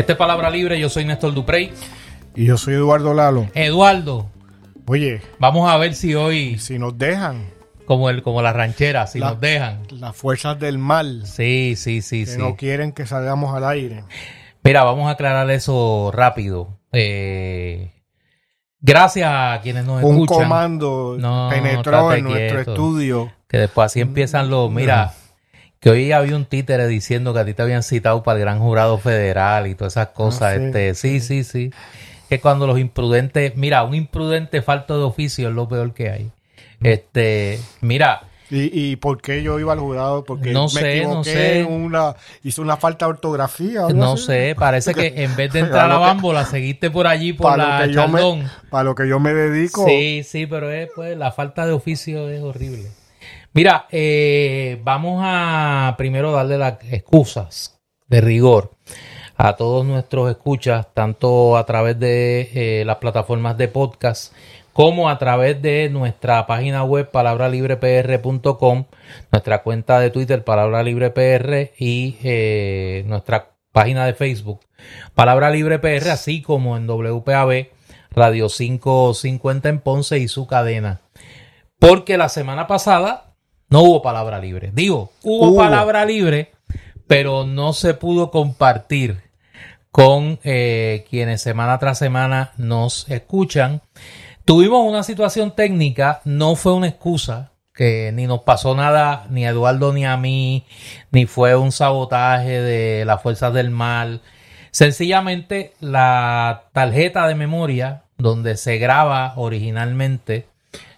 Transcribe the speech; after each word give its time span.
Este 0.00 0.12
es 0.12 0.18
Palabra 0.18 0.48
Libre, 0.48 0.80
yo 0.80 0.88
soy 0.88 1.04
Néstor 1.04 1.34
Duprey. 1.34 1.72
Y 2.34 2.46
yo 2.46 2.56
soy 2.56 2.72
Eduardo 2.74 3.12
Lalo. 3.12 3.48
Eduardo, 3.54 4.30
Oye, 4.86 5.20
vamos 5.38 5.70
a 5.70 5.76
ver 5.76 5.94
si 5.94 6.14
hoy, 6.14 6.58
si 6.58 6.78
nos 6.78 6.96
dejan 6.98 7.50
como 7.84 8.08
el, 8.10 8.22
como 8.22 8.40
la 8.42 8.52
ranchera, 8.52 9.06
si 9.06 9.18
La- 9.20 9.30
nos 9.32 9.40
dejan. 9.40 9.82
las 9.92 10.16
fuerzas 10.16 10.58
del 10.58 10.78
mal 10.78 11.26
Sí, 11.26 11.74
sí, 11.76 12.00
sí, 12.02 12.24
que 12.24 12.30
sí. 12.32 12.38
no 12.38 12.56
quieren 12.56 12.92
que 12.92 13.04
salgamos 13.06 13.54
al 13.54 13.64
aire. 13.66 14.04
Mira, 14.64 14.82
vamos 14.82 15.06
a 15.06 15.10
aclarar 15.10 15.48
eso 15.50 16.10
rápido. 16.14 16.78
Eh, 16.92 17.92
gracias 18.80 19.28
a 19.30 19.60
quienes 19.62 19.84
nos 19.84 20.02
Un 20.02 20.22
escuchan. 20.22 20.38
comando 20.44 21.16
No, 21.20 21.48
penetró 21.50 22.12
en 22.14 22.24
nuestro 22.24 22.56
quieto. 22.56 22.70
estudio. 22.72 23.32
Que 23.48 23.58
después 23.58 23.86
así 23.86 24.00
empiezan 24.00 24.48
los. 24.50 24.70
Mira, 24.72 25.12
que 25.80 25.90
hoy 25.90 26.12
había 26.12 26.36
un 26.36 26.44
títere 26.44 26.86
diciendo 26.86 27.32
que 27.32 27.40
a 27.40 27.44
ti 27.44 27.54
te 27.54 27.62
habían 27.62 27.82
citado 27.82 28.22
para 28.22 28.36
el 28.38 28.44
gran 28.44 28.58
jurado 28.60 28.98
federal 28.98 29.66
y 29.66 29.74
todas 29.74 29.94
esas 29.94 30.08
cosas. 30.08 30.54
Ah, 30.54 30.56
sí. 30.58 30.64
este, 30.66 30.94
sí, 30.94 31.20
sí, 31.20 31.44
sí. 31.44 31.72
Que 32.28 32.38
cuando 32.40 32.66
los 32.66 32.78
imprudentes. 32.78 33.56
Mira, 33.56 33.82
un 33.84 33.94
imprudente 33.94 34.62
falto 34.62 34.98
de 34.98 35.04
oficio 35.04 35.48
es 35.48 35.54
lo 35.54 35.68
peor 35.68 35.94
que 35.94 36.10
hay. 36.10 36.30
Este, 36.82 37.58
mira, 37.80 38.22
¿Y, 38.52 38.90
y 38.92 38.96
por 38.96 39.22
qué 39.22 39.42
yo 39.44 39.60
iba 39.60 39.72
al 39.72 39.78
jurado? 39.78 40.24
Porque 40.24 40.50
No 40.50 40.64
me 40.64 40.80
sé, 40.80 40.96
equivoqué 40.98 41.14
no 41.14 41.24
sé. 41.24 41.64
una, 41.64 42.16
hice 42.42 42.60
una 42.60 42.76
falta 42.76 43.04
de 43.06 43.10
ortografía. 43.12 43.82
no 43.94 44.14
así. 44.14 44.26
sé, 44.26 44.56
parece 44.58 44.92
que 44.92 45.22
en 45.22 45.36
vez 45.36 45.52
de 45.52 45.60
entrar 45.60 45.84
a 45.84 45.88
la 45.88 45.98
bámbola, 45.98 46.44
seguiste 46.44 46.90
por 46.90 47.06
allí 47.06 47.32
por 47.34 47.52
Para 47.52 47.86
la 47.86 47.94
Chaldón. 47.94 48.50
para 48.68 48.84
lo 48.84 48.94
que 48.96 49.08
yo 49.08 49.20
me 49.20 49.32
dedico. 49.32 49.86
Sí, 49.86 50.22
sí, 50.24 50.46
pero 50.46 50.70
es, 50.70 50.88
pues, 50.94 51.16
la 51.16 51.30
falta 51.32 51.64
de 51.64 51.72
oficio 51.72 52.28
es 52.28 52.42
horrible. 52.42 52.88
Mira, 53.52 53.86
eh, 53.90 54.80
vamos 54.84 55.20
a 55.24 55.96
primero 55.98 56.30
darle 56.30 56.56
las 56.56 56.78
excusas 56.92 57.80
de 58.06 58.20
rigor 58.20 58.76
a 59.36 59.56
todos 59.56 59.84
nuestros 59.84 60.30
escuchas, 60.30 60.86
tanto 60.94 61.56
a 61.56 61.66
través 61.66 61.98
de 61.98 62.50
eh, 62.54 62.84
las 62.84 62.98
plataformas 62.98 63.58
de 63.58 63.66
podcast 63.66 64.32
como 64.72 65.10
a 65.10 65.18
través 65.18 65.60
de 65.60 65.88
nuestra 65.90 66.46
página 66.46 66.84
web 66.84 67.10
palabralibrepr.com, 67.10 68.84
nuestra 69.32 69.62
cuenta 69.62 69.98
de 69.98 70.10
Twitter 70.10 70.44
Palabra 70.44 70.84
Libre 70.84 71.10
PR 71.10 71.72
y 71.76 72.18
eh, 72.22 73.02
nuestra 73.06 73.56
página 73.72 74.06
de 74.06 74.14
Facebook 74.14 74.60
Palabra 75.14 75.50
Libre 75.50 75.80
PR, 75.80 76.10
así 76.10 76.40
como 76.40 76.76
en 76.76 76.86
WPAB 76.86 77.66
Radio 78.12 78.46
550 78.48 79.68
en 79.68 79.80
Ponce 79.80 80.18
y 80.18 80.28
su 80.28 80.46
cadena. 80.46 81.00
Porque 81.78 82.16
la 82.16 82.28
semana 82.28 82.66
pasada 82.66 83.29
no 83.70 83.82
hubo 83.82 84.02
palabra 84.02 84.38
libre. 84.38 84.70
Digo, 84.74 85.12
hubo, 85.22 85.48
Hubo. 85.48 85.56
palabra 85.56 86.04
libre, 86.04 86.52
pero 87.06 87.46
no 87.46 87.72
se 87.72 87.94
pudo 87.94 88.30
compartir 88.30 89.22
con 89.90 90.38
eh, 90.44 91.04
quienes 91.08 91.40
semana 91.40 91.78
tras 91.78 91.98
semana 91.98 92.52
nos 92.56 93.08
escuchan. 93.08 93.80
Tuvimos 94.44 94.86
una 94.86 95.02
situación 95.02 95.54
técnica, 95.54 96.20
no 96.24 96.56
fue 96.56 96.74
una 96.74 96.88
excusa, 96.88 97.52
que 97.72 98.10
ni 98.12 98.26
nos 98.26 98.40
pasó 98.40 98.74
nada, 98.74 99.26
ni 99.30 99.46
a 99.46 99.50
Eduardo 99.50 99.92
ni 99.92 100.04
a 100.04 100.16
mí, 100.16 100.66
ni 101.12 101.26
fue 101.26 101.56
un 101.56 101.72
sabotaje 101.72 102.60
de 102.60 103.04
las 103.04 103.22
fuerzas 103.22 103.54
del 103.54 103.70
mal. 103.70 104.20
Sencillamente 104.72 105.74
la 105.80 106.64
tarjeta 106.72 107.26
de 107.26 107.34
memoria 107.34 108.02
donde 108.18 108.56
se 108.56 108.78
graba 108.78 109.32
originalmente 109.36 110.49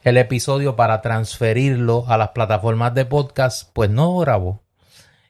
el 0.03 0.17
episodio 0.17 0.77
para 0.77 1.01
transferirlo 1.03 2.05
a 2.09 2.17
las 2.17 2.31
plataformas 2.31 2.95
de 2.95 3.05
podcast, 3.05 3.71
pues 3.73 3.91
no 3.91 4.17
grabó. 4.19 4.63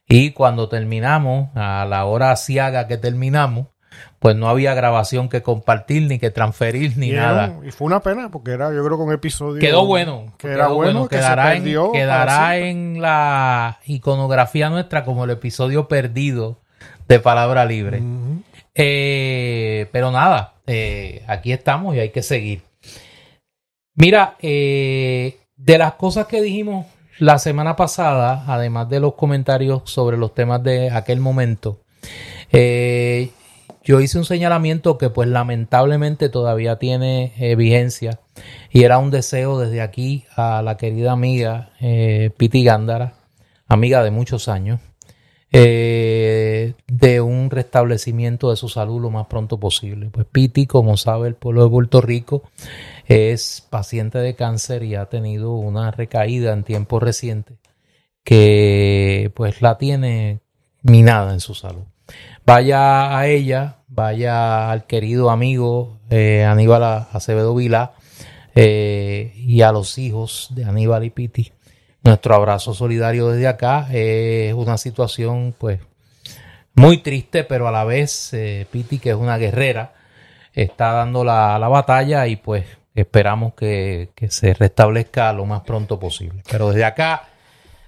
Y 0.09 0.33
cuando 0.33 0.69
terminamos, 0.69 1.49
a 1.55 1.87
la 1.89 2.05
hora 2.05 2.35
ciaga 2.37 2.87
que 2.87 2.97
terminamos, 2.99 3.69
pues 4.19 4.37
no 4.37 4.49
había 4.49 4.73
grabación 4.75 5.29
que 5.29 5.43
compartir, 5.43 6.03
ni 6.09 6.19
que 6.19 6.31
transferir, 6.31 6.97
ni 6.97 7.09
Y, 7.11 7.13
nada. 7.13 7.45
era- 7.47 7.67
y 7.67 7.71
fue 7.73 7.87
una 7.87 8.01
pena 8.01 8.31
porque 8.31 8.53
era, 8.53 8.73
yo 8.73 8.85
creo 8.85 8.97
que 8.97 9.03
un 9.05 9.13
episodio. 9.13 9.61
Quedó 9.61 9.85
bueno. 9.85 10.33
Que 10.39 10.49
quedó 10.49 10.55
era 10.55 10.69
bueno, 10.69 11.09
que 11.09 11.17
quedará 11.17 11.51
se 11.51 11.57
perdió. 11.59 11.87
en, 11.87 11.93
quedará 11.93 12.57
en 12.59 13.03
la 13.03 13.79
iconografía 13.87 14.71
nuestra 14.71 15.05
como 15.05 15.25
el 15.25 15.31
episodio 15.31 15.89
perdido 15.89 16.61
de 17.09 17.21
Palabra 17.21 17.65
Libre. 17.65 18.03
Eh, 18.75 19.89
pero 19.93 20.11
nada, 20.11 20.55
eh, 20.67 21.23
aquí 21.29 21.53
estamos 21.53 21.95
y 21.95 22.01
hay 22.01 22.11
que 22.11 22.23
seguir. 22.23 22.63
Mira, 23.95 24.37
eh, 24.41 25.39
de 25.57 25.79
las 25.79 25.95
cosas 25.95 26.27
que 26.27 26.41
dijimos 26.41 26.87
la 27.19 27.39
semana 27.39 27.77
pasada, 27.77 28.45
además 28.47 28.89
de 28.89 29.01
los 29.01 29.15
comentarios 29.15 29.83
sobre 29.85 30.17
los 30.17 30.35
temas 30.35 30.63
de 30.63 30.91
aquel 30.91 31.21
momento, 31.21 31.81
eh, 32.51 33.31
yo 33.85 34.01
hice 34.01 34.19
un 34.19 34.25
señalamiento 34.25 34.97
que 34.97 35.11
pues 35.11 35.29
lamentablemente 35.29 36.29
todavía 36.29 36.79
tiene 36.79 37.33
eh, 37.39 37.57
vigencia 37.57 38.21
y 38.71 38.85
era 38.85 38.99
un 38.99 39.11
deseo 39.11 39.59
desde 39.59 39.81
aquí 39.81 40.25
a 40.37 40.63
la 40.63 40.77
querida 40.77 41.13
amiga 41.13 41.71
eh, 41.81 42.31
Piti 42.37 42.63
Gándara, 42.63 43.15
amiga 43.67 44.05
de 44.05 44.13
muchos 44.13 44.49
años, 44.49 44.81
eh, 45.51 46.75
de 46.87 47.21
un 47.21 47.51
restablecimiento 47.51 48.51
de 48.51 48.57
su 48.57 48.69
salud 48.69 49.03
lo 49.03 49.11
más 49.11 49.27
pronto 49.27 49.59
posible. 49.59 50.11
Pues 50.11 50.27
Piti, 50.31 50.67
como 50.67 50.97
sabe 50.97 51.27
el 51.27 51.35
pueblo 51.35 51.65
de 51.65 51.71
Puerto 51.71 52.01
Rico, 52.01 52.45
es 53.07 53.67
paciente 53.69 54.19
de 54.19 54.35
cáncer 54.35 54.83
y 54.83 54.95
ha 54.95 55.07
tenido 55.07 55.53
una 55.55 55.91
recaída 55.91 56.53
en 56.53 56.65
tiempos 56.65 57.03
recientes 57.03 57.59
que 58.25 59.33
pues 59.35 59.63
la 59.63 59.79
tiene 59.79 60.41
minada 60.83 61.33
en 61.33 61.41
su 61.41 61.55
salud. 61.55 61.85
Vaya 62.45 63.17
a 63.17 63.27
ella, 63.27 63.79
vaya 63.89 64.71
al 64.71 64.87
querido 64.87 65.31
amigo 65.31 66.01
eh, 66.11 66.45
Aníbal 66.45 67.07
Acevedo 67.13 67.55
Vilá 67.55 67.93
eh, 68.55 69.33
y 69.37 69.63
a 69.63 69.73
los 69.73 69.99
hijos 69.99 70.49
de 70.51 70.65
Aníbal 70.65 71.05
y 71.05 71.11
Piti. 71.11 71.53
Nuestro 72.03 72.35
abrazo 72.35 72.75
solidario 72.75 73.29
desde 73.29 73.47
acá. 73.47 73.89
Es 73.93 74.55
una 74.55 74.77
situación 74.77 75.55
pues 75.57 75.81
muy 76.75 76.99
triste, 76.99 77.45
pero 77.45 77.69
a 77.69 77.73
la 77.73 77.85
vez 77.85 78.35
eh, 78.35 78.67
Piti, 78.71 78.99
que 78.99 79.11
es 79.11 79.17
una 79.17 79.39
guerrera, 79.39 79.95
está 80.53 80.93
dando 80.93 81.25
la, 81.25 81.59
la 81.59 81.69
batalla 81.69 82.27
y 82.27 82.37
pues 82.37 82.65
esperamos 82.95 83.55
que, 83.55 84.11
que 84.15 84.31
se 84.31 84.55
restablezca 84.55 85.33
lo 85.33 85.47
más 85.47 85.63
pronto 85.63 85.99
posible. 85.99 86.43
Pero 86.51 86.69
desde 86.71 86.85
acá, 86.85 87.29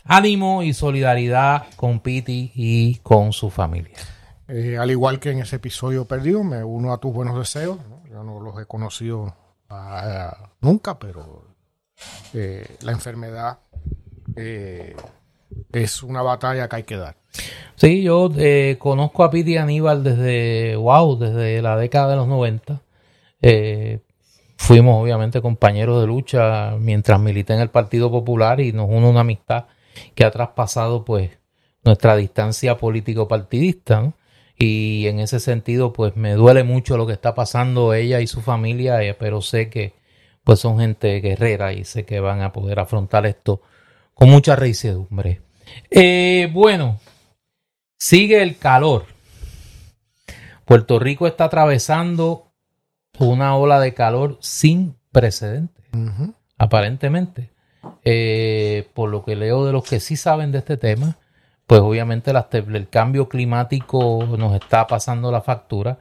ánimo 0.04 0.62
y 0.62 0.72
solidaridad 0.75 1.66
con 1.76 2.00
Piti 2.00 2.53
y 2.54 2.97
con 2.97 3.32
su 3.32 3.50
familia. 3.50 3.97
Eh, 4.48 4.76
al 4.76 4.91
igual 4.91 5.20
que 5.20 5.31
en 5.31 5.41
ese 5.41 5.56
episodio 5.56 6.04
perdido, 6.04 6.44
me 6.44 6.62
uno 6.62 6.93
a 6.93 6.98
tus 6.98 7.12
buenos 7.12 7.38
deseos. 7.38 7.78
¿no? 7.88 8.03
Yo 8.09 8.22
no 8.22 8.41
los 8.41 8.60
he 8.60 8.66
conocido 8.66 9.34
ah, 9.70 10.50
nunca, 10.60 10.98
pero 10.98 11.44
eh, 12.34 12.76
la 12.82 12.93
enfermedad 12.93 13.59
eh, 14.37 14.94
es 15.72 16.03
una 16.03 16.22
batalla 16.22 16.69
que 16.69 16.76
hay 16.76 16.82
que 16.82 16.97
dar. 16.97 17.16
Sí, 17.76 18.03
yo 18.03 18.31
conozco 18.78 19.25
a 19.25 19.31
Piti 19.31 19.56
Aníbal 19.56 20.04
desde, 20.04 20.76
wow, 20.76 21.19
desde 21.19 21.60
la 21.60 21.76
década 21.76 22.10
de 22.10 22.16
los 22.16 22.28
90. 22.28 22.81
Fuimos 24.66 25.02
obviamente 25.02 25.42
compañeros 25.42 26.00
de 26.00 26.06
lucha 26.06 26.75
mientras 26.80 27.20
milité 27.20 27.52
en 27.52 27.60
el 27.60 27.69
Partido 27.69 28.10
Popular 28.10 28.60
y 28.60 28.72
nos 28.72 28.88
une 28.88 29.06
una 29.06 29.20
amistad 29.20 29.66
que 30.14 30.25
ha 30.25 30.30
traspasado 30.30 31.04
pues 31.04 31.32
nuestra 31.82 32.16
distancia 32.16 32.78
político-partidista. 32.78 34.14
Y 34.56 35.06
en 35.06 35.20
ese 35.20 35.38
sentido 35.38 35.93
pues 35.93 36.16
me 36.16 36.32
duele 36.32 36.64
mucho 36.64 36.96
lo 36.96 37.06
que 37.06 37.12
está 37.12 37.34
pasando 37.34 37.93
ella 37.93 38.22
y 38.22 38.26
su 38.26 38.40
familia, 38.40 39.02
eh, 39.02 39.12
pero 39.12 39.43
sé 39.43 39.69
que 39.69 39.93
pues 40.44 40.61
son 40.61 40.78
gente 40.78 41.20
guerrera 41.20 41.75
y 41.75 41.84
sé 41.84 42.06
que 42.06 42.20
van 42.20 42.40
a 42.40 42.55
poder 42.55 42.81
afrontar 42.81 43.26
esto 43.26 43.60
con 44.14 44.31
mucha 44.31 44.56
reisedumbre. 44.56 45.43
Eh, 45.90 46.49
bueno, 46.55 47.00
sigue 47.99 48.43
el 48.43 48.56
calor. 48.56 49.05
Puerto 50.64 50.99
Rico 50.99 51.26
está 51.26 51.44
atravesando 51.44 52.54
una 53.19 53.56
ola 53.56 53.81
de 53.81 53.94
calor 53.94 54.38
sin 54.40 54.96
precedentes, 55.12 55.84
aparentemente. 56.58 57.52
Eh, 58.05 58.88
por 58.94 59.11
lo 59.11 59.25
que 59.25 59.37
leo 59.37 59.64
de 59.64 59.72
los 59.72 59.84
que 59.84 60.00
sí 60.00 60.16
saben 60.16 60.52
de 60.52 60.58
este 60.58 60.76
tema, 60.76 61.19
pues 61.66 61.81
obviamente 61.81 62.32
las 62.32 62.46
el 62.52 62.88
cambio 62.88 63.28
climático 63.28 64.26
nos 64.38 64.55
está 64.55 64.87
pasando 64.87 65.31
la 65.31 65.40
factura 65.40 65.99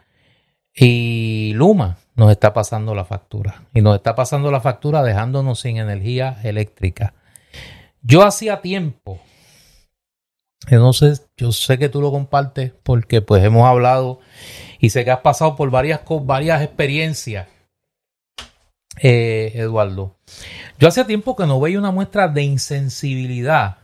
y 0.75 1.53
Luma 1.55 1.97
nos 2.15 2.31
está 2.31 2.53
pasando 2.53 2.95
la 2.95 3.05
factura. 3.05 3.63
Y 3.73 3.81
nos 3.81 3.95
está 3.95 4.15
pasando 4.15 4.51
la 4.51 4.61
factura 4.61 5.03
dejándonos 5.03 5.59
sin 5.59 5.77
energía 5.77 6.37
eléctrica. 6.43 7.13
Yo 8.01 8.23
hacía 8.23 8.61
tiempo, 8.61 9.19
sé, 10.93 11.13
yo 11.37 11.51
sé 11.51 11.77
que 11.77 11.89
tú 11.89 12.01
lo 12.01 12.11
compartes 12.11 12.71
porque 12.83 13.21
pues 13.21 13.43
hemos 13.43 13.65
hablado 13.65 14.19
y 14.79 14.89
sé 14.89 15.03
que 15.03 15.11
has 15.11 15.19
pasado 15.19 15.55
por 15.55 15.69
varias, 15.71 16.01
varias 16.21 16.61
experiencias, 16.61 17.47
eh, 19.01 19.51
Eduardo. 19.55 20.15
Yo 20.79 20.87
hacía 20.87 21.05
tiempo 21.05 21.35
que 21.35 21.45
no 21.45 21.59
veía 21.59 21.79
una 21.79 21.91
muestra 21.91 22.27
de 22.27 22.43
insensibilidad 22.43 23.77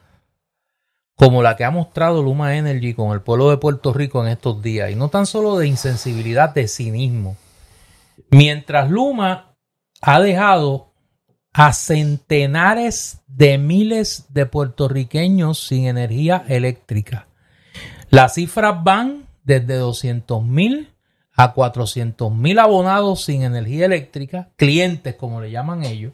como 1.19 1.43
la 1.43 1.57
que 1.57 1.65
ha 1.65 1.69
mostrado 1.69 2.23
Luma 2.23 2.55
Energy 2.55 2.93
con 2.93 3.11
el 3.11 3.21
pueblo 3.21 3.49
de 3.49 3.57
Puerto 3.57 3.91
Rico 3.91 4.23
en 4.23 4.31
estos 4.31 4.61
días, 4.63 4.89
y 4.89 4.95
no 4.95 5.09
tan 5.09 5.25
solo 5.25 5.57
de 5.57 5.67
insensibilidad, 5.67 6.53
de 6.53 6.69
cinismo. 6.69 7.35
Mientras 8.31 8.89
Luma 8.89 9.53
ha 9.99 10.21
dejado 10.21 10.88
a 11.53 11.73
centenares 11.73 13.21
de 13.27 13.57
miles 13.57 14.25
de 14.29 14.45
puertorriqueños 14.45 15.65
sin 15.67 15.87
energía 15.87 16.45
eléctrica. 16.47 17.27
Las 18.09 18.35
cifras 18.35 18.83
van 18.83 19.27
desde 19.43 19.75
200 19.75 20.43
mil 20.43 20.93
a 21.33 21.53
400 21.53 22.33
mil 22.33 22.59
abonados 22.59 23.23
sin 23.23 23.43
energía 23.43 23.85
eléctrica, 23.85 24.51
clientes 24.57 25.15
como 25.15 25.39
le 25.39 25.51
llaman 25.51 25.85
ellos. 25.85 26.13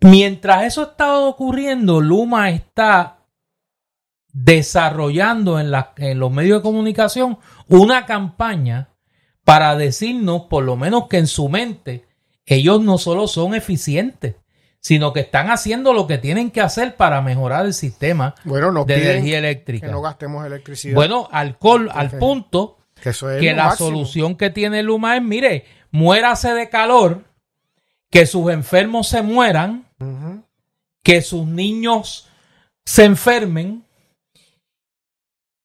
Mientras 0.00 0.64
eso 0.64 0.82
está 0.82 1.16
ocurriendo, 1.20 2.00
Luma 2.00 2.50
está 2.50 3.18
desarrollando 4.32 5.60
en 5.60 6.18
los 6.18 6.30
medios 6.32 6.58
de 6.58 6.62
comunicación 6.62 7.38
una 7.68 8.04
campaña 8.04 8.88
para 9.44 9.76
decirnos, 9.76 10.42
por 10.50 10.64
lo 10.64 10.76
menos 10.76 11.06
que 11.06 11.18
en 11.18 11.26
su 11.28 11.48
mente, 11.48 12.08
ellos 12.46 12.80
no 12.80 12.98
solo 12.98 13.26
son 13.28 13.54
eficientes, 13.54 14.36
sino 14.80 15.12
que 15.12 15.20
están 15.20 15.50
haciendo 15.50 15.92
lo 15.92 16.06
que 16.06 16.18
tienen 16.18 16.50
que 16.50 16.60
hacer 16.60 16.96
para 16.96 17.20
mejorar 17.22 17.66
el 17.66 17.74
sistema 17.74 18.34
de 18.44 18.94
energía 18.94 19.38
eléctrica. 19.38 19.86
Que 19.86 19.92
no 19.92 20.02
gastemos 20.02 20.44
electricidad. 20.44 20.94
Bueno, 20.94 21.28
alcohol 21.30 21.88
al 21.92 22.10
punto 22.10 22.78
que, 23.00 23.52
la 23.54 23.76
solución 23.76 24.36
que 24.36 24.50
tiene 24.50 24.82
Luma 24.82 25.16
es, 25.16 25.22
mire, 25.22 25.64
muérase 25.92 26.52
de 26.54 26.68
calor, 26.68 27.24
que 28.10 28.26
sus 28.26 28.50
enfermos 28.50 29.08
se 29.08 29.22
mueran, 29.22 29.86
que 31.04 31.22
sus 31.22 31.46
niños 31.46 32.28
se 32.84 33.04
enfermen, 33.04 33.84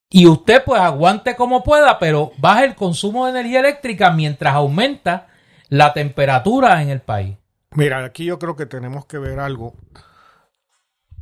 y 0.09 0.25
usted 0.25 0.63
pues 0.63 0.79
aguante 0.79 1.35
como 1.35 1.63
pueda, 1.63 1.99
pero 1.99 2.31
baje 2.37 2.65
el 2.65 2.75
consumo 2.75 3.25
de 3.25 3.31
energía 3.31 3.59
eléctrica 3.59 4.11
mientras 4.11 4.53
aumenta 4.53 5.27
la 5.69 5.93
temperatura 5.93 6.81
en 6.81 6.89
el 6.89 7.01
país. 7.01 7.37
Mira, 7.71 8.03
aquí 8.03 8.25
yo 8.25 8.39
creo 8.39 8.55
que 8.55 8.65
tenemos 8.65 9.05
que 9.05 9.17
ver 9.17 9.39
algo 9.39 9.75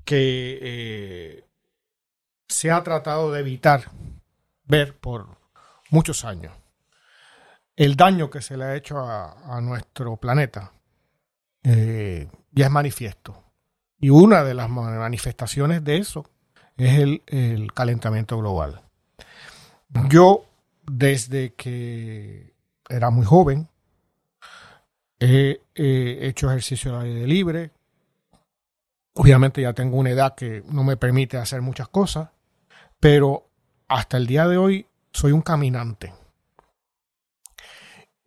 que 0.04 0.60
eh, 0.62 1.44
se 2.48 2.72
ha 2.72 2.84
tratado 2.84 3.32
de 3.32 3.40
evitar 3.40 3.92
ver 4.66 4.96
por 4.96 5.28
muchos 5.90 6.24
años. 6.24 6.54
El 7.76 7.96
daño 7.96 8.30
que 8.30 8.42
se 8.42 8.56
le 8.56 8.66
ha 8.66 8.76
hecho 8.76 9.00
a, 9.00 9.60
nuestro 9.62 10.16
planeta 10.18 10.72
eh, 11.64 12.30
ya 12.52 12.66
es 12.66 12.72
manifiesto. 12.72 13.44
Y 14.00 14.10
una 14.10 14.44
de 14.44 14.54
las 14.54 14.70
manifestaciones 14.70 15.84
de 15.84 15.98
eso 15.98 16.30
es 16.78 17.00
el, 17.00 17.24
el 17.28 17.74
calentamiento 17.74 18.38
global. 18.38 18.82
Yo, 20.10 20.46
desde 20.84 21.54
que 21.54 22.54
era 22.88 23.10
muy 23.10 23.26
joven, 23.26 23.68
he, 25.20 25.62
hecho 25.76 26.50
ejercicio 26.50 26.96
al 26.96 27.06
aire 27.06 27.28
libre. 27.28 27.72
Obviamente 29.14 29.62
ya 29.62 29.74
tengo 29.74 29.98
una 29.98 30.12
edad 30.12 30.36
que 30.36 30.64
no 30.68 30.84
me 30.84 30.98
permite 30.98 31.38
hacer 31.38 31.62
muchas 31.62 31.88
cosas, 31.88 32.30
pero 33.00 33.50
hasta 33.88 34.18
el 34.18 34.28
día 34.28 34.48
de 34.48 34.58
hoy 34.58 34.88
soy 35.12 35.32
un 35.32 35.42
caminante. 35.42 36.14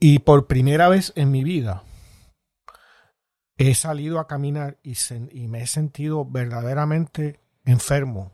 Y 0.01 0.21
por 0.21 0.47
primera 0.47 0.89
vez 0.89 1.13
en 1.17 1.31
mi 1.31 1.45
vida 1.45 1.83
he 3.59 3.75
salido 3.75 4.21
a 4.21 4.29
caminar 4.29 4.79
y, 4.83 4.95
y 5.33 5.49
me 5.49 5.63
he 5.63 5.67
sentido 5.67 6.25
verdaderamente 6.25 7.41
enfermo 7.65 8.33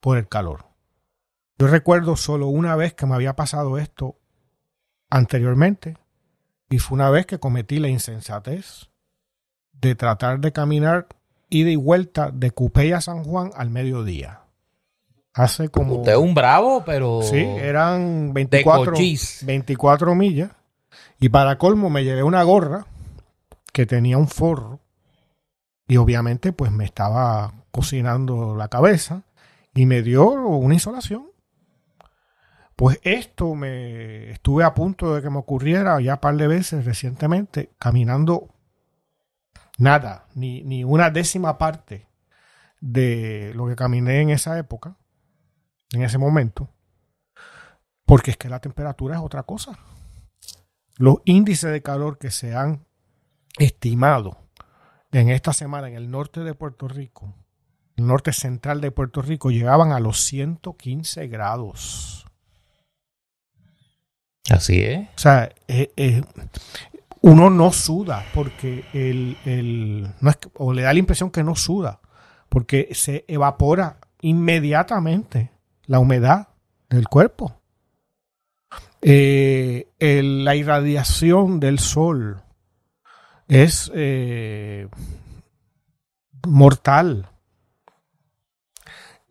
por 0.00 0.18
el 0.18 0.28
calor. 0.28 0.66
Yo 1.58 1.66
recuerdo 1.66 2.16
solo 2.16 2.46
una 2.46 2.76
vez 2.76 2.94
que 2.94 3.06
me 3.06 3.14
había 3.14 3.34
pasado 3.34 3.78
esto 3.78 4.18
anteriormente 5.08 5.96
y 6.70 6.78
fue 6.78 6.94
una 6.94 7.10
vez 7.10 7.26
que 7.26 7.38
cometí 7.38 7.80
la 7.80 7.88
insensatez 7.88 8.88
de 9.72 9.96
tratar 9.96 10.38
de 10.40 10.52
caminar 10.52 11.08
ida 11.50 11.68
y 11.68 11.76
vuelta 11.76 12.30
de 12.30 12.52
Cupey 12.52 12.92
a 12.92 13.00
San 13.00 13.24
Juan 13.24 13.50
al 13.56 13.70
mediodía. 13.70 14.42
Hace 15.34 15.68
como... 15.68 15.96
Usted 15.96 16.12
es 16.12 16.18
un 16.18 16.32
bravo, 16.32 16.84
pero... 16.86 17.22
Sí, 17.22 17.38
eran 17.38 18.32
24, 18.32 18.94
24 19.42 20.14
millas. 20.14 20.50
Y 21.18 21.28
para 21.28 21.58
colmo 21.58 21.90
me 21.90 22.04
llevé 22.04 22.22
una 22.22 22.42
gorra 22.44 22.86
que 23.72 23.84
tenía 23.84 24.16
un 24.16 24.28
forro. 24.28 24.80
Y 25.88 25.96
obviamente 25.96 26.52
pues 26.52 26.70
me 26.70 26.84
estaba 26.84 27.52
cocinando 27.72 28.54
la 28.54 28.68
cabeza 28.68 29.24
y 29.74 29.86
me 29.86 30.02
dio 30.02 30.30
una 30.30 30.74
insolación. 30.74 31.29
Pues 32.80 32.98
esto 33.02 33.54
me 33.54 34.30
estuve 34.30 34.64
a 34.64 34.72
punto 34.72 35.14
de 35.14 35.20
que 35.20 35.28
me 35.28 35.36
ocurriera 35.36 36.00
ya 36.00 36.14
un 36.14 36.20
par 36.20 36.34
de 36.38 36.48
veces 36.48 36.86
recientemente, 36.86 37.74
caminando 37.78 38.54
nada, 39.76 40.28
ni, 40.34 40.62
ni 40.62 40.82
una 40.82 41.10
décima 41.10 41.58
parte 41.58 42.08
de 42.80 43.52
lo 43.54 43.66
que 43.66 43.76
caminé 43.76 44.22
en 44.22 44.30
esa 44.30 44.58
época, 44.58 44.96
en 45.92 46.04
ese 46.04 46.16
momento, 46.16 46.70
porque 48.06 48.30
es 48.30 48.38
que 48.38 48.48
la 48.48 48.60
temperatura 48.60 49.16
es 49.16 49.20
otra 49.20 49.42
cosa. 49.42 49.78
Los 50.96 51.16
índices 51.26 51.70
de 51.70 51.82
calor 51.82 52.16
que 52.16 52.30
se 52.30 52.56
han 52.56 52.86
estimado 53.58 54.38
en 55.12 55.28
esta 55.28 55.52
semana 55.52 55.88
en 55.88 55.96
el 55.96 56.10
norte 56.10 56.40
de 56.40 56.54
Puerto 56.54 56.88
Rico 56.88 57.34
norte 57.98 58.32
central 58.32 58.80
de 58.80 58.90
Puerto 58.90 59.20
Rico 59.20 59.50
llegaban 59.50 59.92
a 59.92 60.00
los 60.00 60.20
115 60.20 61.28
grados. 61.28 62.24
Así 64.48 64.82
es. 64.82 65.08
O 65.08 65.18
sea, 65.18 65.50
eh, 65.68 65.92
eh, 65.96 66.22
uno 67.20 67.50
no 67.50 67.72
suda 67.72 68.24
porque 68.32 68.84
el, 68.92 70.08
no 70.20 70.30
es, 70.30 70.38
o 70.54 70.72
le 70.72 70.82
da 70.82 70.92
la 70.92 70.98
impresión 70.98 71.30
que 71.30 71.44
no 71.44 71.54
suda 71.54 72.00
porque 72.48 72.88
se 72.92 73.24
evapora 73.28 73.98
inmediatamente 74.22 75.50
la 75.86 75.98
humedad 75.98 76.48
del 76.88 77.08
cuerpo. 77.08 77.56
Eh, 79.02 79.88
la 79.98 80.54
irradiación 80.56 81.60
del 81.60 81.78
sol 81.78 82.42
es 83.48 83.90
mortal. 86.46 87.28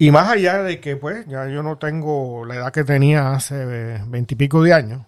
Y 0.02 0.12
más 0.12 0.30
allá 0.30 0.64
de 0.64 0.80
que, 0.80 0.96
pues, 0.96 1.28
ya 1.28 1.48
yo 1.50 1.62
no 1.62 1.78
tengo 1.78 2.46
la 2.46 2.56
edad 2.56 2.72
que 2.72 2.86
tenía 2.86 3.34
hace 3.34 4.02
veintipico 4.08 4.64
de 4.64 4.74
años, 4.74 5.06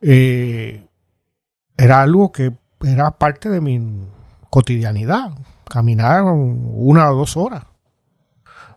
eh, 0.00 0.88
era 1.76 2.00
algo 2.00 2.32
que 2.32 2.56
era 2.82 3.10
parte 3.10 3.50
de 3.50 3.60
mi 3.60 4.08
cotidianidad. 4.48 5.32
Caminar 5.68 6.22
una 6.22 7.10
o 7.10 7.16
dos 7.16 7.36
horas, 7.36 7.64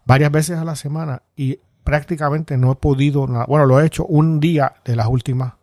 varias 0.05 0.31
veces 0.31 0.57
a 0.57 0.65
la 0.65 0.75
semana, 0.75 1.21
y 1.37 1.59
prácticamente 1.85 2.57
no 2.57 2.73
he 2.73 2.75
podido, 2.75 3.27
bueno, 3.47 3.65
lo 3.65 3.79
he 3.79 3.85
hecho 3.85 4.05
un 4.07 4.41
día 4.41 4.73
de 4.83 4.97
las 4.97 5.07
últimas 5.07 5.53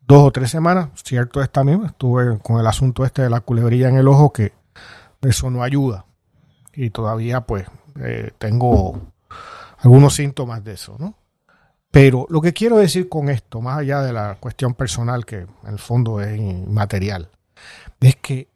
dos 0.00 0.24
o 0.24 0.32
tres 0.32 0.50
semanas. 0.50 0.88
Cierto 1.04 1.40
es 1.40 1.50
también, 1.50 1.84
estuve 1.84 2.38
con 2.40 2.58
el 2.58 2.66
asunto 2.66 3.04
este 3.04 3.22
de 3.22 3.30
la 3.30 3.42
culebrilla 3.42 3.90
en 3.90 3.96
el 3.96 4.08
ojo, 4.08 4.32
que 4.32 4.54
eso 5.20 5.50
no 5.50 5.62
ayuda. 5.62 6.06
Y 6.72 6.90
todavía, 6.90 7.42
pues, 7.42 7.66
eh, 8.00 8.32
tengo 8.38 9.12
algunos 9.78 10.14
síntomas 10.14 10.62
de 10.64 10.72
eso, 10.74 10.96
¿no? 10.98 11.14
Pero 11.90 12.26
lo 12.28 12.40
que 12.40 12.52
quiero 12.52 12.76
decir 12.76 13.08
con 13.08 13.28
esto, 13.28 13.60
más 13.60 13.78
allá 13.78 14.02
de 14.02 14.12
la 14.12 14.36
cuestión 14.36 14.74
personal, 14.74 15.24
que 15.24 15.38
en 15.38 15.48
el 15.66 15.78
fondo 15.78 16.20
es 16.20 16.38
inmaterial, 16.38 17.30
es 18.00 18.16
que 18.16 18.48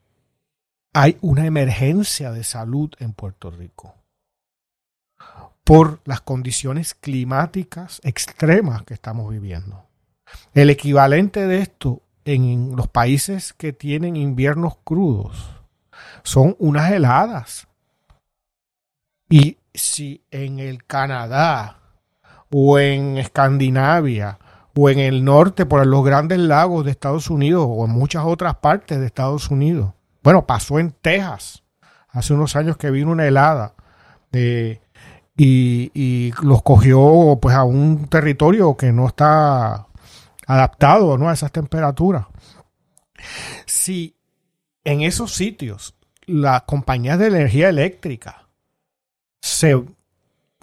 hay 0.92 1.16
una 1.22 1.46
emergencia 1.46 2.30
de 2.30 2.44
salud 2.44 2.90
en 2.98 3.14
Puerto 3.14 3.50
Rico 3.50 3.94
por 5.64 6.00
las 6.04 6.20
condiciones 6.20 6.94
climáticas 6.94 8.00
extremas 8.04 8.82
que 8.82 8.94
estamos 8.94 9.30
viviendo. 9.30 9.86
El 10.54 10.70
equivalente 10.70 11.46
de 11.46 11.60
esto 11.60 12.02
en 12.24 12.76
los 12.76 12.88
países 12.88 13.52
que 13.52 13.72
tienen 13.72 14.16
inviernos 14.16 14.76
crudos 14.84 15.60
son 16.22 16.56
unas 16.58 16.92
heladas 16.92 17.68
y 19.32 19.56
si 19.72 20.22
en 20.30 20.58
el 20.58 20.84
Canadá 20.84 21.78
o 22.50 22.78
en 22.78 23.16
Escandinavia 23.16 24.38
o 24.76 24.90
en 24.90 24.98
el 24.98 25.24
norte 25.24 25.64
por 25.64 25.86
los 25.86 26.04
grandes 26.04 26.38
lagos 26.38 26.84
de 26.84 26.90
Estados 26.90 27.30
Unidos 27.30 27.64
o 27.66 27.86
en 27.86 27.92
muchas 27.92 28.24
otras 28.26 28.56
partes 28.56 29.00
de 29.00 29.06
Estados 29.06 29.50
Unidos. 29.50 29.94
Bueno, 30.22 30.46
pasó 30.46 30.78
en 30.78 30.90
Texas 30.90 31.62
hace 32.10 32.34
unos 32.34 32.56
años 32.56 32.76
que 32.76 32.90
vino 32.90 33.10
una 33.10 33.26
helada 33.26 33.74
y, 34.30 34.78
y, 35.34 36.32
los 36.42 36.62
cogió 36.62 37.38
pues 37.40 37.56
a 37.56 37.64
un 37.64 38.08
territorio 38.08 38.76
que 38.76 38.92
no 38.92 39.06
está 39.06 39.86
adaptado 40.46 41.16
¿no? 41.16 41.30
a 41.30 41.32
esas 41.32 41.52
temperaturas. 41.52 42.26
Si 43.64 44.14
en 44.84 45.00
esos 45.00 45.34
sitios 45.34 45.94
las 46.26 46.64
compañías 46.64 47.18
de 47.18 47.28
energía 47.28 47.70
eléctrica 47.70 48.41
se 49.42 49.84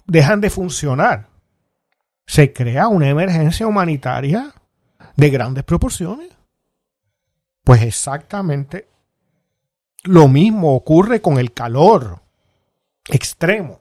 dejan 0.06 0.40
de 0.40 0.50
funcionar, 0.50 1.28
se 2.26 2.52
crea 2.52 2.88
una 2.88 3.08
emergencia 3.08 3.66
humanitaria 3.66 4.52
de 5.16 5.30
grandes 5.30 5.64
proporciones. 5.64 6.30
Pues 7.62 7.82
exactamente 7.82 8.88
lo 10.02 10.28
mismo 10.28 10.74
ocurre 10.74 11.20
con 11.20 11.38
el 11.38 11.52
calor 11.52 12.22
extremo 13.06 13.80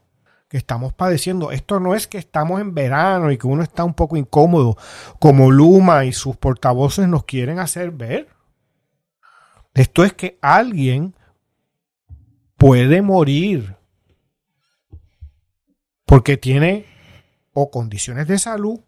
que 0.49 0.57
estamos 0.57 0.93
padeciendo. 0.93 1.51
Esto 1.51 1.79
no 1.79 1.95
es 1.95 2.07
que 2.07 2.17
estamos 2.17 2.59
en 2.59 2.73
verano 2.73 3.31
y 3.31 3.37
que 3.37 3.47
uno 3.47 3.63
está 3.63 3.85
un 3.85 3.93
poco 3.93 4.17
incómodo, 4.17 4.75
como 5.19 5.49
Luma 5.49 6.03
y 6.03 6.11
sus 6.11 6.35
portavoces 6.35 7.07
nos 7.07 7.23
quieren 7.23 7.59
hacer 7.59 7.91
ver. 7.91 8.27
Esto 9.73 10.03
es 10.03 10.11
que 10.13 10.37
alguien 10.41 11.15
puede 12.57 13.01
morir 13.01 13.78
porque 16.09 16.37
tiene 16.37 16.87
o 17.53 17.69
condiciones 17.69 18.27
de 18.27 18.39
salud 18.39 18.79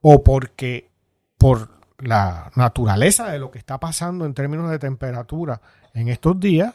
o 0.00 0.24
porque 0.24 0.90
por 1.36 1.78
la 1.98 2.50
naturaleza 2.54 3.30
de 3.30 3.38
lo 3.38 3.50
que 3.50 3.58
está 3.58 3.78
pasando 3.78 4.24
en 4.24 4.32
términos 4.32 4.70
de 4.70 4.78
temperatura 4.78 5.60
en 5.92 6.08
estos 6.08 6.40
días, 6.40 6.72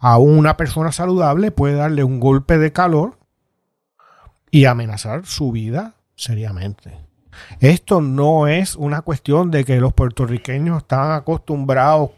a 0.00 0.18
una 0.18 0.56
persona 0.56 0.90
saludable 0.90 1.52
puede 1.52 1.76
darle 1.76 2.02
un 2.02 2.18
golpe 2.18 2.58
de 2.58 2.72
calor 2.72 3.20
y 4.50 4.64
amenazar 4.64 5.24
su 5.24 5.52
vida 5.52 5.94
seriamente. 6.16 6.98
Esto 7.60 8.00
no 8.00 8.48
es 8.48 8.74
una 8.74 9.02
cuestión 9.02 9.52
de 9.52 9.64
que 9.64 9.76
los 9.76 9.92
puertorriqueños 9.92 10.78
están 10.78 11.12
acostumbrados 11.12 12.10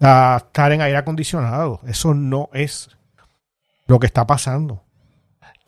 a 0.00 0.38
estar 0.38 0.72
en 0.72 0.80
aire 0.80 0.96
acondicionado. 0.96 1.80
Eso 1.86 2.14
no 2.14 2.48
es 2.54 2.88
lo 3.86 4.00
que 4.00 4.06
está 4.06 4.26
pasando. 4.26 4.82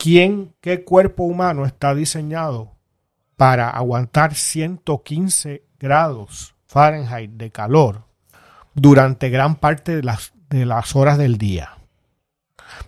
¿Quién, 0.03 0.57
qué 0.61 0.83
cuerpo 0.83 1.23
humano 1.23 1.65
está 1.65 1.95
diseñado 1.95 2.73
para 3.37 3.71
aguantar 3.71 4.35
115 4.35 5.65
grados 5.79 6.57
Fahrenheit 6.67 7.31
de 7.31 7.53
calor 7.53 8.03
durante 8.75 9.31
gran 9.31 9.55
parte 9.55 9.95
de 9.95 10.03
las, 10.03 10.33
de 10.51 10.67
las 10.67 10.97
horas 10.97 11.19
del 11.19 11.39
día? 11.39 11.79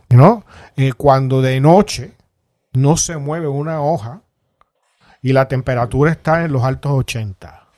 ¿No? 0.08 0.44
Eh, 0.74 0.92
cuando 0.92 1.40
de 1.40 1.60
noche 1.60 2.16
no 2.72 2.96
se 2.96 3.16
mueve 3.16 3.46
una 3.46 3.80
hoja 3.80 4.22
y 5.22 5.34
la 5.34 5.46
temperatura 5.46 6.10
está 6.10 6.44
en 6.44 6.50
los 6.50 6.64
altos 6.64 6.90
80 6.90 7.68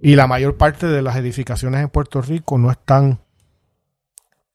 y 0.00 0.16
la 0.16 0.26
mayor 0.26 0.56
parte 0.56 0.86
de 0.86 1.02
las 1.02 1.16
edificaciones 1.16 1.82
en 1.82 1.90
Puerto 1.90 2.22
Rico 2.22 2.56
no 2.56 2.70
están 2.70 3.20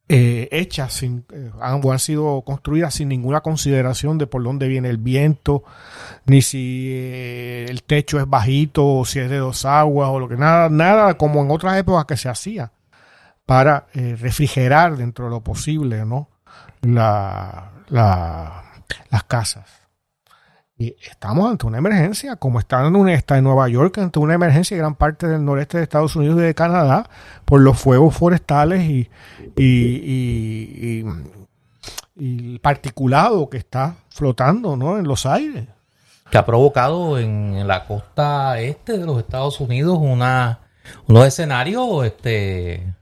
eh, 0.08 0.48
hechas 0.52 0.94
sin, 0.94 1.26
eh, 1.34 1.52
han, 1.60 2.00
sido 2.00 2.44
construidas 2.44 2.94
sin 2.94 3.10
ninguna 3.10 3.42
consideración 3.42 4.18
de 4.18 4.28
por 4.28 4.44
dónde 4.44 4.68
viene 4.68 4.90
el 4.90 4.98
viento, 4.98 5.64
ni 6.26 6.42
si 6.42 6.90
eh, 6.92 7.66
el 7.70 7.84
techo 7.84 8.20
es 8.20 8.30
bajito, 8.30 8.86
o 8.86 9.06
si 9.06 9.20
es 9.20 9.30
de 9.30 9.38
dos 9.38 9.66
aguas, 9.66 10.10
o 10.10 10.20
lo 10.20 10.30
que 10.30 10.38
nada, 10.38 10.70
nada 10.70 11.16
como 11.16 11.42
en 11.42 11.52
otras 11.52 11.78
épocas 11.78 12.06
que 12.06 12.18
se 12.18 12.30
hacía 12.30 12.72
para 13.46 13.88
eh, 13.94 14.16
refrigerar 14.20 14.98
dentro 14.98 15.26
de 15.26 15.32
lo 15.32 15.42
posible, 15.42 16.06
¿no? 16.06 16.30
La, 16.82 17.72
las 17.90 19.24
casas. 19.28 19.85
Y 20.78 20.96
estamos 21.10 21.50
ante 21.50 21.66
una 21.66 21.78
emergencia, 21.78 22.36
como 22.36 22.60
está 22.60 22.86
en, 22.86 23.08
está 23.10 23.38
en 23.38 23.46
Nueva 23.46 23.70
York, 23.70 23.98
ante 23.98 24.20
una 24.20 24.34
emergencia 24.34 24.76
en 24.76 24.82
gran 24.82 24.96
parte 24.96 25.26
del 25.26 25.46
noreste 25.46 25.78
de 25.78 25.84
Estados 25.84 26.18
Unidos 26.18 26.40
y 26.40 26.44
de 26.44 26.54
Canadá 26.54 27.10
por 27.46 27.62
los 27.62 27.80
fuegos 27.80 28.14
forestales 28.14 28.84
y, 28.84 29.10
y, 29.56 29.64
y, 29.66 31.06
y 32.18 32.54
el 32.54 32.60
particulado 32.60 33.50
que 33.50 33.58
está 33.58 33.96
flotando 34.10 34.76
¿no? 34.76 34.98
en 34.98 35.08
los 35.08 35.26
aires. 35.26 35.66
Que 36.30 36.38
ha 36.38 36.46
provocado 36.46 37.20
en 37.20 37.68
la 37.68 37.86
costa 37.86 38.60
este 38.60 38.98
de 38.98 39.06
los 39.06 39.20
Estados 39.20 39.62
Unidos 39.62 39.98
una, 40.02 40.60
unos 41.08 41.26
escenarios 41.26 42.06
este, 42.06 42.94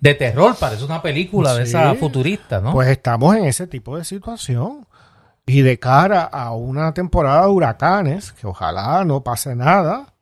de 0.00 0.14
terror, 0.14 0.56
parece 0.58 0.84
una 0.84 1.02
película 1.02 1.50
sí, 1.50 1.58
de 1.58 1.62
esa 1.64 1.94
futurista, 1.94 2.60
¿no? 2.60 2.72
Pues 2.72 2.88
estamos 2.88 3.36
en 3.36 3.44
ese 3.44 3.68
tipo 3.68 3.96
de 3.96 4.04
situación. 4.04 4.86
Y 5.46 5.62
de 5.62 5.78
cara 5.78 6.22
a 6.22 6.52
una 6.52 6.94
temporada 6.94 7.42
de 7.42 7.48
huracanes, 7.48 8.32
que 8.32 8.46
ojalá 8.46 9.04
no 9.04 9.22
pase 9.22 9.56
nada, 9.56 10.14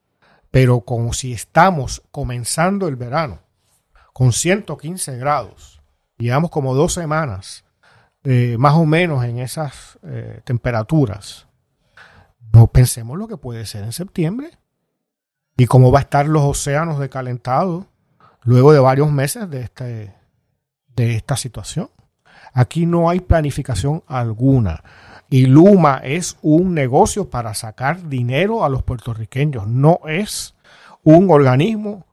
pero 0.50 0.80
como 0.80 1.12
si 1.12 1.32
estamos 1.32 2.02
comenzando 2.10 2.88
el 2.88 2.96
verano 2.96 3.40
con 4.12 4.32
115 4.32 5.18
grados, 5.18 5.80
llevamos 6.16 6.50
como 6.50 6.74
dos 6.74 6.92
semanas 6.92 7.64
eh, 8.22 8.56
más 8.58 8.74
o 8.74 8.84
menos 8.84 9.24
en 9.24 9.38
esas 9.38 9.98
eh, 10.02 10.42
temperaturas, 10.44 11.46
no 12.52 12.66
pensemos 12.66 13.16
lo 13.16 13.28
que 13.28 13.38
puede 13.38 13.64
ser 13.64 13.84
en 13.84 13.92
septiembre 13.92 14.58
y 15.56 15.66
cómo 15.66 15.90
va 15.90 16.00
a 16.00 16.02
estar 16.02 16.26
los 16.26 16.42
océanos 16.42 16.98
decalentados 16.98 17.86
luego 18.42 18.72
de 18.72 18.80
varios 18.80 19.10
meses 19.10 19.48
de, 19.48 19.62
este, 19.62 20.14
de 20.96 21.16
esta 21.16 21.36
situación. 21.36 21.90
Aquí 22.52 22.84
no 22.84 23.08
hay 23.08 23.20
planificación 23.20 24.02
alguna. 24.06 24.82
Y 25.30 25.46
Luma 25.46 26.00
es 26.02 26.36
un 26.42 26.74
negocio 26.74 27.30
para 27.30 27.54
sacar 27.54 28.08
dinero 28.08 28.64
a 28.64 28.68
los 28.68 28.82
puertorriqueños. 28.82 29.68
No 29.68 30.00
es 30.08 30.56
un 31.04 31.30
organismo 31.30 32.04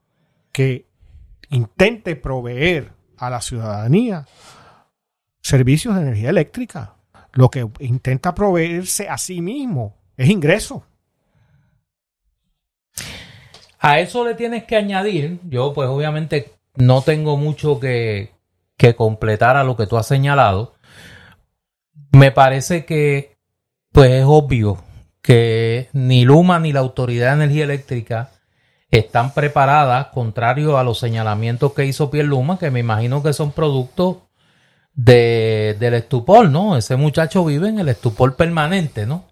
que 0.52 0.86
intente 1.50 2.16
proveer 2.16 2.94
a 3.18 3.32
la 3.32 3.42
ciudadanía 3.42 4.28
servicios 5.42 5.96
de 5.96 6.02
energía 6.02 6.30
eléctrica. 6.30 6.94
Lo 7.34 7.50
que 7.50 7.68
intenta 7.80 8.36
proveerse 8.36 9.10
a 9.10 9.18
sí 9.18 9.42
mismo 9.42 9.96
es 10.16 10.30
ingreso. 10.30 10.84
A 13.80 14.00
eso 14.00 14.26
le 14.26 14.36
tienes 14.36 14.66
que 14.66 14.76
añadir, 14.76 15.40
yo 15.50 15.74
pues 15.74 15.88
obviamente 15.88 16.54
no 16.76 17.02
tengo 17.02 17.38
mucho 17.38 17.80
que, 17.80 18.32
que 18.76 18.96
completar 18.96 19.56
a 19.58 19.64
lo 19.64 19.76
que 19.76 19.88
tú 19.88 19.98
has 19.98 20.08
señalado, 20.08 20.74
me 22.12 22.32
parece 22.32 22.86
que 22.86 23.38
pues 23.92 24.12
es 24.12 24.26
obvio 24.28 24.84
que 25.22 25.90
ni 25.94 26.24
Luma 26.24 26.60
ni 26.60 26.72
la 26.72 26.80
Autoridad 26.80 27.30
de 27.30 27.44
Energía 27.44 27.64
Eléctrica 27.66 28.32
están 28.90 29.34
preparadas, 29.34 30.08
contrario 30.08 30.78
a 30.78 30.84
los 30.84 31.00
señalamientos 31.00 31.74
que 31.74 31.86
hizo 31.86 32.10
Pierre 32.10 32.30
Luma, 32.30 32.58
que 32.58 32.72
me 32.72 32.80
imagino 32.80 33.22
que 33.22 33.34
son 33.34 33.52
productos 33.52 34.18
de, 34.94 35.76
del 35.80 35.96
estupor, 35.96 36.50
¿no? 36.50 36.78
Ese 36.78 36.96
muchacho 36.96 37.44
vive 37.44 37.70
en 37.70 37.80
el 37.80 37.90
estupor 37.90 38.36
permanente, 38.36 39.06
¿no? 39.06 39.26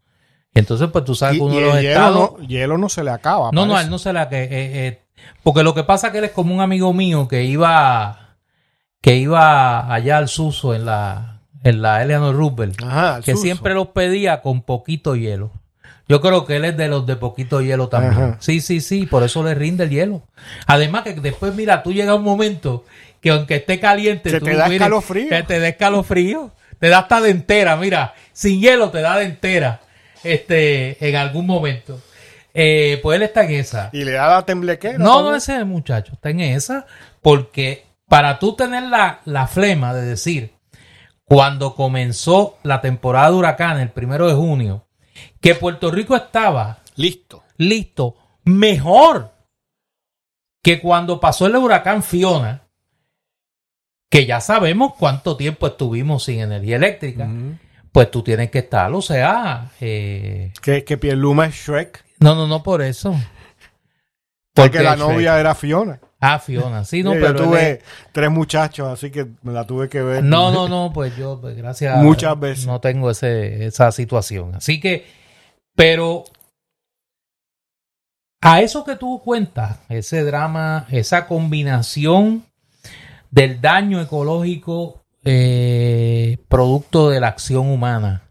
Entonces, 0.54 0.90
pues 0.92 1.04
tú 1.04 1.16
sabes 1.16 1.38
que 1.38 1.44
uno 1.44 1.56
de 1.56 1.62
los 1.62 1.76
hielo 1.76 1.90
estados... 1.90 2.32
No, 2.40 2.48
hielo 2.48 2.78
no 2.78 2.90
se 2.90 3.04
le 3.04 3.12
acaba. 3.12 3.52
No, 3.52 3.66
no, 3.66 3.76
a 3.76 3.82
él 3.82 3.90
no 3.90 3.98
se 3.98 4.14
le 4.14 4.20
acaba. 4.20 4.42
Eh, 4.42 4.50
eh, 4.52 5.02
porque 5.44 5.64
lo 5.64 5.74
que 5.74 5.84
pasa 5.84 6.08
es 6.08 6.12
que 6.12 6.20
él 6.20 6.26
es 6.26 6.32
como 6.32 6.54
un 6.54 6.62
amigo 6.62 6.94
mío 6.94 7.28
que 7.28 7.44
iba, 7.44 8.38
que 9.02 9.16
iba 9.16 9.94
allá 9.94 10.18
al 10.18 10.30
Suso 10.30 10.74
en 10.74 10.86
la 10.86 11.35
en 11.66 11.82
la 11.82 12.04
Eleanor 12.04 12.36
Roosevelt, 12.36 12.80
Ajá, 12.84 13.22
que 13.26 13.32
suso. 13.32 13.44
siempre 13.44 13.74
los 13.74 13.88
pedía 13.88 14.42
con 14.42 14.62
poquito 14.62 15.16
hielo. 15.16 15.52
Yo 16.08 16.22
creo 16.22 16.46
que 16.46 16.58
él 16.58 16.66
es 16.66 16.78
de 16.78 16.88
los 16.88 17.08
de 17.08 17.16
poquito 17.16 17.60
hielo 17.60 17.90
también. 17.90 18.14
Ajá. 18.14 18.38
Sí, 18.40 18.62
sí, 18.62 18.80
sí, 18.82 19.08
por 19.08 19.24
eso 19.24 19.44
le 19.44 19.56
rinde 19.56 19.86
el 19.86 19.90
hielo. 19.90 20.22
Además 20.68 21.02
que 21.02 21.16
después, 21.16 21.56
mira, 21.56 21.82
tú 21.82 21.92
llegas 21.92 22.10
a 22.10 22.16
un 22.16 22.24
momento 22.24 22.86
que 23.20 23.32
aunque 23.32 23.56
esté 23.56 23.80
caliente, 23.80 24.32
tú, 24.38 24.46
te 24.46 24.56
da 24.56 24.66
mire, 24.66 24.76
escalofrío. 24.76 25.30
Que 25.30 25.42
te 25.42 25.60
da 25.60 25.68
escalofrío. 25.68 26.52
Te 26.80 26.90
da 26.90 27.00
hasta 27.00 27.20
de 27.22 27.32
entera, 27.32 27.76
mira. 27.78 28.14
Sin 28.32 28.62
hielo 28.62 28.92
te 28.92 29.02
da 29.02 29.18
de 29.18 29.26
entera. 29.26 29.82
Este, 30.24 31.04
en 31.10 31.16
algún 31.16 31.48
momento. 31.48 32.00
Eh, 32.54 33.00
pues 33.02 33.16
él 33.16 33.24
está 33.24 33.44
en 33.44 33.52
esa. 33.54 33.90
Y 33.92 34.04
le 34.04 34.12
da 34.12 34.30
la 34.30 34.46
temblequera. 34.46 35.00
No, 35.00 35.24
no, 35.24 35.36
ese 35.36 35.64
muchacho 35.66 36.14
está 36.14 36.30
en 36.30 36.42
esa 36.42 36.86
porque 37.24 37.86
para 38.08 38.38
tú 38.38 38.56
tener 38.56 38.84
la, 38.84 39.22
la 39.26 39.48
flema 39.48 39.96
de 39.96 40.06
decir, 40.06 40.55
cuando 41.26 41.76
comenzó 41.76 42.58
la 42.64 42.82
temporada 42.82 43.30
de 43.32 43.36
huracanes, 43.36 43.84
el 43.84 43.92
primero 43.92 44.28
de 44.28 44.34
junio, 44.36 44.88
que 45.42 45.56
Puerto 45.56 45.92
Rico 45.92 46.16
estaba 46.16 46.80
Listo. 46.96 47.44
listo 47.58 48.16
mejor 48.44 49.32
que 50.64 50.80
cuando 50.82 51.20
pasó 51.20 51.46
el 51.48 51.56
huracán 51.56 52.04
Fiona, 52.04 52.62
que 54.10 54.26
ya 54.26 54.40
sabemos 54.40 54.94
cuánto 54.98 55.36
tiempo 55.36 55.68
estuvimos 55.68 56.24
sin 56.24 56.40
energía 56.40 56.76
eléctrica, 56.78 57.28
pues 57.92 58.10
tú 58.12 58.22
tienes 58.24 58.50
que 58.52 58.60
estar, 58.60 58.92
o 58.94 59.02
sea, 59.02 59.72
eh, 59.82 60.52
Que, 60.62 60.84
que 60.84 60.98
Pierluma 60.98 61.48
es 61.48 61.56
Shrek. 61.56 62.04
no, 62.20 62.36
no, 62.36 62.48
no 62.48 62.62
por 62.64 62.82
eso. 62.82 63.16
Porque 64.54 64.80
la 64.82 64.96
Shrek- 64.96 65.00
novia 65.00 65.40
era 65.40 65.54
Fiona. 65.56 66.00
Ah, 66.20 66.40
Fiona, 66.40 66.86
sí, 66.86 67.04
no, 67.04 67.14
yo 67.14 67.20
pero 67.20 67.40
él 67.40 67.46
tuve 67.46 67.72
es- 67.72 67.80
tres 68.12 68.32
muchachos, 68.32 68.88
así 68.88 69.12
que 69.12 69.28
me 69.44 69.52
la 69.54 69.66
tuve 69.68 69.90
que 69.90 70.02
ver. 70.02 70.24
No, 70.24 70.52
no, 70.52 70.68
no, 70.68 70.92
pues 70.94 71.16
yo, 71.18 71.40
pues 71.42 71.56
gracias. 71.58 71.98
Muchas 72.02 72.40
veces. 72.40 72.66
No 72.66 72.80
tengo 72.80 73.12
ese, 73.12 73.66
esa 73.66 73.92
situación. 73.92 74.56
Así 74.56 74.80
que, 74.80 75.06
pero 75.76 76.24
a 78.42 78.62
eso 78.62 78.84
que 78.86 78.96
tú 78.96 79.22
cuentas, 79.24 79.80
ese 79.90 80.24
drama, 80.24 80.86
esa 80.90 81.28
combinación 81.28 82.44
del 83.32 83.60
daño 83.60 84.00
ecológico, 84.02 85.02
eh, 85.24 86.38
producto 86.48 87.10
de 87.10 87.20
la 87.20 87.28
acción 87.30 87.68
humana 87.70 88.22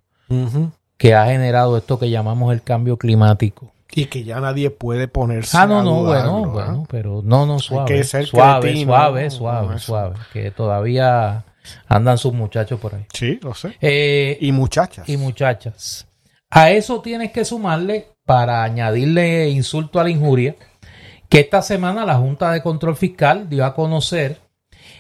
que 0.97 1.15
ha 1.15 1.27
generado 1.27 1.77
esto 1.77 1.99
que 1.99 2.11
llamamos 2.11 2.53
el 2.53 2.63
cambio 2.63 2.97
climático. 2.97 3.71
Y 3.95 4.07
que 4.07 4.25
ya 4.25 4.41
nadie 4.41 4.71
puede 4.71 5.07
ponerse. 5.07 5.57
Ah, 5.57 5.67
no, 5.67 5.83
no, 5.83 6.03
bueno, 6.03 6.51
bueno, 6.51 6.87
pero 6.91 7.23
no, 7.25 7.47
no, 7.47 7.61
suave. 7.61 8.03
suave, 8.03 8.85
suave, 8.85 9.31
suave, 9.31 9.79
suave. 9.79 10.17
Que 10.33 10.51
todavía 10.51 11.45
andan 11.87 12.19
sus 12.19 12.33
muchachos 12.33 12.81
por 12.81 12.95
ahí. 12.95 13.07
Sí, 13.13 13.39
lo 13.41 13.55
sé. 13.55 13.77
Eh, 13.81 14.37
y 14.41 14.51
muchachas. 14.51 15.09
Y 15.09 15.17
muchachas. 15.17 16.09
A 16.51 16.71
eso 16.71 17.01
tienes 17.01 17.31
que 17.31 17.45
sumarle, 17.45 18.09
para 18.25 18.63
añadirle 18.63 19.49
insulto 19.51 20.01
a 20.01 20.05
la 20.05 20.11
injuria, 20.11 20.57
que 21.29 21.41
esta 21.41 21.63
semana 21.63 22.05
la 22.05 22.17
Junta 22.17 22.53
de 22.53 22.63
Control 22.63 22.97
Fiscal 22.97 23.49
dio 23.49 23.65
a 23.65 23.75
conocer 23.75 24.39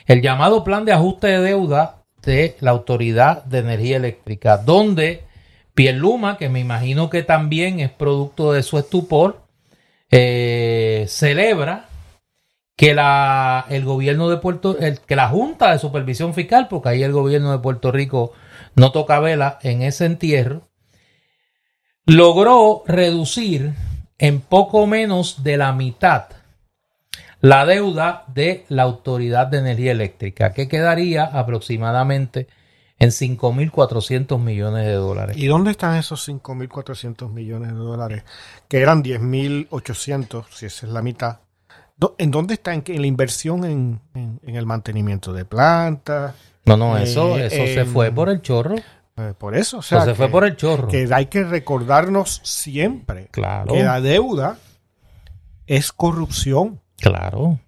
el 0.06 0.20
llamado 0.20 0.64
plan 0.64 0.84
de 0.84 0.92
ajuste 0.92 1.28
de 1.28 1.40
deuda 1.40 2.02
de 2.22 2.56
la 2.60 2.70
Autoridad 2.70 3.44
de 3.44 3.58
Energía 3.58 3.96
Eléctrica, 3.96 4.56
donde 4.56 5.24
Luma, 5.76 6.38
que 6.38 6.48
me 6.48 6.60
imagino 6.60 7.10
que 7.10 7.22
también 7.22 7.80
es 7.80 7.90
producto 7.90 8.52
de 8.52 8.62
su 8.62 8.78
estupor, 8.78 9.44
eh, 10.10 11.06
celebra 11.08 11.88
que 12.76 12.94
la, 12.94 13.66
el 13.68 13.84
gobierno 13.84 14.28
de 14.28 14.36
Puerto 14.38 14.76
que 15.06 15.16
la 15.16 15.28
Junta 15.28 15.72
de 15.72 15.78
Supervisión 15.78 16.34
Fiscal, 16.34 16.68
porque 16.68 16.88
ahí 16.90 17.02
el 17.02 17.12
gobierno 17.12 17.52
de 17.52 17.58
Puerto 17.58 17.92
Rico 17.92 18.32
no 18.74 18.92
toca 18.92 19.20
vela 19.20 19.58
en 19.62 19.82
ese 19.82 20.06
entierro, 20.06 20.68
logró 22.06 22.82
reducir 22.86 23.74
en 24.18 24.40
poco 24.40 24.86
menos 24.86 25.42
de 25.42 25.56
la 25.56 25.72
mitad 25.72 26.26
la 27.40 27.66
deuda 27.66 28.24
de 28.28 28.64
la 28.68 28.84
Autoridad 28.84 29.48
de 29.48 29.58
Energía 29.58 29.92
Eléctrica, 29.92 30.54
que 30.54 30.66
quedaría 30.66 31.24
aproximadamente 31.24 32.48
en 33.04 33.10
5.400 33.10 34.38
millones 34.38 34.86
de 34.86 34.94
dólares. 34.94 35.36
¿Y 35.36 35.46
dónde 35.46 35.70
están 35.70 35.96
esos 35.96 36.26
5.400 36.28 37.30
millones 37.30 37.72
de 37.72 37.78
dólares? 37.78 38.24
Que 38.68 38.80
eran 38.80 39.02
10.800, 39.02 40.44
si 40.50 40.66
esa 40.66 40.86
es 40.86 40.92
la 40.92 41.02
mitad. 41.02 41.38
¿En 42.18 42.30
dónde 42.30 42.54
está 42.54 42.74
en, 42.74 42.82
la 42.86 43.06
inversión 43.06 43.64
en, 43.64 44.40
el 44.42 44.66
mantenimiento 44.66 45.32
de 45.32 45.44
plantas? 45.44 46.34
No, 46.64 46.76
no, 46.76 46.96
eso, 46.98 47.38
eh, 47.38 47.46
eso 47.46 47.80
se 47.80 47.84
fue 47.84 48.10
por 48.10 48.28
el 48.28 48.42
chorro. 48.42 48.76
Eh, 49.16 49.32
por 49.38 49.54
eso, 49.54 49.78
o 49.78 49.82
sea, 49.82 50.04
se 50.04 50.14
fue 50.14 50.28
por 50.28 50.44
el 50.44 50.56
chorro. 50.56 50.88
Que 50.88 51.08
hay 51.12 51.26
que 51.26 51.44
recordarnos 51.44 52.40
siempre 52.42 53.28
claro. 53.30 53.72
que 53.72 53.84
la 53.84 54.00
deuda 54.00 54.58
es 55.66 55.92
corrupción. 55.92 56.80
Claro 56.96 57.60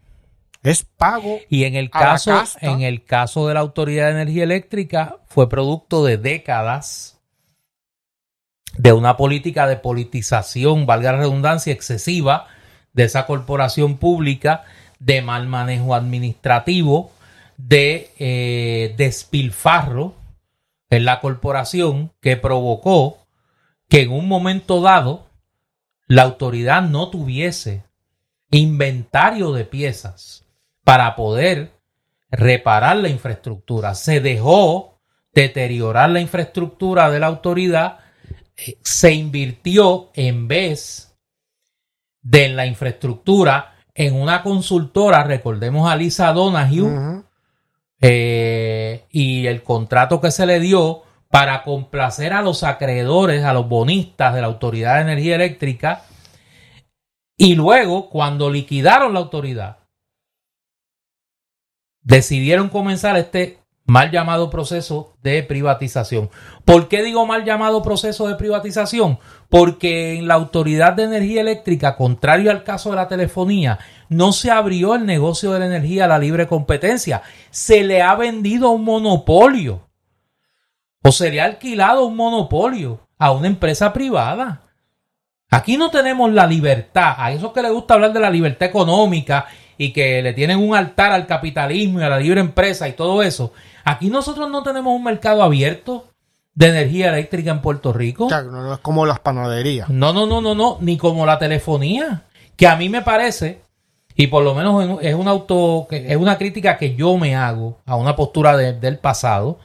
es 0.71 0.85
pago. 0.85 1.39
Y 1.49 1.65
en 1.65 1.77
el 1.77 1.91
caso, 1.91 2.43
en 2.61 2.83
el 2.83 3.05
caso 3.05 3.47
de 3.47 3.55
la 3.55 3.61
Autoridad 3.61 4.07
de 4.07 4.23
Energía 4.23 4.45
Eléctrica, 4.45 5.19
fue 5.27 5.49
producto 5.49 6.05
de 6.05 6.17
décadas 6.17 7.21
de 8.77 8.93
una 8.93 9.17
política 9.17 9.67
de 9.67 9.77
politización, 9.77 10.87
valga 10.87 11.13
la 11.13 11.19
redundancia, 11.19 11.73
excesiva 11.73 12.47
de 12.93 13.05
esa 13.05 13.27
corporación 13.27 13.97
pública, 13.97 14.65
de 14.99 15.23
mal 15.23 15.47
manejo 15.47 15.95
administrativo, 15.95 17.13
de 17.57 18.11
eh, 18.19 18.95
despilfarro 18.97 20.15
en 20.91 21.05
la 21.05 21.21
corporación 21.21 22.13
que 22.21 22.37
provocó 22.37 23.19
que 23.89 24.03
en 24.03 24.13
un 24.13 24.29
momento 24.29 24.81
dado 24.81 25.27
la 26.07 26.23
autoridad 26.23 26.83
no 26.83 27.09
tuviese 27.09 27.85
inventario 28.51 29.53
de 29.53 29.65
piezas 29.65 30.46
para 30.87 31.17
poder 31.17 31.73
reparar 32.31 32.99
la 32.99 33.09
infraestructura. 33.09 33.97
Se 33.97 34.21
dejó 34.21 35.01
deteriorar 35.35 36.11
la 36.11 36.21
infraestructura 36.21 37.11
de 37.11 37.19
la 37.19 37.27
autoridad, 37.27 37.99
eh, 38.57 38.79
se 38.85 39.13
invirtió 39.13 40.13
en 40.15 40.47
vez 40.47 41.19
de 42.23 42.51
la 42.51 42.67
infraestructura 42.67 43.75
en 43.95 44.15
una 44.15 44.45
consultora, 44.45 45.25
recordemos 45.25 45.91
a 45.91 45.97
Lisa 45.97 46.33
Donahue, 46.33 47.25
eh, 48.01 49.07
y 49.11 49.49
el 49.49 49.65
contrato 49.65 50.21
que 50.21 50.31
se 50.31 50.47
le 50.47 50.61
dio 50.61 51.03
para 51.33 51.65
complacer 51.65 52.33
a 52.33 52.43
los 52.43 52.63
acreedores, 52.63 53.43
a 53.43 53.53
los 53.53 53.69
bonistas 53.69 54.35
de 54.35 54.41
la 54.41 54.47
Autoridad 54.47 54.95
de 54.95 55.01
Energía 55.01 55.35
Eléctrica, 55.35 56.03
y 57.37 57.57
luego, 57.57 58.09
cuando 58.09 58.51
liquidaron 58.51 59.15
la 59.15 59.19
autoridad, 59.19 59.79
decidieron 62.07 62.69
comenzar 62.69 63.17
este 63.17 63.59
mal 63.85 64.11
llamado 64.11 64.49
proceso 64.49 65.17
de 65.23 65.43
privatización. 65.43 66.31
¿Por 66.65 66.89
qué 66.89 67.03
digo 67.03 67.27
mal 67.27 67.45
llamado 67.45 67.83
proceso 67.83 68.29
de 68.29 68.37
privatización? 68.37 69.19
Porque 69.49 70.17
en 70.17 70.29
la 70.29 70.35
Autoridad 70.35 70.95
de 70.95 71.05
Energía 71.05 71.41
Eléctrica, 71.41 71.97
contrario 71.97 72.51
al 72.51 72.65
caso 72.65 72.91
de 72.91 72.97
la 72.97 73.09
telefonía, 73.09 73.79
no 74.09 74.33
se 74.33 74.51
abrió 74.51 74.95
el 74.95 75.05
negocio 75.05 75.53
de 75.53 75.61
la 75.61 75.67
energía 75.67 76.05
a 76.05 76.09
la 76.09 76.19
libre 76.19 76.47
competencia. 76.47 77.23
Se 77.51 77.85
le 77.85 78.03
ha 78.03 78.15
vendido 78.15 78.71
un 78.71 78.85
monopolio 78.85 79.89
o 81.03 81.13
se 81.13 81.31
le 81.31 81.41
ha 81.41 81.45
alquilado 81.45 82.07
un 82.07 82.17
monopolio 82.17 83.01
a 83.19 83.33
una 83.33 83.49
empresa 83.49 83.93
privada. 83.93 84.63
Aquí 85.51 85.77
no 85.77 85.91
tenemos 85.91 86.33
la 86.33 86.47
libertad. 86.47 87.15
A 87.19 87.31
esos 87.33 87.53
que 87.53 87.63
les 87.63 87.73
gusta 87.73 87.95
hablar 87.95 88.13
de 88.13 88.21
la 88.21 88.31
libertad 88.31 88.69
económica 88.69 89.47
y 89.79 89.93
que 89.93 90.23
le 90.23 90.33
tienen 90.33 90.59
un 90.59 90.75
altar 90.75 91.13
al 91.13 91.27
capitalismo 91.27 92.01
y 92.01 92.05
a 92.05 92.09
la 92.09 92.19
libre 92.19 92.41
empresa 92.41 92.89
y 92.89 92.93
todo 92.93 93.23
eso. 93.23 93.53
Aquí 93.85 94.09
nosotros 94.09 94.51
no 94.51 94.63
tenemos 94.63 94.95
un 94.95 95.05
mercado 95.05 95.43
abierto 95.43 96.07
de 96.55 96.69
energía 96.69 97.11
eléctrica 97.11 97.51
en 97.51 97.61
Puerto 97.61 97.93
Rico. 97.93 98.29
no 98.31 98.75
es 98.75 98.81
como 98.81 99.07
las 99.07 99.21
panaderías. 99.21 99.89
No, 99.91 100.13
no, 100.13 100.27
no, 100.27 100.41
no, 100.41 100.55
no, 100.55 100.79
ni 100.81 100.97
como 100.97 101.27
la 101.27 101.39
telefonía. 101.39 102.25
Que 102.57 102.67
a 102.67 102.77
mí 102.77 102.89
me 102.89 103.03
parece, 103.03 103.61
y 104.15 104.29
por 104.29 104.43
lo 104.43 104.55
menos 104.55 104.99
es 105.03 105.15
una 105.15 105.33
auto, 105.33 105.87
es 105.91 106.17
una 106.17 106.39
crítica 106.39 106.79
que 106.79 106.95
yo 106.95 107.19
me 107.19 107.37
hago 107.37 107.79
a 107.85 107.97
una 107.97 108.17
postura 108.17 108.57
del 108.57 108.99
pasado. 108.99 109.59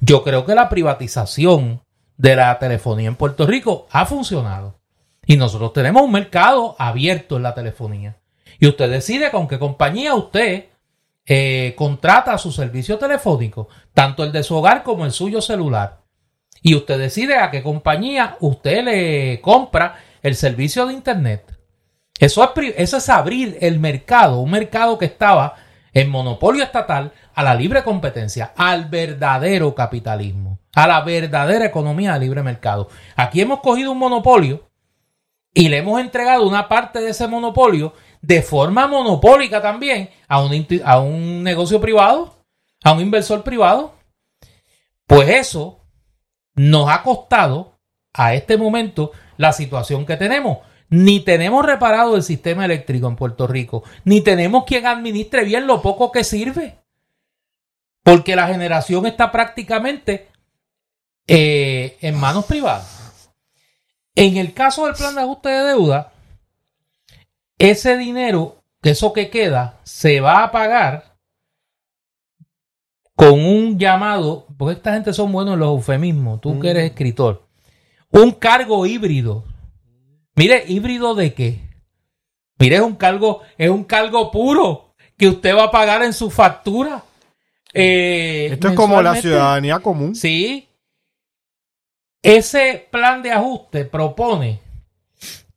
Yo 0.00 0.22
creo 0.22 0.44
que 0.44 0.54
la 0.54 0.68
privatización 0.68 1.80
de 2.18 2.36
la 2.36 2.58
telefonía 2.58 3.08
en 3.08 3.16
Puerto 3.16 3.46
Rico 3.46 3.86
ha 3.90 4.04
funcionado. 4.04 4.78
Y 5.26 5.38
nosotros 5.38 5.72
tenemos 5.72 6.02
un 6.02 6.12
mercado 6.12 6.76
abierto 6.78 7.38
en 7.38 7.42
la 7.42 7.54
telefonía. 7.54 8.16
Y 8.58 8.66
usted 8.66 8.90
decide 8.90 9.30
con 9.30 9.48
qué 9.48 9.58
compañía 9.58 10.14
usted 10.14 10.66
eh, 11.26 11.74
contrata 11.76 12.36
su 12.36 12.52
servicio 12.52 12.98
telefónico, 12.98 13.68
tanto 13.92 14.24
el 14.24 14.32
de 14.32 14.42
su 14.42 14.54
hogar 14.54 14.82
como 14.82 15.04
el 15.04 15.12
suyo 15.12 15.40
celular. 15.40 16.02
Y 16.62 16.74
usted 16.74 16.98
decide 16.98 17.36
a 17.36 17.50
qué 17.50 17.62
compañía 17.62 18.36
usted 18.40 18.84
le 18.84 19.40
compra 19.40 19.96
el 20.22 20.34
servicio 20.34 20.86
de 20.86 20.94
Internet. 20.94 21.54
Eso 22.18 22.44
es, 22.44 22.74
eso 22.76 22.96
es 22.98 23.08
abrir 23.08 23.58
el 23.60 23.80
mercado, 23.80 24.40
un 24.40 24.50
mercado 24.50 24.96
que 24.98 25.06
estaba 25.06 25.56
en 25.92 26.10
monopolio 26.10 26.62
estatal 26.62 27.12
a 27.34 27.42
la 27.42 27.54
libre 27.54 27.82
competencia, 27.82 28.52
al 28.56 28.86
verdadero 28.86 29.74
capitalismo, 29.74 30.58
a 30.74 30.86
la 30.86 31.00
verdadera 31.02 31.66
economía 31.66 32.14
de 32.14 32.20
libre 32.20 32.42
mercado. 32.42 32.88
Aquí 33.16 33.40
hemos 33.40 33.60
cogido 33.60 33.92
un 33.92 33.98
monopolio 33.98 34.68
y 35.52 35.68
le 35.68 35.78
hemos 35.78 36.00
entregado 36.00 36.46
una 36.46 36.68
parte 36.68 37.00
de 37.00 37.10
ese 37.10 37.28
monopolio 37.28 37.94
de 38.26 38.40
forma 38.40 38.86
monopólica 38.86 39.60
también 39.60 40.08
a 40.28 40.40
un, 40.40 40.66
a 40.84 40.98
un 40.98 41.42
negocio 41.42 41.78
privado, 41.78 42.34
a 42.82 42.92
un 42.92 43.00
inversor 43.00 43.44
privado, 43.44 43.94
pues 45.06 45.28
eso 45.28 45.84
nos 46.54 46.88
ha 46.88 47.02
costado 47.02 47.78
a 48.14 48.34
este 48.34 48.56
momento 48.56 49.12
la 49.36 49.52
situación 49.52 50.06
que 50.06 50.16
tenemos. 50.16 50.58
Ni 50.88 51.20
tenemos 51.20 51.66
reparado 51.66 52.16
el 52.16 52.22
sistema 52.22 52.64
eléctrico 52.64 53.08
en 53.08 53.16
Puerto 53.16 53.46
Rico, 53.46 53.82
ni 54.04 54.22
tenemos 54.22 54.64
quien 54.64 54.86
administre 54.86 55.44
bien 55.44 55.66
lo 55.66 55.82
poco 55.82 56.10
que 56.10 56.24
sirve. 56.24 56.78
Porque 58.02 58.36
la 58.36 58.46
generación 58.46 59.04
está 59.06 59.32
prácticamente 59.32 60.28
eh, 61.26 61.98
en 62.00 62.18
manos 62.18 62.46
privadas. 62.46 63.32
En 64.14 64.36
el 64.38 64.54
caso 64.54 64.86
del 64.86 64.94
plan 64.94 65.14
de 65.14 65.22
ajuste 65.22 65.48
de 65.48 65.64
deuda, 65.64 66.13
ese 67.58 67.96
dinero, 67.96 68.62
que 68.82 68.90
eso 68.90 69.12
que 69.12 69.30
queda, 69.30 69.80
se 69.84 70.20
va 70.20 70.44
a 70.44 70.52
pagar 70.52 71.14
con 73.16 73.32
un 73.40 73.78
llamado, 73.78 74.46
porque 74.58 74.74
esta 74.74 74.94
gente 74.94 75.12
son 75.12 75.32
buenos 75.32 75.54
en 75.54 75.60
los 75.60 75.68
eufemismos, 75.68 76.40
tú 76.40 76.58
que 76.58 76.70
eres 76.70 76.84
mm. 76.84 76.86
escritor, 76.86 77.46
un 78.10 78.32
cargo 78.32 78.86
híbrido. 78.86 79.44
Mire, 80.36 80.64
híbrido 80.66 81.14
de 81.14 81.32
qué? 81.32 81.60
Mire, 82.58 82.76
es 82.76 82.82
un 82.82 82.96
cargo, 82.96 83.42
es 83.56 83.70
un 83.70 83.84
cargo 83.84 84.30
puro 84.30 84.94
que 85.16 85.28
usted 85.28 85.54
va 85.56 85.64
a 85.64 85.70
pagar 85.70 86.02
en 86.02 86.12
su 86.12 86.30
factura. 86.30 87.04
Eh, 87.72 88.48
Esto 88.52 88.68
es 88.68 88.74
como 88.74 89.00
la 89.02 89.16
ciudadanía 89.16 89.78
común. 89.80 90.14
Sí. 90.14 90.68
Ese 92.22 92.88
plan 92.90 93.22
de 93.22 93.32
ajuste 93.32 93.84
propone 93.84 94.60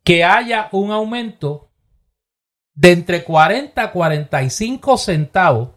que 0.04 0.24
haya 0.24 0.68
un 0.72 0.90
aumento 0.90 1.67
de 2.78 2.92
entre 2.92 3.24
40 3.24 3.82
a 3.82 3.90
45 3.90 4.98
centavos 4.98 5.70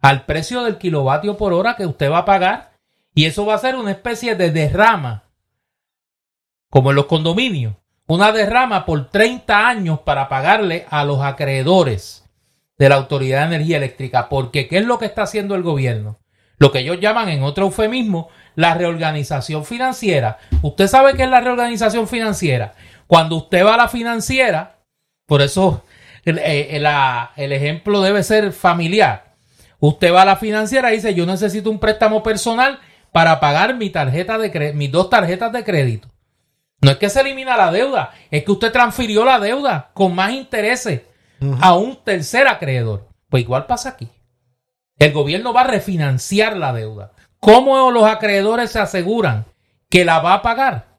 al 0.00 0.24
precio 0.24 0.62
del 0.62 0.78
kilovatio 0.78 1.36
por 1.36 1.52
hora 1.52 1.74
que 1.74 1.84
usted 1.84 2.10
va 2.10 2.18
a 2.18 2.24
pagar 2.24 2.74
Y 3.12 3.24
eso 3.24 3.44
va 3.44 3.54
a 3.54 3.58
ser 3.58 3.74
una 3.74 3.90
especie 3.90 4.34
de 4.34 4.50
derrama, 4.50 5.24
como 6.70 6.90
en 6.90 6.96
los 6.96 7.06
condominios, 7.06 7.74
una 8.06 8.32
derrama 8.32 8.86
por 8.86 9.10
30 9.10 9.68
años 9.68 10.00
para 10.00 10.28
pagarle 10.28 10.86
a 10.90 11.04
los 11.04 11.20
acreedores 11.22 12.24
de 12.78 12.88
la 12.88 12.96
Autoridad 12.96 13.40
de 13.40 13.54
Energía 13.56 13.78
Eléctrica. 13.78 14.28
Porque 14.28 14.68
¿qué 14.68 14.78
es 14.78 14.84
lo 14.84 14.98
que 14.98 15.06
está 15.06 15.22
haciendo 15.22 15.54
el 15.54 15.62
gobierno? 15.62 16.18
Lo 16.58 16.70
que 16.70 16.80
ellos 16.80 17.00
llaman 17.00 17.28
en 17.28 17.42
otro 17.42 17.66
eufemismo 17.66 18.28
la 18.54 18.74
reorganización 18.74 19.64
financiera. 19.64 20.38
¿Usted 20.62 20.86
sabe 20.86 21.14
qué 21.14 21.24
es 21.24 21.30
la 21.30 21.40
reorganización 21.40 22.06
financiera? 22.06 22.74
Cuando 23.06 23.36
usted 23.36 23.64
va 23.64 23.74
a 23.74 23.78
la 23.78 23.88
financiera, 23.88 24.78
por 25.26 25.40
eso 25.42 25.84
el, 26.24 26.38
eh, 26.38 26.76
el 27.36 27.52
ejemplo 27.52 28.00
debe 28.02 28.22
ser 28.22 28.52
familiar. 28.52 29.34
Usted 29.80 30.12
va 30.12 30.22
a 30.22 30.26
la 30.26 30.36
financiera 30.36 30.92
y 30.92 30.96
dice, 30.96 31.14
yo 31.14 31.26
necesito 31.26 31.70
un 31.70 31.78
préstamo 31.78 32.22
personal 32.22 32.78
para 33.12 33.38
pagar 33.38 33.74
mi 33.76 33.90
tarjeta 33.90 34.38
de 34.38 34.72
mis 34.72 34.90
dos 34.90 35.10
tarjetas 35.10 35.52
de 35.52 35.62
crédito. 35.62 36.08
No 36.80 36.90
es 36.90 36.96
que 36.96 37.08
se 37.08 37.20
elimina 37.20 37.56
la 37.56 37.70
deuda, 37.70 38.12
es 38.30 38.44
que 38.44 38.52
usted 38.52 38.72
transfirió 38.72 39.24
la 39.24 39.38
deuda 39.38 39.90
con 39.94 40.14
más 40.14 40.32
intereses 40.32 41.02
a 41.60 41.74
un 41.74 42.02
tercer 42.02 42.48
acreedor. 42.48 43.08
Pues 43.28 43.42
igual 43.42 43.66
pasa 43.66 43.90
aquí. 43.90 44.08
El 44.98 45.12
gobierno 45.12 45.52
va 45.52 45.62
a 45.62 45.66
refinanciar 45.68 46.56
la 46.56 46.72
deuda. 46.72 47.12
¿Cómo 47.40 47.90
los 47.90 48.04
acreedores 48.04 48.70
se 48.70 48.78
aseguran 48.78 49.44
que 49.90 50.04
la 50.04 50.20
va 50.20 50.34
a 50.34 50.42
pagar? 50.42 50.93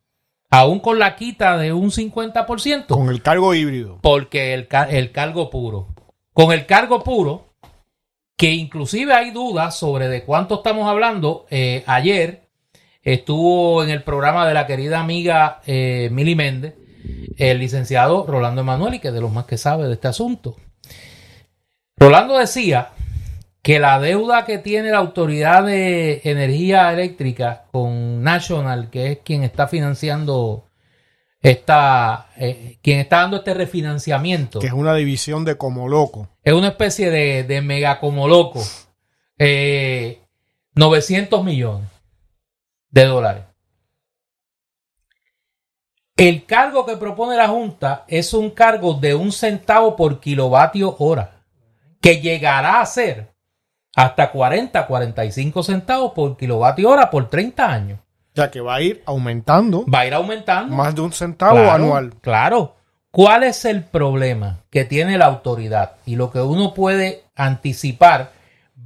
Aún 0.55 0.79
con 0.79 0.99
la 0.99 1.17
quita 1.17 1.57
de 1.57 1.73
un 1.73 1.91
50%. 1.91 2.85
Con 2.87 3.09
el 3.09 3.21
cargo 3.21 3.53
híbrido. 3.53 3.99
Porque 4.01 4.53
el, 4.53 4.69
el 4.89 5.11
cargo 5.11 5.49
puro. 5.49 5.89
Con 6.31 6.53
el 6.53 6.65
cargo 6.65 7.03
puro, 7.03 7.49
que 8.37 8.51
inclusive 8.53 9.13
hay 9.13 9.31
dudas 9.31 9.77
sobre 9.77 10.07
de 10.07 10.23
cuánto 10.23 10.55
estamos 10.55 10.87
hablando. 10.87 11.45
Eh, 11.49 11.83
ayer 11.87 12.47
estuvo 13.03 13.83
en 13.83 13.89
el 13.89 14.03
programa 14.03 14.47
de 14.47 14.53
la 14.53 14.65
querida 14.65 15.01
amiga 15.01 15.59
eh, 15.65 16.07
Mili 16.13 16.35
Méndez, 16.35 16.75
el 17.35 17.59
licenciado 17.59 18.25
Rolando 18.25 18.61
Emanuel, 18.61 18.93
y 18.93 18.99
que 18.99 19.11
de 19.11 19.19
los 19.19 19.33
más 19.33 19.43
que 19.43 19.57
sabe 19.57 19.87
de 19.87 19.95
este 19.95 20.07
asunto. 20.07 20.55
Rolando 21.97 22.37
decía 22.37 22.91
que 23.65 23.79
la 23.79 23.99
deuda 23.99 24.45
que 24.45 24.59
tiene 24.59 24.91
la 24.91 24.99
Autoridad 24.99 25.65
de 25.65 26.21
Energía 26.23 26.93
Eléctrica 26.93 27.65
con 27.71 28.21
National, 28.21 28.91
que 28.91 29.11
es 29.11 29.17
quien 29.25 29.41
está 29.41 29.67
financiando 29.67 30.67
esta, 31.41 32.27
eh, 32.37 32.77
quien 32.83 32.99
está 32.99 33.21
dando 33.21 33.37
este 33.37 33.55
refinanciamiento. 33.55 34.59
Que 34.59 34.67
es 34.67 34.73
una 34.73 34.93
división 34.93 35.45
de 35.45 35.57
Como 35.57 35.89
Loco. 35.89 36.29
Es 36.43 36.53
una 36.53 36.67
especie 36.67 37.09
de, 37.09 37.43
de 37.43 37.63
mega 37.63 37.99
Como 37.99 38.27
Loco. 38.27 38.59
900 39.39 39.39
eh, 39.39 40.19
millones 41.43 41.89
de 42.91 43.05
dólares. 43.05 43.45
El 46.17 46.45
cargo 46.45 46.85
que 46.85 46.97
propone 46.97 47.35
la 47.35 47.47
Junta 47.47 48.05
es 48.07 48.31
un 48.35 48.51
cargo 48.51 48.93
de 48.93 49.15
un 49.15 49.31
centavo 49.31 49.95
por 49.95 50.19
kilovatio 50.19 50.95
hora, 50.99 51.41
que 51.99 52.21
llegará 52.21 52.79
a 52.79 52.85
ser 52.85 53.33
hasta 53.95 54.31
40, 54.31 54.85
45 54.85 55.63
centavos 55.63 56.11
por 56.11 56.35
kilovatio 56.35 56.89
hora 56.89 57.09
por 57.09 57.29
30 57.29 57.71
años. 57.71 57.99
O 57.99 58.35
sea 58.35 58.51
que 58.51 58.59
va 58.59 58.75
a 58.75 58.81
ir 58.81 59.01
aumentando. 59.05 59.85
Va 59.85 60.01
a 60.01 60.07
ir 60.07 60.13
aumentando. 60.13 60.75
Más 60.75 60.93
de 60.93 61.01
un 61.01 61.13
centavo 61.13 61.71
anual. 61.71 62.13
Claro. 62.19 62.75
¿Cuál 63.09 63.43
es 63.43 63.63
el 63.63 63.85
problema 63.85 64.59
que 64.69 64.83
tiene 64.83 65.17
la 65.17 65.27
autoridad? 65.27 65.93
Y 66.05 66.17
lo 66.17 66.31
que 66.31 66.41
uno 66.41 66.73
puede 66.73 67.23
anticipar 67.33 68.33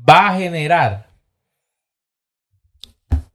va 0.08 0.30
a 0.30 0.38
generar 0.38 1.08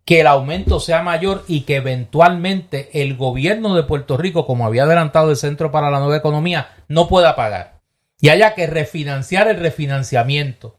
que 0.05 0.21
el 0.21 0.29
aumento 0.29 0.79
sea 0.79 1.03
mayor 1.03 1.45
y 1.49 1.63
que 1.63 1.77
eventualmente 1.77 3.03
el 3.03 3.17
gobierno 3.17 3.75
de 3.75 3.83
Puerto 3.83 4.17
Rico, 4.17 4.47
como 4.47 4.67
había 4.67 4.85
adelantado 4.85 5.31
el 5.31 5.37
Centro 5.37 5.73
para 5.73 5.91
la 5.91 5.99
Nueva 5.99 6.19
Economía, 6.19 6.69
no 6.87 7.09
pueda 7.09 7.35
pagar. 7.35 7.81
Y 8.21 8.29
haya 8.29 8.55
que 8.55 8.69
refinanciar 8.69 9.49
el 9.49 9.59
refinanciamiento 9.59 10.79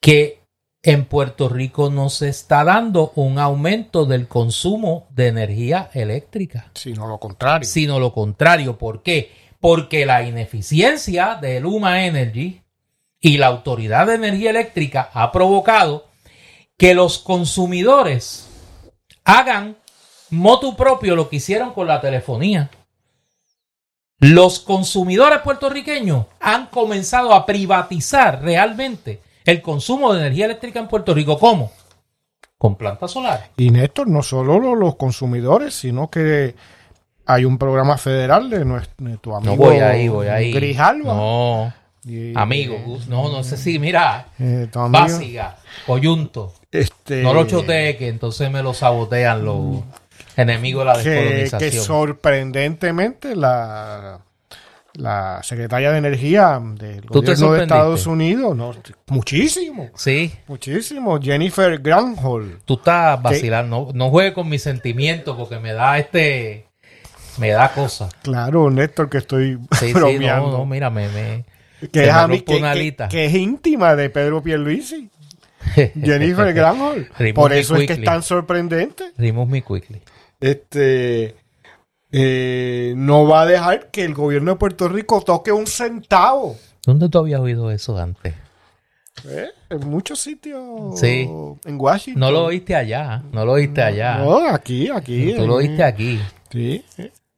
que 0.00 0.40
en 0.82 1.04
Puerto 1.04 1.48
Rico 1.48 1.90
no 1.90 2.08
se 2.08 2.30
está 2.30 2.64
dando 2.64 3.12
un 3.14 3.38
aumento 3.38 4.06
del 4.06 4.28
consumo 4.28 5.06
de 5.10 5.28
energía 5.28 5.90
eléctrica. 5.92 6.70
Sino 6.74 7.06
lo 7.06 7.18
contrario. 7.18 7.68
Sino 7.68 8.00
lo 8.00 8.12
contrario. 8.12 8.78
¿Por 8.78 9.02
qué? 9.02 9.30
Porque 9.60 10.06
la 10.06 10.22
ineficiencia 10.22 11.34
de 11.34 11.60
Luma 11.60 12.06
Energy 12.06 12.62
y 13.20 13.36
la 13.36 13.48
Autoridad 13.48 14.06
de 14.06 14.14
Energía 14.14 14.50
Eléctrica 14.50 15.10
ha 15.12 15.30
provocado 15.32 16.06
que 16.78 16.94
los 16.94 17.18
consumidores 17.18 18.48
hagan 19.24 19.76
motu 20.30 20.76
propio 20.76 21.14
lo 21.14 21.28
que 21.28 21.36
hicieron 21.36 21.74
con 21.74 21.86
la 21.86 22.00
telefonía. 22.00 22.70
Los 24.18 24.60
consumidores 24.60 25.40
puertorriqueños 25.40 26.26
han 26.40 26.68
comenzado 26.68 27.34
a 27.34 27.44
privatizar 27.44 28.42
realmente 28.42 29.20
el 29.44 29.62
consumo 29.62 30.12
de 30.12 30.20
energía 30.20 30.46
eléctrica 30.46 30.80
en 30.80 30.88
Puerto 30.88 31.14
Rico. 31.14 31.38
¿Cómo? 31.38 31.72
Con 32.58 32.76
plantas 32.76 33.12
solares. 33.12 33.46
Y 33.56 33.70
Néstor, 33.70 34.08
no 34.08 34.22
solo 34.22 34.74
los 34.74 34.96
consumidores, 34.96 35.74
sino 35.74 36.10
que 36.10 36.54
hay 37.26 37.44
un 37.44 37.58
programa 37.58 37.96
federal 37.96 38.50
de 38.50 38.64
nuestro 38.64 39.36
amigo 39.36 39.52
no 39.52 39.56
voy 39.56 39.76
ahí, 39.76 40.08
voy 40.08 40.26
ahí. 40.26 40.52
Grijalva. 40.52 41.14
No. 41.14 41.72
amigo, 42.34 42.76
no, 43.08 43.30
no 43.30 43.44
sé 43.44 43.56
si, 43.56 43.78
mira, 43.78 44.26
eh, 44.38 44.68
básica, 44.72 45.58
coyunto. 45.86 46.52
Este, 46.70 47.22
no 47.22 47.32
lo 47.32 47.46
choteé, 47.46 47.96
que 47.96 48.08
entonces 48.08 48.50
me 48.50 48.62
lo 48.62 48.74
sabotean 48.74 49.44
los 49.44 49.82
enemigos 50.36 50.82
de 50.82 50.92
la 50.92 50.98
descolonización. 50.98 51.70
que 51.70 51.78
sorprendentemente 51.78 53.36
la 53.36 54.20
la 54.94 55.42
secretaria 55.42 55.92
de 55.92 55.98
Energía 55.98 56.60
del 56.74 57.02
gobierno 57.02 57.52
de 57.52 57.62
Estados 57.62 58.06
Unidos, 58.06 58.56
no, 58.56 58.74
muchísimo. 59.08 59.90
Sí. 59.94 60.32
Muchísimo. 60.48 61.20
Jennifer 61.20 61.78
Granholm. 61.78 62.58
Tú 62.64 62.74
estás 62.74 63.22
vacilando. 63.22 63.86
No, 63.86 63.92
no 63.92 64.10
juegues 64.10 64.34
con 64.34 64.48
mis 64.48 64.62
sentimientos 64.62 65.36
porque 65.36 65.58
me 65.58 65.72
da 65.72 65.98
este. 65.98 66.66
Me 67.38 67.50
da 67.50 67.72
cosa. 67.72 68.08
Claro, 68.22 68.70
Néstor, 68.70 69.08
que 69.08 69.18
estoy 69.18 69.58
sí, 69.78 69.92
bromeando. 69.92 70.46
Sí, 70.46 70.52
no, 70.52 70.58
no, 70.58 70.66
mira, 70.66 70.90
me. 70.90 71.44
que, 71.92 72.04
es 72.04 72.42
que, 72.42 72.96
que, 73.08 73.24
es 73.26 73.34
íntima 73.34 73.96
de 73.96 74.10
Pedro 74.10 74.42
Pierluisi. 74.42 75.10
Jennifer 75.74 76.52
Granholm. 76.52 77.06
Por 77.34 77.52
eso 77.52 77.76
es 77.76 77.86
que 77.86 77.92
es 77.94 78.04
tan 78.04 78.22
sorprendente. 78.22 79.12
Rimos 79.16 79.48
me 79.48 79.62
quickly. 79.62 80.02
Este. 80.40 81.36
Eh, 82.12 82.94
no 82.96 83.26
va 83.26 83.42
a 83.42 83.46
dejar 83.46 83.90
que 83.90 84.04
el 84.04 84.14
gobierno 84.14 84.52
de 84.52 84.56
Puerto 84.58 84.88
Rico 84.88 85.20
toque 85.22 85.52
un 85.52 85.66
centavo. 85.66 86.56
¿Dónde 86.84 87.08
tú 87.08 87.18
habías 87.18 87.40
oído 87.40 87.70
eso 87.70 87.96
antes? 87.98 88.34
Eh, 89.28 89.48
en 89.68 89.88
muchos 89.88 90.20
sitios. 90.20 90.98
Sí. 90.98 91.28
En 91.64 91.80
Washington. 91.80 92.20
No 92.20 92.30
lo 92.30 92.44
oíste 92.44 92.74
allá. 92.74 93.22
No 93.32 93.44
lo 93.44 93.52
oíste 93.52 93.82
allá. 93.82 94.18
No, 94.18 94.48
aquí, 94.48 94.88
aquí. 94.88 95.34
Tú 95.36 95.46
lo 95.46 95.56
oíste 95.56 95.84
aquí. 95.84 96.20
Sí. 96.50 96.84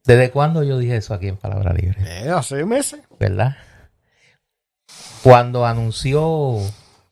¿Desde 0.04 0.30
cuándo 0.30 0.62
yo 0.62 0.78
dije 0.78 0.96
eso 0.96 1.14
aquí 1.14 1.28
en 1.28 1.36
Palabra 1.36 1.72
Libre? 1.72 1.98
Eh, 2.06 2.30
hace 2.30 2.64
meses. 2.64 3.00
¿Verdad? 3.18 3.56
Cuando 5.22 5.66
anunció. 5.66 6.58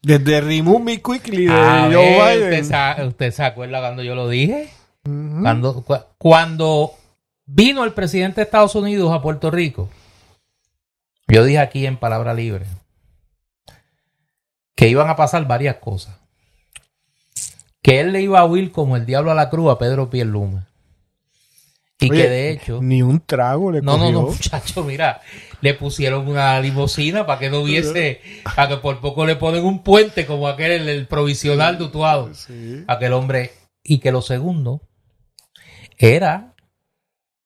Desde 0.03 0.41
Remove 0.41 0.83
Me 0.83 1.03
Quickly 1.03 1.47
de 1.47 1.91
Joe 1.93 2.39
Biden. 2.39 3.07
¿usted 3.07 3.31
se, 3.33 3.45
acuerda 3.45 3.81
cuando 3.81 4.03
yo 4.03 4.15
lo 4.15 4.29
dije? 4.29 4.71
cuando, 5.03 5.85
cuando 6.17 6.95
Vino 7.53 7.83
el 7.83 7.93
presidente 7.95 8.37
de 8.37 8.45
Estados 8.45 8.77
Unidos 8.77 9.13
a 9.13 9.21
Puerto 9.21 9.51
Rico. 9.51 9.89
Yo 11.27 11.43
dije 11.43 11.59
aquí 11.59 11.85
en 11.85 11.97
palabra 11.97 12.33
libre 12.33 12.65
que 14.77 14.89
iban 14.89 15.09
a 15.09 15.17
pasar 15.17 15.49
varias 15.49 15.77
cosas. 15.77 16.17
Que 17.83 17.99
él 17.99 18.13
le 18.13 18.23
iba 18.23 18.39
a 18.39 18.45
huir 18.45 18.71
como 18.71 18.97
el 18.97 19.05
diablo 19.05 19.33
a 19.33 19.35
la 19.35 19.51
cruz 19.51 19.73
a 19.73 19.79
Pedro 19.79 20.11
Pierluma. 20.11 20.69
Y 21.99 22.09
que 22.09 22.29
de 22.29 22.51
hecho. 22.51 22.79
Ni 22.81 23.03
un 23.03 23.19
trago 23.19 23.73
le 23.73 23.83
No, 23.83 23.99
no, 23.99 24.13
no, 24.13 24.23
muchacho, 24.23 24.85
mira. 24.85 25.21
Le 25.61 25.75
pusieron 25.75 26.29
una 26.29 26.61
limosina 26.61 27.27
para 27.27 27.41
que 27.41 27.51
no 27.51 27.63
hubiese. 27.63 28.21
Para 28.45 28.69
que 28.69 28.77
por 28.77 29.01
poco 29.01 29.27
le 29.27 29.35
ponen 29.35 29.65
un 29.65 29.83
puente 29.83 30.25
como 30.25 30.47
aquel, 30.47 30.89
el, 30.89 31.09
provisional 31.09 31.79
de 31.79 31.85
Utuado. 31.85 32.31
Aquel 32.87 33.13
hombre. 33.13 33.51
Y 33.83 33.99
que 33.99 34.13
lo 34.13 34.23
segundo 34.23 34.83
era 35.99 36.50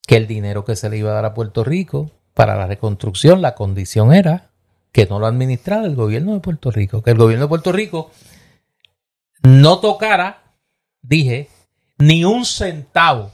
que 0.06 0.16
el 0.16 0.26
dinero 0.26 0.64
que 0.64 0.76
se 0.76 0.90
le 0.90 0.98
iba 0.98 1.10
a 1.10 1.14
dar 1.14 1.24
a 1.24 1.34
Puerto 1.34 1.64
Rico 1.64 2.10
para 2.34 2.56
la 2.56 2.66
reconstrucción, 2.66 3.42
la 3.42 3.54
condición 3.54 4.12
era 4.12 4.50
que 4.92 5.06
no 5.06 5.18
lo 5.18 5.26
administrara 5.26 5.86
el 5.86 5.96
gobierno 5.96 6.34
de 6.34 6.40
Puerto 6.40 6.70
Rico, 6.70 7.02
que 7.02 7.10
el 7.10 7.18
gobierno 7.18 7.46
de 7.46 7.48
Puerto 7.48 7.72
Rico 7.72 8.10
no 9.42 9.78
tocara, 9.80 10.42
dije, 11.02 11.48
ni 11.98 12.24
un 12.24 12.44
centavo. 12.44 13.30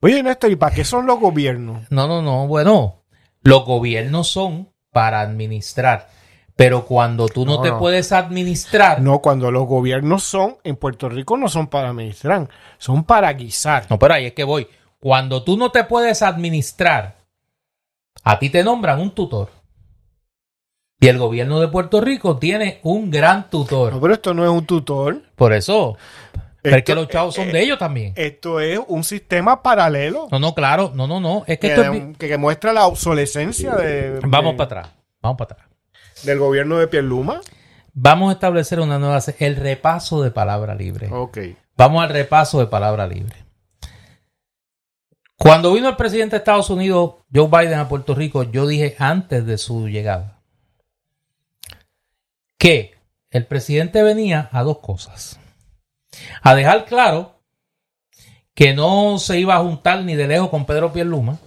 Oye, 0.00 0.22
Néstor, 0.22 0.50
¿y 0.50 0.56
para 0.56 0.74
qué 0.74 0.84
son 0.84 1.06
los 1.06 1.18
gobiernos? 1.18 1.90
No, 1.90 2.06
no, 2.06 2.22
no, 2.22 2.46
bueno, 2.46 3.02
los 3.42 3.64
gobiernos 3.64 4.28
son 4.28 4.70
para 4.92 5.20
administrar, 5.20 6.08
Pero 6.56 6.86
cuando 6.86 7.28
tú 7.28 7.44
no, 7.44 7.56
No, 7.56 7.62
te 7.62 7.68
no. 7.70 7.78
puedes 7.78 8.12
administrar, 8.12 9.02
no. 9.02 9.12
No, 9.12 9.18
cuando 9.18 9.50
los 9.50 9.66
gobiernos 9.66 10.22
son, 10.22 10.56
en 10.64 10.76
Puerto 10.76 11.08
Rico 11.10 11.36
no 11.36 11.48
son 11.48 11.66
para 11.66 11.90
administrar, 11.90 12.48
son 12.78 13.04
para 13.04 13.30
guisar. 13.34 13.86
pero 14.00 14.14
ahí 14.14 14.26
es 14.26 14.32
que 14.32 14.44
voy. 14.44 14.66
Cuando 14.98 15.42
tú 15.42 15.56
no 15.56 15.70
te 15.70 15.84
puedes 15.84 16.22
administrar, 16.22 17.16
a 18.24 18.38
ti 18.38 18.50
te 18.50 18.64
nombran 18.64 19.00
un 19.00 19.14
tutor. 19.14 19.50
Y 20.98 21.08
el 21.08 21.18
gobierno 21.18 21.60
de 21.60 21.68
Puerto 21.68 22.00
Rico 22.00 22.38
tiene 22.38 22.80
un 22.82 23.10
gran 23.10 23.50
tutor. 23.50 23.92
No, 23.92 24.00
pero 24.00 24.14
esto 24.14 24.32
no 24.32 24.44
es 24.44 24.50
un 24.50 24.64
tutor, 24.64 25.22
Por 25.36 25.52
eso, 25.52 25.96
pero 26.62 26.76
es 26.78 26.82
que 26.84 26.92
Esto- 26.92 27.02
los 27.02 27.08
chavos 27.10 27.34
son 27.34 27.48
eh, 27.50 27.52
de 27.52 27.62
ellos 27.62 27.78
también. 27.78 28.14
esto 28.16 28.60
es 28.60 28.80
un 28.88 29.04
sistema 29.04 29.62
paralelo 29.62 30.26
No, 30.32 30.38
no, 30.38 30.54
claro, 30.54 30.90
no, 30.94 31.06
no, 31.06 31.20
no. 31.20 31.40
Es 31.46 31.58
que 31.58 31.68
que, 31.68 31.74
esto 31.74 31.92
es 31.92 32.16
que- 32.18 32.38
muestra 32.38 32.72
la 32.72 32.86
obsolescencia 32.86 33.74
de, 33.74 34.20
Vamos 34.24 34.52
de- 34.54 34.56
para 34.56 34.80
atrás, 34.80 34.94
vamos 35.20 35.36
para 35.38 35.52
atrás. 35.54 35.68
del 36.24 36.38
gobierno 36.38 36.78
de 36.78 36.88
Pierluma. 36.88 37.40
Vamos 37.92 38.30
a 38.30 38.32
establecer 38.32 38.80
una 38.80 38.98
nueva... 38.98 39.20
El 39.38 39.56
repaso 39.56 40.22
de 40.22 40.30
palabra 40.30 40.74
libre. 40.74 41.08
Ok. 41.12 41.38
Vamos 41.76 42.02
al 42.02 42.08
repaso 42.10 42.58
de 42.58 42.66
palabra 42.66 43.06
libre. 43.06 43.36
Cuando 45.38 45.72
vino 45.74 45.88
el 45.88 45.96
presidente 45.96 46.36
de 46.36 46.38
Estados 46.38 46.70
Unidos, 46.70 47.16
Joe 47.32 47.48
Biden, 47.48 47.78
a 47.78 47.88
Puerto 47.88 48.14
Rico, 48.14 48.42
yo 48.44 48.66
dije 48.66 48.96
antes 48.98 49.44
de 49.44 49.58
su 49.58 49.88
llegada 49.88 50.40
que 52.58 52.94
el 53.30 53.46
presidente 53.46 54.02
venía 54.02 54.48
a 54.52 54.62
dos 54.62 54.78
cosas. 54.78 55.38
A 56.40 56.54
dejar 56.54 56.86
claro 56.86 57.38
que 58.54 58.72
no 58.72 59.18
se 59.18 59.38
iba 59.38 59.56
a 59.56 59.60
juntar 59.60 60.02
ni 60.04 60.14
de 60.14 60.26
lejos 60.26 60.48
con 60.48 60.64
Pedro 60.64 60.90
Pierluma, 60.92 61.38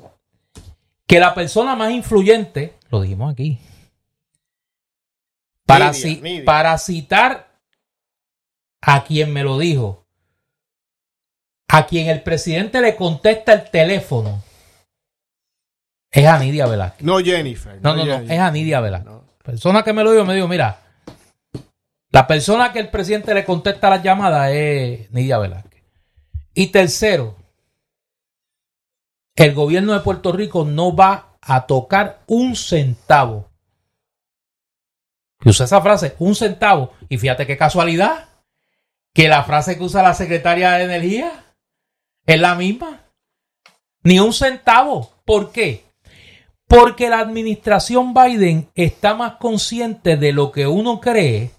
que 1.07 1.19
la 1.19 1.33
persona 1.33 1.75
más 1.75 1.91
influyente, 1.91 2.75
lo 2.91 3.01
dijimos 3.01 3.33
aquí, 3.33 3.57
para, 5.65 5.91
Media, 5.91 5.99
ci- 6.09 6.21
media. 6.21 6.45
para 6.45 6.77
citar 6.77 7.59
a 8.81 9.03
quien 9.03 9.33
me 9.33 9.43
lo 9.43 9.57
dijo, 9.57 9.98
a 11.71 11.85
quien 11.85 12.09
el 12.09 12.23
presidente 12.23 12.81
le 12.81 12.95
contesta 12.95 13.53
el 13.53 13.69
teléfono, 13.69 14.41
es 16.11 16.25
a 16.25 16.39
Nidia 16.39 16.65
Velázquez. 16.65 17.05
No 17.05 17.19
Jennifer. 17.19 17.79
No, 17.81 17.95
no, 17.95 18.05
no, 18.05 18.15
es 18.15 18.39
a 18.39 18.51
Nidia 18.51 18.81
Velázquez. 18.81 19.11
No. 19.11 19.23
Persona 19.43 19.83
que 19.83 19.93
me 19.93 20.03
lo 20.03 20.11
dijo, 20.11 20.25
me 20.25 20.33
dijo, 20.33 20.47
mira, 20.47 20.79
la 22.09 22.25
persona 22.25 22.73
que 22.73 22.79
el 22.79 22.89
presidente 22.89 23.35
le 23.35 23.45
contesta 23.45 23.89
las 23.89 24.01
llamadas 24.01 24.51
es 24.51 25.11
Nidia 25.11 25.37
Velázquez. 25.37 25.83
Y 26.55 26.67
tercero, 26.67 27.35
el 29.35 29.53
gobierno 29.53 29.93
de 29.93 29.99
Puerto 29.99 30.31
Rico 30.31 30.65
no 30.65 30.95
va 30.95 31.37
a 31.39 31.67
tocar 31.67 32.21
un 32.25 32.55
centavo. 32.55 33.47
Y 35.41 35.49
usa 35.49 35.67
esa 35.67 35.81
frase, 35.81 36.15
un 36.17 36.33
centavo. 36.33 36.93
Y 37.09 37.19
fíjate 37.19 37.45
qué 37.45 37.57
casualidad, 37.57 38.27
que 39.13 39.27
la 39.27 39.43
frase 39.43 39.77
que 39.77 39.83
usa 39.83 40.01
la 40.01 40.15
secretaria 40.15 40.71
de 40.71 40.85
Energía 40.85 41.45
es 42.33 42.39
la 42.39 42.55
misma. 42.55 43.01
Ni 44.03 44.19
un 44.19 44.33
centavo. 44.33 45.11
¿Por 45.25 45.51
qué? 45.51 45.83
Porque 46.67 47.09
la 47.09 47.19
administración 47.19 48.13
Biden 48.13 48.69
está 48.75 49.15
más 49.15 49.33
consciente 49.33 50.17
de 50.17 50.31
lo 50.31 50.51
que 50.51 50.67
uno 50.67 50.99
cree 51.01 51.51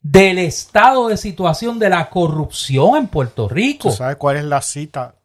del 0.00 0.38
estado 0.38 1.08
de 1.08 1.16
situación 1.16 1.78
de 1.78 1.90
la 1.90 2.08
corrupción 2.08 2.96
en 2.96 3.08
Puerto 3.08 3.48
Rico. 3.48 3.90
¿Tú 3.90 3.94
sabes 3.94 4.16
cuál 4.16 4.36
es 4.36 4.44
la 4.44 4.62
cita 4.62 5.16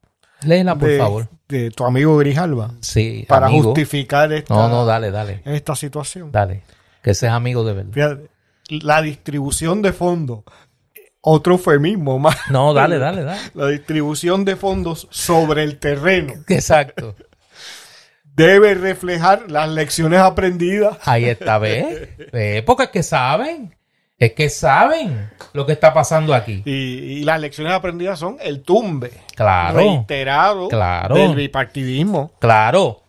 Léela, 0.43 0.75
por 0.75 0.89
de, 0.89 0.97
favor. 0.97 1.27
de 1.47 1.69
tu 1.71 1.85
amigo 1.85 2.17
Grijalba 2.17 2.71
Sí, 2.81 3.25
para 3.29 3.45
amigo. 3.47 3.65
justificar 3.65 4.33
esta, 4.33 4.53
No, 4.55 4.67
no, 4.69 4.85
dale, 4.85 5.11
dale. 5.11 5.41
esta 5.45 5.75
situación? 5.75 6.31
Dale. 6.31 6.63
Que 7.03 7.13
seas 7.13 7.33
amigo 7.33 7.63
de 7.63 7.73
verdad. 7.73 7.91
Fíjate, 7.93 8.29
la 8.83 9.01
distribución 9.01 9.81
de 9.81 9.93
fondos, 9.93 10.43
otro 11.21 11.53
eufemismo 11.53 12.19
más. 12.19 12.35
No, 12.49 12.73
dale, 12.73 12.97
dale, 12.97 13.23
dale. 13.23 13.39
La 13.53 13.67
distribución 13.67 14.43
de 14.45 14.55
fondos 14.55 15.07
sobre 15.11 15.63
el 15.63 15.77
terreno 15.79 16.33
Exacto. 16.47 17.15
debe 18.23 18.73
reflejar 18.75 19.49
las 19.51 19.69
lecciones 19.69 20.19
aprendidas. 20.19 20.97
Ahí 21.05 21.25
está, 21.25 21.57
¿ves? 21.57 22.09
¿Ves? 22.31 22.63
Porque 22.63 22.83
es 22.83 22.89
que 22.89 23.03
saben. 23.03 23.75
Es 24.17 24.33
que 24.33 24.49
saben 24.49 25.31
lo 25.53 25.65
que 25.65 25.71
está 25.73 25.93
pasando 25.95 26.35
aquí. 26.35 26.61
Y, 26.65 26.71
y 26.71 27.23
las 27.23 27.39
lecciones 27.41 27.73
aprendidas 27.73 28.19
son 28.19 28.37
el 28.39 28.61
tumbe 28.61 29.11
Claro. 29.35 29.77
reiterado 29.77 30.67
Claro. 30.69 31.15
del 31.15 31.35
bipartidismo. 31.35 32.31
Claro. 32.39 33.01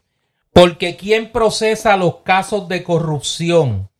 Porque 0.54 0.96
¿quién 0.96 1.30
procesa 1.30 1.96
los 1.98 2.16
casos 2.24 2.66
de 2.68 2.82
corrupción 2.82 3.90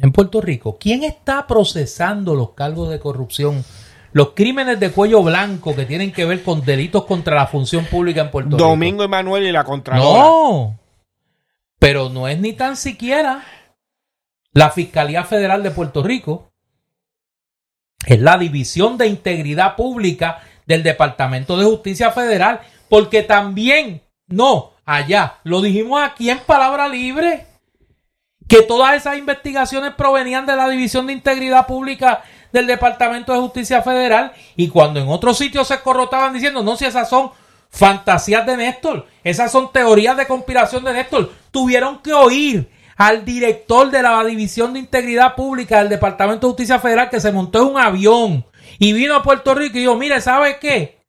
en 0.00 0.12
Puerto 0.12 0.40
Rico? 0.40 0.78
¿Quién 0.78 1.04
está 1.04 1.46
procesando 1.46 2.34
los 2.34 2.52
cargos 2.52 2.90
de 2.90 2.98
corrupción? 2.98 3.64
Los 4.12 4.30
crímenes 4.30 4.80
de 4.80 4.90
cuello 4.90 5.22
blanco 5.22 5.76
que 5.76 5.84
tienen 5.84 6.12
que 6.12 6.24
ver 6.24 6.42
con 6.42 6.64
delitos 6.64 7.04
contra 7.04 7.36
la 7.36 7.46
función 7.46 7.84
pública 7.84 8.22
en 8.22 8.30
Puerto 8.30 8.56
Rico. 8.56 8.68
Domingo 8.68 9.04
Emanuel 9.04 9.46
y 9.46 9.52
la 9.52 9.64
Contralora. 9.64 10.22
No. 10.22 10.78
Pero 11.78 12.08
no 12.08 12.26
es 12.26 12.38
ni 12.40 12.52
tan 12.52 12.76
siquiera 12.76 13.44
la 14.52 14.70
Fiscalía 14.70 15.24
Federal 15.24 15.62
de 15.62 15.70
Puerto 15.70 16.02
Rico. 16.02 16.50
Es 18.04 18.20
la 18.20 18.36
División 18.36 18.98
de 18.98 19.06
Integridad 19.06 19.76
Pública 19.76 20.42
del 20.66 20.82
Departamento 20.82 21.56
de 21.56 21.66
Justicia 21.66 22.10
Federal. 22.10 22.60
Porque 22.88 23.22
también, 23.22 24.02
no, 24.26 24.72
allá, 24.84 25.38
lo 25.44 25.60
dijimos 25.62 26.02
aquí 26.02 26.30
en 26.30 26.40
Palabra 26.40 26.88
Libre, 26.88 27.46
que 28.50 28.62
todas 28.62 28.96
esas 28.96 29.16
investigaciones 29.16 29.94
provenían 29.94 30.44
de 30.44 30.56
la 30.56 30.68
División 30.68 31.06
de 31.06 31.12
Integridad 31.12 31.68
Pública 31.68 32.24
del 32.50 32.66
Departamento 32.66 33.32
de 33.32 33.38
Justicia 33.38 33.80
Federal 33.80 34.32
y 34.56 34.66
cuando 34.68 34.98
en 34.98 35.08
otros 35.08 35.38
sitios 35.38 35.68
se 35.68 35.80
corrotaban 35.80 36.32
diciendo, 36.32 36.60
no, 36.60 36.74
si 36.74 36.84
esas 36.84 37.08
son 37.08 37.30
fantasías 37.70 38.44
de 38.44 38.56
Néstor, 38.56 39.06
esas 39.22 39.52
son 39.52 39.70
teorías 39.70 40.16
de 40.16 40.26
conspiración 40.26 40.82
de 40.82 40.94
Néstor, 40.94 41.30
tuvieron 41.52 42.02
que 42.02 42.12
oír 42.12 42.68
al 42.96 43.24
director 43.24 43.88
de 43.88 44.02
la 44.02 44.24
División 44.24 44.72
de 44.72 44.80
Integridad 44.80 45.36
Pública 45.36 45.78
del 45.78 45.88
Departamento 45.88 46.48
de 46.48 46.50
Justicia 46.50 46.80
Federal 46.80 47.08
que 47.08 47.20
se 47.20 47.30
montó 47.30 47.62
en 47.62 47.68
un 47.68 47.78
avión 47.78 48.44
y 48.80 48.92
vino 48.92 49.14
a 49.14 49.22
Puerto 49.22 49.54
Rico 49.54 49.78
y 49.78 49.82
dijo, 49.82 49.94
mire, 49.94 50.20
¿sabe 50.20 50.58
qué? 50.58 51.04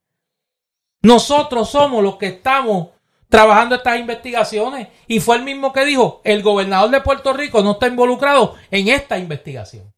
Nosotros 1.00 1.68
somos 1.68 2.04
los 2.04 2.18
que 2.18 2.26
estamos 2.26 2.90
trabajando 3.32 3.76
estas 3.76 3.98
investigaciones. 3.98 4.88
Y 5.06 5.18
fue 5.18 5.36
el 5.36 5.42
mismo 5.42 5.72
que 5.72 5.86
dijo, 5.86 6.20
el 6.22 6.42
gobernador 6.42 6.90
de 6.90 7.00
Puerto 7.00 7.32
Rico 7.32 7.62
no 7.62 7.72
está 7.72 7.86
involucrado 7.86 8.56
en 8.70 8.88
esta 8.88 9.16
investigación. 9.16 9.90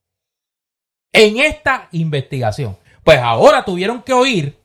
En 1.13 1.39
esta 1.39 1.89
investigación. 1.91 2.79
Pues 3.03 3.19
ahora 3.19 3.65
tuvieron 3.65 4.03
que 4.03 4.13
oír 4.13 4.57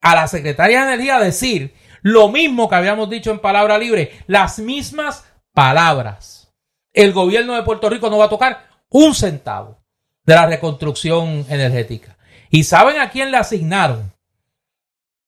a 0.00 0.14
la 0.14 0.28
secretaria 0.28 0.84
de 0.84 0.92
Energía 0.92 1.18
decir 1.18 1.74
lo 2.02 2.28
mismo 2.28 2.68
que 2.68 2.76
habíamos 2.76 3.10
dicho 3.10 3.32
en 3.32 3.40
palabra 3.40 3.78
libre, 3.78 4.12
las 4.28 4.60
mismas 4.60 5.24
palabras. 5.52 6.52
El 6.92 7.12
gobierno 7.12 7.56
de 7.56 7.64
Puerto 7.64 7.90
Rico 7.90 8.10
no 8.10 8.18
va 8.18 8.26
a 8.26 8.30
tocar 8.30 8.68
un 8.90 9.12
centavo 9.12 9.82
de 10.24 10.34
la 10.36 10.46
reconstrucción 10.46 11.44
energética. 11.48 12.16
¿Y 12.48 12.62
saben 12.62 13.00
a 13.00 13.10
quién 13.10 13.32
le 13.32 13.38
asignaron 13.38 14.13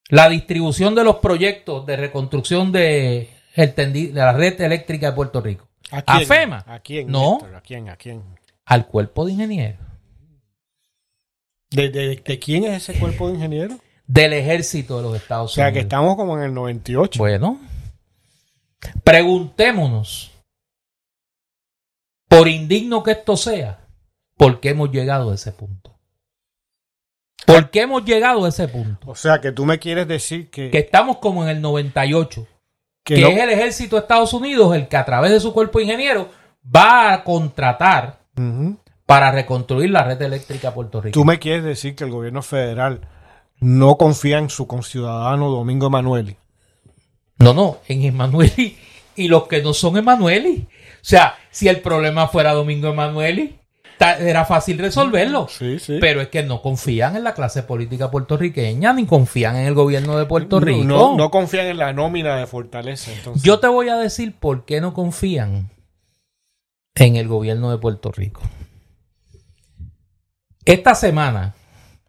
la 0.09 0.29
distribución 0.29 0.95
de 0.95 1.05
los 1.05 1.17
proyectos 1.17 1.85
de 1.87 1.97
reconstrucción 1.97 2.71
de, 2.73 3.31
el 3.55 3.75
tendi- 3.75 4.09
de 4.13 4.21
la 4.21 4.33
red 4.33 4.61
eléctrica 4.61 5.11
de 5.11 5.17
Puerto 5.17 5.41
Rico? 5.41 5.69
¿A, 5.91 5.99
¿A 5.99 6.03
quién? 6.17 6.29
FEMA? 6.29 6.65
¿A 6.67 6.79
quién? 6.81 7.09
No. 7.11 7.39
¿A 7.55 7.61
quién? 7.61 7.89
¿A 7.89 7.97
quién? 7.97 8.23
Al 8.65 8.87
cuerpo 8.87 9.25
de 9.25 9.33
ingenieros 9.33 9.79
¿De, 11.71 11.89
de, 11.91 12.17
de 12.25 12.39
quién 12.39 12.65
es 12.65 12.89
ese 12.89 12.99
cuerpo 12.99 13.29
de 13.29 13.35
ingenieros? 13.35 13.79
del 14.09 14.33
ejército 14.35 14.97
de 14.99 15.03
los 15.03 15.13
O 15.13 15.17
Estados 15.17 15.53
sea, 15.53 15.67
que 15.67 15.79
Unidos. 15.81 15.85
estamos 15.87 16.17
como 16.17 16.37
en 16.39 16.45
el 16.45 16.55
98. 16.55 17.19
Bueno, 17.19 17.61
preguntémonos, 19.03 20.31
por 22.29 22.47
indigno 22.49 23.03
que 23.03 23.13
esto 23.13 23.37
sea, 23.37 23.85
¿por 24.37 24.61
qué 24.61 24.71
hemos 24.71 24.91
llegado 24.93 25.31
a 25.33 25.35
ese 25.35 25.51
punto? 25.53 25.96
¿Por 27.47 27.71
qué 27.71 27.83
hemos 27.83 28.05
llegado 28.05 28.45
a 28.45 28.49
ese 28.49 28.69
punto? 28.69 29.11
O 29.11 29.15
sea, 29.15 29.41
que 29.41 29.53
tú 29.53 29.65
me 29.65 29.79
quieres 29.79 30.07
decir 30.09 30.51
que, 30.51 30.71
Que 30.71 30.79
estamos 30.79 31.19
como 31.19 31.43
en 31.45 31.51
el 31.51 31.61
98, 31.63 32.47
que 33.05 33.15
que 33.15 33.21
no- 33.23 33.29
es 33.29 33.39
el 33.39 33.51
ejército 33.51 33.97
de 33.97 34.03
Estados 34.03 34.33
Unidos 34.35 34.75
el 34.75 34.89
que 34.89 34.97
a 34.97 35.05
través 35.05 35.31
de 35.31 35.41
su 35.41 35.53
cuerpo 35.53 35.79
de 35.79 35.85
ingeniero 35.85 36.29
va 36.75 37.13
a 37.13 37.25
contratar 37.25 38.19
para 39.07 39.31
reconstruir 39.31 39.91
la 39.91 40.03
red 40.05 40.21
eléctrica 40.21 40.69
de 40.69 40.75
Puerto 40.75 41.01
Rico. 41.01 41.15
Tú 41.19 41.25
me 41.25 41.39
quieres 41.39 41.63
decir 41.65 41.95
que 41.95 42.05
el 42.05 42.11
gobierno 42.11 42.43
federal 42.43 43.01
no 43.61 43.97
confía 43.97 44.39
en 44.39 44.51
su 44.51 44.67
conciudadano 44.67 45.49
Domingo 45.49 45.87
Emanueli. 45.87 46.37
No, 47.39 47.55
no, 47.55 47.79
en 47.89 48.03
Emanueli 48.03 48.77
y 49.15 49.29
los 49.29 49.47
que 49.47 49.63
no 49.63 49.73
son 49.73 49.97
Emanueli. 49.97 50.67
O 50.71 51.09
sea, 51.09 51.37
si 51.51 51.69
el 51.69 51.81
problema 51.81 52.29
fuera 52.29 52.53
Domingo 52.53 52.89
Emanueli, 52.89 53.57
era 53.99 54.45
fácil 54.45 54.79
resolverlo. 54.79 55.49
Sí, 55.49 55.79
sí. 55.79 55.99
Pero 56.01 56.21
es 56.21 56.29
que 56.29 56.43
no 56.43 56.61
confían 56.63 57.17
en 57.17 57.25
la 57.25 57.35
clase 57.35 57.63
política 57.63 58.11
puertorriqueña 58.11 58.93
ni 58.93 59.07
confían 59.07 59.57
en 59.57 59.67
el 59.67 59.75
gobierno 59.75 60.19
de 60.19 60.27
Puerto 60.27 60.61
No- 60.61 60.67
Rico. 60.67 60.85
No, 60.85 61.17
no 61.17 61.31
confían 61.31 61.67
en 61.67 61.79
la 61.79 61.93
nómina 61.93 62.37
de 62.37 62.47
Fortaleza. 62.47 63.13
Entonces. 63.13 63.43
Yo 63.43 63.59
te 63.61 63.69
voy 63.69 63.89
a 63.89 63.97
decir 63.97 64.35
por 64.39 64.65
qué 64.65 64.81
no 64.81 64.93
confían 64.95 65.71
en 66.95 67.17
el 67.17 67.29
gobierno 67.29 67.71
de 67.71 67.79
Puerto 67.79 68.11
Rico. 68.13 68.43
Esta 70.65 70.95
semana, 70.95 71.55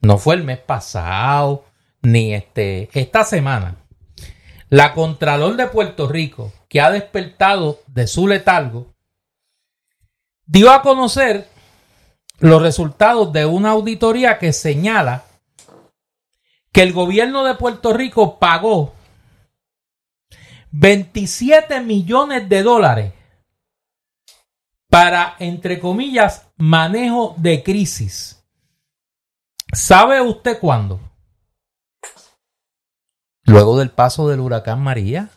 no 0.02 0.17
fue 0.17 0.36
el 0.36 0.43
mes 0.43 0.58
pasado, 0.60 1.65
ni 2.02 2.34
este, 2.34 2.89
esta 2.93 3.23
semana, 3.23 3.76
la 4.69 4.93
Contralor 4.93 5.56
de 5.56 5.67
Puerto 5.67 6.08
Rico, 6.08 6.52
que 6.67 6.82
ha 6.82 6.89
despertado 6.91 7.80
de 7.88 8.08
su 8.08 8.28
letargo, 8.28 8.88
dio 10.45 10.71
a 10.71 10.82
conocer 10.82 11.47
los 12.39 12.62
resultados 12.62 13.34
de 13.34 13.45
una 13.45 13.71
auditoría 13.71 14.38
que 14.38 14.54
señala 14.54 15.23
que 16.71 16.84
el 16.84 16.93
gobierno 16.93 17.43
de 17.43 17.56
Puerto 17.56 17.93
Rico 17.93 18.38
pagó 18.39 18.93
27 20.71 21.82
millones 21.82 22.47
de 22.50 22.63
dólares 22.63 23.13
para, 24.89 25.36
entre 25.39 25.80
comillas, 25.80 26.47
manejo 26.56 27.36
de 27.38 27.63
crisis. 27.63 28.45
¿Sabe 29.73 30.21
usted 30.21 30.60
cuándo? 30.60 31.00
Luego 33.43 33.78
del 33.80 33.89
paso 33.89 34.30
del 34.30 34.39
huracán 34.39 34.82
María. 34.82 35.30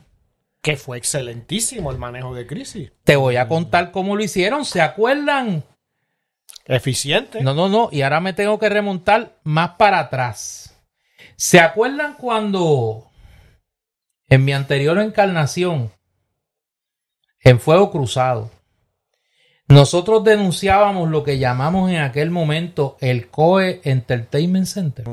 Que 0.63 0.77
fue 0.77 0.99
excelentísimo 0.99 1.91
el 1.91 1.99
manejo 1.99 2.35
de 2.35 2.47
crisis. 2.47 2.93
Te 3.05 3.17
voy 3.17 3.37
a 3.37 3.49
contar 3.49 3.93
cómo 3.93 4.15
lo 4.15 4.23
hicieron. 4.23 4.65
¿Se 4.65 4.83
acuerdan? 4.83 5.65
Eficiente. 6.71 7.43
No, 7.43 7.53
no, 7.53 7.69
no. 7.69 7.89
Y 7.91 8.03
ahora 8.03 8.21
me 8.21 8.33
tengo 8.33 8.59
que 8.61 8.69
remontar 8.69 9.41
más 9.43 9.71
para 9.71 9.99
atrás. 9.99 10.81
¿Se 11.37 11.59
acuerdan 11.59 12.15
cuando 12.15 13.11
en 14.29 14.45
mi 14.45 14.53
anterior 14.53 14.97
encarnación, 15.01 15.93
en 17.41 17.59
Fuego 17.59 17.91
Cruzado, 17.91 18.53
nosotros 19.67 20.23
denunciábamos 20.23 21.11
lo 21.11 21.25
que 21.25 21.39
llamamos 21.39 21.91
en 21.91 21.99
aquel 21.99 22.31
momento 22.31 22.97
el 23.01 23.29
COE 23.29 23.81
Entertainment 23.83 24.67
Center, 24.67 25.07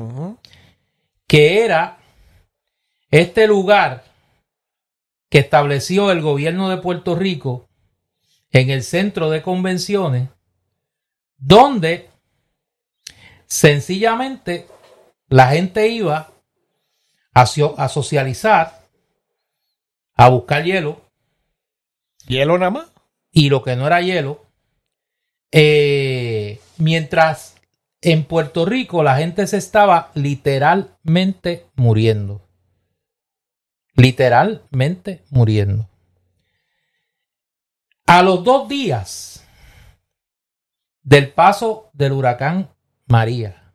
que 1.26 1.64
era 1.64 1.98
este 3.10 3.48
lugar 3.48 4.04
que 5.28 5.38
estableció 5.38 6.12
el 6.12 6.22
gobierno 6.22 6.68
de 6.68 6.76
Puerto 6.76 7.16
Rico 7.16 7.68
en 8.52 8.70
el 8.70 8.84
centro 8.84 9.28
de 9.30 9.42
convenciones, 9.42 10.28
donde 11.38 12.10
sencillamente 13.46 14.66
la 15.28 15.48
gente 15.48 15.88
iba 15.88 16.32
a, 17.32 17.42
a 17.42 17.88
socializar, 17.88 18.80
a 20.14 20.28
buscar 20.28 20.64
hielo. 20.64 21.00
¿Hielo 22.26 22.58
nada 22.58 22.70
más? 22.70 22.86
Y 23.30 23.48
lo 23.48 23.62
que 23.62 23.76
no 23.76 23.86
era 23.86 24.02
hielo, 24.02 24.44
eh, 25.52 26.60
mientras 26.76 27.56
en 28.00 28.24
Puerto 28.24 28.64
Rico 28.64 29.02
la 29.02 29.16
gente 29.16 29.46
se 29.46 29.56
estaba 29.56 30.10
literalmente 30.14 31.66
muriendo. 31.74 32.42
Literalmente 33.94 35.24
muriendo. 35.30 35.88
A 38.06 38.22
los 38.22 38.44
dos 38.44 38.68
días 38.68 39.37
del 41.08 41.32
paso 41.32 41.88
del 41.94 42.12
huracán 42.12 42.68
María, 43.06 43.72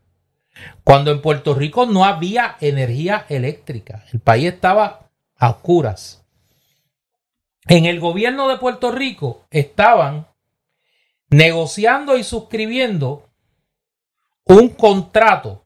cuando 0.84 1.10
en 1.10 1.20
Puerto 1.20 1.56
Rico 1.56 1.88
no 1.88 2.06
había 2.06 2.58
energía 2.62 3.26
eléctrica, 3.28 4.06
el 4.14 4.20
país 4.20 4.54
estaba 4.54 5.10
a 5.36 5.50
oscuras. 5.50 6.24
En 7.66 7.88
el 7.88 8.00
gobierno 8.00 8.48
de 8.50 8.58
Puerto 8.58 8.92
Rico 8.92 9.48
estaban 9.50 10.28
negociando 11.30 12.18
y 12.18 12.24
suscribiendo 12.24 13.28
un 14.44 14.70
contrato 14.70 15.66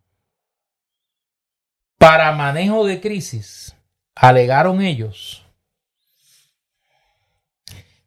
para 1.98 2.32
manejo 2.32 2.86
de 2.86 3.02
crisis, 3.02 3.76
alegaron 4.16 4.82
ellos, 4.82 5.44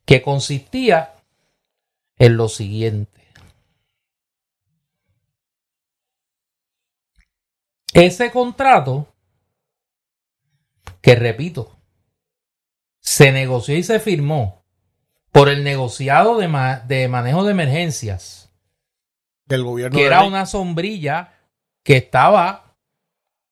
que 0.06 0.22
consistía 0.22 1.12
en 2.16 2.38
lo 2.38 2.48
siguiente. 2.48 3.19
Ese 7.94 8.30
contrato, 8.30 9.08
que 11.00 11.14
repito, 11.16 11.76
se 13.00 13.32
negoció 13.32 13.76
y 13.76 13.82
se 13.82 13.98
firmó 13.98 14.64
por 15.32 15.48
el 15.48 15.64
negociado 15.64 16.38
de, 16.38 16.48
manejo 16.48 17.44
de 17.44 17.50
emergencias. 17.50 18.50
Del 19.46 19.64
gobierno. 19.64 19.96
Que 19.96 20.06
era 20.06 20.22
una 20.22 20.46
sombrilla 20.46 21.34
que 21.82 21.96
estaba, 21.96 22.76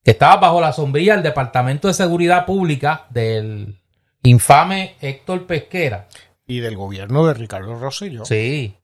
que 0.05 0.12
estaba 0.12 0.37
bajo 0.37 0.61
la 0.61 0.72
sombrilla 0.72 1.14
del 1.14 1.22
Departamento 1.22 1.88
de 1.88 1.94
Seguridad 1.94 2.46
Pública 2.46 3.07
del 3.11 3.81
infame 4.22 4.96
Héctor 5.01 5.46
Pesquera. 5.46 6.09
Y 6.46 6.61
del 6.61 6.77
gobierno 6.77 7.27
de 7.27 7.35
Ricardo 7.35 7.74
Rosselló. 7.74 8.24
Sí. 8.24 8.77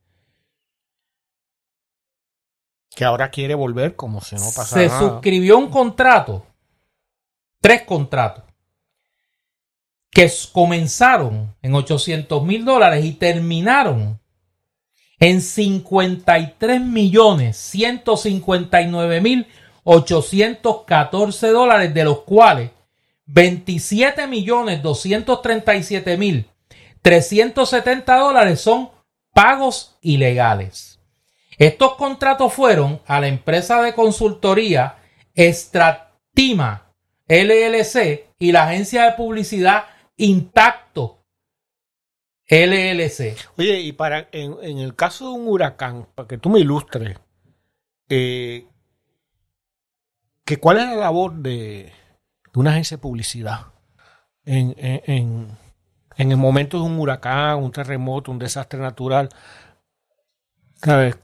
Que 2.95 3.05
ahora 3.05 3.31
quiere 3.31 3.55
volver 3.55 3.97
como 3.97 4.21
si 4.21 4.37
no 4.37 4.47
pasara 4.55 4.89
Se 4.89 4.99
suscribió 4.99 5.59
un 5.59 5.69
contrato. 5.69 6.47
Tres 7.61 7.83
contratos 7.83 8.45
que 10.15 10.31
comenzaron 10.53 11.55
en 11.61 11.75
800 11.75 12.43
mil 12.45 12.65
dólares 12.65 13.05
y 13.05 13.13
terminaron 13.13 14.21
en 15.19 15.41
53 15.41 16.81
millones 16.81 17.57
159 17.57 19.21
mil 19.21 19.47
814 19.83 21.49
dólares, 21.49 21.93
de 21.93 22.05
los 22.05 22.21
cuales 22.21 22.71
27 23.27 24.27
millones 24.29 24.83
237 24.83 26.17
mil 26.17 26.47
370 27.03 28.17
dólares 28.17 28.61
son 28.61 28.91
pagos 29.33 29.97
ilegales. 30.01 30.94
Estos 31.59 31.95
contratos 31.95 32.53
fueron 32.53 33.01
a 33.07 33.21
la 33.21 33.29
empresa 33.29 33.83
de 33.83 33.95
consultoría 33.95 34.99
Estratima 35.35 36.85
LLC 37.29 38.35
y 38.39 38.53
la 38.53 38.65
agencia 38.65 39.05
de 39.05 39.13
publicidad 39.13 39.85
intacto. 40.17 41.21
LLC. 42.47 43.37
Oye, 43.57 43.81
y 43.81 43.93
para 43.93 44.29
en, 44.31 44.79
el 44.79 44.95
caso 44.95 45.31
de 45.31 45.35
un 45.35 45.49
huracán, 45.49 46.07
para 46.15 46.29
que 46.29 46.37
tú 46.37 46.51
me 46.51 46.61
ilustres, 46.61 47.19
eh, 48.11 48.67
que 50.45 50.59
cuál 50.59 50.79
es 50.79 50.89
la 50.89 50.97
labor 50.97 51.33
de, 51.33 51.91
una 52.55 52.73
agencia 52.73 52.99
de 52.99 53.01
publicidad 53.01 53.69
en, 54.45 54.75
en, 54.77 55.57
el 56.17 56.37
momento 56.37 56.79
de 56.79 56.85
un 56.85 56.99
huracán, 56.99 57.57
un 57.63 57.73
terremoto, 57.73 58.31
un 58.31 58.39
desastre 58.39 58.79
natural. 58.79 59.31
¿Sabes? 60.75 61.17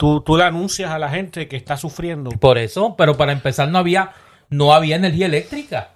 Tú, 0.00 0.22
tú 0.22 0.38
le 0.38 0.44
anuncias 0.44 0.90
a 0.90 0.98
la 0.98 1.10
gente 1.10 1.46
que 1.46 1.58
está 1.58 1.76
sufriendo. 1.76 2.30
Por 2.30 2.56
eso, 2.56 2.96
pero 2.96 3.18
para 3.18 3.32
empezar 3.32 3.68
no 3.68 3.76
había, 3.76 4.12
no 4.48 4.72
había 4.72 4.96
energía 4.96 5.26
eléctrica. 5.26 5.90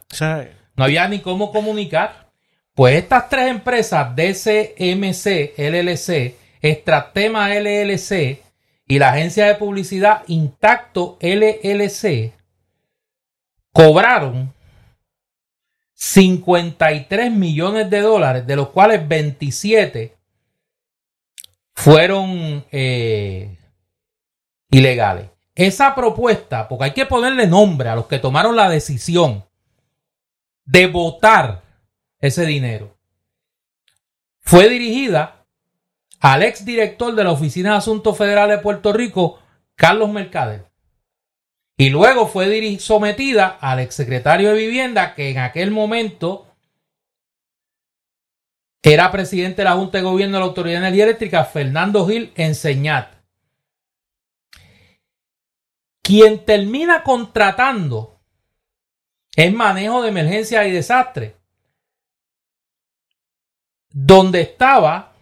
No 0.77 0.85
había 0.85 1.09
ni 1.09 1.21
cómo 1.21 1.51
comunicar. 1.51 2.29
Pues 2.75 2.97
estas 2.97 3.31
tres 3.31 3.49
empresas, 3.49 4.15
DCMC, 4.15 5.55
LLC, 5.57 6.35
Estratema 6.61 7.49
LLC 7.49 8.43
y 8.87 8.99
la 8.99 9.09
agencia 9.09 9.47
de 9.47 9.55
publicidad 9.55 10.23
Intacto 10.27 11.17
LLC, 11.23 12.35
cobraron 13.73 14.53
53 15.95 17.33
millones 17.33 17.89
de 17.89 18.01
dólares, 18.03 18.47
de 18.47 18.57
los 18.57 18.69
cuales 18.69 19.09
27 19.09 20.15
fueron 21.73 22.67
eh, 22.71 23.57
ilegales. 24.75 25.31
Esa 25.55 25.95
propuesta, 25.95 26.69
porque 26.69 26.87
hay 26.87 26.93
que 26.93 27.07
ponerle 27.07 27.47
nombre 27.47 27.89
a 27.89 27.95
los 27.95 28.07
que 28.07 28.19
tomaron 28.19 28.57
la 28.57 28.69
decisión 28.69 29.45
de 30.65 30.89
votar 30.89 31.63
ese 32.19 32.45
dinero. 32.45 32.97
Fue 34.41 34.69
dirigida 34.69 35.47
al 36.19 36.43
ex 36.43 36.65
director 36.65 37.15
de 37.15 37.23
la 37.23 37.31
Oficina 37.31 37.71
de 37.71 37.77
Asuntos 37.77 38.19
Federales 38.19 38.57
de 38.57 38.63
Puerto 38.63 38.93
Rico, 38.93 39.39
Carlos 39.77 40.11
Mercader. 40.11 40.65
Y 41.77 41.91
luego 41.91 42.27
fue 42.27 42.79
sometida 42.81 43.57
al 43.61 43.79
ex 43.79 43.95
secretario 43.95 44.51
de 44.51 44.59
Vivienda, 44.59 45.15
que 45.15 45.31
en 45.31 45.39
aquel 45.39 45.71
momento 45.71 46.49
era 48.83 49.13
presidente 49.13 49.63
de 49.63 49.65
la 49.65 49.75
Junta 49.75 49.99
de 49.99 50.05
Gobierno 50.05 50.37
de 50.37 50.41
la 50.41 50.47
Autoridad 50.47 50.81
de 50.81 50.87
Energía 50.87 51.05
Eléctrica, 51.05 51.45
Fernando 51.45 52.07
Gil 52.09 52.33
Enseñat. 52.35 53.14
Quien 56.05 56.45
termina 56.45 57.03
contratando 57.03 58.21
es 59.35 59.51
manejo 59.55 60.03
de 60.03 60.11
emergencia 60.11 60.69
y 60.69 60.71
desastre. 60.71 61.35
Donde 63.89 64.43
estaba 64.43 65.15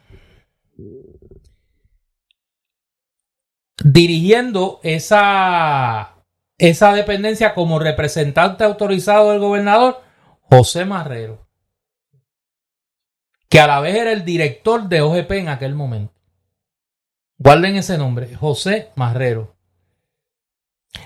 dirigiendo 3.84 4.80
esa, 4.82 6.16
esa 6.58 6.92
dependencia 6.92 7.54
como 7.54 7.78
representante 7.78 8.64
autorizado 8.64 9.30
del 9.30 9.38
gobernador, 9.38 10.02
José 10.50 10.84
Marrero, 10.84 11.46
que 13.48 13.60
a 13.60 13.68
la 13.68 13.78
vez 13.78 13.94
era 13.94 14.10
el 14.10 14.24
director 14.24 14.88
de 14.88 15.00
OGP 15.00 15.30
en 15.30 15.48
aquel 15.48 15.76
momento. 15.76 16.12
Guarden 17.38 17.76
ese 17.76 17.96
nombre, 17.96 18.34
José 18.34 18.90
Marrero. 18.96 19.61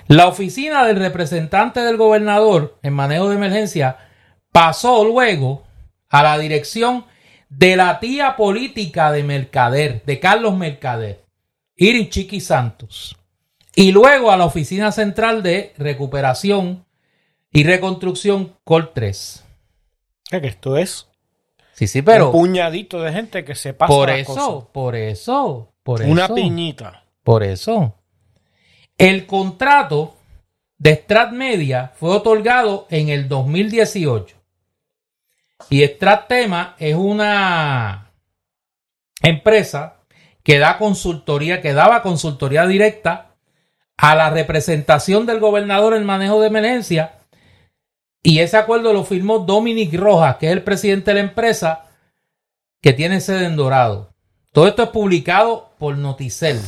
La 0.09 0.29
oficina 0.29 0.85
del 0.87 0.97
representante 0.97 1.81
del 1.81 1.97
gobernador 1.97 2.79
en 2.83 2.95
manejo 2.95 3.29
de 3.29 3.37
emergencia 3.37 3.99
pasó 4.53 5.05
luego 5.05 5.65
a 6.09 6.23
la 6.23 6.39
dirección 6.39 7.05
de 7.49 7.77
la 7.77 8.01
tía 8.01 8.37
política 8.37 9.13
de 9.13 9.23
Mercader, 9.23 10.03
de 10.05 10.21
Carlos 10.21 10.57
Mercader, 10.57 11.25
Iris 11.77 12.11
Chiqui 12.11 12.41
Santos, 12.41 13.17
y 13.75 13.93
luego 13.93 14.31
a 14.31 14.37
la 14.37 14.45
oficina 14.45 14.93
central 14.93 15.43
de 15.43 15.75
recuperación 15.77 16.85
y 17.53 17.65
reconstrucción 17.65 18.57
Col 18.65 18.93
3. 18.93 19.45
que 20.31 20.47
esto 20.47 20.77
es 20.77 21.09
sí, 21.73 21.87
sí, 21.87 22.03
pero, 22.03 22.27
un 22.27 22.33
puñadito 22.33 23.01
de 23.03 23.13
gente 23.13 23.45
que 23.45 23.55
se 23.55 23.75
pasa 23.75 23.93
por 23.93 24.11
eso, 24.11 24.71
por 24.73 24.97
eso, 24.97 25.73
por 25.83 26.03
Una 26.03 26.25
eso. 26.25 26.35
piñita. 26.35 27.05
Por 27.23 27.43
eso. 27.43 27.96
El 28.99 29.27
contrato 29.27 30.17
de 30.79 30.95
Strat 30.95 31.33
Media 31.33 31.93
fue 31.97 32.11
otorgado 32.11 32.87
en 32.89 33.11
el 33.11 33.29
2018. 33.29 34.37
Y 35.69 35.85
Strat 35.85 36.29
Tema 36.29 36.77
es 36.79 36.95
una 36.95 38.11
empresa 39.21 39.99
que 40.43 40.59
da 40.59 40.79
consultoría, 40.79 41.61
que 41.61 41.75
daba 41.75 42.01
consultoría 42.01 42.67
directa 42.67 43.35
a 43.99 44.15
la 44.15 44.31
representación 44.31 45.27
del 45.27 45.41
gobernador 45.41 45.95
en 45.95 46.05
manejo 46.05 46.41
de 46.41 46.47
emergencia. 46.47 47.19
Y 48.23 48.39
ese 48.39 48.57
acuerdo 48.57 48.95
lo 48.95 49.05
firmó 49.05 49.41
Dominic 49.41 49.93
Rojas, 49.95 50.37
que 50.37 50.47
es 50.47 50.53
el 50.53 50.63
presidente 50.63 51.11
de 51.11 51.17
la 51.17 51.29
empresa 51.29 51.85
que 52.81 52.95
tiene 52.95 53.21
sede 53.21 53.45
en 53.45 53.57
Dorado. 53.57 54.15
Todo 54.53 54.69
esto 54.69 54.85
es 54.85 54.89
publicado 54.89 55.75
por 55.79 55.99
Noticel 55.99 56.59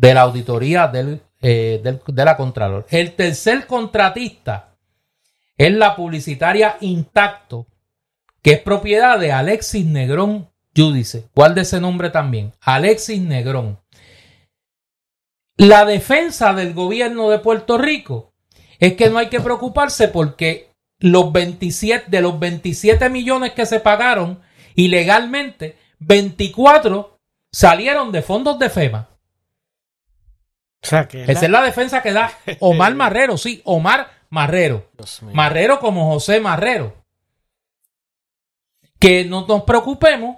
de 0.00 0.14
la 0.14 0.22
auditoría 0.22 0.88
del, 0.88 1.20
eh, 1.42 1.78
del- 1.84 2.00
de 2.06 2.24
la 2.24 2.36
Contralor. 2.38 2.86
El 2.88 3.12
tercer 3.12 3.66
contratista 3.66 4.74
es 5.58 5.72
la 5.72 5.94
publicitaria 5.94 6.78
Intacto, 6.80 7.66
que 8.42 8.52
es 8.52 8.60
propiedad 8.60 9.18
de 9.18 9.30
Alexis 9.32 9.84
Negrón 9.84 10.48
Judice. 10.74 11.28
Guarde 11.34 11.60
ese 11.62 11.80
nombre 11.82 12.08
también. 12.08 12.54
Alexis 12.62 13.20
Negrón. 13.20 13.78
La 15.58 15.84
defensa 15.84 16.54
del 16.54 16.72
gobierno 16.72 17.28
de 17.28 17.38
Puerto 17.40 17.76
Rico 17.76 18.32
es 18.78 18.94
que 18.94 19.10
no 19.10 19.18
hay 19.18 19.28
que 19.28 19.40
preocuparse 19.40 20.08
porque 20.08 20.70
los 20.98 21.30
27, 21.30 22.06
de 22.08 22.22
los 22.22 22.38
27 22.40 23.10
millones 23.10 23.52
que 23.52 23.66
se 23.66 23.80
pagaron 23.80 24.40
ilegalmente, 24.74 25.76
24 25.98 27.18
salieron 27.52 28.12
de 28.12 28.22
fondos 28.22 28.58
de 28.58 28.70
FEMA. 28.70 29.09
O 30.82 30.86
sea, 30.86 31.06
que 31.08 31.22
es 31.24 31.28
Esa 31.28 31.40
la- 31.42 31.46
es 31.46 31.50
la 31.52 31.62
defensa 31.62 32.02
que 32.02 32.12
da 32.12 32.32
Omar 32.60 32.94
Marrero, 32.94 33.36
sí, 33.36 33.60
Omar 33.64 34.08
Marrero. 34.30 34.90
Marrero 35.34 35.78
como 35.80 36.10
José 36.12 36.40
Marrero. 36.40 36.94
Que 38.98 39.24
no 39.24 39.46
nos 39.46 39.62
preocupemos 39.62 40.36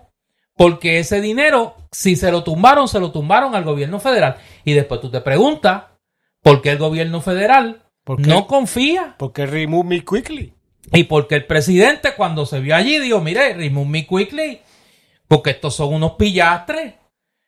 porque 0.57 0.99
ese 1.01 1.21
dinero, 1.21 1.77
si 1.91 2.15
se 2.17 2.31
lo 2.31 2.45
tumbaron, 2.45 2.87
se 2.89 3.01
lo 3.01 3.11
tumbaron 3.11 3.55
al 3.55 3.65
gobierno 3.65 3.99
federal. 3.99 4.37
Y 4.65 4.73
después 4.75 5.01
tú 5.01 5.11
te 5.11 5.21
preguntas 5.21 5.85
por 6.43 6.63
qué 6.63 6.71
el 6.71 6.79
gobierno 6.79 7.21
federal 7.21 7.83
no 8.07 8.47
confía. 8.47 9.15
Porque 9.19 9.47
remove 9.47 9.89
me 9.89 10.05
quickly. 10.05 10.55
Y 10.93 11.05
porque 11.05 11.37
el 11.37 11.47
presidente 11.47 12.15
cuando 12.17 12.47
se 12.47 12.61
vio 12.61 12.77
allí 12.77 12.99
dijo, 12.99 13.21
mire, 13.21 13.55
remove 13.55 13.89
me 13.89 14.07
quickly, 14.07 14.61
porque 15.27 15.51
estos 15.51 15.75
son 15.75 15.95
unos 15.95 16.13
pillastres. 16.13 16.95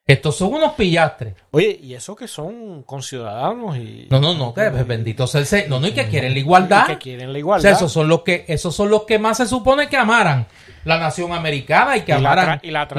Estos 0.06 0.36
son 0.36 0.52
unos 0.52 0.72
pillastres. 0.74 1.34
Oye, 1.50 1.78
y 1.82 1.94
eso 1.94 2.14
que 2.14 2.28
son 2.28 2.82
conciudadanos 2.82 3.74
y. 3.78 4.06
No, 4.10 4.20
no, 4.20 4.34
no, 4.34 4.52
que 4.52 4.68
bendito 4.68 5.26
sea 5.26 5.40
el 5.62 5.70
No, 5.70 5.80
no, 5.80 5.86
y 5.86 5.92
que 5.92 6.08
quieren 6.08 6.34
la 6.34 6.38
igualdad. 6.40 6.84
y 6.84 6.92
que 6.92 6.98
quieren 6.98 7.28
la 7.28 7.30
O 7.30 7.32
sea, 7.32 7.38
igualdad. 7.38 7.72
esos 7.72 7.90
son 7.90 8.08
los 8.08 8.20
que, 8.22 8.44
esos 8.46 8.76
son 8.76 8.90
los 8.90 9.04
que 9.04 9.18
más 9.18 9.38
se 9.38 9.46
supone 9.46 9.88
que 9.88 9.96
amaran 9.96 10.46
la 10.84 10.98
nación 10.98 11.32
americana 11.32 11.96
y 11.96 12.02
que 12.02 12.12
Y 12.12 12.16
amaran 12.16 12.60
y 12.62 12.70
la 12.70 12.84
de- 12.84 12.92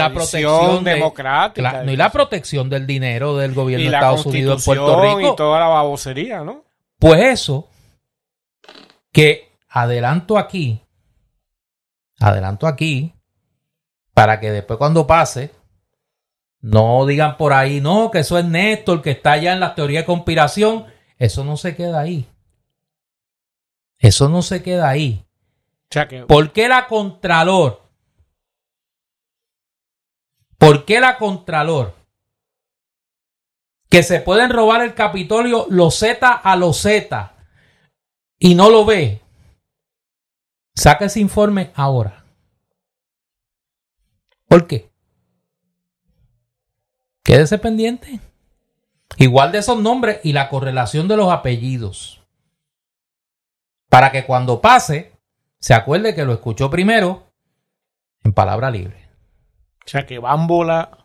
democrática. 0.83 1.83
No, 1.83 1.91
y 1.91 1.95
la 1.95 2.11
protección 2.11 2.71
del 2.71 2.87
dinero 2.87 3.37
del 3.37 3.53
gobierno 3.53 3.87
de 3.87 3.95
Estados 3.95 4.25
Unidos 4.25 4.61
en 4.61 4.65
Puerto 4.65 5.01
Rico. 5.03 5.33
y 5.33 5.35
toda 5.35 5.59
la 5.59 5.67
babosería, 5.67 6.43
¿no? 6.43 6.63
Pues 6.97 7.21
eso, 7.21 7.67
que 9.11 9.51
adelanto 9.69 10.39
aquí, 10.39 10.81
adelanto 12.19 12.65
aquí, 12.65 13.13
para 14.15 14.39
que 14.39 14.49
después 14.51 14.77
cuando 14.79 15.05
pase, 15.05 15.51
no 16.61 17.05
digan 17.05 17.37
por 17.37 17.53
ahí, 17.53 17.79
no, 17.81 18.09
que 18.11 18.19
eso 18.19 18.37
es 18.37 18.45
Néstor, 18.45 19.01
que 19.01 19.11
está 19.11 19.33
allá 19.33 19.53
en 19.53 19.59
la 19.59 19.75
teoría 19.75 20.01
de 20.01 20.05
conspiración. 20.05 20.85
Eso 21.17 21.43
no 21.43 21.57
se 21.57 21.75
queda 21.75 21.99
ahí. 21.99 22.27
Eso 23.99 24.29
no 24.29 24.41
se 24.41 24.61
queda 24.63 24.89
ahí. 24.89 25.25
¿Por 26.27 26.51
qué 26.51 26.67
la 26.67 26.87
Contralor? 26.87 27.81
¿Por 30.57 30.85
qué 30.85 30.99
la 30.99 31.17
Contralor? 31.17 31.93
Que 33.89 34.03
se 34.03 34.19
pueden 34.19 34.49
robar 34.49 34.81
el 34.81 34.93
Capitolio 34.93 35.67
los 35.69 35.99
Z 35.99 36.27
a 36.31 36.55
los 36.55 36.81
Z 36.81 37.35
y 38.39 38.55
no 38.55 38.69
lo 38.69 38.85
ve. 38.85 39.21
Saca 40.75 41.05
ese 41.05 41.19
informe 41.19 41.71
ahora. 41.75 42.25
¿Por 44.47 44.67
qué? 44.67 44.91
Quédese 47.25 47.57
pendiente. 47.57 48.19
Igual 49.17 49.51
de 49.51 49.57
esos 49.57 49.79
nombres 49.81 50.19
y 50.23 50.31
la 50.33 50.47
correlación 50.47 51.07
de 51.07 51.17
los 51.17 51.31
apellidos. 51.31 52.21
Para 53.89 54.11
que 54.11 54.25
cuando 54.25 54.61
pase, 54.61 55.11
se 55.59 55.73
acuerde 55.73 56.13
que 56.13 56.23
lo 56.23 56.33
escuchó 56.33 56.69
primero 56.69 57.23
en 58.23 58.31
palabra 58.31 58.69
libre. 58.69 59.09
O 59.85 59.89
sea 59.89 60.05
que 60.05 60.19
Bambola 60.19 60.99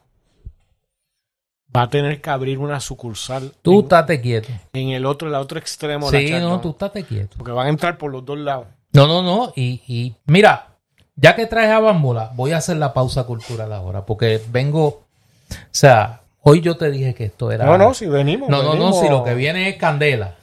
va 1.74 1.82
a 1.82 1.88
tener 1.88 2.20
que 2.20 2.30
abrir 2.30 2.58
una 2.58 2.80
sucursal 2.80 3.54
Tú 3.62 3.80
estate 3.80 4.20
quieto. 4.20 4.48
en 4.74 4.90
el 4.90 5.06
otro, 5.06 5.28
el 5.28 5.34
otro 5.34 5.58
extremo 5.58 6.10
de 6.10 6.18
Sí, 6.20 6.28
la 6.32 6.40
no, 6.40 6.60
tú 6.60 6.70
estate 6.70 7.04
quieto. 7.04 7.36
Porque 7.38 7.52
van 7.52 7.66
a 7.68 7.70
entrar 7.70 7.96
por 7.96 8.10
los 8.10 8.24
dos 8.24 8.38
lados. 8.38 8.66
No, 8.92 9.06
no, 9.06 9.22
no. 9.22 9.52
Y, 9.56 9.82
y 9.86 10.16
mira, 10.26 10.76
ya 11.16 11.34
que 11.34 11.46
traes 11.46 11.70
a 11.70 11.78
Bambola, 11.80 12.32
voy 12.34 12.52
a 12.52 12.58
hacer 12.58 12.76
la 12.76 12.92
pausa 12.92 13.24
cultural 13.24 13.72
ahora. 13.72 14.04
Porque 14.04 14.42
vengo. 14.50 15.06
O 15.50 15.56
sea, 15.72 16.22
hoy 16.42 16.60
yo 16.60 16.76
te 16.76 16.90
dije 16.90 17.14
que 17.14 17.24
esto 17.26 17.50
era. 17.52 17.64
No, 17.64 17.76
no, 17.78 17.94
si 17.94 18.06
venimos. 18.06 18.48
No, 18.48 18.58
no, 18.62 18.74
no, 18.74 18.84
venimos- 18.90 19.00
si 19.00 19.08
lo 19.08 19.24
que 19.24 19.34
viene 19.34 19.68
es 19.68 19.76
candela. 19.76 20.36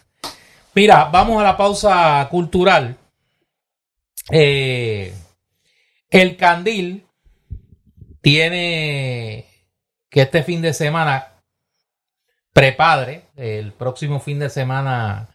Mira, 0.74 1.06
vamos 1.06 1.40
a 1.42 1.44
la 1.44 1.58
pausa 1.58 2.28
cultural. 2.30 2.96
Eh, 4.30 5.14
el 6.10 6.36
Candil 6.38 7.06
tiene 8.22 9.46
que 10.10 10.22
este 10.22 10.44
fin 10.44 10.62
de 10.62 10.74
semana, 10.74 11.28
prepadre, 12.54 13.24
el 13.36 13.72
próximo 13.74 14.20
fin 14.20 14.40
de 14.40 14.50
semana 14.50 15.30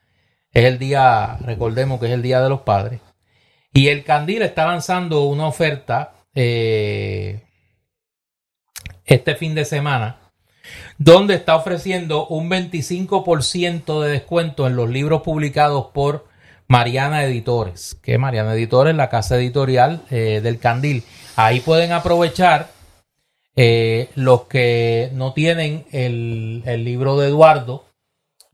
es 0.53 0.65
el 0.65 0.79
día, 0.79 1.39
recordemos 1.41 2.01
que 2.01 2.07
es 2.07 2.13
el 2.13 2.23
Día 2.23 2.41
de 2.43 2.49
los 2.49 2.61
Padres, 2.63 3.01
y 3.73 3.89
el 3.89 4.05
Candil 4.05 4.43
está 4.43 4.67
lanzando 4.67 5.25
una 5.25 5.47
oferta 5.47 6.13
eh, 6.35 7.43
este 9.07 9.35
fin 9.35 9.55
de 9.55 9.65
semana 9.65 10.19
donde 10.97 11.35
está 11.35 11.57
ofreciendo 11.57 12.27
un 12.29 12.49
25% 12.49 14.01
de 14.03 14.11
descuento 14.11 14.67
en 14.67 14.77
los 14.77 14.89
libros 14.89 15.23
publicados 15.23 15.87
por 15.93 16.27
Mariana 16.69 17.25
Editores, 17.25 17.99
que 18.03 18.17
Mariana 18.17 18.55
Editores 18.55 18.93
es 18.93 18.97
la 18.97 19.09
casa 19.11 19.37
editorial 19.37 20.03
eh, 20.11 20.41
del 20.43 20.59
Candil. 20.59 21.03
Ahí 21.37 21.61
pueden 21.61 21.93
aprovechar 21.93 22.69
eh, 23.57 24.09
los 24.15 24.45
que 24.45 25.11
no 25.15 25.33
tienen 25.33 25.85
el, 25.93 26.63
el 26.65 26.85
libro 26.85 27.19
de 27.19 27.29
Eduardo. 27.29 27.85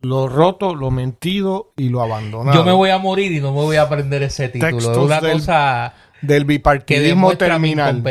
Lo 0.01 0.29
roto, 0.29 0.75
lo 0.75 0.91
mentido 0.91 1.73
y 1.77 1.91
lo 1.91 2.01
abandonado. 2.03 2.57
Yo 2.57 2.65
me 2.65 2.73
voy 2.73 2.91
a 2.91 2.99
morir 2.99 3.33
y 3.33 3.41
no 3.41 3.53
me 3.53 3.61
voy 3.61 3.77
a 3.77 3.83
aprender 3.83 4.23
ese 4.23 4.49
título. 4.49 4.79
Es 4.79 4.85
Textos 4.85 5.05
una 5.05 5.21
del- 5.21 5.33
cosa 5.33 5.95
Del 6.23 6.43
que 6.43 6.47
bipartidismo 6.49 7.31
mi 7.31 7.37
terminal. 7.37 8.03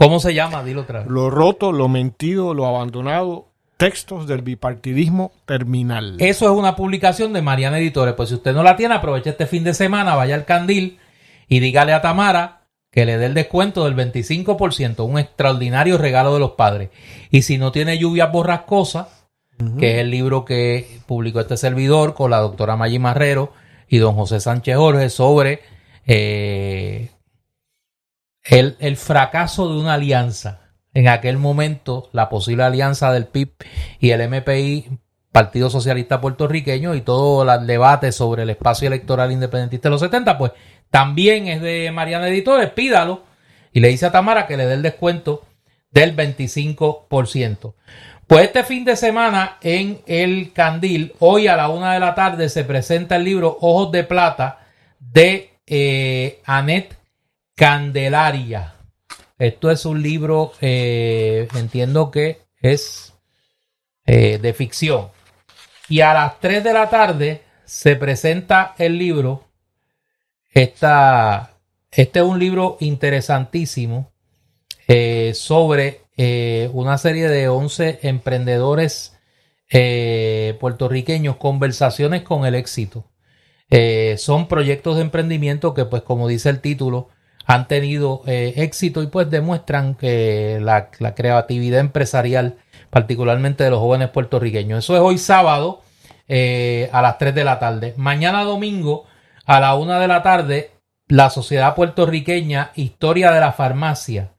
¿Cómo 0.00 0.18
se 0.18 0.32
llama? 0.32 0.64
Dilo 0.64 0.80
otra 0.80 1.00
vez. 1.00 1.08
Lo 1.08 1.28
roto, 1.28 1.72
lo 1.72 1.86
mentido, 1.86 2.54
lo 2.54 2.64
abandonado. 2.64 3.48
Textos 3.76 4.26
del 4.26 4.40
bipartidismo 4.40 5.30
terminal. 5.44 6.16
Eso 6.20 6.46
es 6.46 6.52
una 6.52 6.74
publicación 6.74 7.34
de 7.34 7.42
Mariana 7.42 7.78
Editores. 7.78 8.14
Pues 8.14 8.30
si 8.30 8.36
usted 8.36 8.54
no 8.54 8.62
la 8.62 8.76
tiene, 8.76 8.94
aproveche 8.94 9.28
este 9.28 9.46
fin 9.46 9.62
de 9.62 9.74
semana, 9.74 10.14
vaya 10.14 10.36
al 10.36 10.46
Candil 10.46 10.98
y 11.48 11.60
dígale 11.60 11.92
a 11.92 12.00
Tamara 12.00 12.62
que 12.90 13.04
le 13.04 13.18
dé 13.18 13.26
el 13.26 13.34
descuento 13.34 13.84
del 13.84 13.94
25%, 13.94 15.04
un 15.04 15.18
extraordinario 15.18 15.98
regalo 15.98 16.32
de 16.32 16.40
los 16.40 16.52
padres. 16.52 16.88
Y 17.30 17.42
si 17.42 17.58
no 17.58 17.70
tiene 17.70 17.98
lluvias 17.98 18.32
borrascosas, 18.32 19.26
que 19.78 19.96
es 19.96 19.98
el 19.98 20.10
libro 20.10 20.46
que 20.46 21.00
publicó 21.04 21.40
este 21.40 21.58
servidor 21.58 22.14
con 22.14 22.30
la 22.30 22.38
doctora 22.38 22.76
Maggi 22.76 22.98
Marrero 22.98 23.52
y 23.86 23.98
don 23.98 24.14
José 24.14 24.40
Sánchez 24.40 24.78
Jorge 24.78 25.10
sobre 25.10 25.60
eh, 26.06 27.10
el, 28.44 28.76
el, 28.80 28.96
fracaso 28.96 29.72
de 29.72 29.80
una 29.80 29.94
alianza. 29.94 30.60
En 30.92 31.08
aquel 31.08 31.36
momento, 31.36 32.08
la 32.12 32.28
posible 32.28 32.64
alianza 32.64 33.12
del 33.12 33.26
PIB 33.26 33.52
y 34.00 34.10
el 34.10 34.28
MPI, 34.28 34.98
Partido 35.30 35.70
Socialista 35.70 36.20
Puertorriqueño, 36.20 36.94
y 36.94 37.02
todo 37.02 37.50
el 37.50 37.66
debate 37.66 38.10
sobre 38.10 38.42
el 38.42 38.50
espacio 38.50 38.88
electoral 38.88 39.30
independentista 39.30 39.88
de 39.88 39.92
los 39.92 40.00
70, 40.00 40.36
pues 40.36 40.52
también 40.90 41.46
es 41.46 41.62
de 41.62 41.90
Mariana 41.92 42.28
Editores, 42.28 42.70
pídalo. 42.70 43.22
Y 43.72 43.80
le 43.80 43.88
dice 43.88 44.06
a 44.06 44.12
Tamara 44.12 44.46
que 44.46 44.56
le 44.56 44.66
dé 44.66 44.74
el 44.74 44.82
descuento 44.82 45.44
del 45.92 46.16
25%. 46.16 47.74
Pues 48.26 48.44
este 48.44 48.62
fin 48.64 48.84
de 48.84 48.96
semana 48.96 49.58
en 49.60 50.02
el 50.06 50.52
Candil, 50.52 51.14
hoy 51.18 51.48
a 51.48 51.56
la 51.56 51.68
una 51.68 51.94
de 51.94 52.00
la 52.00 52.14
tarde, 52.14 52.48
se 52.48 52.64
presenta 52.64 53.16
el 53.16 53.24
libro 53.24 53.58
Ojos 53.60 53.90
de 53.92 54.04
Plata 54.04 54.60
de 55.00 55.50
eh, 55.66 56.40
Anet 56.44 56.96
Candelaria. 57.60 58.72
Esto 59.38 59.70
es 59.70 59.84
un 59.84 60.02
libro, 60.02 60.54
eh, 60.62 61.46
entiendo 61.56 62.10
que 62.10 62.40
es 62.62 63.12
eh, 64.06 64.38
de 64.38 64.54
ficción. 64.54 65.08
Y 65.86 66.00
a 66.00 66.14
las 66.14 66.40
3 66.40 66.64
de 66.64 66.72
la 66.72 66.88
tarde 66.88 67.42
se 67.66 67.96
presenta 67.96 68.74
el 68.78 68.96
libro. 68.96 69.44
Esta, 70.48 71.58
este 71.90 72.20
es 72.20 72.24
un 72.24 72.38
libro 72.38 72.78
interesantísimo 72.80 74.10
eh, 74.88 75.32
sobre 75.34 76.04
una 76.72 76.96
serie 76.96 77.28
de 77.28 77.48
11 77.48 78.00
emprendedores 78.04 79.18
puertorriqueños, 79.68 81.36
conversaciones 81.36 82.22
con 82.22 82.46
el 82.46 82.54
éxito. 82.54 83.10
son 84.16 84.48
proyectos 84.48 84.96
de 84.96 85.02
emprendimiento 85.02 85.74
que, 85.74 85.84
pues 85.84 86.02
como 86.02 86.26
dice 86.26 86.48
el 86.48 86.60
título, 86.60 87.10
han 87.46 87.68
tenido 87.68 88.22
eh, 88.26 88.54
éxito 88.56 89.02
y 89.02 89.08
pues 89.08 89.30
demuestran 89.30 89.94
que 89.94 90.58
la, 90.60 90.90
creatividad 90.90 91.80
empresarial, 91.80 92.56
particularmente 92.90 93.64
de 93.64 93.70
los 93.70 93.80
jóvenes 93.80 94.10
puertorriqueños. 94.10 94.84
Eso 94.84 94.94
es 94.94 95.00
hoy 95.00 95.18
sábado 95.18 95.82
eh, 96.28 96.88
a 96.92 97.02
las 97.02 97.18
3 97.18 97.34
de 97.34 97.44
la 97.44 97.58
tarde. 97.58 97.94
Mañana 97.96 98.44
domingo 98.44 99.06
a 99.46 99.60
la 99.60 99.74
1 99.74 99.98
de 100.00 100.08
la 100.08 100.22
tarde, 100.22 100.70
la 101.08 101.30
Sociedad 101.30 101.74
Puertorriqueña 101.74 102.70
Historia 102.76 103.32
de 103.32 103.40
la 103.40 103.52
Farmacia 103.52 104.32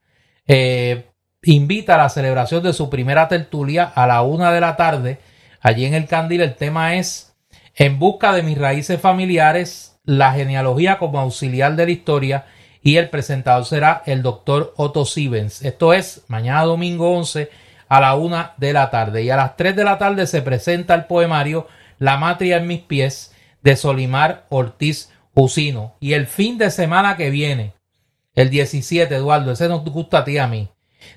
eh, 0.47 1.08
invita 1.43 1.95
a 1.95 1.97
la 1.97 2.10
celebración 2.10 2.64
de 2.64 2.74
su 2.74 2.89
primera 2.89 3.28
tertulia 3.28 3.84
a 3.84 4.08
la 4.08 4.22
1 4.22 4.52
de 4.52 4.62
la 4.62 4.78
tarde. 4.78 5.20
Allí 5.60 5.86
en 5.86 5.93
el 5.93 6.08
Candil 6.08 6.41
el 6.41 6.56
tema 6.56 6.95
es 6.95 7.36
En 7.76 7.99
busca 7.99 8.34
de 8.34 8.43
mis 8.43 8.58
raíces 8.58 8.99
familiares, 9.02 9.99
la 10.04 10.34
genealogía 10.34 10.97
como 10.97 11.20
auxiliar 11.20 11.76
de 11.76 11.86
la 11.86 11.91
historia 11.91 12.45
y 12.82 12.98
el 12.98 13.10
presentador 13.10 13.66
será 13.66 14.04
el 14.06 14.22
doctor 14.24 14.74
Otto 14.78 15.06
Sivens. 15.06 15.62
Esto 15.64 15.94
es 15.94 16.24
mañana 16.28 16.64
domingo 16.64 17.16
11 17.16 17.50
a 17.88 18.00
la 18.02 18.16
1 18.16 18.52
de 18.58 18.74
la 18.74 18.90
tarde. 18.90 19.24
Y 19.24 19.30
a 19.30 19.36
las 19.36 19.56
3 19.56 19.76
de 19.76 19.84
la 19.84 19.98
tarde 19.98 20.26
se 20.28 20.42
presenta 20.42 20.96
el 20.96 21.06
poemario 21.06 21.68
La 22.00 22.18
Matria 22.18 22.58
en 22.58 22.68
mis 22.68 22.82
pies 22.82 23.34
de 23.62 23.76
Solimar 23.76 24.46
Ortiz 24.50 25.12
Jusino 25.34 25.96
y 26.00 26.14
el 26.14 26.28
fin 26.28 26.58
de 26.58 26.72
semana 26.72 27.16
que 27.16 27.30
viene, 27.30 27.74
el 28.36 28.50
17, 28.50 29.14
Eduardo, 29.16 29.52
ese 29.52 29.68
nos 29.68 29.84
gusta 29.86 30.20
a 30.20 30.24
ti 30.24 30.38
a 30.38 30.48
mí, 30.48 30.70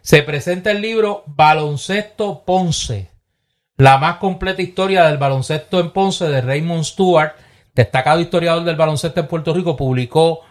se 0.03 0.23
presenta 0.23 0.71
el 0.71 0.81
libro 0.81 1.25
Baloncesto 1.27 2.45
Ponce, 2.45 3.11
la 3.77 3.99
más 3.99 4.17
completa 4.17 4.63
historia 4.63 5.05
del 5.05 5.19
baloncesto 5.19 5.81
en 5.81 5.91
Ponce 5.91 6.27
de 6.27 6.41
Raymond 6.41 6.85
Stewart, 6.85 7.33
destacado 7.75 8.21
historiador 8.21 8.65
del 8.65 8.77
baloncesto 8.77 9.21
en 9.21 9.27
Puerto 9.27 9.53
Rico, 9.53 9.77
publicó 9.77 10.43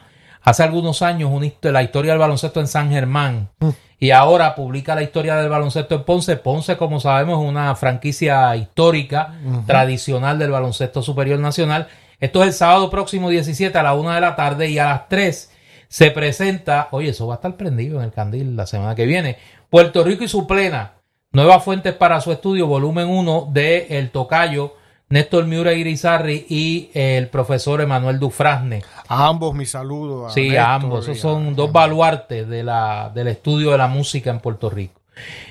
hace 0.43 0.63
algunos 0.63 1.01
años 1.01 1.31
la 1.61 1.83
historia 1.83 2.11
del 2.11 2.19
baloncesto 2.19 2.59
en 2.59 2.67
San 2.67 2.89
Germán 2.89 3.49
mm. 3.59 3.69
y 3.99 4.11
ahora 4.11 4.55
publica 4.55 4.95
la 4.95 5.03
historia 5.03 5.35
del 5.35 5.49
baloncesto 5.49 5.95
en 5.95 6.03
Ponce. 6.03 6.35
Ponce, 6.37 6.77
como 6.77 6.99
sabemos, 6.99 7.41
es 7.41 7.49
una 7.49 7.75
franquicia 7.75 8.55
histórica, 8.55 9.33
tradicional 9.65 10.37
del 10.37 10.51
baloncesto 10.51 11.01
superior 11.01 11.39
nacional. 11.39 11.87
Esto 12.19 12.41
es 12.41 12.47
el 12.49 12.53
sábado 12.53 12.89
próximo 12.89 13.29
17 13.29 13.77
a 13.77 13.83
la 13.83 13.93
1 13.93 14.11
de 14.11 14.21
la 14.21 14.35
tarde 14.35 14.69
y 14.69 14.77
a 14.77 14.85
las 14.85 15.09
3 15.09 15.51
se 15.87 16.09
presenta, 16.09 16.87
oye, 16.91 17.09
eso 17.09 17.27
va 17.27 17.35
a 17.35 17.37
estar 17.37 17.55
prendido 17.55 17.99
en 17.99 18.05
el 18.05 18.11
candil 18.11 18.55
la 18.55 18.65
semana 18.65 18.95
que 18.95 19.05
viene, 19.05 19.37
Puerto 19.69 20.03
Rico 20.03 20.23
y 20.23 20.27
su 20.27 20.47
plena, 20.47 20.93
nuevas 21.31 21.63
fuentes 21.63 21.93
para 21.93 22.19
su 22.19 22.31
estudio, 22.31 22.65
volumen 22.65 23.07
1 23.07 23.49
de 23.51 23.85
El 23.91 24.09
Tocayo 24.09 24.75
Néstor 25.14 25.45
Miura 25.45 25.74
Irizarri 25.74 26.47
y 26.49 26.89
el 26.95 27.28
profesor 27.28 27.82
Emanuel 27.82 28.18
Dufrasne. 28.18 28.82
A 29.07 29.28
ambos 29.28 29.53
mi 29.53 29.68
saludo. 29.68 30.28
sí, 30.32 30.55
a 30.55 30.74
ambos. 30.74 31.07
Esos 31.07 31.20
son 31.20 31.55
dos 31.55 31.72
baluartes 31.72 32.49
de 32.49 32.64
la, 32.64 33.11
del 33.14 33.28
estudio 33.28 33.74
de 33.74 33.78
la 33.78 33.88
música 33.88 34.32
en 34.32 34.39
Puerto 34.39 34.72
Rico. 34.72 34.99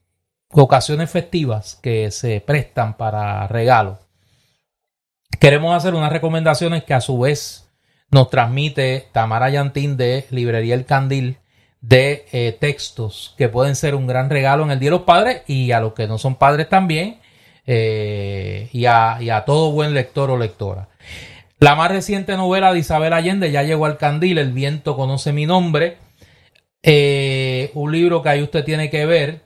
ocasiones 0.51 1.11
festivas 1.11 1.79
que 1.81 2.11
se 2.11 2.41
prestan 2.41 2.97
para 2.97 3.47
regalo, 3.47 4.01
queremos 5.39 5.77
hacer 5.77 5.95
unas 5.95 6.13
recomendaciones 6.13 6.83
que 6.83 6.95
a 6.95 7.01
su 7.01 7.21
vez 7.21 7.71
nos 8.11 8.29
transmite 8.29 9.07
Tamara 9.13 9.51
Yantín 9.51 9.97
de 9.97 10.27
Librería 10.31 10.75
El 10.75 10.85
Candil 10.85 11.39
de 11.81 12.27
eh, 12.33 12.57
textos 12.59 13.35
que 13.39 13.49
pueden 13.49 13.77
ser 13.77 13.95
un 13.95 14.07
gran 14.07 14.29
regalo 14.29 14.65
en 14.65 14.73
el 14.73 14.81
Día 14.81 14.91
de 14.91 14.97
los 14.97 15.07
Padres 15.07 15.43
y 15.47 15.73
a 15.73 15.81
los 15.81 15.95
que 15.95 16.09
no 16.09 16.19
son 16.19 16.35
padres 16.35 16.69
también 16.69 17.21
eh, 17.73 18.69
y, 18.73 18.87
a, 18.87 19.45
todo 19.47 19.71
buen 19.71 19.95
lector 19.95 20.29
o 20.33 20.37
lectora. 20.37 20.89
La 21.61 21.77
más 21.77 21.89
reciente 21.89 22.37
novela 22.37 22.73
de 22.73 22.81
Isabel 22.81 23.13
Allende 23.13 23.53
ya 23.53 23.63
llegó 23.63 23.87
al 23.87 23.97
candil, 23.97 24.39
El 24.39 24.53
viento 24.53 24.97
conoce 24.97 25.33
mi 25.33 25.47
nombre. 25.47 25.99
Eh, 26.83 27.71
un 27.75 27.93
libro 27.93 28.23
que 28.23 28.29
ahí 28.31 28.43
usted 28.43 28.65
tiene 28.65 28.91
que 28.91 29.07
ver. 29.07 29.43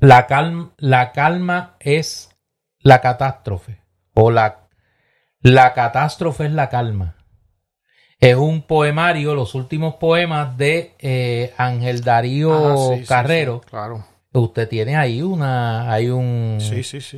La 0.00 0.26
calma, 0.26 0.72
la 0.78 1.12
calma 1.12 1.76
es 1.78 2.30
la 2.78 3.02
catástrofe. 3.02 3.82
O 4.14 4.30
la, 4.30 4.68
la 5.40 5.74
catástrofe 5.74 6.46
es 6.46 6.52
la 6.52 6.70
calma. 6.70 7.16
Es 8.18 8.36
un 8.36 8.62
poemario, 8.62 9.34
los 9.34 9.54
últimos 9.54 9.96
poemas 9.96 10.56
de 10.56 10.94
eh, 11.00 11.52
Ángel 11.58 12.02
Darío 12.02 12.94
ah, 12.94 12.96
Carrero. 13.06 13.60
claro 13.60 14.13
usted 14.40 14.68
tiene 14.68 14.96
ahí 14.96 15.22
una, 15.22 15.90
hay 15.92 16.08
un, 16.08 16.58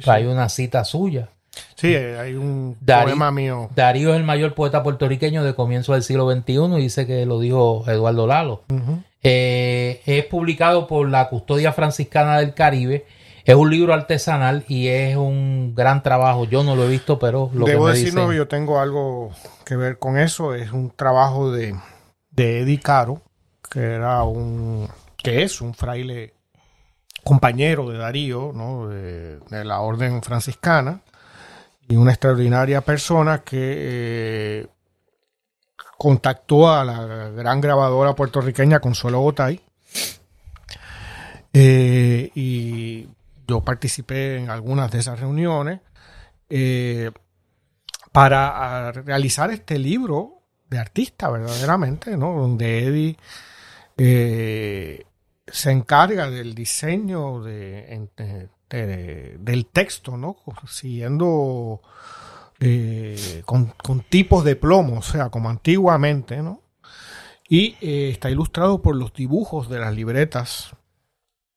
hay 0.07 0.25
una 0.27 0.49
cita 0.49 0.85
suya. 0.85 1.31
Sí, 1.75 1.95
hay 1.95 2.35
un 2.35 2.77
poema 2.85 3.31
mío. 3.31 3.71
Darío 3.75 4.11
es 4.11 4.17
el 4.17 4.25
mayor 4.25 4.55
poeta 4.55 4.83
puertorriqueño 4.83 5.43
de 5.43 5.55
comienzo 5.55 5.95
del 5.95 6.03
siglo 6.03 6.31
XXI 6.31 6.53
y 6.79 6.83
dice 6.83 7.07
que 7.07 7.25
lo 7.25 7.41
dijo 7.41 7.85
Eduardo 7.87 8.27
Lalo. 8.27 8.64
Eh, 9.23 10.03
es 10.05 10.25
publicado 10.27 10.87
por 10.87 11.09
la 11.09 11.29
Custodia 11.29 11.73
Franciscana 11.73 12.39
del 12.39 12.55
Caribe. 12.55 13.07
Es 13.45 13.55
un 13.55 13.71
libro 13.71 13.95
artesanal 13.95 14.64
y 14.69 14.89
es 14.89 15.17
un 15.17 15.75
gran 15.75 16.03
trabajo. 16.03 16.45
Yo 16.45 16.64
no 16.64 16.77
lo 16.77 16.85
he 16.85 16.89
visto, 16.89 17.19
pero 17.19 17.51
lo 17.55 17.64
Debo 17.64 17.87
que 17.87 17.93
me 17.93 17.99
decirlo, 17.99 18.33
yo 18.33 18.49
tengo 18.49 18.81
algo 18.81 19.31
que 19.64 19.77
ver 19.77 19.99
con 19.99 20.19
eso. 20.19 20.55
Es 20.55 20.73
un 20.73 20.91
trabajo 20.91 21.53
de, 21.53 21.75
de 22.31 22.61
Eddie 22.61 22.81
Caro, 22.81 23.23
que 23.71 23.81
era 23.81 24.23
un, 24.25 24.89
que 25.17 25.43
es 25.43 25.61
un 25.61 25.75
fraile 25.75 26.36
compañero 27.27 27.91
de 27.91 27.99
Darío, 27.99 28.53
¿no? 28.55 28.87
de, 28.87 29.41
la 29.64 29.81
orden 29.81 30.22
franciscana, 30.22 31.01
y 31.89 31.97
una 31.97 32.12
extraordinaria 32.12 32.83
persona 32.83 33.43
que 33.43 33.74
eh, 34.61 34.66
contactó 35.99 36.72
a 36.72 36.85
la 36.85 37.31
gran 37.31 37.61
grabadora 37.61 38.14
puertorriqueña 38.14 38.79
Consuelo 38.79 39.18
Gotay. 39.22 39.61
Eh, 41.53 42.31
y 42.37 43.09
yo 43.49 43.61
participé 43.61 44.37
en 44.37 44.49
algunas 44.49 44.93
de 44.93 45.01
esas 45.01 45.18
reuniones 45.18 45.81
eh, 46.49 47.11
para 48.12 48.93
realizar 48.93 49.51
este 49.51 49.81
libro 49.81 50.43
de 50.70 50.79
artista, 50.79 51.29
verdaderamente, 51.29 52.16
¿no? 52.16 52.35
Donde 52.39 52.85
Eddie 52.85 53.16
se 55.47 55.70
encarga 55.70 56.30
del 56.30 56.55
diseño 56.55 57.42
de, 57.42 58.09
del 58.68 59.66
texto, 59.66 60.16
¿no? 60.16 60.36
Siguiendo 60.68 61.80
eh, 62.61 63.42
con, 63.44 63.72
tipos 64.09 64.44
de 64.44 64.57
plomo, 64.57 64.99
o 64.99 65.03
sea, 65.03 65.30
como 65.30 65.49
antiguamente, 65.49 66.42
¿no? 66.42 66.62
Y 67.49 67.76
eh, 67.80 68.11
está 68.11 68.30
ilustrado 68.30 68.82
por 68.82 68.97
los 68.97 69.12
dibujos 69.12 69.68
de 69.68 69.78
las 69.78 69.94
libretas 69.94 70.70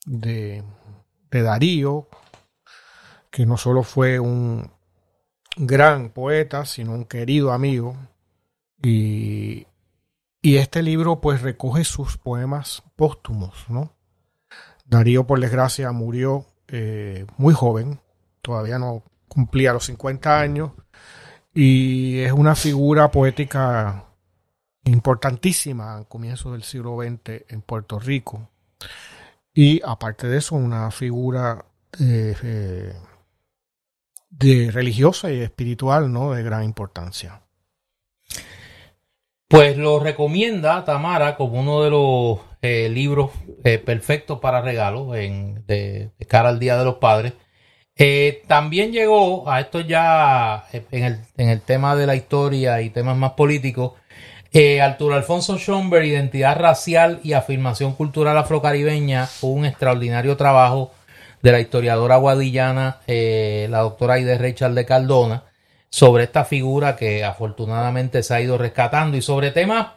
de, 0.06 0.64
de 1.32 1.42
Darío, 1.42 2.08
que 3.32 3.46
no 3.46 3.58
solo 3.58 3.82
fue 3.82 4.20
un 4.20 4.72
gran 5.56 6.12
poeta, 6.12 6.66
sino 6.66 6.94
un 6.94 7.06
querido 7.06 7.52
amigo. 7.52 7.98
Y, 8.84 9.66
y 10.42 10.58
este 10.58 10.82
libro 10.82 11.20
pues 11.22 11.42
recoge 11.42 11.84
sus 11.84 12.18
poemas 12.18 12.84
póstumos, 12.96 13.66
¿no? 13.70 13.94
Darío, 14.86 15.28
por 15.28 15.40
desgracia, 15.40 15.92
murió 15.92 16.46
eh, 16.68 17.26
muy 17.38 17.54
joven, 17.54 18.00
todavía 18.42 18.80
no 18.80 19.04
cumplía 19.28 19.74
los 19.74 19.86
50 19.86 20.40
años, 20.40 20.72
y 21.54 22.20
es 22.20 22.32
una 22.32 22.56
figura 22.56 23.12
poética 23.12 24.06
importantísima 24.86 25.98
al 25.98 26.08
comienzo 26.08 26.54
del 26.54 26.64
siglo 26.64 26.98
XX 26.98 27.46
en 27.50 27.62
Puerto 27.62 28.00
Rico. 28.00 28.50
Y 29.54 29.82
aparte 29.84 30.28
de 30.28 30.38
eso, 30.38 30.56
una 30.56 30.90
figura 30.90 31.66
eh, 32.00 32.36
eh, 32.42 32.94
de 34.30 34.72
religiosa 34.72 35.32
y 35.32 35.42
espiritual, 35.42 36.12
¿no? 36.12 36.32
De 36.32 36.44
gran 36.44 36.64
importancia. 36.64 37.42
Pues 39.50 39.78
lo 39.78 40.00
recomienda 40.00 40.86
Tamara 40.86 41.36
como 41.36 41.60
uno 41.60 41.82
de 41.82 41.90
los 41.90 42.40
eh, 42.62 42.88
libros 42.88 43.32
eh, 43.64 43.80
perfectos 43.80 44.38
para 44.40 44.62
regalo 44.62 45.16
en, 45.16 45.66
de, 45.66 46.12
cara 46.28 46.50
al 46.50 46.60
Día 46.60 46.78
de 46.78 46.86
los 46.86 46.98
Padres. 46.98 47.34
Eh, 47.96 48.44
también 48.48 48.92
llegó 48.92 49.50
a 49.50 49.60
esto 49.60 49.82
ya 49.82 50.66
en 50.72 51.04
el, 51.04 51.20
en 51.38 51.50
el, 51.50 51.62
tema 51.62 51.96
de 51.96 52.06
la 52.06 52.16
historia 52.16 52.80
y 52.82 52.92
temas 52.92 53.18
más 53.18 53.32
políticos. 53.32 53.94
Arturo 54.84 55.16
Alfonso 55.16 55.58
Schomberg, 55.58 56.06
Identidad 56.06 56.56
Racial 56.56 57.20
y 57.24 57.34
Afirmación 57.34 57.94
Cultural 57.94 58.38
Afrocaribeña, 58.38 59.28
un 59.42 59.66
extraordinario 59.66 60.38
trabajo 60.38 60.92
de 61.42 61.52
la 61.54 61.60
historiadora 61.60 62.18
guadillana, 62.18 63.00
la 63.08 63.80
doctora 63.80 64.16
Aide 64.16 64.38
Rachel 64.38 64.76
de 64.76 64.86
Cardona 64.86 65.49
sobre 65.90 66.26
esta 66.26 66.46
figura 66.46 66.96
que 66.96 67.24
afortunadamente 67.24 68.24
se 68.24 68.34
ha 68.34 68.42
ido 68.42 68.58
rescatando. 68.58 69.18
Y 69.18 69.22
sobre 69.22 69.52
temas 69.52 69.88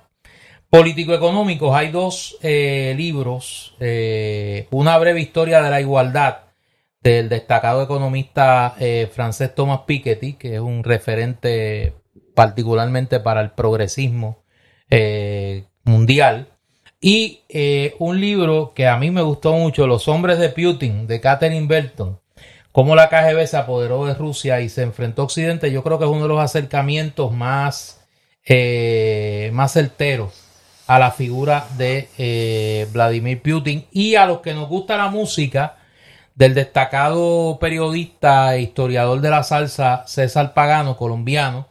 político-económicos 0.72 1.76
hay 1.76 1.90
dos 1.90 2.38
eh, 2.40 2.94
libros, 2.96 3.76
eh, 3.78 4.68
una 4.70 4.96
breve 4.96 5.20
historia 5.20 5.60
de 5.60 5.68
la 5.68 5.82
igualdad 5.82 6.44
del 7.02 7.28
destacado 7.28 7.82
economista 7.82 8.74
eh, 8.78 9.10
francés 9.12 9.54
Thomas 9.54 9.80
Piketty, 9.86 10.34
que 10.34 10.54
es 10.54 10.60
un 10.60 10.82
referente 10.82 11.94
particularmente 12.34 13.20
para 13.20 13.42
el 13.42 13.50
progresismo 13.50 14.44
mundial, 15.84 16.48
y 17.00 17.40
un 17.98 18.20
libro 18.20 18.72
que 18.74 18.86
a 18.86 18.96
mí 18.96 19.10
me 19.10 19.22
gustó 19.22 19.54
mucho, 19.54 19.86
Los 19.86 20.06
hombres 20.06 20.38
de 20.38 20.50
Putin, 20.50 21.06
de 21.06 21.20
Catherine 21.20 21.66
Belton, 21.66 22.21
cómo 22.72 22.96
la 22.96 23.08
KGB 23.08 23.46
se 23.46 23.58
apoderó 23.58 24.06
de 24.06 24.14
Rusia 24.14 24.60
y 24.60 24.68
se 24.68 24.82
enfrentó 24.82 25.22
a 25.22 25.24
Occidente, 25.26 25.70
yo 25.70 25.82
creo 25.84 25.98
que 25.98 26.04
es 26.04 26.10
uno 26.10 26.22
de 26.22 26.28
los 26.28 26.40
acercamientos 26.40 27.32
más, 27.32 28.00
eh, 28.44 29.50
más 29.52 29.72
certeros 29.72 30.42
a 30.86 30.98
la 30.98 31.10
figura 31.10 31.66
de 31.76 32.08
eh, 32.18 32.88
Vladimir 32.92 33.40
Putin 33.40 33.86
y 33.92 34.16
a 34.16 34.26
los 34.26 34.40
que 34.40 34.54
nos 34.54 34.68
gusta 34.68 34.96
la 34.96 35.08
música 35.08 35.76
del 36.34 36.54
destacado 36.54 37.58
periodista 37.60 38.56
e 38.56 38.62
historiador 38.62 39.20
de 39.20 39.30
la 39.30 39.42
salsa 39.42 40.04
César 40.06 40.54
Pagano, 40.54 40.96
colombiano. 40.96 41.68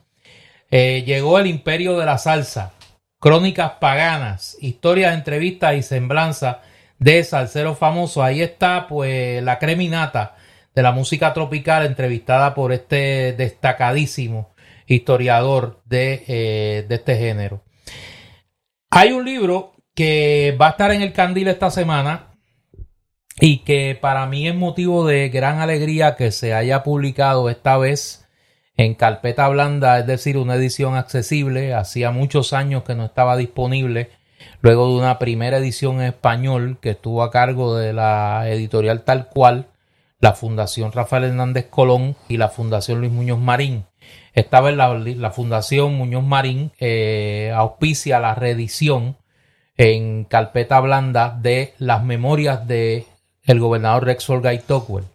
Eh, 0.70 1.04
llegó 1.06 1.40
el 1.40 1.48
imperio 1.48 1.98
de 1.98 2.06
la 2.06 2.18
salsa, 2.18 2.72
crónicas 3.20 3.74
paganas, 3.80 4.56
historias, 4.62 5.14
entrevistas 5.14 5.76
y 5.76 5.84
semblanza 5.84 6.62
de 7.00 7.24
salseros 7.24 7.78
famosos. 7.78 8.24
Ahí 8.24 8.42
está 8.42 8.88
pues 8.88 9.44
la 9.44 9.60
creminata 9.60 10.36
de 10.76 10.82
la 10.82 10.92
música 10.92 11.34
tropical, 11.34 11.86
entrevistada 11.86 12.54
por 12.54 12.72
este 12.72 13.34
destacadísimo 13.34 14.52
historiador 14.88 15.82
de, 15.86 16.24
eh, 16.28 16.86
de 16.88 16.96
este 16.96 17.18
género. 17.18 17.64
Hay 18.90 19.12
un 19.12 19.26
libro 19.26 19.74
que 19.96 20.56
va 20.60 20.68
a 20.68 20.72
estar 20.72 20.92
en 20.92 21.02
el 21.02 21.14
candil 21.14 21.48
esta 21.48 21.70
semana 21.70 22.32
y 23.40 23.60
que 23.60 23.98
para 24.00 24.26
mí 24.26 24.48
es 24.48 24.56
motivo 24.56 25.06
de 25.06 25.30
gran 25.30 25.60
alegría 25.60 26.16
que 26.16 26.32
se 26.32 26.54
haya 26.54 26.84
publicado 26.84 27.50
esta 27.50 27.78
vez 27.78 28.28
en 28.78 28.96
carpeta 28.96 29.48
blanda, 29.50 30.00
es 30.00 30.08
decir, 30.08 30.38
una 30.38 30.56
edición 30.56 30.96
accesible. 30.96 31.74
Hacía 31.74 32.12
muchos 32.12 32.54
años 32.54 32.84
que 32.84 32.96
no 32.96 33.06
estaba 33.06 33.38
disponible, 33.38 34.10
luego 34.62 34.88
de 34.88 35.00
una 35.00 35.20
primera 35.20 35.58
edición 35.58 35.98
en 35.98 36.08
español 36.08 36.78
que 36.82 36.92
estuvo 36.92 37.24
a 37.24 37.32
cargo 37.32 37.76
de 37.76 37.94
la 37.94 38.50
editorial 38.50 39.04
tal 39.04 39.28
cual 39.28 39.71
la 40.22 40.34
Fundación 40.34 40.92
Rafael 40.92 41.26
Hernández 41.26 41.68
Colón 41.70 42.16
y 42.30 42.38
la 42.38 42.48
Fundación 42.48 43.00
Luis 43.00 43.12
Muñoz 43.12 43.40
Marín. 43.40 43.86
Esta 44.34 44.62
vez 44.62 44.76
la, 44.78 45.32
Fundación 45.32 45.96
Muñoz 45.96 46.24
Marín 46.24 46.72
eh, 46.80 47.52
auspicia 47.54 48.20
la 48.20 48.36
reedición 48.36 49.18
en 49.78 50.24
carpeta 50.26 50.80
blanda 50.80 51.38
de 51.42 51.74
las 51.80 52.04
memorias 52.04 52.68
de 52.68 53.08
el 53.44 53.60
gobernador 53.60 54.06
Rexford 54.06 54.44
Guy 54.44 54.60
Tocqueville, 54.60 55.08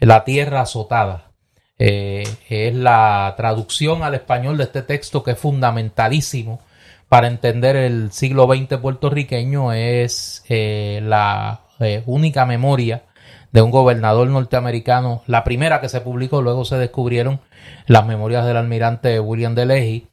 La 0.00 0.24
Tierra 0.24 0.62
Azotada. 0.62 1.30
Eh, 1.78 2.24
es 2.48 2.74
la 2.74 3.34
traducción 3.36 4.02
al 4.02 4.14
español 4.14 4.56
de 4.56 4.64
este 4.64 4.82
texto 4.82 5.22
que 5.22 5.32
es 5.32 5.38
fundamentalísimo 5.38 6.60
para 7.08 7.28
entender 7.28 7.76
el 7.76 8.10
siglo 8.12 8.46
XX 8.46 8.78
puertorriqueño. 8.78 9.74
Es 9.74 10.42
eh, 10.48 11.00
la 11.02 11.60
única 12.06 12.44
memoria 12.44 13.04
de 13.52 13.62
un 13.62 13.70
gobernador 13.70 14.28
norteamericano, 14.28 15.22
la 15.26 15.44
primera 15.44 15.80
que 15.80 15.88
se 15.88 16.00
publicó, 16.00 16.42
luego 16.42 16.64
se 16.64 16.76
descubrieron 16.76 17.40
las 17.86 18.06
memorias 18.06 18.46
del 18.46 18.56
almirante 18.56 19.18
William 19.20 19.54
de 19.54 20.04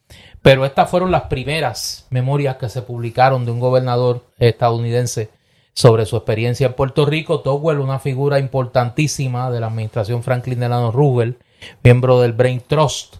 pero 0.42 0.64
estas 0.64 0.88
fueron 0.88 1.10
las 1.10 1.22
primeras 1.22 2.06
memorias 2.10 2.56
que 2.56 2.68
se 2.68 2.82
publicaron 2.82 3.44
de 3.44 3.50
un 3.50 3.58
gobernador 3.58 4.24
estadounidense 4.38 5.30
sobre 5.74 6.06
su 6.06 6.16
experiencia 6.16 6.68
en 6.68 6.74
Puerto 6.74 7.04
Rico. 7.04 7.40
Towell, 7.40 7.80
una 7.80 7.98
figura 7.98 8.38
importantísima 8.38 9.50
de 9.50 9.60
la 9.60 9.66
administración 9.66 10.22
Franklin 10.22 10.60
Delano 10.60 10.92
Roosevelt, 10.92 11.38
miembro 11.82 12.20
del 12.20 12.32
Brain 12.32 12.62
Trust, 12.66 13.16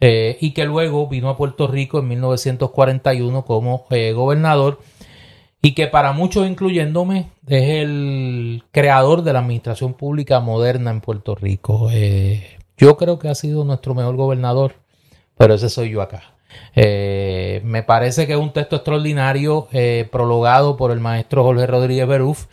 eh, 0.00 0.36
y 0.40 0.52
que 0.52 0.66
luego 0.66 1.08
vino 1.08 1.30
a 1.30 1.36
Puerto 1.38 1.66
Rico 1.66 1.98
en 1.98 2.08
1941 2.08 3.46
como 3.46 3.86
eh, 3.88 4.12
gobernador 4.12 4.78
y 5.66 5.72
que 5.72 5.88
para 5.88 6.12
muchos, 6.12 6.46
incluyéndome, 6.46 7.32
es 7.48 7.70
el 7.82 8.62
creador 8.70 9.24
de 9.24 9.32
la 9.32 9.40
administración 9.40 9.94
pública 9.94 10.38
moderna 10.38 10.92
en 10.92 11.00
Puerto 11.00 11.34
Rico. 11.34 11.88
Eh, 11.90 12.56
yo 12.76 12.96
creo 12.96 13.18
que 13.18 13.28
ha 13.28 13.34
sido 13.34 13.64
nuestro 13.64 13.92
mejor 13.92 14.14
gobernador, 14.14 14.74
pero 15.36 15.54
ese 15.54 15.68
soy 15.68 15.90
yo 15.90 16.02
acá. 16.02 16.22
Eh, 16.76 17.62
me 17.64 17.82
parece 17.82 18.28
que 18.28 18.34
es 18.34 18.38
un 18.38 18.52
texto 18.52 18.76
extraordinario 18.76 19.66
eh, 19.72 20.08
prologado 20.12 20.76
por 20.76 20.92
el 20.92 21.00
maestro 21.00 21.42
Jorge 21.42 21.66
Rodríguez 21.66 22.06
Beruf, 22.06 22.46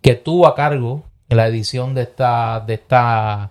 que 0.00 0.14
tuvo 0.14 0.46
a 0.46 0.54
cargo 0.54 1.02
la 1.28 1.48
edición 1.48 1.92
de 1.92 2.02
esta, 2.02 2.60
de 2.60 2.74
esta, 2.74 3.50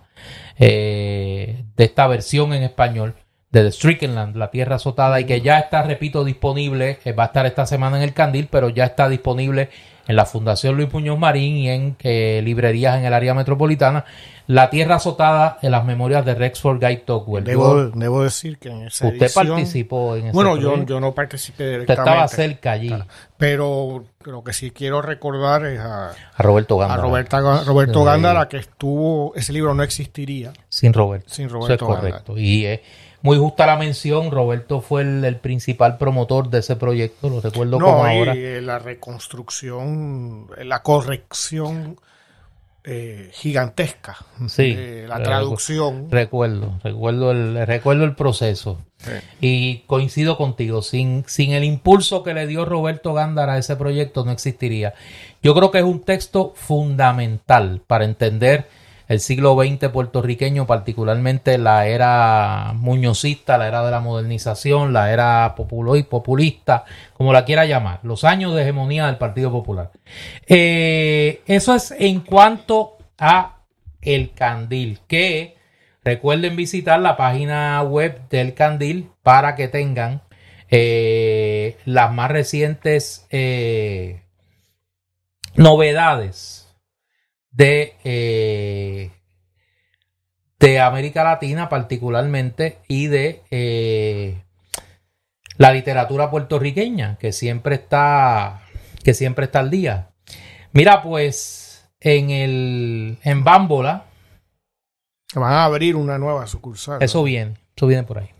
de 0.58 1.64
esta 1.76 2.06
versión 2.06 2.54
en 2.54 2.62
español 2.62 3.16
de 3.50 3.64
The 3.64 3.72
Strickland, 3.72 4.36
La 4.36 4.50
Tierra 4.50 4.76
Azotada, 4.76 5.20
y 5.20 5.24
que 5.24 5.40
ya 5.40 5.58
está, 5.58 5.82
repito, 5.82 6.24
disponible, 6.24 6.98
eh, 7.04 7.12
va 7.12 7.24
a 7.24 7.26
estar 7.26 7.46
esta 7.46 7.66
semana 7.66 7.96
en 7.96 8.04
el 8.04 8.14
Candil, 8.14 8.48
pero 8.50 8.68
ya 8.68 8.84
está 8.84 9.08
disponible 9.08 9.70
en 10.06 10.16
la 10.16 10.26
Fundación 10.26 10.76
Luis 10.76 10.88
Puñoz 10.88 11.18
Marín 11.18 11.56
y 11.56 11.68
en 11.68 11.96
eh, 12.00 12.40
librerías 12.44 12.98
en 12.98 13.04
el 13.04 13.14
área 13.14 13.34
metropolitana. 13.34 14.04
La 14.48 14.68
Tierra 14.68 14.96
Azotada 14.96 15.58
en 15.62 15.70
las 15.70 15.84
memorias 15.84 16.24
de 16.24 16.34
Rexford 16.34 16.80
Guy 16.80 17.02
Tocqueville. 17.04 17.44
Debo, 17.94 18.22
decir 18.24 18.58
que 18.58 18.70
en 18.70 18.86
esa 18.86 19.06
Usted 19.06 19.32
participó 19.32 20.16
en 20.16 20.26
ese 20.26 20.32
Bueno, 20.32 20.56
yo, 20.56 20.84
yo, 20.84 20.98
no 20.98 21.14
participé 21.14 21.70
directamente. 21.70 21.92
Usted 21.92 22.10
estaba 22.12 22.28
cerca 22.28 22.72
allí. 22.72 22.92
Pero 23.36 24.04
lo 24.24 24.42
que 24.42 24.52
sí 24.52 24.72
quiero 24.72 25.02
recordar 25.02 25.66
es 25.66 25.78
a, 25.78 26.10
a 26.10 26.42
Roberto 26.42 26.78
Gándara. 26.78 27.00
A 27.00 27.04
Roberto, 27.04 27.64
Roberto 27.64 28.02
Gándara, 28.02 28.48
que 28.48 28.56
estuvo... 28.56 29.32
Ese 29.36 29.52
libro 29.52 29.74
no 29.74 29.84
existiría. 29.84 30.52
Sin 30.68 30.92
Roberto. 30.92 31.28
Sin 31.28 31.48
Roberto 31.48 31.74
Eso 31.74 31.92
es 31.92 31.96
correcto. 31.98 32.36
Y... 32.36 32.66
Eh, 32.66 32.82
muy 33.22 33.36
justa 33.38 33.66
la 33.66 33.76
mención, 33.76 34.30
Roberto 34.30 34.80
fue 34.80 35.02
el, 35.02 35.36
principal 35.36 35.98
promotor 35.98 36.48
de 36.48 36.60
ese 36.60 36.76
proyecto, 36.76 37.28
lo 37.28 37.40
recuerdo 37.40 37.78
como 37.78 38.04
ahora. 38.04 38.34
Y 38.34 38.60
la 38.60 38.78
reconstrucción, 38.78 40.46
la 40.58 40.82
corrección 40.82 41.98
eh, 42.82 43.28
gigantesca. 43.32 44.16
Sí, 44.48 44.74
de 44.74 45.06
la 45.06 45.18
recu- 45.18 45.24
traducción. 45.24 46.10
Recuerdo, 46.10 46.80
recuerdo 46.82 47.30
el, 47.32 47.66
recuerdo 47.66 48.04
el 48.04 48.14
proceso. 48.14 48.78
Sí. 48.96 49.12
Y 49.40 49.78
coincido 49.86 50.36
contigo, 50.38 50.80
sin, 50.80 51.24
sin 51.26 51.52
el 51.52 51.64
impulso 51.64 52.22
que 52.22 52.32
le 52.32 52.46
dio 52.46 52.64
Roberto 52.64 53.12
Gándara 53.12 53.54
a 53.54 53.58
ese 53.58 53.76
proyecto 53.76 54.24
no 54.24 54.32
existiría. 54.32 54.94
Yo 55.42 55.54
creo 55.54 55.70
que 55.70 55.78
es 55.78 55.84
un 55.84 56.00
texto 56.00 56.52
fundamental 56.54 57.82
para 57.86 58.04
entender 58.04 58.66
el 59.10 59.18
siglo 59.18 59.56
XX 59.60 59.88
puertorriqueño, 59.88 60.68
particularmente 60.68 61.58
la 61.58 61.88
era 61.88 62.74
muñozista, 62.76 63.58
la 63.58 63.66
era 63.66 63.84
de 63.84 63.90
la 63.90 63.98
modernización, 63.98 64.92
la 64.92 65.12
era 65.12 65.56
populo- 65.56 66.00
populista, 66.08 66.84
como 67.14 67.32
la 67.32 67.44
quiera 67.44 67.64
llamar, 67.64 67.98
los 68.04 68.22
años 68.22 68.54
de 68.54 68.62
hegemonía 68.62 69.06
del 69.06 69.18
Partido 69.18 69.50
Popular. 69.50 69.90
Eh, 70.46 71.42
eso 71.46 71.74
es 71.74 71.90
en 71.90 72.20
cuanto 72.20 72.98
a 73.18 73.56
el 74.00 74.30
candil, 74.30 75.00
que 75.08 75.56
recuerden 76.04 76.54
visitar 76.54 77.00
la 77.00 77.16
página 77.16 77.82
web 77.82 78.28
del 78.28 78.54
candil 78.54 79.10
para 79.24 79.56
que 79.56 79.66
tengan 79.66 80.22
eh, 80.70 81.78
las 81.84 82.12
más 82.12 82.30
recientes 82.30 83.26
eh, 83.30 84.22
novedades 85.56 86.59
de, 87.50 87.94
eh, 88.04 89.10
de 90.58 90.80
América 90.80 91.24
Latina 91.24 91.68
particularmente 91.68 92.78
y 92.88 93.06
de 93.06 93.42
eh, 93.50 94.42
la 95.56 95.72
literatura 95.72 96.30
puertorriqueña 96.30 97.16
que 97.18 97.32
siempre 97.32 97.74
está 97.74 98.62
que 99.02 99.14
siempre 99.14 99.46
está 99.46 99.60
al 99.60 99.70
día. 99.70 100.10
Mira, 100.72 101.02
pues 101.02 101.90
en 102.00 102.30
el 102.30 103.18
en 103.22 103.44
Bámbola, 103.44 104.06
Van 105.34 105.52
a 105.52 105.64
abrir 105.64 105.96
una 105.96 106.18
nueva 106.18 106.46
sucursal. 106.46 107.02
eso 107.02 107.22
viene, 107.22 107.54
eso 107.76 107.86
viene 107.86 108.02
por 108.02 108.18
ahí. 108.18 108.30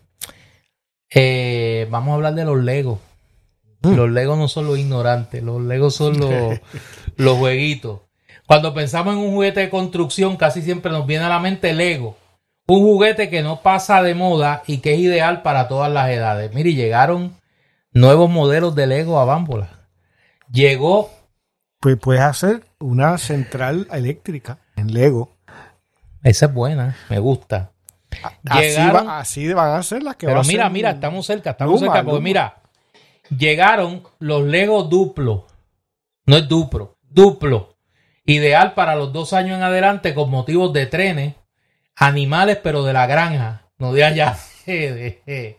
Eh, 1.14 1.86
vamos 1.90 2.12
a 2.12 2.14
hablar 2.14 2.34
de 2.34 2.44
los 2.44 2.58
Legos. 2.58 2.98
Mm. 3.82 3.94
Los 3.94 4.10
Legos 4.10 4.38
no 4.38 4.48
son 4.48 4.66
los 4.66 4.78
ignorantes, 4.78 5.42
los 5.42 5.62
Legos 5.62 5.94
son 5.94 6.18
los, 6.18 6.58
los 7.16 7.38
jueguitos. 7.38 8.00
Cuando 8.50 8.74
pensamos 8.74 9.14
en 9.14 9.20
un 9.20 9.30
juguete 9.30 9.60
de 9.60 9.70
construcción, 9.70 10.36
casi 10.36 10.60
siempre 10.62 10.90
nos 10.90 11.06
viene 11.06 11.24
a 11.24 11.28
la 11.28 11.38
mente 11.38 11.72
Lego. 11.72 12.16
Un 12.66 12.80
juguete 12.80 13.30
que 13.30 13.42
no 13.44 13.60
pasa 13.62 14.02
de 14.02 14.16
moda 14.16 14.64
y 14.66 14.78
que 14.78 14.94
es 14.94 14.98
ideal 14.98 15.42
para 15.42 15.68
todas 15.68 15.88
las 15.92 16.10
edades. 16.10 16.52
Mire, 16.52 16.74
llegaron 16.74 17.36
nuevos 17.92 18.28
modelos 18.28 18.74
de 18.74 18.88
Lego 18.88 19.20
a 19.20 19.24
Bámbola. 19.24 19.86
Llegó 20.50 21.12
Pues 21.78 21.96
puedes 21.96 22.22
hacer 22.22 22.64
una 22.80 23.18
central 23.18 23.86
eléctrica 23.92 24.58
en 24.74 24.94
Lego. 24.94 25.36
Esa 26.24 26.46
es 26.46 26.52
buena, 26.52 26.96
me 27.08 27.20
gusta. 27.20 27.70
Así, 28.48 28.62
Llegaron- 28.62 29.06
va- 29.06 29.18
así 29.20 29.52
van 29.52 29.74
a 29.78 29.82
ser 29.84 30.02
las 30.02 30.16
que 30.16 30.26
va 30.26 30.32
Pero 30.32 30.40
a 30.40 30.42
mira, 30.44 30.64
hacer 30.64 30.72
mira, 30.72 30.90
estamos 30.90 31.24
cerca, 31.24 31.50
estamos 31.50 31.80
Luma, 31.80 31.92
cerca, 31.92 32.02
porque 32.04 32.14
Luma. 32.16 32.24
mira, 32.24 32.56
llegaron 33.38 34.02
los 34.18 34.42
Lego 34.42 34.82
Duplo. 34.82 35.46
No 36.26 36.36
es 36.36 36.48
Duplo, 36.48 36.96
Duplo. 37.08 37.76
Ideal 38.24 38.74
para 38.74 38.96
los 38.96 39.12
dos 39.12 39.32
años 39.32 39.56
en 39.56 39.62
adelante 39.62 40.14
con 40.14 40.30
motivos 40.30 40.72
de 40.72 40.86
trenes, 40.86 41.34
animales, 41.96 42.58
pero 42.62 42.84
de 42.84 42.92
la 42.92 43.06
granja, 43.06 43.66
no 43.78 43.92
de 43.92 44.04
allá. 44.04 44.36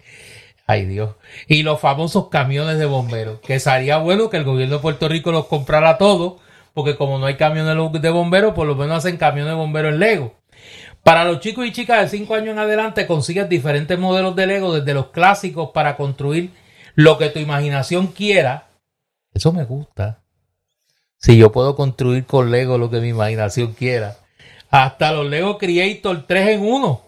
Ay 0.68 0.86
Dios. 0.86 1.16
Y 1.48 1.64
los 1.64 1.80
famosos 1.80 2.30
camiones 2.30 2.78
de 2.78 2.86
bomberos, 2.86 3.40
que 3.42 3.60
sería 3.60 3.98
bueno 3.98 4.30
que 4.30 4.38
el 4.38 4.44
gobierno 4.44 4.76
de 4.76 4.82
Puerto 4.82 5.10
Rico 5.10 5.32
los 5.32 5.48
comprara 5.48 5.98
todos, 5.98 6.40
porque 6.74 6.96
como 6.96 7.20
no 7.20 7.26
hay 7.26 7.36
camiones 7.36 7.76
de 8.02 8.10
bomberos, 8.10 8.54
por 8.54 8.68
lo 8.68 8.76
menos 8.76 9.00
hacen 9.00 9.18
camiones 9.18 9.52
de 9.52 9.58
bomberos 9.58 9.94
en 9.94 10.00
Lego. 10.00 10.36
Para 11.04 11.26
los 11.26 11.40
chicos 11.40 11.66
y 11.66 11.72
chicas 11.72 12.00
de 12.02 12.18
5 12.18 12.36
años 12.36 12.50
en 12.50 12.60
adelante 12.60 13.08
consigues 13.08 13.50
diferentes 13.50 13.98
modelos 13.98 14.36
de 14.36 14.48
Lego, 14.48 14.74
desde 14.74 14.94
los 14.94 15.08
clásicos 15.08 15.72
para 15.74 15.98
construir 15.98 16.52
lo 16.96 17.18
que 17.18 17.30
tu 17.30 17.40
imaginación 17.40 18.08
quiera. 18.08 18.70
Eso 19.34 19.52
me 19.52 19.64
gusta. 19.64 20.21
Si 21.22 21.38
yo 21.38 21.52
puedo 21.52 21.76
construir 21.76 22.26
con 22.26 22.50
Lego 22.52 22.78
lo 22.78 22.90
que 22.90 23.00
mi 23.00 23.10
imaginación 23.10 23.74
quiera. 23.74 24.18
Hasta 24.72 25.12
los 25.12 25.28
Lego 25.30 25.58
Creator 25.58 26.26
3 26.28 26.50
en 26.50 26.62
1. 26.64 27.02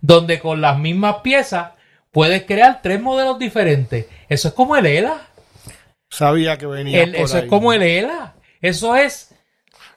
Donde 0.00 0.38
con 0.40 0.60
las 0.60 0.78
mismas 0.78 1.16
piezas 1.22 1.72
puedes 2.10 2.44
crear 2.44 2.80
tres 2.82 3.00
modelos 3.02 3.38
diferentes. 3.38 4.06
Eso 4.28 4.48
es 4.48 4.54
como 4.54 4.76
el 4.76 4.86
ELA. 4.86 5.20
Sabía 6.10 6.56
que 6.56 6.66
venía. 6.66 7.02
El- 7.02 7.12
por 7.12 7.20
eso 7.24 7.38
es 7.38 7.44
como 7.44 7.72
el 7.72 7.82
ELA. 7.82 8.34
Eso 8.62 8.96
es 8.96 9.34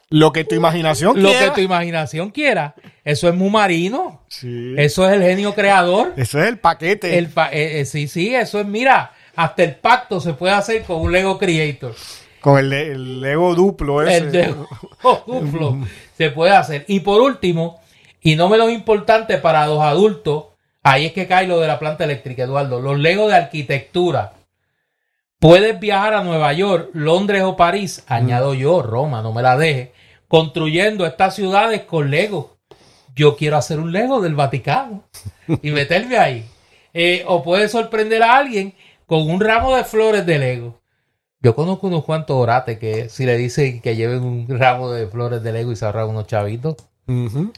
Lo 0.10 0.32
que 0.34 0.44
tu 0.44 0.56
imaginación 0.56 1.22
lo 1.22 1.30
quiera. 1.30 1.46
que 1.46 1.52
tu 1.52 1.62
imaginación 1.62 2.32
quiera. 2.32 2.76
Eso 3.06 3.30
es 3.30 3.36
muy 3.36 3.50
marino. 3.50 4.24
Sí. 4.28 4.74
Eso 4.78 5.08
es 5.08 5.14
el 5.14 5.22
genio 5.22 5.54
creador. 5.54 6.14
Eso 6.18 6.40
es 6.42 6.48
el 6.48 6.58
paquete. 6.60 7.18
El 7.18 7.28
pa- 7.30 7.52
eh, 7.54 7.80
eh, 7.82 7.86
sí, 7.86 8.08
sí, 8.10 8.34
eso 8.36 8.60
es, 8.60 8.66
mira, 8.66 9.14
hasta 9.36 9.64
el 9.64 9.76
pacto 9.76 10.20
se 10.20 10.34
puede 10.34 10.54
hacer 10.54 10.84
con 10.84 11.00
un 11.02 11.12
Lego 11.14 11.38
Creator. 11.38 11.96
Con 12.48 12.60
el, 12.60 12.72
el 12.72 13.20
Lego 13.20 13.54
duplo 13.56 14.02
ese. 14.02 14.18
El 14.20 14.32
de 14.32 14.56
Duplo 15.28 15.80
se 16.18 16.30
puede 16.30 16.54
hacer. 16.54 16.86
Y 16.88 17.02
por 17.02 17.20
último, 17.20 17.82
y 18.22 18.38
no 18.38 18.48
menos 18.48 18.72
importante 18.72 19.38
para 19.38 19.68
los 19.68 19.82
adultos, 19.82 20.46
ahí 20.82 21.08
es 21.08 21.12
que 21.12 21.28
cae 21.28 21.46
lo 21.46 21.60
de 21.60 21.68
la 21.68 21.78
planta 21.78 22.06
eléctrica, 22.06 22.44
Eduardo. 22.44 22.80
Los 22.80 22.98
Legos 23.00 23.32
de 23.32 23.36
arquitectura. 23.36 24.32
Puedes 25.40 25.78
viajar 25.78 26.14
a 26.14 26.24
Nueva 26.24 26.54
York, 26.54 26.92
Londres 26.94 27.44
o 27.44 27.58
París, 27.58 28.06
añado 28.08 28.54
yo, 28.54 28.82
Roma, 28.82 29.22
no 29.22 29.34
me 29.34 29.42
la 29.42 29.58
deje, 29.58 29.92
construyendo 30.30 31.06
estas 31.06 31.36
ciudades 31.36 31.82
con 31.82 32.10
Lego. 32.10 32.60
Yo 33.14 33.36
quiero 33.36 33.58
hacer 33.58 33.78
un 33.78 33.92
Lego 33.92 34.22
del 34.22 34.36
Vaticano 34.36 35.04
y 35.62 35.72
meterme 35.72 36.18
ahí. 36.18 36.46
Eh, 36.94 37.26
o 37.28 37.44
puedes 37.44 37.74
sorprender 37.74 38.24
a 38.24 38.38
alguien 38.38 38.74
con 39.06 39.30
un 39.30 39.42
ramo 39.42 39.76
de 39.76 39.84
flores 39.84 40.26
de 40.26 40.40
Lego. 40.40 40.80
Yo 41.42 41.56
conozco 41.56 41.88
unos 41.88 42.04
cuantos 42.04 42.36
orates 42.36 42.80
que 42.80 43.10
si 43.10 43.26
le 43.26 43.38
dicen 43.38 43.82
que 43.82 43.96
lleven 43.96 44.24
un 44.24 44.48
ramo 44.60 44.92
de 44.92 45.08
flores 45.08 45.44
de 45.44 45.52
Lego 45.54 45.72
y 45.72 45.76
se 45.76 45.86
ahorran 45.86 46.10
unos 46.10 46.28
chavitos, 46.28 46.76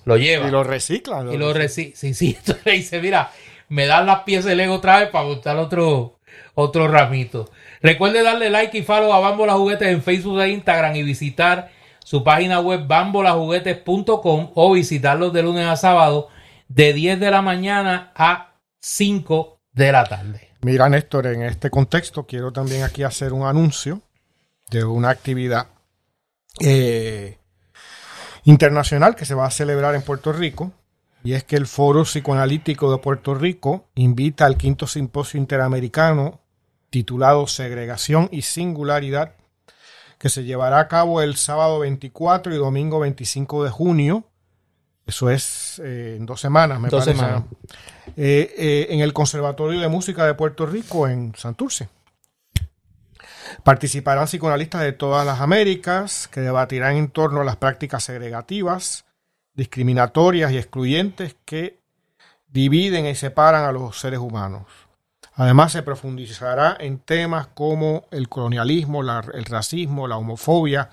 lo 0.05 0.17
llevan. 0.17 0.49
Y 0.49 0.51
lo 0.51 0.63
reciclan. 0.63 1.31
Y 1.33 1.37
lo 1.37 1.53
reci- 1.55 1.93
Sí, 1.95 2.13
sí. 2.13 2.35
Entonces 2.39 2.65
le 2.65 2.71
dice, 2.73 3.01
mira, 3.01 3.31
me 3.69 3.85
dan 3.87 4.05
las 4.05 4.19
piezas 4.23 4.45
de 4.45 4.55
Lego 4.55 4.75
otra 4.75 4.99
vez 4.99 5.09
para 5.09 5.25
montar 5.25 5.57
otro, 5.57 6.19
otro 6.55 6.87
ramito. 6.87 7.49
Recuerde 7.81 8.21
darle 8.21 8.49
like 8.49 8.77
y 8.77 8.83
follow 8.83 9.13
a 9.13 9.19
Bambola 9.19 9.53
Juguetes 9.53 9.87
en 9.87 10.01
Facebook 10.03 10.41
e 10.41 10.49
Instagram 10.49 10.95
y 10.97 11.03
visitar 11.03 11.71
su 12.03 12.23
página 12.23 12.59
web 12.59 12.85
bambolajuguetes.com 12.87 14.51
o 14.55 14.71
visitarlos 14.73 15.31
de 15.33 15.43
lunes 15.43 15.65
a 15.67 15.75
sábado 15.77 16.27
de 16.67 16.93
10 16.93 17.19
de 17.19 17.31
la 17.31 17.41
mañana 17.41 18.11
a 18.15 18.55
5 18.79 19.59
de 19.73 19.91
la 19.91 20.03
tarde. 20.05 20.48
Mira, 20.61 20.89
Néstor, 20.89 21.27
en 21.27 21.43
este 21.43 21.69
contexto 21.69 22.25
quiero 22.25 22.51
también 22.51 22.83
aquí 22.83 23.03
hacer 23.03 23.31
un 23.31 23.45
anuncio 23.45 24.01
de 24.69 24.83
una 24.83 25.09
actividad 25.09 25.67
eh, 26.59 27.37
internacional 28.43 29.15
que 29.15 29.25
se 29.25 29.35
va 29.35 29.45
a 29.45 29.51
celebrar 29.51 29.95
en 29.95 30.01
Puerto 30.01 30.33
Rico. 30.33 30.73
Y 31.23 31.33
es 31.33 31.43
que 31.43 31.55
el 31.55 31.67
Foro 31.67 32.03
Psicoanalítico 32.03 32.91
de 32.91 32.97
Puerto 32.97 33.35
Rico 33.35 33.87
invita 33.95 34.45
al 34.45 34.57
quinto 34.57 34.87
simposio 34.87 35.39
interamericano 35.39 36.41
titulado 36.89 37.47
Segregación 37.47 38.29
y 38.31 38.41
Singularidad, 38.41 39.35
que 40.17 40.29
se 40.29 40.43
llevará 40.43 40.79
a 40.79 40.87
cabo 40.87 41.21
el 41.21 41.35
sábado 41.35 41.79
24 41.79 42.53
y 42.53 42.57
domingo 42.57 42.99
25 42.99 43.63
de 43.63 43.69
junio. 43.69 44.23
Eso 45.09 45.29
es 45.31 45.81
eh, 45.83 46.17
en 46.17 46.25
dos 46.27 46.39
semanas, 46.39 46.79
me 46.79 46.87
Dos 46.89 47.03
parece. 47.03 47.19
semanas. 47.19 47.43
Eh, 48.15 48.53
eh, 48.57 48.87
en 48.91 48.99
el 48.99 49.11
Conservatorio 49.11 49.79
de 49.79 49.87
Música 49.87 50.23
de 50.27 50.35
Puerto 50.35 50.67
Rico 50.67 51.07
en 51.07 51.33
Santurce. 51.35 51.89
Participarán 53.63 54.25
psicoanalistas 54.27 54.81
de 54.81 54.93
todas 54.93 55.25
las 55.25 55.39
Américas 55.41 56.27
que 56.27 56.41
debatirán 56.41 56.95
en 56.95 57.09
torno 57.09 57.41
a 57.41 57.43
las 57.43 57.55
prácticas 57.55 58.03
segregativas, 58.03 59.05
discriminatorias 59.55 60.51
y 60.51 60.57
excluyentes 60.59 61.35
que 61.43 61.79
dividen 62.47 63.07
y 63.07 63.15
separan 63.15 63.65
a 63.65 63.71
los 63.71 63.99
seres 63.99 64.19
humanos. 64.19 64.63
Además, 65.33 65.71
se 65.71 65.81
profundizará 65.81 66.77
en 66.79 66.99
temas 66.99 67.47
como 67.47 68.05
el 68.11 68.29
colonialismo, 68.29 69.01
la- 69.01 69.25
el 69.33 69.45
racismo, 69.45 70.07
la 70.07 70.17
homofobia, 70.17 70.89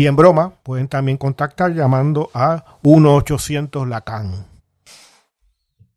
y 0.00 0.06
en 0.06 0.16
broma, 0.16 0.54
pueden 0.62 0.88
también 0.88 1.18
contactar 1.18 1.74
llamando 1.74 2.30
a 2.32 2.78
1-800 2.82 3.86
Lacan. 3.86 4.46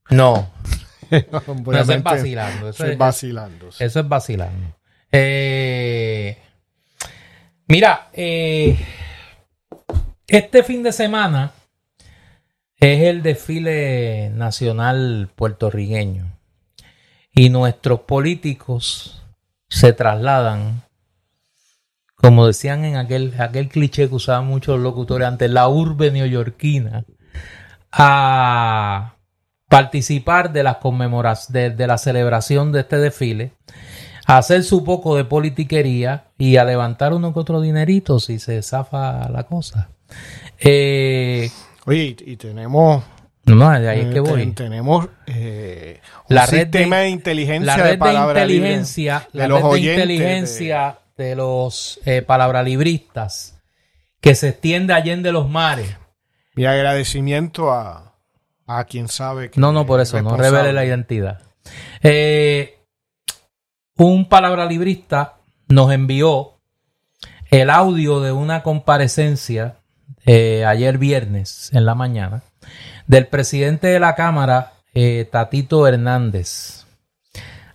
No. 0.10 0.50
eso 1.10 1.94
es 1.94 2.04
vacilando. 2.04 2.68
Eso 2.68 2.86
es 2.86 2.98
vacilando. 2.98 3.70
Eso 3.80 4.00
es 4.02 4.10
vacilando. 4.10 4.76
Eh, 5.10 6.38
mira, 7.68 8.10
eh, 8.14 8.78
este 10.28 10.64
fin 10.64 10.84
de 10.84 10.92
semana 10.92 11.52
es 12.78 13.02
el 13.04 13.24
desfile 13.24 14.30
nacional 14.32 15.30
puertorriqueño 15.36 16.38
y 17.32 17.50
nuestros 17.50 18.02
políticos 18.02 19.24
se 19.70 19.94
trasladan 19.94 20.84
como 22.24 22.48
decían 22.48 22.86
en 22.86 22.96
aquel, 22.96 23.34
aquel 23.38 23.68
cliché 23.68 24.08
que 24.08 24.16
usaban 24.16 24.48
muchos 24.48 24.80
locutores 24.80 25.28
antes, 25.28 25.52
la 25.52 25.68
urbe 25.68 26.10
neoyorquina, 26.10 27.04
a 27.92 29.16
participar 29.68 30.54
de 30.54 30.64
las 30.64 30.78
conmemoraciones, 30.78 31.76
de, 31.76 31.86
la 31.86 31.98
celebración 31.98 32.72
de 32.72 32.80
este 32.80 32.98
desfile, 32.98 33.52
a 34.34 34.38
hacer 34.38 34.64
su 34.64 34.84
poco 34.84 35.16
de 35.16 35.26
politiquería 35.26 36.26
y 36.38 36.58
a 36.58 36.66
levantar 36.66 37.14
uno 37.14 37.34
que 37.34 37.40
otro 37.40 37.62
dinerito 37.62 38.20
si 38.20 38.40
se 38.40 38.62
zafa 38.64 39.30
la 39.30 39.44
cosa. 39.44 39.90
Eh, 40.60 41.50
Oye, 41.86 42.16
y, 42.20 42.36
tenemos 42.38 43.04
no, 43.46 43.80
de 43.80 43.90
ahí 43.90 44.00
es 44.02 44.14
que 44.14 44.20
voy. 44.22 44.52
Tenemos 44.52 45.08
eh, 45.28 46.00
la 46.30 46.46
red 46.46 46.64
sistema 46.64 46.98
de, 46.98 47.10
inteligencia 47.10 47.78
la 47.78 47.84
red 47.84 48.00
de, 48.00 48.14
inteligencia, 48.14 49.28
la 49.34 49.48
red 49.48 49.62
de 49.62 49.80
inteligencia 49.80 51.00
de 51.18 51.36
los 51.36 52.00
eh, 52.06 52.22
palabralibristas 52.22 53.62
que 54.20 54.34
se 54.34 54.50
extiende 54.50 54.94
allende 54.94 55.32
los 55.32 55.50
mares. 55.50 55.96
Mi 56.56 56.66
agradecimiento 56.66 57.72
a, 57.72 58.16
a 58.66 58.86
quien 58.86 59.10
sabe 59.10 59.52
que. 59.52 59.60
No, 59.60 59.74
no, 59.74 59.86
por 59.86 60.00
eso, 60.00 60.22
no 60.22 60.38
revele 60.38 60.72
la 60.72 60.86
identidad. 60.86 61.42
Eh, 62.02 62.80
un 64.06 64.28
palabralibrista 64.28 65.36
nos 65.70 65.92
envió 65.92 66.60
el 67.50 67.70
audio 67.70 68.20
de 68.20 68.32
una 68.32 68.64
comparecencia 68.64 69.78
eh, 70.26 70.66
ayer 70.66 70.98
viernes 70.98 71.70
en 71.74 71.86
la 71.86 71.96
mañana 71.96 72.44
del 73.08 73.28
presidente 73.28 73.88
de 73.88 74.00
la 74.00 74.16
Cámara, 74.16 74.74
eh, 74.94 75.28
Tatito 75.32 75.88
Hernández, 75.88 76.86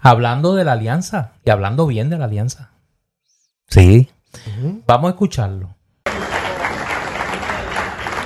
hablando 0.00 0.54
de 0.54 0.64
la 0.64 0.72
alianza 0.72 1.32
y 1.44 1.50
hablando 1.50 1.86
bien 1.86 2.10
de 2.10 2.18
la 2.18 2.26
alianza. 2.26 2.70
Sí. 3.68 4.10
Vamos 4.86 5.08
a 5.08 5.12
escucharlo. 5.12 5.74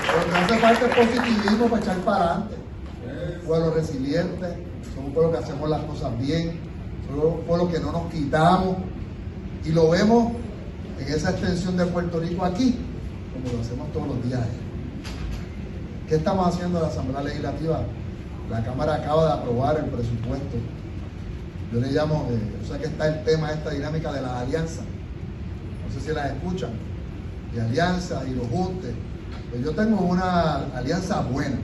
Lo 0.09 0.31
que 0.31 0.37
hace 0.37 0.59
falta 0.59 0.87
es 0.87 0.95
positivismo 0.95 1.69
para 1.69 1.83
echar 1.83 1.97
para 1.99 2.25
adelante. 2.25 2.57
Un 3.41 3.47
pueblo 3.47 3.75
resiliente, 3.75 4.67
somos 4.95 5.13
pueblo 5.13 5.33
que 5.33 5.39
hacemos 5.39 5.69
las 5.69 5.83
cosas 5.83 6.19
bien, 6.19 6.72
un 7.15 7.45
pueblo 7.45 7.71
que 7.71 7.81
no 7.81 7.93
nos 7.93 8.11
quitamos 8.11 8.77
y 9.65 9.71
lo 9.71 9.91
vemos 9.91 10.33
en 10.99 11.09
esa 11.13 11.31
extensión 11.31 11.77
de 11.77 11.87
Puerto 11.87 12.21
Rico 12.21 12.45
aquí, 12.45 12.77
como 13.33 13.57
lo 13.57 13.61
hacemos 13.63 13.93
todos 13.93 14.09
los 14.09 14.25
días. 14.25 14.41
¿Qué 16.09 16.17
estamos 16.17 16.55
haciendo 16.55 16.79
en 16.79 16.85
la 16.85 16.91
Asamblea 16.91 17.23
Legislativa? 17.23 17.83
La 18.51 18.63
Cámara 18.63 18.97
acaba 18.97 19.27
de 19.27 19.33
aprobar 19.33 19.77
el 19.79 19.87
presupuesto. 19.87 20.57
Yo 21.73 21.81
le 21.81 21.91
llamo, 21.91 22.29
eh, 22.31 22.61
o 22.63 22.67
sea 22.67 22.79
que 22.79 22.87
está 22.87 23.09
el 23.09 23.25
tema, 23.25 23.51
esta 23.51 23.71
dinámica 23.71 24.13
de 24.13 24.21
las 24.21 24.33
alianzas 24.33 24.85
no 25.93 26.01
sé 26.01 26.09
si 26.09 26.15
las 26.15 26.33
escuchan, 26.33 26.71
de 27.55 27.61
alianza 27.61 28.23
y 28.27 28.35
los 28.35 28.47
juntes. 28.49 28.95
Pues 29.51 29.63
yo 29.63 29.73
tengo 29.73 30.01
una 30.01 30.57
alianza 30.75 31.21
buena. 31.21 31.59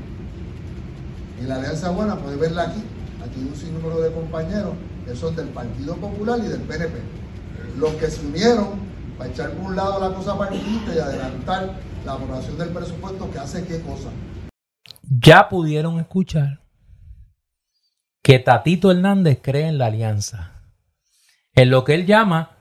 Y 1.40 1.46
la 1.46 1.56
alianza 1.56 1.90
buena, 1.90 2.16
puede 2.16 2.36
verla 2.36 2.64
aquí. 2.64 2.82
Aquí 3.24 3.40
hay 3.40 3.48
un 3.48 3.56
sinnúmero 3.56 4.00
de 4.00 4.12
compañeros 4.12 4.74
que 5.08 5.16
son 5.16 5.34
del 5.34 5.48
Partido 5.48 5.96
Popular 5.96 6.38
y 6.38 6.48
del 6.48 6.60
PNP. 6.60 6.98
Los 7.78 7.94
que 7.94 8.08
se 8.08 8.26
unieron 8.26 8.78
para 9.16 9.30
echar 9.30 9.50
por 9.52 9.70
un 9.70 9.76
lado 9.76 10.06
la 10.06 10.14
cosa 10.14 10.36
partidista 10.36 10.94
y 10.94 10.98
adelantar 10.98 11.72
la 12.04 12.12
aprobación 12.12 12.58
del 12.58 12.68
presupuesto 12.68 13.30
que 13.30 13.38
hace 13.38 13.64
qué 13.64 13.80
cosa. 13.80 14.10
Ya 15.02 15.48
pudieron 15.48 15.98
escuchar 15.98 16.60
que 18.22 18.38
Tatito 18.38 18.90
Hernández 18.90 19.38
cree 19.42 19.68
en 19.68 19.78
la 19.78 19.86
alianza. 19.86 20.60
En 21.54 21.70
lo 21.70 21.84
que 21.84 21.94
él 21.94 22.04
llama 22.04 22.58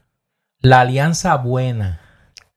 la 0.61 0.79
alianza 0.79 1.35
buena. 1.35 1.99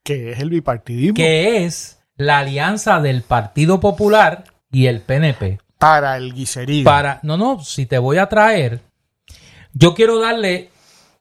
Que 0.05 0.30
es 0.30 0.38
el 0.38 0.51
bipartidismo. 0.51 1.14
Que 1.14 1.64
es 1.64 2.01
la 2.14 2.38
alianza 2.38 3.01
del 3.01 3.22
Partido 3.22 3.80
Popular 3.80 4.45
y 4.70 4.86
el 4.86 5.01
PNP. 5.01 5.59
Para 5.78 6.16
el 6.16 6.32
guiserío. 6.32 6.84
Para, 6.84 7.18
no, 7.24 7.36
no, 7.36 7.59
si 7.59 7.86
te 7.86 7.99
voy 7.99 8.18
a 8.18 8.28
traer, 8.28 8.82
yo 9.73 9.95
quiero 9.95 10.21
darle 10.21 10.71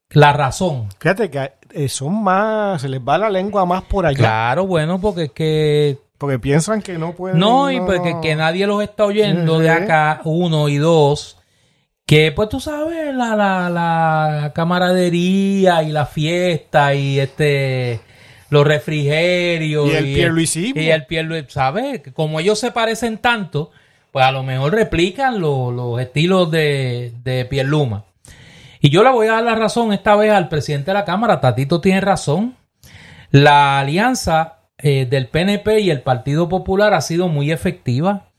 la 0.09 0.33
razón. 0.33 0.89
Fíjate 0.99 1.29
que 1.29 1.51
eh, 1.71 1.89
son 1.89 2.23
más, 2.23 2.81
se 2.81 2.89
les 2.89 3.01
va 3.01 3.17
la 3.17 3.29
lengua 3.29 3.65
más 3.65 3.83
por 3.83 4.05
allá. 4.05 4.17
Claro, 4.17 4.65
bueno, 4.65 4.99
porque 4.99 5.23
es 5.23 5.31
que... 5.31 5.97
Porque 6.17 6.39
piensan 6.39 6.81
que 6.81 6.97
no 6.97 7.13
pueden... 7.13 7.39
No, 7.39 7.71
y 7.71 7.79
porque 7.79 8.17
que 8.21 8.35
nadie 8.35 8.67
los 8.67 8.83
está 8.83 9.05
oyendo 9.05 9.59
de 9.59 9.69
acá, 9.69 10.21
uno 10.25 10.67
y 10.67 10.77
dos 10.77 11.37
que 12.09 12.31
pues 12.31 12.49
tú 12.49 12.59
sabes, 12.59 13.13
la, 13.13 13.35
la, 13.35 13.69
la 13.69 14.51
camaradería 14.55 15.83
y 15.83 15.91
la 15.91 16.07
fiesta 16.07 16.95
y 16.95 17.19
este 17.19 18.01
los 18.49 18.65
refrigerios 18.65 19.87
y 19.89 19.95
el 19.95 20.05
pierluisismo. 20.05 20.81
Y 20.81 20.89
el 20.89 21.05
pierluisismo, 21.05 21.51
¿sabes? 21.51 22.01
Como 22.15 22.39
ellos 22.39 22.57
se 22.57 22.71
parecen 22.71 23.19
tanto, 23.19 23.69
pues 24.11 24.25
a 24.25 24.31
lo 24.31 24.41
mejor 24.41 24.73
replican 24.73 25.39
los 25.39 26.01
estilos 26.01 26.49
de, 26.49 27.13
de 27.23 27.45
Pierluma. 27.45 28.05
Y 28.79 28.89
yo 28.89 29.03
le 29.03 29.11
voy 29.11 29.27
a 29.27 29.33
dar 29.33 29.43
la 29.43 29.55
razón 29.55 29.91
esta 29.91 30.15
vez 30.15 30.31
al 30.31 30.47
presidente 30.47 30.91
de 30.91 30.95
la 30.95 31.05
Cámara, 31.05 31.41
Tatito 31.41 31.81
tiene 31.81 32.01
razón. 32.01 32.55
La 33.29 33.79
alianza 33.79 34.59
eh, 34.77 35.05
del 35.05 35.27
PNP 35.27 35.81
y 35.81 35.89
el 35.89 36.01
Partido 36.01 36.47
Popular 36.47 36.93
ha 36.93 37.01
sido 37.01 37.27
muy 37.27 37.51
efectiva 37.51 38.31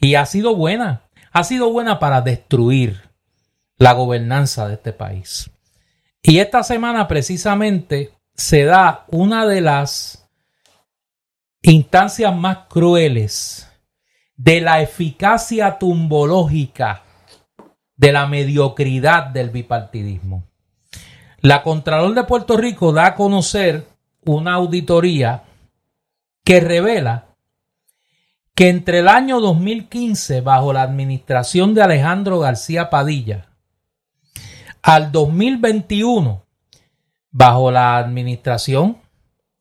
y 0.00 0.14
ha 0.14 0.26
sido 0.26 0.54
buena. 0.54 1.02
Ha 1.32 1.44
sido 1.44 1.72
buena 1.72 1.98
para 1.98 2.20
destruir 2.20 3.08
la 3.78 3.92
gobernanza 3.92 4.68
de 4.68 4.74
este 4.74 4.92
país. 4.92 5.50
Y 6.22 6.40
esta 6.40 6.62
semana 6.62 7.08
precisamente 7.08 8.12
se 8.34 8.64
da 8.64 9.04
una 9.08 9.46
de 9.46 9.60
las 9.60 10.28
instancias 11.62 12.34
más 12.36 12.66
crueles 12.68 13.68
de 14.36 14.60
la 14.60 14.82
eficacia 14.82 15.78
tumbológica 15.78 17.02
de 17.98 18.12
la 18.12 18.26
mediocridad 18.26 19.26
del 19.26 19.50
bipartidismo. 19.50 20.44
La 21.40 21.62
Contralor 21.62 22.14
de 22.14 22.24
Puerto 22.24 22.56
Rico 22.56 22.92
da 22.92 23.08
a 23.08 23.14
conocer 23.14 23.86
una 24.24 24.54
auditoría 24.54 25.44
que 26.44 26.60
revela 26.60 27.26
que 28.54 28.70
entre 28.70 29.00
el 29.00 29.08
año 29.08 29.40
2015, 29.40 30.40
bajo 30.40 30.72
la 30.72 30.82
administración 30.82 31.74
de 31.74 31.82
Alejandro 31.82 32.40
García 32.40 32.90
Padilla, 32.90 33.46
al 34.82 35.12
2021, 35.12 36.44
bajo 37.30 37.70
la 37.70 37.98
administración 37.98 38.98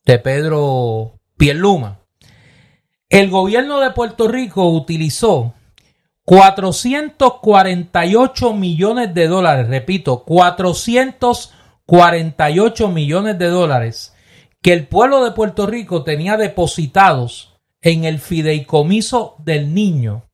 de 0.05 0.17
Pedro 0.19 1.19
Pierluma, 1.37 1.99
el 3.09 3.29
gobierno 3.29 3.79
de 3.79 3.91
Puerto 3.91 4.27
Rico 4.27 4.67
utilizó 4.69 5.53
448 6.27 8.53
millones 8.53 9.15
de 9.15 9.27
dólares, 9.27 9.67
repito, 9.67 10.23
448 10.23 11.57
48 11.87 12.89
millones 12.89 13.39
de 13.39 13.47
dólares 13.47 14.13
que 14.61 14.73
el 14.73 14.87
pueblo 14.87 15.23
de 15.23 15.31
Puerto 15.31 15.65
Rico 15.65 16.03
tenía 16.03 16.35
depositados 16.35 17.57
en 17.81 18.03
el 18.03 18.19
fideicomiso 18.19 19.35
del 19.39 19.73
niño, 19.73 20.25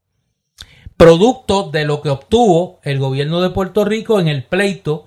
producto 0.97 1.69
de 1.69 1.85
lo 1.85 2.01
que 2.01 2.09
obtuvo 2.09 2.79
el 2.81 2.97
gobierno 2.97 3.41
de 3.41 3.51
Puerto 3.51 3.85
Rico 3.85 4.19
en 4.19 4.27
el 4.27 4.43
pleito 4.43 5.05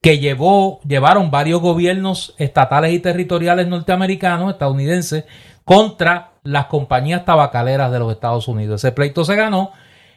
que 0.00 0.18
llevó, 0.18 0.80
llevaron 0.86 1.32
varios 1.32 1.60
gobiernos 1.60 2.34
estatales 2.38 2.92
y 2.92 3.00
territoriales 3.00 3.66
norteamericanos, 3.66 4.52
estadounidenses, 4.52 5.24
contra 5.64 6.34
las 6.44 6.66
compañías 6.66 7.24
tabacaleras 7.24 7.90
de 7.90 7.98
los 7.98 8.12
Estados 8.12 8.46
Unidos. 8.46 8.84
Ese 8.84 8.92
pleito 8.92 9.24
se 9.24 9.34
ganó 9.34 9.72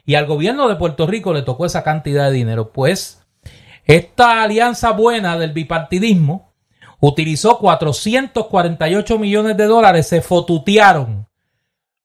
y 0.06 0.14
al 0.14 0.26
gobierno 0.26 0.68
de 0.68 0.76
Puerto 0.76 1.06
Rico 1.06 1.34
le 1.34 1.42
tocó 1.42 1.66
esa 1.66 1.82
cantidad 1.82 2.30
de 2.30 2.36
dinero. 2.36 2.70
Pues 2.72 3.20
esta 3.84 4.42
alianza 4.42 4.92
buena 4.92 5.36
del 5.36 5.52
bipartidismo 5.52 6.52
utilizó 7.00 7.58
448 7.58 9.18
millones 9.18 9.56
de 9.56 9.64
dólares, 9.64 10.06
se 10.06 10.22
fotutearon 10.22 11.26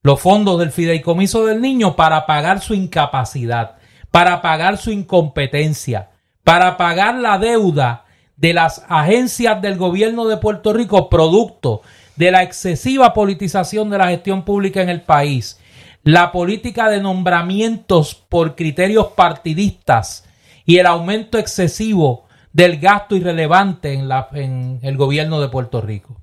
los 0.01 0.19
fondos 0.19 0.59
del 0.59 0.71
fideicomiso 0.71 1.45
del 1.45 1.61
niño 1.61 1.95
para 1.95 2.25
pagar 2.25 2.59
su 2.59 2.73
incapacidad, 2.73 3.75
para 4.09 4.41
pagar 4.41 4.77
su 4.77 4.91
incompetencia, 4.91 6.09
para 6.43 6.77
pagar 6.77 7.15
la 7.15 7.37
deuda 7.37 8.05
de 8.35 8.53
las 8.53 8.83
agencias 8.89 9.61
del 9.61 9.77
gobierno 9.77 10.25
de 10.25 10.37
Puerto 10.37 10.73
Rico 10.73 11.07
producto 11.07 11.83
de 12.15 12.31
la 12.31 12.41
excesiva 12.41 13.13
politización 13.13 13.91
de 13.91 13.99
la 13.99 14.07
gestión 14.07 14.43
pública 14.43 14.81
en 14.81 14.89
el 14.89 15.01
país, 15.01 15.60
la 16.03 16.31
política 16.31 16.89
de 16.89 17.01
nombramientos 17.01 18.15
por 18.15 18.55
criterios 18.55 19.07
partidistas 19.15 20.27
y 20.65 20.77
el 20.77 20.85
aumento 20.87 21.37
excesivo 21.37 22.25
del 22.53 22.79
gasto 22.79 23.15
irrelevante 23.15 23.93
en, 23.93 24.07
la, 24.07 24.27
en 24.33 24.79
el 24.81 24.97
gobierno 24.97 25.41
de 25.41 25.49
Puerto 25.49 25.81
Rico. 25.81 26.21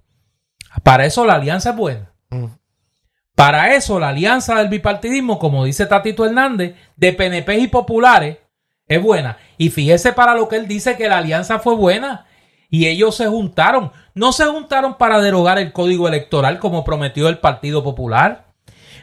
Para 0.82 1.06
eso 1.06 1.24
la 1.24 1.34
alianza 1.34 1.70
es 1.70 1.76
buena. 1.76 2.12
Mm. 2.30 2.46
Para 3.34 3.74
eso 3.74 4.00
la 4.00 4.08
alianza 4.08 4.56
del 4.56 4.68
bipartidismo, 4.68 5.38
como 5.38 5.64
dice 5.64 5.86
Tatito 5.86 6.26
Hernández, 6.26 6.74
de 6.96 7.12
PNP 7.12 7.58
y 7.58 7.68
populares, 7.68 8.38
es 8.88 9.00
buena. 9.00 9.38
Y 9.58 9.70
fíjese 9.70 10.12
para 10.12 10.34
lo 10.34 10.48
que 10.48 10.56
él 10.56 10.66
dice 10.66 10.96
que 10.96 11.08
la 11.08 11.18
alianza 11.18 11.58
fue 11.60 11.76
buena. 11.76 12.26
Y 12.70 12.86
ellos 12.86 13.14
se 13.14 13.26
juntaron. 13.26 13.92
No 14.14 14.32
se 14.32 14.44
juntaron 14.46 14.98
para 14.98 15.20
derogar 15.20 15.58
el 15.58 15.72
código 15.72 16.08
electoral 16.08 16.58
como 16.58 16.84
prometió 16.84 17.28
el 17.28 17.38
Partido 17.38 17.84
Popular. 17.84 18.47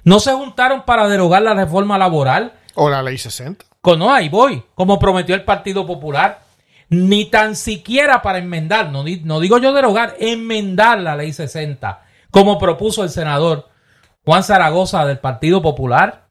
No 0.06 0.22
se 0.22 0.32
juntaron 0.32 0.84
para 0.86 1.10
derogar 1.10 1.42
la 1.42 1.54
reforma 1.54 1.98
laboral. 1.98 2.54
O 2.76 2.90
la 2.90 3.04
ley 3.04 3.18
60. 3.18 3.66
No, 3.98 4.14
ahí 4.14 4.30
voy. 4.30 4.64
Como 4.74 4.98
prometió 4.98 5.36
el 5.36 5.44
Partido 5.44 5.86
Popular. 5.86 6.44
Ni 6.88 7.26
tan 7.26 7.58
siquiera 7.58 8.22
para 8.22 8.38
enmendar, 8.38 8.92
no, 8.92 9.04
no 9.24 9.40
digo 9.40 9.58
yo 9.58 9.74
derogar, 9.74 10.16
enmendar 10.20 11.00
la 11.00 11.16
ley 11.16 11.34
60, 11.34 12.06
como 12.30 12.60
propuso 12.60 13.04
el 13.04 13.10
senador 13.10 13.70
Juan 14.24 14.44
Zaragoza 14.44 15.04
del 15.06 15.18
Partido 15.18 15.64
Popular. 15.64 16.28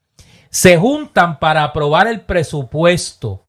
Se 0.49 0.79
juntan 0.79 1.41
para 1.41 1.65
aprobar 1.65 2.07
el 2.07 2.21
presupuesto 2.21 3.45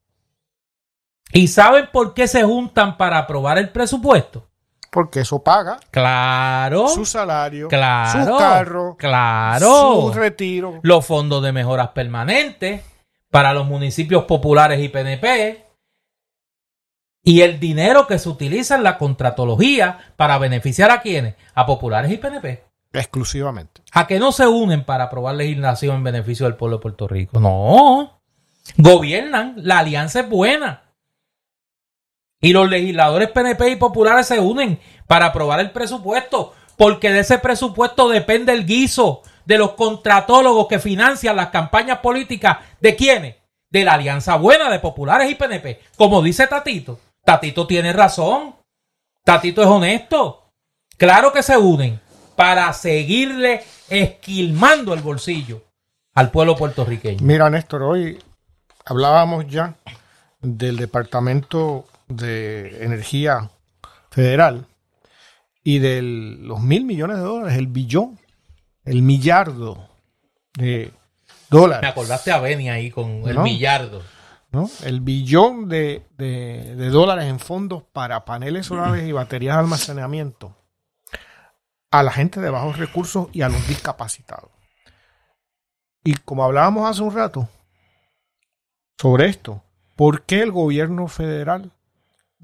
¿Y 1.36 1.50
saben 1.50 1.90
por 1.92 2.14
qué 2.14 2.30
se 2.30 2.44
juntan 2.44 2.96
para 2.96 3.18
aprobar 3.18 3.58
el 3.58 3.70
presupuesto? 3.70 4.48
Porque 4.96 5.20
eso 5.20 5.44
paga. 5.44 5.78
Claro. 5.92 6.88
Su 6.88 7.06
salario. 7.06 7.68
Claro. 7.68 8.32
Su 8.32 8.38
carro. 8.38 8.96
Claro. 8.98 10.04
Su 10.04 10.14
retiro. 10.14 10.80
Los 10.84 11.06
fondos 11.06 11.44
de 11.44 11.52
mejoras 11.52 11.90
permanentes 11.90 12.82
para 13.30 13.54
los 13.54 13.68
municipios 13.68 14.24
populares 14.24 14.80
y 14.80 14.88
PNP. 14.88 15.66
Y 17.26 17.42
el 17.42 17.60
dinero 17.60 18.08
que 18.08 18.18
se 18.18 18.30
utiliza 18.30 18.76
en 18.76 18.84
la 18.84 18.98
contratología 18.98 20.14
para 20.16 20.38
beneficiar 20.38 20.92
a 20.92 21.02
quienes? 21.02 21.36
A 21.56 21.66
populares 21.66 22.10
y 22.10 22.16
PNP. 22.16 22.64
Exclusivamente. 22.94 23.82
A 23.92 24.08
que 24.08 24.18
no 24.18 24.32
se 24.32 24.48
unen 24.48 24.86
para 24.86 25.04
aprobar 25.04 25.36
legislación 25.36 25.98
en 25.98 26.04
beneficio 26.06 26.46
del 26.46 26.56
pueblo 26.56 26.78
de 26.78 26.84
Puerto 26.84 27.06
Rico. 27.10 27.38
No. 27.38 28.22
Gobiernan. 28.78 29.56
La 29.58 29.80
alianza 29.80 30.22
es 30.22 30.30
buena. 30.30 30.85
Y 32.46 32.54
los 32.54 32.70
legisladores 32.70 33.32
PNP 33.32 33.72
y 33.72 33.76
populares 33.76 34.28
se 34.28 34.40
unen 34.40 34.80
para 35.08 35.26
aprobar 35.26 35.60
el 35.60 35.72
presupuesto, 35.72 36.54
porque 36.78 37.10
de 37.10 37.22
ese 37.22 37.40
presupuesto 37.40 38.08
depende 38.08 38.54
el 38.54 38.68
guiso 38.68 39.24
de 39.46 39.58
los 39.58 39.72
contratólogos 39.72 40.68
que 40.68 40.78
financian 40.78 41.38
las 41.38 41.50
campañas 41.50 42.02
políticas. 42.02 42.60
¿De 42.80 42.96
quiénes? 42.96 43.38
De 43.72 43.84
la 43.84 43.94
Alianza 43.94 44.36
Buena 44.36 44.70
de 44.70 44.78
Populares 44.78 45.32
y 45.32 45.34
PNP. 45.34 45.82
Como 45.98 46.22
dice 46.22 46.46
Tatito, 46.46 47.00
Tatito 47.24 47.66
tiene 47.66 47.92
razón. 47.94 48.54
Tatito 49.24 49.64
es 49.64 49.68
honesto. 49.68 50.52
Claro 50.98 51.34
que 51.34 51.42
se 51.42 51.58
unen 51.58 52.00
para 52.36 52.72
seguirle 52.74 53.64
esquilmando 53.90 54.94
el 54.94 55.02
bolsillo 55.02 55.64
al 56.14 56.30
pueblo 56.30 56.56
puertorriqueño. 56.56 57.26
Mira, 57.26 57.50
Néstor, 57.50 57.82
hoy 57.82 58.20
hablábamos 58.86 59.48
ya 59.48 59.74
del 60.42 60.78
Departamento 60.78 61.86
de 62.08 62.84
Energía 62.84 63.52
Federal 64.12 64.68
y 65.64 65.80
de 65.80 66.02
los 66.02 66.62
mil 66.62 66.86
millones 66.86 67.18
de 67.18 67.24
dólares, 67.24 67.58
el 67.58 67.68
billón, 67.68 68.20
el 68.84 69.02
millardo 69.02 69.90
de 70.54 70.92
dólares. 71.50 71.82
Me 71.82 71.88
acordaste 71.88 72.32
a 72.32 72.40
Beni 72.40 72.70
ahí 72.70 72.92
con 72.92 73.28
el 73.28 73.40
millardo. 73.40 74.04
¿no? 74.52 74.70
El 74.84 75.02
billón 75.02 75.68
de, 75.68 76.06
dólares 76.92 77.26
en 77.26 77.40
fondos 77.40 77.84
para 77.84 78.26
paneles 78.26 78.68
solares 78.68 79.08
y 79.08 79.12
baterías 79.12 79.56
de 79.56 79.60
almacenamiento 79.62 80.56
a 81.92 82.04
la 82.04 82.12
gente 82.12 82.40
de 82.42 82.50
bajos 82.50 82.78
recursos 82.78 83.28
y 83.34 83.42
a 83.42 83.50
los 83.50 83.68
discapacitados. 83.68 84.52
Y 86.04 86.14
como 86.18 86.44
hablábamos 86.44 86.90
hace 86.90 87.02
un 87.02 87.14
rato 87.14 87.50
sobre 89.00 89.28
esto, 89.28 89.64
¿por 89.96 90.24
qué 90.24 90.42
el 90.42 90.52
gobierno 90.52 91.08
federal 91.08 91.72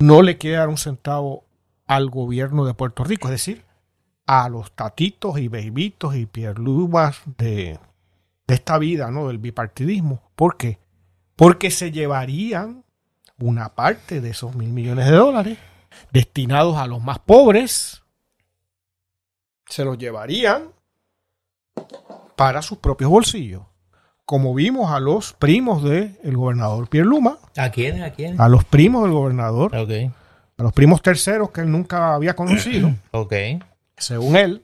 no 0.01 0.21
le 0.21 0.37
quiere 0.37 0.57
dar 0.57 0.69
un 0.69 0.77
centavo 0.77 1.45
al 1.87 2.09
gobierno 2.09 2.65
de 2.65 2.73
Puerto 2.73 3.03
Rico, 3.03 3.27
es 3.27 3.33
decir, 3.33 3.65
a 4.25 4.49
los 4.49 4.71
tatitos 4.73 5.37
y 5.39 5.47
bebitos 5.47 6.15
y 6.15 6.25
pierlubas 6.25 7.21
de, 7.37 7.79
de 8.47 8.53
esta 8.53 8.77
vida, 8.77 9.11
¿no? 9.11 9.27
Del 9.27 9.39
bipartidismo. 9.39 10.21
¿Por 10.35 10.57
qué? 10.57 10.79
Porque 11.35 11.71
se 11.71 11.91
llevarían 11.91 12.83
una 13.39 13.75
parte 13.75 14.21
de 14.21 14.29
esos 14.29 14.55
mil 14.55 14.69
millones 14.69 15.05
de 15.05 15.15
dólares 15.15 15.57
destinados 16.11 16.77
a 16.77 16.87
los 16.87 17.01
más 17.01 17.19
pobres, 17.19 18.03
se 19.67 19.85
los 19.85 19.97
llevarían 19.97 20.71
para 22.35 22.61
sus 22.61 22.77
propios 22.77 23.09
bolsillos. 23.09 23.63
Como 24.31 24.53
vimos 24.53 24.89
a 24.93 25.01
los 25.01 25.33
primos 25.33 25.83
del 25.83 26.37
gobernador 26.37 26.87
Pierre 26.87 27.05
Luma. 27.05 27.37
¿A 27.57 27.69
quiénes? 27.69 28.01
¿A 28.01 28.11
quiénes? 28.11 28.39
A 28.39 28.47
los 28.47 28.63
primos 28.63 29.03
del 29.03 29.11
gobernador. 29.11 29.75
Okay. 29.75 30.09
A 30.57 30.63
los 30.63 30.71
primos 30.71 31.01
terceros 31.01 31.51
que 31.51 31.59
él 31.59 31.69
nunca 31.69 32.13
había 32.13 32.33
conocido. 32.33 32.95
ok. 33.11 33.33
Según 33.97 34.37
él. 34.37 34.63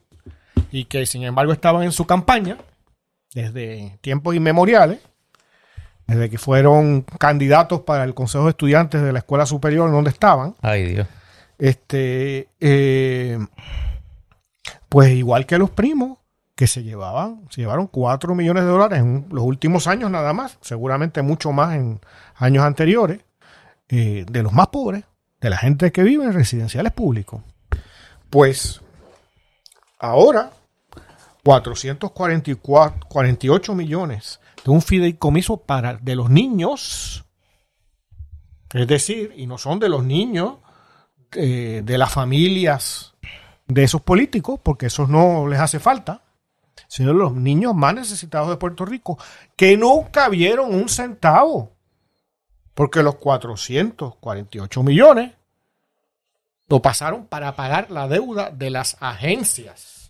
Y 0.72 0.86
que 0.86 1.06
sin 1.06 1.24
embargo 1.24 1.52
estaban 1.52 1.84
en 1.84 1.92
su 1.92 2.06
campaña 2.06 2.56
desde 3.34 3.98
tiempos 4.00 4.36
inmemoriales. 4.36 5.00
Desde 6.06 6.30
que 6.30 6.38
fueron 6.38 7.02
candidatos 7.02 7.82
para 7.82 8.06
el 8.06 8.14
Consejo 8.14 8.46
de 8.46 8.52
Estudiantes 8.52 9.02
de 9.02 9.12
la 9.12 9.20
Escuela 9.20 9.46
Superior 9.46 9.92
donde 9.92 10.12
estaban. 10.12 10.56
Ay, 10.62 10.94
Dios. 10.94 11.08
Este. 11.58 12.48
Eh, 12.62 13.38
pues 14.88 15.12
igual 15.12 15.46
que 15.46 15.58
los 15.58 15.72
primos, 15.72 16.17
que 16.58 16.66
se 16.66 16.82
llevaban, 16.82 17.46
se 17.52 17.62
llevaron 17.62 17.86
4 17.86 18.34
millones 18.34 18.64
de 18.64 18.70
dólares 18.70 19.00
en 19.00 19.28
los 19.30 19.44
últimos 19.44 19.86
años 19.86 20.10
nada 20.10 20.34
más, 20.34 20.58
seguramente 20.62 21.22
mucho 21.22 21.52
más 21.52 21.76
en 21.76 22.02
años 22.36 22.64
anteriores, 22.64 23.20
eh, 23.90 24.26
de 24.28 24.44
los 24.44 24.54
más 24.54 24.70
pobres, 24.70 25.04
de 25.40 25.52
la 25.52 25.58
gente 25.58 25.92
que 25.92 26.02
vive 26.02 26.26
en 26.26 26.34
residenciales 26.34 26.94
públicos. 26.94 27.44
Pues 28.32 28.82
ahora 30.00 30.50
448 31.44 33.76
millones 33.76 34.40
de 34.66 34.72
un 34.72 34.82
fideicomiso 34.82 35.58
para 35.58 35.98
de 35.98 36.16
los 36.16 36.32
niños, 36.32 37.24
es 38.74 38.88
decir, 38.88 39.32
y 39.38 39.46
no 39.46 39.60
son 39.60 39.78
de 39.78 39.90
los 39.90 40.04
niños 40.04 40.56
eh, 41.34 41.84
de 41.86 41.98
las 42.00 42.12
familias 42.12 43.14
de 43.68 43.84
esos 43.84 44.02
políticos, 44.02 44.60
porque 44.64 44.88
esos 44.88 45.08
no 45.08 45.48
les 45.48 45.60
hace 45.60 45.80
falta, 45.80 46.24
sino 46.88 47.14
los 47.14 47.34
niños 47.34 47.76
más 47.76 47.94
necesitados 47.94 48.50
de 48.50 48.58
Puerto 48.58 48.86
Rico, 48.86 49.18
que 49.56 49.78
nunca 49.78 50.30
vieron 50.30 50.74
un 50.74 50.90
centavo, 50.90 51.74
porque 52.74 53.04
los 53.04 53.16
448 53.16 54.84
millones 54.84 55.34
lo 56.68 56.82
pasaron 56.82 57.26
para 57.26 57.56
pagar 57.56 57.92
la 57.92 58.08
deuda 58.08 58.52
de 58.52 58.70
las 58.70 58.98
agencias 59.00 60.10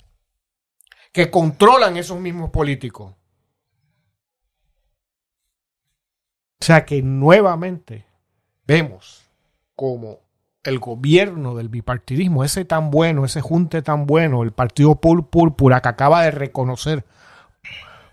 que 1.11 1.31
controlan 1.31 1.97
esos 1.97 2.19
mismos 2.19 2.51
políticos. 2.51 3.13
O 6.59 6.65
sea 6.65 6.85
que 6.85 7.01
nuevamente 7.01 8.05
vemos 8.65 9.23
como 9.75 10.26
el 10.67 10.79
gobierno 10.79 11.55
del 11.55 11.69
bipartidismo, 11.69 12.43
ese 12.43 12.65
tan 12.65 12.91
bueno, 12.91 13.25
ese 13.25 13.41
junte 13.41 13.81
tan 13.81 14.05
bueno, 14.05 14.43
el 14.43 14.51
partido 14.51 14.95
Púrpura 14.95 15.81
que 15.81 15.89
acaba 15.89 16.23
de 16.23 16.31
reconocer 16.31 17.05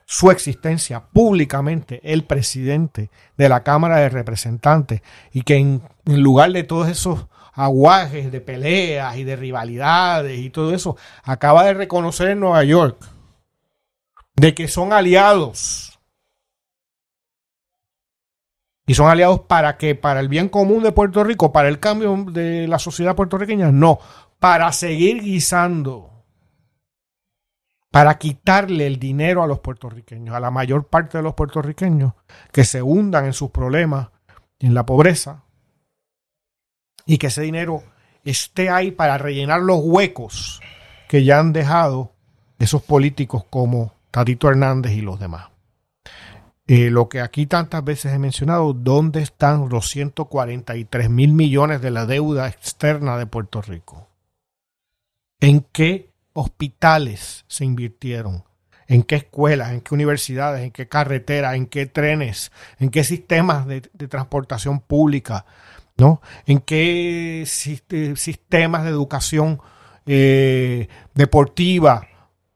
su 0.06 0.30
existencia 0.30 1.00
públicamente 1.00 2.00
el 2.04 2.24
presidente 2.24 3.10
de 3.36 3.48
la 3.48 3.62
Cámara 3.64 3.96
de 3.96 4.08
Representantes 4.08 5.02
y 5.32 5.42
que 5.42 5.56
en, 5.56 5.82
en 6.04 6.20
lugar 6.22 6.52
de 6.52 6.62
todos 6.62 6.88
esos 6.88 7.26
aguajes 7.52 8.30
de 8.30 8.40
peleas 8.40 9.16
y 9.16 9.24
de 9.24 9.36
rivalidades 9.36 10.38
y 10.38 10.50
todo 10.50 10.74
eso, 10.74 10.96
acaba 11.22 11.64
de 11.64 11.74
reconocer 11.74 12.28
en 12.30 12.40
Nueva 12.40 12.62
York 12.64 12.98
de 14.36 14.54
que 14.54 14.68
son 14.68 14.92
aliados 14.92 15.93
y 18.86 18.94
son 18.94 19.08
aliados 19.08 19.40
para 19.40 19.76
qué? 19.76 19.94
Para 19.94 20.20
el 20.20 20.28
bien 20.28 20.48
común 20.48 20.82
de 20.82 20.92
Puerto 20.92 21.24
Rico, 21.24 21.52
para 21.52 21.68
el 21.68 21.80
cambio 21.80 22.16
de 22.30 22.68
la 22.68 22.78
sociedad 22.78 23.16
puertorriqueña, 23.16 23.72
no, 23.72 23.98
para 24.38 24.70
seguir 24.72 25.22
guisando, 25.22 26.24
para 27.90 28.18
quitarle 28.18 28.86
el 28.86 28.98
dinero 28.98 29.42
a 29.42 29.46
los 29.46 29.60
puertorriqueños, 29.60 30.34
a 30.34 30.40
la 30.40 30.50
mayor 30.50 30.88
parte 30.88 31.18
de 31.18 31.24
los 31.24 31.34
puertorriqueños 31.34 32.12
que 32.52 32.64
se 32.64 32.82
hundan 32.82 33.26
en 33.26 33.32
sus 33.32 33.50
problemas, 33.50 34.08
en 34.58 34.74
la 34.74 34.84
pobreza, 34.84 35.44
y 37.06 37.18
que 37.18 37.28
ese 37.28 37.42
dinero 37.42 37.82
esté 38.24 38.70
ahí 38.70 38.90
para 38.90 39.18
rellenar 39.18 39.60
los 39.60 39.80
huecos 39.82 40.60
que 41.08 41.24
ya 41.24 41.38
han 41.38 41.52
dejado 41.52 42.12
esos 42.58 42.82
políticos 42.82 43.44
como 43.48 43.92
Tatito 44.10 44.48
Hernández 44.48 44.92
y 44.92 45.00
los 45.00 45.20
demás. 45.20 45.53
Eh, 46.66 46.90
lo 46.90 47.10
que 47.10 47.20
aquí 47.20 47.46
tantas 47.46 47.84
veces 47.84 48.14
he 48.14 48.18
mencionado, 48.18 48.72
¿dónde 48.72 49.20
están 49.20 49.68
los 49.68 49.90
143 49.90 51.10
mil 51.10 51.32
millones 51.32 51.82
de 51.82 51.90
la 51.90 52.06
deuda 52.06 52.48
externa 52.48 53.18
de 53.18 53.26
Puerto 53.26 53.60
Rico? 53.60 54.08
¿En 55.40 55.60
qué 55.72 56.10
hospitales 56.32 57.44
se 57.48 57.66
invirtieron? 57.66 58.44
¿En 58.86 59.02
qué 59.02 59.16
escuelas? 59.16 59.72
¿En 59.72 59.82
qué 59.82 59.94
universidades? 59.94 60.62
¿En 60.64 60.70
qué 60.70 60.88
carreteras? 60.88 61.54
¿En 61.54 61.66
qué 61.66 61.84
trenes? 61.84 62.50
¿En 62.78 62.88
qué 62.90 63.04
sistemas 63.04 63.66
de, 63.66 63.82
transportación 63.82 64.80
pública? 64.80 65.44
¿No? 65.98 66.22
¿En 66.46 66.60
qué 66.60 67.44
sistemas 67.46 68.84
de 68.84 68.90
educación 68.90 69.60
eh, 70.06 70.88
deportiva 71.14 72.08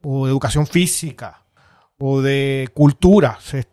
o 0.03 0.27
educación 0.27 0.67
física? 0.67 1.43
O 1.99 2.22
de 2.22 2.68
cultura 2.74 3.38
se, 3.40 3.66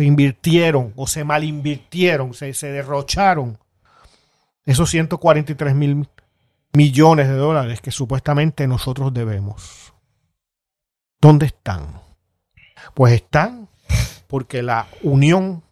invirtieron 0.00 0.92
o 0.96 1.06
se 1.06 1.24
malinvirtieron, 1.24 2.34
se, 2.34 2.52
se 2.52 2.72
derrocharon 2.72 3.58
esos 4.64 4.90
143 4.90 5.74
mil 5.74 6.08
millones 6.72 7.28
de 7.28 7.34
dólares 7.34 7.80
que 7.80 7.92
supuestamente 7.92 8.66
nosotros 8.66 9.14
debemos. 9.14 9.94
¿Dónde 11.20 11.46
están? 11.46 12.00
Pues 12.94 13.14
están 13.14 13.68
porque 14.26 14.62
la 14.62 14.88
unión, 15.02 15.62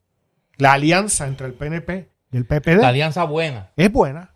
la 0.56 0.74
alianza 0.74 1.26
entre 1.26 1.48
el 1.48 1.54
PNP 1.54 2.08
y 2.30 2.36
el 2.36 2.46
PPD. 2.46 2.80
La 2.80 2.88
alianza 2.88 3.24
buena. 3.24 3.72
Es 3.76 3.92
buena. 3.92 4.30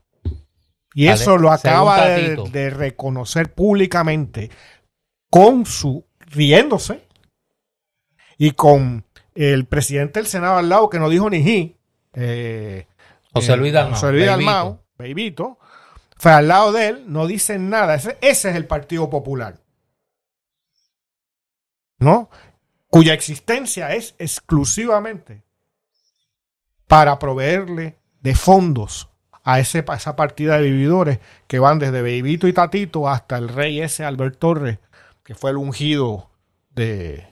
Y 0.92 1.06
eso 1.06 1.38
lo 1.38 1.52
acaba 1.52 2.08
de, 2.08 2.36
de 2.50 2.70
reconocer 2.70 3.54
públicamente 3.54 4.50
con 5.30 5.64
su 5.64 6.04
riéndose 6.18 7.07
y 8.38 8.52
con 8.52 9.04
el 9.34 9.66
presidente 9.66 10.20
del 10.20 10.28
Senado 10.28 10.56
al 10.56 10.68
lado 10.68 10.88
que 10.88 11.00
no 11.00 11.10
dijo 11.10 11.28
ni 11.28 11.42
ji, 11.42 11.76
eh, 12.14 12.86
José 13.32 13.56
Luis 13.56 13.72
Dalmau, 13.72 13.94
José 13.94 14.12
Luis 14.12 14.26
Dalmau, 14.26 14.80
Beibito, 14.96 15.58
fue 16.16 16.32
al 16.32 16.48
lado 16.48 16.72
de 16.72 16.88
él, 16.88 17.04
no 17.08 17.26
dicen 17.26 17.68
nada. 17.68 17.96
Ese, 17.96 18.16
ese 18.20 18.50
es 18.50 18.56
el 18.56 18.66
Partido 18.66 19.10
Popular. 19.10 19.60
¿No? 21.98 22.30
Cuya 22.88 23.12
existencia 23.12 23.94
es 23.94 24.14
exclusivamente 24.18 25.42
para 26.86 27.18
proveerle 27.18 27.98
de 28.20 28.34
fondos 28.34 29.10
a, 29.44 29.58
ese, 29.60 29.84
a 29.86 29.94
esa 29.94 30.16
partida 30.16 30.58
de 30.58 30.70
vividores 30.70 31.18
que 31.46 31.58
van 31.58 31.78
desde 31.78 32.02
Beibito 32.02 32.46
y 32.48 32.52
Tatito 32.52 33.08
hasta 33.08 33.36
el 33.36 33.48
rey 33.48 33.80
ese 33.80 34.04
Albert 34.04 34.38
Torres, 34.38 34.78
que 35.22 35.34
fue 35.34 35.50
el 35.50 35.56
ungido 35.56 36.30
de, 36.70 37.27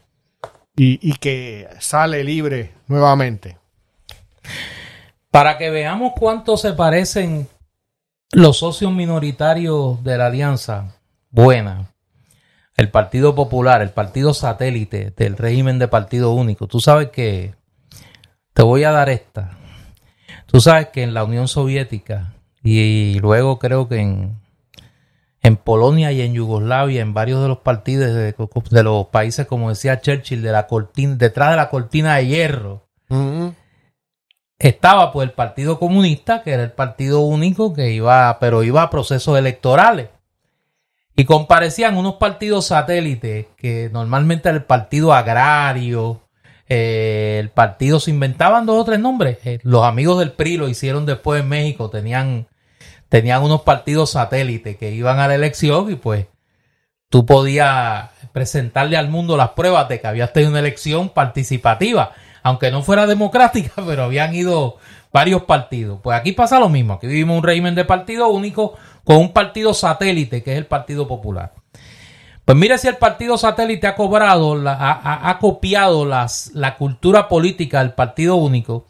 y, 0.76 1.14
que 1.14 1.68
sale 1.80 2.22
libre 2.22 2.72
nuevamente. 2.86 3.56
Para 5.30 5.58
que 5.58 5.70
veamos 5.70 6.12
cuánto 6.18 6.56
se 6.56 6.72
parecen 6.72 7.48
los 8.32 8.58
socios 8.58 8.92
minoritarios 8.92 10.02
de 10.04 10.18
la 10.18 10.26
Alianza 10.26 10.94
Buena, 11.30 11.92
el 12.76 12.90
Partido 12.90 13.34
Popular, 13.34 13.80
el 13.80 13.90
partido 13.90 14.34
satélite 14.34 15.12
del 15.16 15.36
régimen 15.36 15.78
de 15.78 15.88
partido 15.88 16.32
único. 16.32 16.66
Tú 16.66 16.80
sabes 16.80 17.10
que 17.10 17.54
te 18.52 18.62
voy 18.62 18.84
a 18.84 18.90
dar 18.90 19.08
esta. 19.08 19.56
Tú 20.46 20.60
sabes 20.60 20.88
que 20.88 21.02
en 21.02 21.14
la 21.14 21.24
Unión 21.24 21.48
Soviética 21.48 22.34
y 22.62 23.18
luego 23.20 23.58
creo 23.58 23.88
que 23.88 24.00
en 24.00 24.36
en 25.46 25.56
Polonia 25.56 26.10
y 26.10 26.22
en 26.22 26.34
Yugoslavia, 26.34 27.00
en 27.00 27.14
varios 27.14 27.40
de 27.40 27.48
los 27.48 27.58
partidos 27.58 28.12
de, 28.12 28.82
los 28.82 29.06
países, 29.06 29.46
como 29.46 29.68
decía 29.68 30.00
Churchill, 30.00 30.42
de 30.42 30.50
la 30.50 30.66
cortina, 30.66 31.14
detrás 31.14 31.50
de 31.50 31.56
la 31.56 31.70
cortina 31.70 32.16
de 32.16 32.26
hierro, 32.26 32.88
estaba 34.58 35.12
pues 35.12 35.28
el 35.28 35.34
Partido 35.34 35.78
Comunista, 35.78 36.42
que 36.42 36.50
era 36.50 36.64
el 36.64 36.72
partido 36.72 37.20
único 37.20 37.74
que 37.74 37.92
iba, 37.92 38.36
pero 38.40 38.64
iba 38.64 38.82
a 38.82 38.90
procesos 38.90 39.38
electorales. 39.38 40.08
Y 41.14 41.24
comparecían 41.24 41.96
unos 41.96 42.16
partidos 42.16 42.66
satélites, 42.66 43.46
que 43.56 43.88
normalmente 43.92 44.48
era 44.48 44.58
el 44.58 44.64
Partido 44.64 45.14
Agrario, 45.14 46.22
eh, 46.68 47.38
el 47.40 47.50
partido 47.50 48.00
se 48.00 48.10
inventaban 48.10 48.66
dos 48.66 48.80
o 48.80 48.84
tres 48.84 48.98
nombres. 48.98 49.38
Eh, 49.44 49.60
los 49.62 49.84
amigos 49.84 50.18
del 50.18 50.32
PRI 50.32 50.56
lo 50.56 50.68
hicieron 50.68 51.06
después 51.06 51.40
en 51.40 51.48
México, 51.48 51.88
tenían 51.88 52.48
tenían 53.08 53.42
unos 53.42 53.62
partidos 53.62 54.10
satélites 54.10 54.76
que 54.76 54.92
iban 54.92 55.18
a 55.18 55.28
la 55.28 55.34
elección 55.34 55.90
y 55.90 55.96
pues 55.96 56.26
tú 57.08 57.24
podías 57.24 58.10
presentarle 58.32 58.96
al 58.96 59.08
mundo 59.08 59.36
las 59.36 59.50
pruebas 59.50 59.88
de 59.88 60.00
que 60.00 60.06
habías 60.06 60.32
tenido 60.32 60.50
una 60.50 60.60
elección 60.60 61.10
participativa, 61.10 62.12
aunque 62.42 62.70
no 62.70 62.82
fuera 62.82 63.06
democrática, 63.06 63.82
pero 63.86 64.04
habían 64.04 64.34
ido 64.34 64.76
varios 65.12 65.44
partidos. 65.44 66.00
Pues 66.02 66.18
aquí 66.18 66.32
pasa 66.32 66.58
lo 66.58 66.68
mismo, 66.68 66.94
aquí 66.94 67.06
vivimos 67.06 67.38
un 67.38 67.44
régimen 67.44 67.74
de 67.74 67.84
partido 67.84 68.28
único 68.28 68.74
con 69.04 69.16
un 69.18 69.32
partido 69.32 69.72
satélite 69.72 70.42
que 70.42 70.52
es 70.52 70.58
el 70.58 70.66
Partido 70.66 71.06
Popular. 71.06 71.54
Pues 72.44 72.56
mire 72.56 72.78
si 72.78 72.86
el 72.86 72.96
partido 72.96 73.36
satélite 73.36 73.88
ha 73.88 73.96
cobrado, 73.96 74.62
ha, 74.68 75.38
copiado 75.40 76.04
las, 76.06 76.52
la 76.54 76.76
cultura 76.76 77.26
política 77.28 77.80
del 77.80 77.92
partido 77.92 78.36
único 78.36 78.86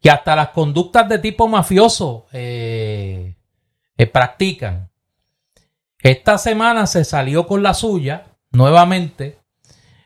que 0.00 0.10
hasta 0.10 0.34
las 0.34 0.48
conductas 0.48 1.08
de 1.08 1.18
tipo 1.18 1.46
mafioso 1.46 2.26
eh, 2.32 3.36
eh, 3.96 4.06
practican. 4.06 4.90
Esta 5.98 6.38
semana 6.38 6.86
se 6.86 7.04
salió 7.04 7.46
con 7.46 7.62
la 7.62 7.74
suya 7.74 8.26
nuevamente 8.50 9.38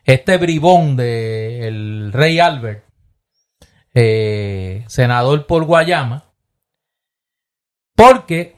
este 0.03 0.37
bribón 0.37 0.97
del 0.97 2.11
rey 2.11 2.39
Albert, 2.39 2.85
eh, 3.93 4.83
senador 4.87 5.47
por 5.47 5.63
Guayama, 5.63 6.25
porque 7.95 8.55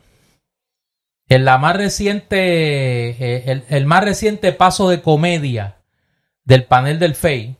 en 1.29 1.45
la 1.45 1.57
más 1.57 1.77
reciente, 1.77 3.51
el, 3.51 3.63
el, 3.69 3.85
más 3.85 4.03
reciente 4.03 4.51
paso 4.51 4.89
de 4.89 5.01
comedia 5.01 5.77
del 6.43 6.65
panel 6.65 6.99
del 6.99 7.15
FEI, 7.15 7.57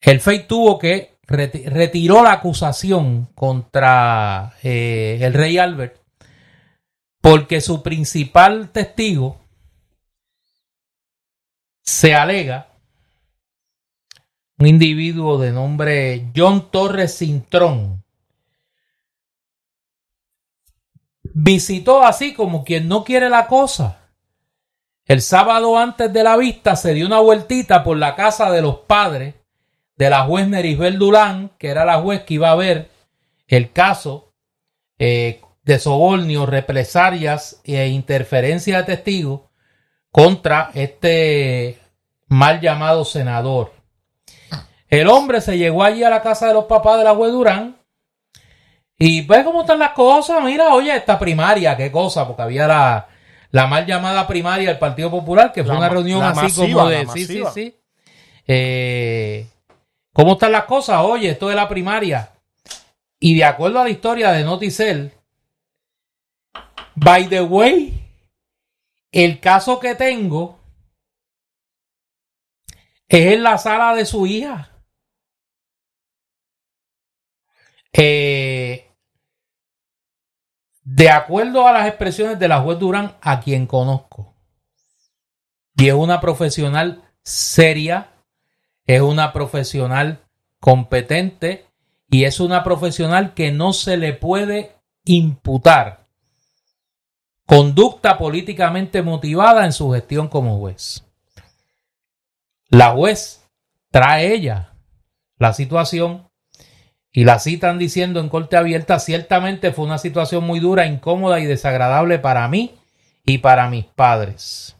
el 0.00 0.20
FEI 0.20 0.46
tuvo 0.46 0.78
que 0.78 1.13
retiró 1.26 2.22
la 2.22 2.32
acusación 2.32 3.26
contra 3.34 4.54
eh, 4.62 5.18
el 5.22 5.32
rey 5.34 5.58
Albert 5.58 5.96
porque 7.20 7.60
su 7.60 7.82
principal 7.82 8.70
testigo 8.70 9.40
se 11.82 12.14
alega 12.14 12.68
un 14.58 14.66
individuo 14.66 15.38
de 15.38 15.52
nombre 15.52 16.30
John 16.36 16.70
Torres 16.70 17.18
Cintrón 17.18 18.04
visitó 21.34 22.02
así 22.02 22.32
como 22.32 22.64
quien 22.64 22.88
no 22.88 23.04
quiere 23.04 23.28
la 23.28 23.46
cosa. 23.46 24.10
El 25.04 25.20
sábado 25.20 25.76
antes 25.76 26.12
de 26.12 26.22
la 26.22 26.36
vista 26.36 26.76
se 26.76 26.94
dio 26.94 27.06
una 27.06 27.20
vueltita 27.20 27.84
por 27.84 27.98
la 27.98 28.14
casa 28.14 28.50
de 28.50 28.62
los 28.62 28.80
padres 28.80 29.34
de 29.96 30.10
la 30.10 30.22
juez 30.22 30.48
Nerisbel 30.48 30.98
Dulán, 30.98 31.52
que 31.58 31.68
era 31.68 31.84
la 31.84 32.00
juez 32.00 32.22
que 32.22 32.34
iba 32.34 32.50
a 32.50 32.56
ver 32.56 32.90
el 33.46 33.72
caso 33.72 34.32
eh, 34.98 35.40
de 35.62 35.78
sobornio, 35.78 36.46
represalias 36.46 37.60
e 37.64 37.88
interferencia 37.88 38.78
de 38.78 38.84
testigos 38.84 39.40
contra 40.10 40.70
este 40.74 41.78
mal 42.28 42.60
llamado 42.60 43.04
senador. 43.04 43.72
El 44.88 45.08
hombre 45.08 45.40
se 45.40 45.58
llegó 45.58 45.82
allí 45.82 46.04
a 46.04 46.10
la 46.10 46.22
casa 46.22 46.48
de 46.48 46.54
los 46.54 46.66
papás 46.66 46.98
de 46.98 47.04
la 47.04 47.14
juez 47.14 47.32
Durán 47.32 47.76
Y 48.96 49.22
ve 49.22 49.42
cómo 49.42 49.62
están 49.62 49.78
las 49.78 49.92
cosas. 49.92 50.42
Mira, 50.44 50.72
oye, 50.72 50.94
esta 50.94 51.18
primaria, 51.18 51.76
qué 51.76 51.90
cosa, 51.90 52.26
porque 52.26 52.42
había 52.42 52.68
la, 52.68 53.08
la 53.50 53.66
mal 53.66 53.86
llamada 53.86 54.26
primaria 54.26 54.68
del 54.68 54.78
Partido 54.78 55.10
Popular, 55.10 55.52
que 55.52 55.64
fue 55.64 55.72
La 55.72 55.78
una 55.78 55.88
reunión 55.88 56.22
así 56.22 56.40
masiva, 56.40 56.82
como 56.82 56.88
de. 56.90 57.06
Sí, 57.08 57.26
sí, 57.26 57.42
sí. 57.52 57.76
Eh, 58.46 59.46
¿Cómo 60.14 60.34
están 60.34 60.52
las 60.52 60.64
cosas? 60.66 61.00
Oye, 61.02 61.30
esto 61.30 61.48
de 61.48 61.56
la 61.56 61.68
primaria. 61.68 62.32
Y 63.18 63.36
de 63.36 63.44
acuerdo 63.44 63.80
a 63.80 63.84
la 63.84 63.90
historia 63.90 64.30
de 64.30 64.44
Noticel, 64.44 65.12
by 66.94 67.28
the 67.28 67.42
way, 67.42 68.00
el 69.10 69.40
caso 69.40 69.80
que 69.80 69.96
tengo 69.96 70.60
es 73.08 73.32
en 73.32 73.42
la 73.42 73.58
sala 73.58 73.92
de 73.96 74.06
su 74.06 74.24
hija. 74.24 74.70
Eh, 77.92 78.88
de 80.82 81.10
acuerdo 81.10 81.66
a 81.66 81.72
las 81.72 81.88
expresiones 81.88 82.38
de 82.38 82.46
la 82.46 82.60
juez 82.60 82.78
Durán, 82.78 83.16
a 83.20 83.40
quien 83.40 83.66
conozco, 83.66 84.36
y 85.76 85.88
es 85.88 85.94
una 85.94 86.20
profesional 86.20 87.02
seria, 87.24 88.13
es 88.86 89.00
una 89.00 89.32
profesional 89.32 90.20
competente 90.60 91.66
y 92.10 92.24
es 92.24 92.40
una 92.40 92.62
profesional 92.62 93.34
que 93.34 93.52
no 93.52 93.72
se 93.72 93.96
le 93.96 94.12
puede 94.12 94.76
imputar 95.04 96.04
conducta 97.46 98.16
políticamente 98.18 99.02
motivada 99.02 99.64
en 99.64 99.72
su 99.72 99.90
gestión 99.90 100.28
como 100.28 100.58
juez. 100.58 101.04
La 102.68 102.90
juez 102.92 103.42
trae 103.90 104.32
ella 104.32 104.72
la 105.38 105.52
situación 105.52 106.28
y 107.12 107.24
la 107.24 107.38
citan 107.38 107.78
diciendo 107.78 108.20
en 108.20 108.28
corte 108.28 108.56
abierta, 108.56 108.98
ciertamente 108.98 109.72
fue 109.72 109.84
una 109.84 109.98
situación 109.98 110.44
muy 110.44 110.58
dura, 110.58 110.86
incómoda 110.86 111.38
y 111.38 111.44
desagradable 111.44 112.18
para 112.18 112.48
mí 112.48 112.74
y 113.24 113.38
para 113.38 113.68
mis 113.68 113.84
padres. 113.84 114.76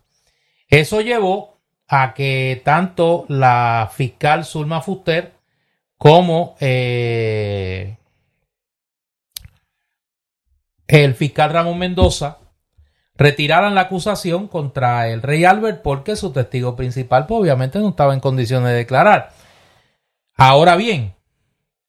Eso 0.69 1.01
llevó 1.01 1.54
a 1.89 2.15
que 2.15 2.63
tanto 2.65 3.27
la 3.29 3.91
fiscal 3.93 4.45
Zulma 4.45 4.81
Fuster 4.81 5.35
como 5.99 6.57
eh, 6.61 7.97
el 10.87 11.15
fiscal 11.15 11.51
Ramón 11.51 11.79
Mendoza 11.79 12.39
retiraran 13.17 13.75
la 13.75 13.83
acusación 13.83 14.49
contra 14.49 15.09
el 15.09 15.23
rey 15.23 15.45
Albert 15.45 15.83
porque 15.83 16.17
su 16.17 16.33
testigo 16.33 16.77
principal 16.77 17.27
pues, 17.27 17.41
obviamente 17.41 17.79
no 17.79 17.91
estaba 17.91 18.15
en 18.15 18.21
condiciones 18.21 18.71
de 18.71 18.77
declarar. 18.77 19.33
Ahora 20.37 20.77
bien, 20.77 21.15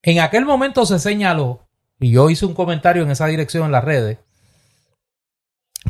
en 0.03 0.19
aquel 0.19 0.45
momento 0.45 0.85
se 0.85 0.99
señaló, 0.99 1.67
y 1.99 2.11
yo 2.11 2.29
hice 2.29 2.45
un 2.45 2.53
comentario 2.53 3.03
en 3.03 3.11
esa 3.11 3.25
dirección 3.25 3.65
en 3.65 3.71
las 3.71 3.83
redes, 3.83 4.19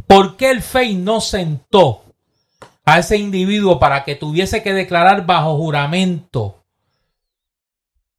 ¿por 0.08 0.38
qué 0.38 0.52
el 0.52 0.62
FEI 0.62 0.96
no 0.96 1.20
sentó 1.20 2.05
a 2.86 3.00
ese 3.00 3.18
individuo 3.18 3.80
para 3.80 4.04
que 4.04 4.16
tuviese 4.16 4.62
que 4.62 4.74
declarar 4.74 5.26
bajo 5.26 5.58
juramento 5.58 6.64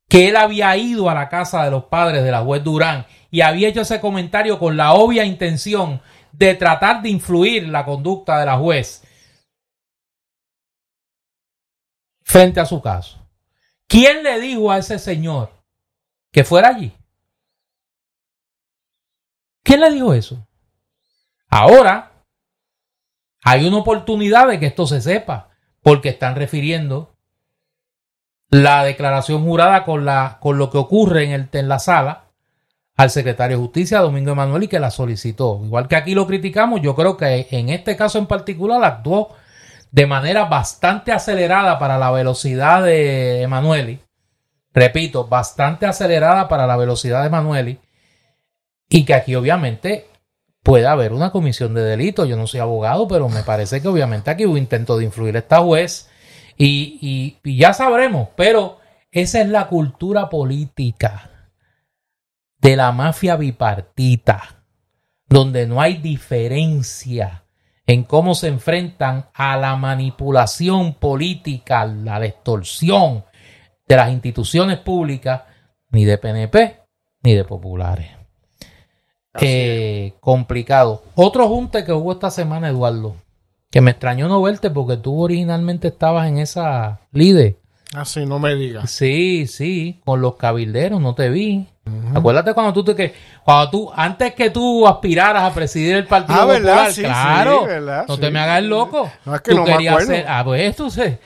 que 0.09 0.29
él 0.29 0.37
había 0.37 0.77
ido 0.77 1.09
a 1.09 1.15
la 1.15 1.29
casa 1.29 1.65
de 1.65 1.71
los 1.71 1.85
padres 1.85 2.23
de 2.25 2.31
la 2.31 2.43
juez 2.43 2.63
Durán 2.63 3.07
y 3.31 3.41
había 3.41 3.69
hecho 3.69 3.81
ese 3.81 4.01
comentario 4.01 4.59
con 4.59 4.77
la 4.77 4.95
obvia 4.95 5.25
intención 5.25 6.01
de 6.33 6.55
tratar 6.55 7.03
de 7.03 7.11
influir 7.11 7.69
la 7.69 7.85
conducta 7.85 8.39
de 8.39 8.47
la 8.47 8.59
juez 8.59 9.03
frente 12.23 12.61
a 12.61 12.67
su 12.67 12.83
caso. 12.83 13.25
¿Quién 13.87 14.23
le 14.23 14.41
dijo 14.41 14.71
a 14.71 14.79
ese 14.79 14.99
señor 14.99 15.53
que 16.33 16.45
fuera 16.45 16.69
allí? 16.69 16.93
¿Quién 19.63 19.81
le 19.81 19.91
dijo 19.91 20.13
eso? 20.13 20.47
Ahora 21.49 22.16
hay 23.47 23.65
una 23.65 23.77
oportunidad 23.77 24.49
de 24.49 24.59
que 24.59 24.67
esto 24.67 24.89
se 24.89 25.01
sepa, 25.01 25.51
porque 25.81 26.09
están 26.09 26.35
refiriendo 26.35 27.15
la 28.51 28.83
declaración 28.83 29.45
jurada 29.45 29.85
con, 29.85 30.05
la, 30.05 30.39
con 30.41 30.59
lo 30.59 30.69
que 30.69 30.79
ocurre 30.79 31.27
en, 31.27 31.31
el, 31.31 31.49
en 31.53 31.69
la 31.69 31.79
sala 31.79 32.25
al 32.97 33.11
secretario 33.11 33.57
de 33.57 33.63
Justicia, 33.63 34.01
Domingo 34.01 34.33
Emanuel, 34.33 34.69
que 34.69 34.81
la 34.81 34.91
solicitó. 34.91 35.61
Igual 35.65 35.87
que 35.87 35.95
aquí 35.95 36.13
lo 36.13 36.27
criticamos, 36.27 36.81
yo 36.83 36.97
creo 36.97 37.17
que 37.17 37.47
en 37.53 37.69
este 37.69 37.97
caso 37.97 38.19
en 38.19 38.27
particular 38.27 38.83
actuó 38.83 39.37
de 39.93 40.07
manera 40.07 40.47
bastante 40.47 41.13
acelerada 41.13 41.79
para 41.79 41.99
la 41.99 42.11
velocidad 42.11 42.83
de 42.83 43.43
Emanueli. 43.43 44.01
Repito, 44.75 45.29
bastante 45.29 45.87
acelerada 45.87 46.49
para 46.49 46.67
la 46.67 46.77
velocidad 46.77 47.21
de 47.21 47.29
Emanueli. 47.29 47.79
Y 48.89 49.05
que 49.05 49.15
aquí 49.15 49.37
obviamente 49.37 50.09
puede 50.67 50.89
haber 50.89 51.13
una 51.13 51.31
comisión 51.31 51.75
de 51.75 51.83
delito. 51.85 52.25
Yo 52.25 52.37
no 52.37 52.49
soy 52.49 52.59
abogado, 52.59 53.07
pero 53.07 53.29
me 53.29 53.45
parece 53.45 53.81
que 53.81 53.87
obviamente 53.87 54.33
aquí 54.33 54.47
hubo 54.47 54.57
intento 54.57 54.99
de 54.99 55.05
influir 55.05 55.37
a 55.37 55.39
esta 55.39 55.61
juez. 55.61 56.11
Y, 56.59 57.39
y- 57.45 57.57
ya 57.57 57.73
sabremos, 57.73 58.31
pero 58.35 58.81
esa 59.13 59.41
es 59.41 59.49
la 59.49 59.69
cultura 59.69 60.29
política 60.29 61.31
de 62.59 62.75
la 62.75 62.91
mafia 62.91 63.37
bipartita, 63.37 64.65
donde 65.29 65.69
no 65.69 65.81
hay 65.81 65.99
diferencia 65.99 67.45
en 67.87 68.03
cómo 68.03 68.35
se 68.35 68.49
enfrentan 68.49 69.31
a 69.35 69.57
la 69.57 69.77
manipulación 69.77 70.95
política, 70.95 71.85
la 71.87 72.25
extorsión 72.27 73.25
de 73.87 73.97
las 73.97 74.11
instituciones 74.11 74.79
públicas, 74.79 75.43
ni 75.91 76.05
de 76.05 76.19
PNP 76.19 76.81
ni 77.23 77.35
de 77.35 77.45
populares. 77.45 78.26
Eh, 79.41 80.15
complicado. 80.21 81.03
Otro 81.15 81.49
junte 81.49 81.85
que 81.85 81.93
hubo 81.93 82.13
esta 82.13 82.31
semana, 82.31 82.69
Eduardo, 82.69 83.17
que 83.71 83.81
me 83.81 83.91
extrañó 83.93 84.29
no 84.29 84.41
verte 84.43 84.71
porque 84.71 84.97
tú 84.97 85.23
originalmente 85.23 85.89
estabas 85.89 86.29
en 86.29 86.39
esa 86.39 87.01
líder. 87.13 87.57
Así 87.95 88.27
no 88.27 88.39
me 88.39 88.55
digas. 88.55 88.91
Sí, 88.91 89.47
sí, 89.47 90.01
con 90.05 90.21
los 90.21 90.37
cabilderos, 90.37 91.01
no 91.01 91.15
te 91.15 91.29
vi. 91.29 91.67
Acuérdate 92.15 92.53
cuando 92.53 92.73
tú 92.73 92.83
te 92.83 92.97
que 92.97 93.15
cuando 93.45 93.71
tú 93.71 93.93
antes 93.95 94.35
que 94.35 94.51
tú 94.51 94.89
aspiraras 94.89 95.45
a 95.45 95.55
presidir 95.55 95.95
el 95.95 96.05
Partido 96.07 96.41
Ah, 96.41 96.91
Sí, 96.91 97.03
claro, 97.03 97.61
sí, 97.61 97.67
¿verdad? 97.67 98.05
no 98.09 98.15
Sí, 98.17 98.21
te 98.21 98.31
me 98.33 98.41
hagas 98.41 98.63
loco. 98.65 99.09
No, 99.25 99.37
es 99.37 99.41
que 99.41 99.53
tú 99.53 99.59
no 99.59 99.65
me 99.65 99.71
querías 99.73 99.93
acuerdo. 99.95 100.13
ser, 100.13 100.25
ah, 100.29 100.43
pues 100.45 100.75
tú 100.75 100.91
sé, 100.91 101.21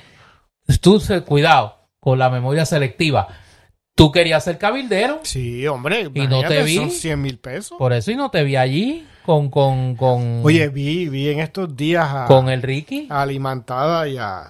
tú 0.82 1.00
sé, 1.00 1.22
cuidado 1.22 1.76
con 1.98 2.18
la 2.18 2.28
memoria 2.28 2.66
selectiva. 2.66 3.28
Tú 4.00 4.10
querías 4.12 4.42
ser 4.44 4.56
cabildero, 4.56 5.20
Sí, 5.24 5.66
hombre. 5.66 6.08
Y 6.14 6.26
no 6.26 6.42
te 6.42 6.62
vi. 6.62 6.76
Son 6.76 6.90
100 6.90 7.20
mil 7.20 7.38
pesos. 7.38 7.76
por 7.78 7.92
eso 7.92 8.10
y 8.10 8.16
no 8.16 8.30
te 8.30 8.42
vi 8.44 8.56
allí 8.56 9.06
con 9.26 9.50
con 9.50 9.94
con 9.94 10.40
Oye, 10.42 10.68
vi, 10.68 11.08
vi 11.08 11.28
en 11.28 11.40
estos 11.40 11.76
días 11.76 12.06
a, 12.10 12.24
con 12.24 12.48
el 12.48 12.62
Ricky. 12.62 13.06
a 13.10 13.22
Alimentada 13.22 14.08
y 14.08 14.16
a... 14.16 14.44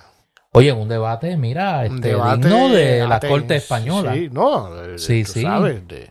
Oye, 0.53 0.71
en 0.71 0.79
un 0.79 0.89
debate, 0.89 1.37
mira, 1.37 1.81
un 1.89 1.97
este 1.97 2.09
debate 2.11 2.49
digno 2.49 2.69
de 2.69 3.07
la 3.09 3.19
corte 3.21 3.57
española. 3.57 4.15
Sí, 4.15 4.29
no, 4.33 4.73
de- 4.75 4.89
de- 4.93 4.99
Sí, 4.99 5.25
tú 5.25 5.33
sí. 5.33 5.43
sabes, 5.43 5.87
de- 5.89 6.11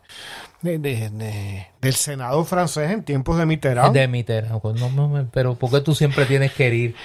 de- 0.62 0.78
de- 0.80 1.10
de- 1.10 1.68
del 1.82 1.94
Senado 1.94 2.44
francés 2.46 2.92
en 2.92 3.04
tiempos 3.04 3.38
de 3.38 3.46
Mitterrand. 3.46 3.94
De 3.94 4.08
Mitterrand. 4.10 4.62
Pues 4.62 4.80
no, 4.80 4.90
no, 4.92 5.08
me- 5.08 5.24
pero 5.24 5.56
¿por 5.56 5.72
qué 5.72 5.80
tú 5.82 5.96
siempre 5.96 6.26
tienes 6.26 6.52
que 6.54 6.68
herir? 6.68 6.96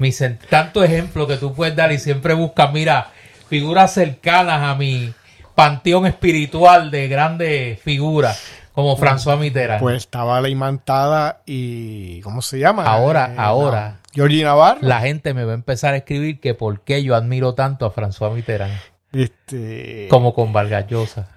Sen- 0.00 0.38
tanto 0.50 0.82
ejemplo 0.82 1.26
que 1.28 1.36
tú 1.36 1.52
puedes 1.54 1.74
dar 1.76 1.92
y 1.92 1.98
siempre 1.98 2.34
buscas, 2.34 2.72
mira, 2.72 3.10
figuras 3.48 3.94
cercanas 3.94 4.60
a 4.62 4.74
mi 4.74 5.12
panteón 5.54 6.06
espiritual 6.06 6.90
de 6.90 7.08
grandes 7.08 7.80
figuras 7.80 8.42
como 8.72 8.96
François 8.98 9.38
Mitterrand. 9.38 9.80
Pues 9.80 9.98
estaba 9.98 10.40
la 10.40 10.48
imantada 10.48 11.42
y. 11.46 12.20
¿Cómo 12.22 12.42
se 12.42 12.58
llama? 12.58 12.84
Ahora, 12.84 13.30
Eh, 13.32 13.36
ahora. 13.38 13.90
no, 13.90 13.98
Georgie 14.12 14.42
Navarro. 14.44 14.78
la 14.82 15.00
gente 15.00 15.32
me 15.34 15.44
va 15.44 15.52
a 15.52 15.54
empezar 15.54 15.94
a 15.94 15.98
escribir 15.98 16.40
que 16.40 16.54
por 16.54 16.80
qué 16.80 17.02
yo 17.02 17.14
admiro 17.14 17.54
tanto 17.54 17.86
a 17.86 17.92
François 17.94 18.32
Mitterrand 18.32 18.72
Este, 19.12 20.06
como 20.10 20.34
con 20.34 20.52
Vargas 20.52 20.86
Llosa. 20.88 21.28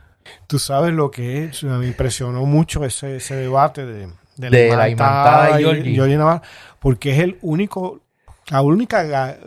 Tú 0.48 0.60
sabes 0.60 0.94
lo 0.94 1.10
que 1.12 1.46
es. 1.46 1.64
Me 1.64 1.88
impresionó 1.88 2.46
mucho 2.46 2.84
ese, 2.84 3.18
ese 3.18 3.36
debate 3.36 3.86
de, 3.86 4.08
de 4.36 4.50
De 4.50 4.76
la 4.76 4.90
imantada 4.90 5.58
de 5.58 5.64
Georgie. 5.64 6.18
Navarro, 6.18 6.42
porque 6.80 7.12
es 7.12 7.20
el 7.20 7.38
único. 7.42 8.02
La 8.50 8.62
única 8.62 9.38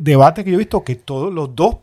debate 0.00 0.44
que 0.44 0.50
yo 0.50 0.56
he 0.56 0.58
visto 0.58 0.84
que 0.84 0.96
todos 0.96 1.32
los 1.32 1.54
dos. 1.54 1.76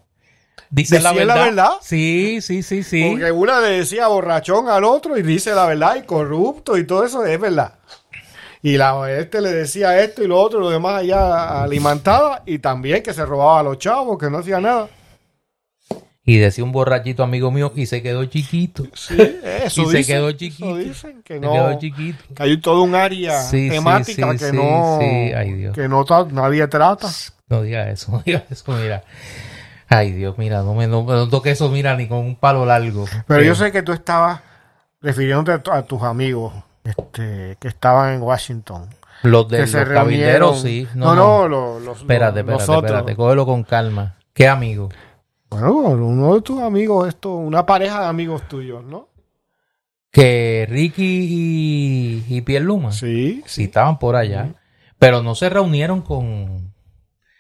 Dice 0.69 0.99
la 0.99 1.10
¿Decía 1.11 1.26
verdad. 1.26 1.36
la 1.36 1.45
verdad? 1.45 1.72
Sí, 1.81 2.40
sí, 2.41 2.64
sí, 2.64 2.84
sí. 2.84 3.07
Porque 3.10 3.31
una 3.31 3.60
le 3.61 3.69
decía 3.80 4.07
borrachón 4.07 4.69
al 4.69 4.84
otro 4.84 5.18
y 5.18 5.22
dice 5.23 5.53
la 5.53 5.65
verdad 5.65 5.95
y 5.98 6.03
corrupto 6.03 6.77
y 6.77 6.86
todo 6.86 7.03
eso 7.06 7.26
es 7.26 7.40
verdad. 7.40 7.73
Y 8.61 8.76
la 8.77 9.10
este 9.18 9.40
le 9.41 9.52
decía 9.52 10.02
esto 10.02 10.23
y 10.23 10.27
lo 10.27 10.40
otro, 10.40 10.60
y 10.60 10.64
lo 10.64 10.69
demás 10.69 10.99
allá 11.02 11.64
alimentada 11.64 12.44
y 12.45 12.60
también 12.60 13.02
que 13.02 13.14
se 13.14 13.26
robaba 13.26 13.61
a 13.61 13.64
los 13.64 13.77
chavos, 13.80 14.18
que 14.18 14.30
no 14.30 14.40
hacía 14.40 14.60
nada. 14.60 14.90
Y 16.26 16.38
decía 16.38 16.64
un 16.64 16.72
borrachito 16.72 17.23
amigo 17.23 17.49
mío 17.49 17.72
y 17.76 17.86
se 17.88 18.03
quedó 18.03 18.23
chiquito. 18.26 18.84
Sí, 18.94 19.15
eso 19.64 19.81
Y 19.84 19.86
se 19.86 19.98
dicen, 19.98 20.15
quedó 20.18 20.30
eso 20.30 20.38
chiquito. 20.38 20.77
dicen 20.77 21.23
que 21.23 21.34
Se 21.36 21.40
no. 21.40 21.53
quedó 21.53 21.80
chiquito. 21.80 22.23
Que 22.36 22.44
hay 22.44 22.57
todo 22.57 22.84
un 22.84 22.94
área 22.94 23.41
Sí, 23.44 23.69
temática 23.69 24.34
sí, 24.34 24.45
que 24.45 24.52
no 24.52 24.98
sí, 25.02 25.06
ay, 25.06 25.53
Dios. 25.53 25.73
que 25.73 25.88
no 25.88 26.06
nadie 26.31 26.68
trata. 26.68 27.07
No 27.48 27.64
diga 27.64 27.90
eso, 27.90 28.11
no 28.11 28.22
diga 28.26 28.44
eso, 28.52 28.72
mira. 28.73 29.03
Ay, 29.89 30.11
Dios, 30.11 30.37
mira, 30.37 30.61
no 30.61 30.75
me, 30.75 30.87
no, 30.87 31.03
no 31.03 31.29
toque 31.29 31.51
eso, 31.51 31.69
mira, 31.69 31.95
ni 31.97 32.07
con 32.07 32.19
un 32.19 32.35
palo 32.35 32.65
largo. 32.65 33.05
Pero 33.27 33.41
yo 33.41 33.55
sé 33.55 33.71
que 33.71 33.81
tú 33.81 33.91
estabas 33.91 34.41
refiriéndote 35.01 35.71
a, 35.71 35.81
tus 35.83 36.03
amigos 36.03 36.53
este, 36.83 37.57
que 37.59 37.67
estaban 37.67 38.13
en 38.13 38.21
Washington. 38.21 38.87
Los 39.23 39.49
de 39.49 39.61
los 39.61 39.71
cabilderos, 39.71 40.61
sí. 40.61 40.87
No, 40.93 41.15
no, 41.15 41.47
los, 41.47 41.81
los, 41.81 41.97
espérate, 42.01 42.41
espérate, 42.41 42.71
espérate, 42.71 43.15
cógelo 43.15 43.45
con 43.45 43.63
calma. 43.63 44.15
¿Qué 44.33 44.47
amigo? 44.47 44.89
Bueno, 45.49 45.73
uno 45.73 46.35
de 46.35 46.41
tus 46.41 46.61
amigos, 46.61 47.07
esto, 47.07 47.33
una 47.33 47.65
pareja 47.65 48.01
de 48.01 48.07
amigos 48.07 48.47
tuyos, 48.47 48.83
¿no? 48.83 49.07
Que 50.11 50.67
Ricky 50.69 52.23
y, 52.29 52.43
y 52.47 52.59
Luma. 52.59 52.91
Sí. 52.91 53.43
Sí, 53.45 53.65
estaban 53.65 53.99
por 53.99 54.15
allá. 54.15 54.53
Pero 54.97 55.23
no 55.23 55.35
se 55.35 55.49
reunieron 55.49 56.01
con. 56.01 56.59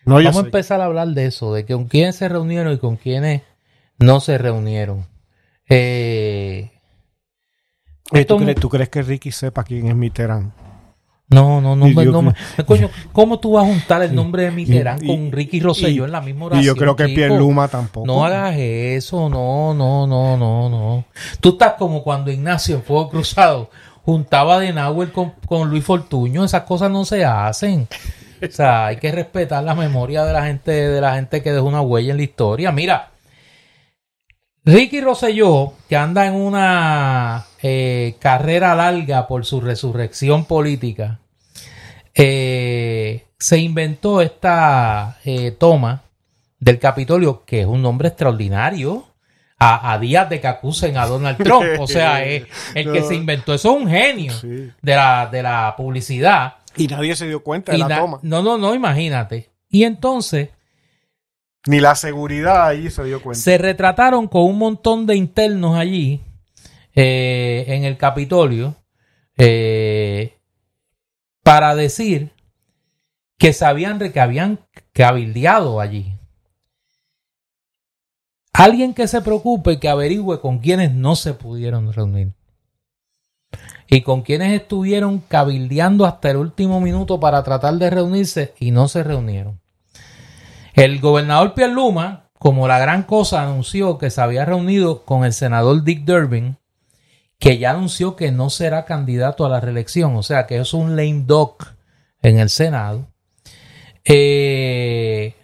No, 0.09 0.15
Vamos 0.15 0.37
a 0.37 0.45
empezar 0.45 0.81
a 0.81 0.85
hablar 0.85 1.09
de 1.09 1.25
eso, 1.27 1.53
de 1.53 1.65
con 1.65 1.85
quién 1.85 2.13
se 2.13 2.27
reunieron 2.27 2.73
y 2.73 2.77
con 2.77 2.95
quiénes 2.95 3.43
no 3.99 4.19
se 4.19 4.37
reunieron. 4.37 5.05
Eh, 5.67 6.71
¿tú, 8.27 8.69
crees, 8.69 8.89
que 8.89 9.03
Ricky 9.03 9.31
sepa 9.31 9.63
quién 9.63 9.87
es 9.87 9.95
Mitterrand? 9.95 10.51
No, 11.29 11.61
no, 11.61 11.75
no, 11.75 11.87
no, 11.87 12.33
coño, 12.65 12.89
¿cómo 13.11 13.39
tú 13.39 13.51
vas 13.51 13.63
a 13.63 13.67
juntar 13.67 14.01
el 14.01 14.15
nombre 14.15 14.45
de 14.45 14.51
Mitterrand 14.51 15.05
con 15.05 15.31
Ricky 15.31 15.59
Rosselló 15.59 16.05
en 16.05 16.11
la 16.11 16.21
misma 16.21 16.45
oración? 16.45 16.63
Y 16.63 16.65
yo 16.65 16.75
creo 16.75 16.95
que 16.95 17.07
Pierre 17.09 17.37
Luma 17.37 17.67
tampoco. 17.67 18.07
No 18.07 18.25
hagas 18.25 18.55
eso, 18.57 19.29
no, 19.29 19.75
no, 19.75 20.07
no, 20.07 20.35
no, 20.37 20.69
no. 20.69 21.05
Tú 21.39 21.49
estás 21.49 21.73
como 21.73 22.01
cuando 22.01 22.31
Ignacio 22.31 22.77
en 22.77 22.81
Fuego 22.81 23.09
Cruzado 23.09 23.69
juntaba 24.03 24.59
de 24.59 24.73
Nahuel 24.73 25.11
con, 25.11 25.33
con 25.45 25.69
Luis 25.69 25.83
Fortuño, 25.83 26.43
esas 26.43 26.63
cosas 26.63 26.89
no 26.89 27.05
se 27.05 27.23
hacen. 27.23 27.87
O 28.47 28.51
sea, 28.51 28.87
hay 28.87 28.97
que 28.97 29.11
respetar 29.11 29.63
la 29.63 29.75
memoria 29.75 30.23
de 30.23 30.33
la 30.33 30.45
gente, 30.45 30.71
de 30.71 31.01
la 31.01 31.15
gente 31.15 31.41
que 31.41 31.51
dejó 31.51 31.65
una 31.65 31.81
huella 31.81 32.11
en 32.11 32.17
la 32.17 32.23
historia. 32.23 32.71
Mira, 32.71 33.11
Ricky 34.65 35.01
Rosselló, 35.01 35.73
que 35.87 35.95
anda 35.95 36.27
en 36.27 36.35
una 36.35 37.45
eh, 37.61 38.15
carrera 38.19 38.75
larga 38.75 39.27
por 39.27 39.45
su 39.45 39.61
resurrección 39.61 40.45
política, 40.45 41.19
eh, 42.13 43.25
se 43.37 43.57
inventó 43.57 44.21
esta 44.21 45.17
eh, 45.23 45.51
toma 45.51 46.03
del 46.59 46.77
Capitolio, 46.77 47.43
que 47.45 47.61
es 47.61 47.65
un 47.65 47.81
nombre 47.81 48.09
extraordinario, 48.09 49.05
a, 49.61 49.97
días 49.99 50.29
de 50.29 50.39
que 50.39 50.47
acusen 50.47 50.97
a 50.97 51.05
Donald 51.05 51.37
Trump. 51.43 51.65
O 51.79 51.87
sea, 51.87 52.23
el 52.23 52.45
que 52.73 53.03
se 53.03 53.15
inventó 53.15 53.53
eso 53.53 53.75
es 53.75 53.81
un 53.81 53.89
genio 53.89 54.33
de, 54.41 54.95
la, 54.95 55.27
de 55.29 55.43
la 55.43 55.73
publicidad. 55.75 56.55
Y 56.79 56.87
nadie 56.87 57.15
se 57.15 57.27
dio 57.27 57.43
cuenta 57.43 57.71
de 57.71 57.77
la 57.77 57.99
toma. 57.99 58.19
No, 58.21 58.41
no, 58.41 58.57
no, 58.57 58.73
imagínate. 58.73 59.49
Y 59.69 59.83
entonces 59.83 60.49
ni 61.67 61.79
la 61.79 61.95
seguridad 61.95 62.67
allí 62.67 62.89
se 62.89 63.03
dio 63.03 63.21
cuenta. 63.21 63.39
Se 63.39 63.57
retrataron 63.57 64.27
con 64.27 64.43
un 64.43 64.57
montón 64.57 65.05
de 65.05 65.15
internos 65.15 65.75
allí 65.75 66.21
eh, 66.95 67.65
en 67.67 67.83
el 67.83 67.97
Capitolio 67.97 68.75
eh, 69.37 70.37
para 71.43 71.75
decir 71.75 72.31
que 73.37 73.53
sabían 73.53 73.99
que 74.11 74.19
habían 74.19 74.59
cabildeado 74.93 75.79
allí. 75.79 76.13
Alguien 78.53 78.93
que 78.93 79.07
se 79.07 79.21
preocupe 79.21 79.73
y 79.73 79.77
que 79.77 79.89
averigüe 79.89 80.41
con 80.41 80.59
quienes 80.59 80.93
no 80.93 81.15
se 81.15 81.33
pudieron 81.33 81.93
reunir. 81.93 82.33
Y 83.89 84.01
con 84.01 84.21
quienes 84.21 84.53
estuvieron 84.53 85.19
cabildeando 85.19 86.05
hasta 86.05 86.29
el 86.29 86.37
último 86.37 86.79
minuto 86.79 87.19
para 87.19 87.41
tratar 87.43 87.73
de 87.75 87.89
reunirse 87.89 88.53
y 88.59 88.71
no 88.71 88.87
se 88.87 89.03
reunieron. 89.03 89.59
El 90.73 90.99
gobernador 90.99 91.53
Luma, 91.69 92.29
como 92.37 92.67
la 92.67 92.77
gran 92.77 93.03
cosa, 93.03 93.41
anunció 93.41 93.97
que 93.97 94.11
se 94.11 94.21
había 94.21 94.45
reunido 94.45 95.03
con 95.03 95.25
el 95.25 95.33
senador 95.33 95.83
Dick 95.83 96.05
Durbin, 96.05 96.57
que 97.39 97.57
ya 97.57 97.71
anunció 97.71 98.15
que 98.15 98.31
no 98.31 98.49
será 98.49 98.85
candidato 98.85 99.45
a 99.45 99.49
la 99.49 99.59
reelección, 99.59 100.15
o 100.15 100.23
sea 100.23 100.45
que 100.45 100.59
es 100.59 100.73
un 100.73 100.95
lame 100.95 101.23
duck 101.25 101.73
en 102.21 102.37
el 102.37 102.49
Senado. 102.49 103.07
Eh, 104.05 105.35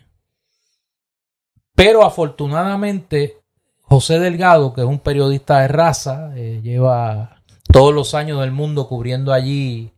pero 1.74 2.06
afortunadamente, 2.06 3.38
José 3.82 4.20
Delgado, 4.20 4.74
que 4.74 4.82
es 4.82 4.88
un 4.88 5.00
periodista 5.00 5.60
de 5.60 5.68
raza, 5.68 6.32
eh, 6.36 6.62
lleva 6.64 7.35
todos 7.76 7.94
los 7.94 8.14
años 8.14 8.40
del 8.40 8.54
mundo 8.54 8.88
cubriendo 8.88 9.34
allí 9.34 9.92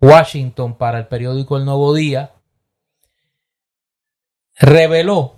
Washington 0.00 0.78
para 0.78 0.98
el 0.98 1.06
periódico 1.06 1.58
El 1.58 1.66
Nuevo 1.66 1.92
Día, 1.92 2.32
reveló 4.58 5.36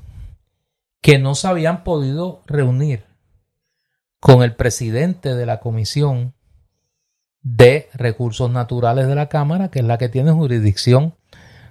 que 1.00 1.18
no 1.18 1.34
se 1.34 1.48
habían 1.48 1.82
podido 1.82 2.40
reunir 2.46 3.04
con 4.20 4.44
el 4.44 4.54
presidente 4.54 5.34
de 5.34 5.44
la 5.44 5.58
Comisión 5.58 6.34
de 7.40 7.88
Recursos 7.94 8.48
Naturales 8.48 9.08
de 9.08 9.16
la 9.16 9.28
Cámara, 9.28 9.68
que 9.68 9.80
es 9.80 9.84
la 9.84 9.98
que 9.98 10.08
tiene 10.08 10.30
jurisdicción 10.30 11.16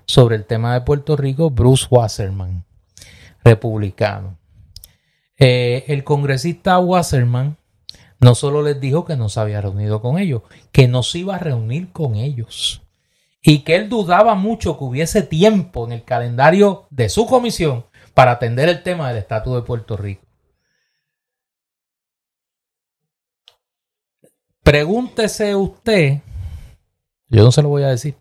sobre 0.04 0.36
el 0.36 0.44
tema 0.44 0.74
de 0.74 0.82
Puerto 0.82 1.16
Rico, 1.16 1.52
Bruce 1.52 1.88
Wasserman, 1.90 2.66
republicano. 3.46 4.38
Eh, 5.38 5.86
el 5.88 6.04
congresista 6.04 6.78
Wasserman 6.80 7.61
no 8.22 8.35
solo 8.35 8.61
les 8.61 8.80
dijo 8.80 9.03
que 9.03 9.18
no 9.18 9.30
se 9.30 9.39
había 9.39 9.61
reunido 9.61 9.99
con 9.99 10.19
ellos, 10.19 10.43
que 10.72 10.88
no 10.88 11.02
se 11.02 11.19
iba 11.19 11.35
a 11.35 11.39
reunir 11.39 11.91
con 11.91 12.15
ellos 12.15 12.84
y 13.41 13.64
que 13.64 13.76
él 13.76 13.89
dudaba 13.89 14.35
mucho 14.35 14.77
que 14.77 14.84
hubiese 14.84 15.23
tiempo 15.23 15.85
en 15.85 15.91
el 15.91 16.03
calendario 16.03 16.85
de 16.91 17.10
su 17.10 17.26
comisión 17.26 17.85
para 18.14 18.34
atender 18.34 18.69
el 18.69 18.84
tema 18.84 19.10
del 19.10 19.18
estatus 19.18 19.56
de 19.56 19.61
Puerto 19.64 19.98
Rico. 19.98 20.22
Pregúntese 24.61 25.56
usted, 25.56 26.22
yo 27.27 27.43
no 27.43 27.52
se 27.52 27.64
lo 27.64 27.69
voy 27.69 27.81
a 27.81 27.88
decir, 27.88 28.15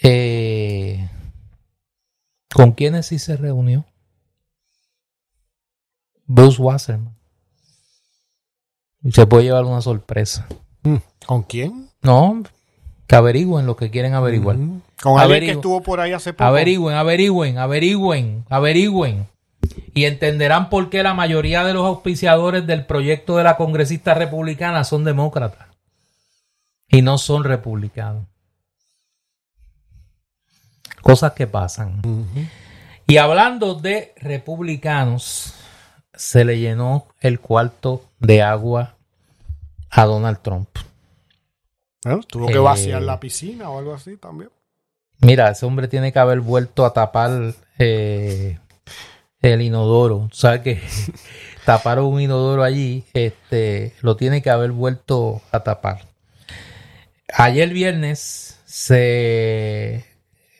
eh, 0.00 1.10
¿con 2.54 2.70
quiénes 2.70 3.06
sí 3.06 3.18
se 3.18 3.36
reunió? 3.36 3.84
Bruce 6.26 6.62
Wasserman. 6.62 7.23
Se 9.10 9.26
puede 9.26 9.44
llevar 9.44 9.64
una 9.64 9.82
sorpresa. 9.82 10.46
Mm, 10.82 10.96
¿Con 11.26 11.42
quién? 11.42 11.88
No, 12.02 12.42
que 13.06 13.16
averigüen 13.16 13.66
lo 13.66 13.76
que 13.76 13.90
quieren 13.90 14.14
averiguar. 14.14 14.56
Con 15.02 15.20
alguien 15.20 15.44
que 15.44 15.50
estuvo 15.52 15.82
por 15.82 16.00
ahí 16.00 16.12
hace 16.12 16.32
poco. 16.32 16.44
Averigüen, 16.44 16.96
averigüen, 16.96 17.58
averigüen, 17.58 18.44
averigüen. 18.48 19.26
Y 19.94 20.04
entenderán 20.04 20.68
por 20.70 20.90
qué 20.90 21.02
la 21.02 21.14
mayoría 21.14 21.64
de 21.64 21.74
los 21.74 21.84
auspiciadores 21.86 22.66
del 22.66 22.86
proyecto 22.86 23.36
de 23.36 23.44
la 23.44 23.56
congresista 23.56 24.14
republicana 24.14 24.84
son 24.84 25.04
demócratas. 25.04 25.68
Y 26.88 27.02
no 27.02 27.18
son 27.18 27.44
republicanos. 27.44 28.24
Cosas 31.02 31.32
que 31.32 31.46
pasan. 31.46 32.00
Y 33.06 33.18
hablando 33.18 33.74
de 33.74 34.14
republicanos, 34.16 35.54
se 36.14 36.44
le 36.44 36.58
llenó 36.58 37.06
el 37.20 37.40
cuarto 37.40 38.02
de 38.24 38.42
agua 38.42 38.96
a 39.90 40.04
Donald 40.04 40.40
Trump 40.42 40.68
tuvo 42.28 42.46
que 42.46 42.58
vaciar 42.58 43.02
eh, 43.02 43.06
la 43.06 43.20
piscina 43.20 43.70
o 43.70 43.78
algo 43.78 43.94
así 43.94 44.16
también. 44.16 44.50
Mira, 45.20 45.50
ese 45.50 45.64
hombre 45.64 45.88
tiene 45.88 46.12
que 46.12 46.18
haber 46.18 46.40
vuelto 46.40 46.84
a 46.84 46.92
tapar 46.92 47.54
eh, 47.78 48.58
el 49.40 49.62
inodoro. 49.62 50.28
¿Sabes 50.32 50.60
que 50.60 50.82
taparon 51.64 52.06
un 52.06 52.20
inodoro 52.20 52.62
allí? 52.62 53.04
Este, 53.14 53.94
lo 54.00 54.16
tiene 54.16 54.42
que 54.42 54.50
haber 54.50 54.72
vuelto 54.72 55.40
a 55.50 55.60
tapar. 55.60 56.02
Ayer 57.32 57.70
viernes 57.70 58.60
se, 58.66 60.04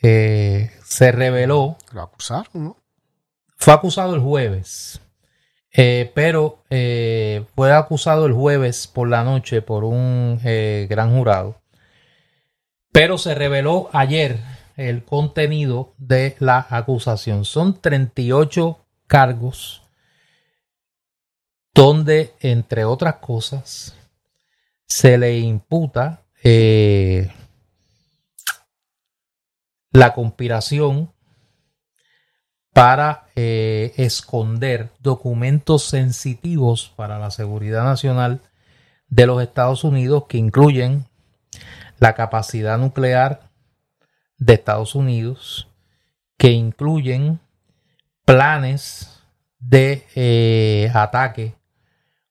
eh, 0.02 0.70
se 0.84 1.12
reveló. 1.12 1.76
Lo 1.92 2.02
acusaron, 2.02 2.64
¿no? 2.64 2.76
Fue 3.56 3.72
acusado 3.72 4.14
el 4.14 4.20
jueves. 4.20 5.00
Eh, 5.76 6.12
pero 6.14 6.62
eh, 6.70 7.44
fue 7.56 7.72
acusado 7.72 8.26
el 8.26 8.32
jueves 8.32 8.86
por 8.86 9.08
la 9.08 9.24
noche 9.24 9.60
por 9.60 9.82
un 9.82 10.40
eh, 10.44 10.86
gran 10.88 11.16
jurado. 11.16 11.60
Pero 12.92 13.18
se 13.18 13.34
reveló 13.34 13.90
ayer 13.92 14.38
el 14.76 15.04
contenido 15.04 15.92
de 15.98 16.36
la 16.38 16.64
acusación. 16.70 17.44
Son 17.44 17.80
38 17.80 18.78
cargos 19.08 19.82
donde, 21.74 22.34
entre 22.38 22.84
otras 22.84 23.16
cosas, 23.16 23.96
se 24.86 25.18
le 25.18 25.40
imputa 25.40 26.22
la 29.90 30.14
conspiración 30.14 31.13
para 32.74 33.28
eh, 33.36 33.94
esconder 33.96 34.90
documentos 34.98 35.84
sensitivos 35.84 36.92
para 36.96 37.20
la 37.20 37.30
seguridad 37.30 37.84
nacional 37.84 38.40
de 39.08 39.26
los 39.26 39.40
Estados 39.40 39.84
Unidos 39.84 40.24
que 40.28 40.38
incluyen 40.38 41.06
la 42.00 42.16
capacidad 42.16 42.76
nuclear 42.76 43.48
de 44.38 44.54
Estados 44.54 44.96
Unidos, 44.96 45.68
que 46.36 46.50
incluyen 46.50 47.38
planes 48.24 49.22
de 49.60 50.04
eh, 50.16 50.90
ataque 50.94 51.54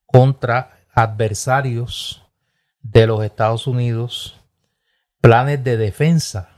contra 0.05 0.77
adversarios 0.93 2.21
de 2.81 3.07
los 3.07 3.23
Estados 3.23 3.65
Unidos, 3.65 4.35
planes 5.21 5.63
de 5.63 5.77
defensa 5.77 6.49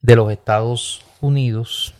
de 0.00 0.16
los 0.16 0.32
Estados 0.32 1.04
Unidos 1.20 1.94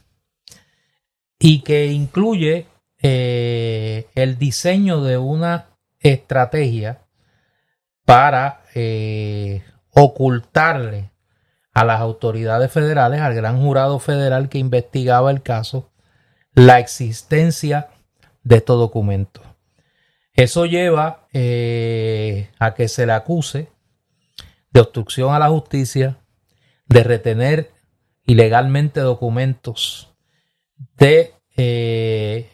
y 1.39 1.61
que 1.61 1.87
incluye 1.87 2.67
eh, 3.01 4.09
el 4.15 4.39
diseño 4.39 5.03
de 5.03 5.19
una 5.19 5.67
estrategia 6.01 7.03
para 8.05 8.63
eh, 8.75 9.63
ocultarle 9.91 11.11
a 11.73 11.85
las 11.85 12.01
autoridades 12.01 12.73
federales, 12.73 13.21
al 13.21 13.35
gran 13.35 13.61
jurado 13.61 13.99
federal 13.99 14.49
que 14.49 14.59
investigaba 14.59 15.31
el 15.31 15.43
caso, 15.43 15.93
la 16.55 16.81
existencia 16.81 17.89
de 18.43 18.57
estos 18.57 18.79
documentos. 18.79 19.45
Eso 20.33 20.67
lleva 20.67 21.27
eh, 21.33 22.51
a 22.59 22.75
que 22.75 22.89
se 22.89 23.07
le 23.07 23.13
acuse 23.13 23.69
de 24.71 24.81
obstrucción 24.81 25.35
a 25.35 25.39
la 25.39 25.49
justicia, 25.49 26.19
de 26.87 27.05
retener 27.05 27.73
ilegalmente 28.25 29.01
documentos, 29.01 30.15
de 30.97 31.35
eh, 31.57 32.51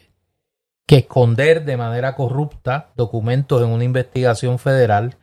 que 0.86 0.96
esconder 0.96 1.64
de 1.64 1.76
manera 1.76 2.14
corrupta 2.14 2.92
documentos 2.96 3.62
en 3.62 3.68
una 3.68 3.84
investigación 3.84 4.58
federal, 4.58 5.16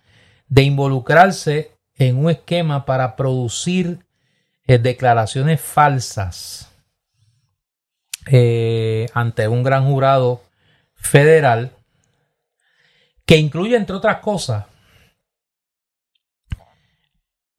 de 0.48 0.64
involucrarse 0.64 1.72
en 1.96 2.18
un 2.18 2.30
esquema 2.30 2.86
para 2.86 3.16
producir 3.16 4.06
eh, 4.68 4.78
declaraciones 4.78 5.62
falsas 5.62 6.72
eh, 8.28 9.08
ante 9.14 9.48
un 9.48 9.64
gran 9.64 9.86
jurado 9.86 10.42
federal 10.96 11.72
que 13.26 13.38
incluye, 13.38 13.76
entre 13.76 13.96
otras 13.96 14.18
cosas, 14.18 14.66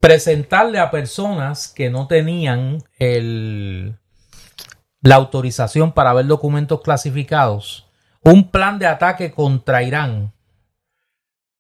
presentarle 0.01 0.79
a 0.79 0.91
personas 0.91 1.69
que 1.69 1.89
no 1.89 2.07
tenían 2.09 2.83
el, 2.99 3.97
la 5.03 5.17
autorización 5.17 5.93
para 5.93 6.15
ver 6.15 6.27
documentos 6.27 6.81
clasificados 6.81 7.89
un 8.25 8.51
plan 8.51 8.79
de 8.79 8.87
ataque 8.87 9.33
contra 9.33 9.83
Irán 9.83 10.33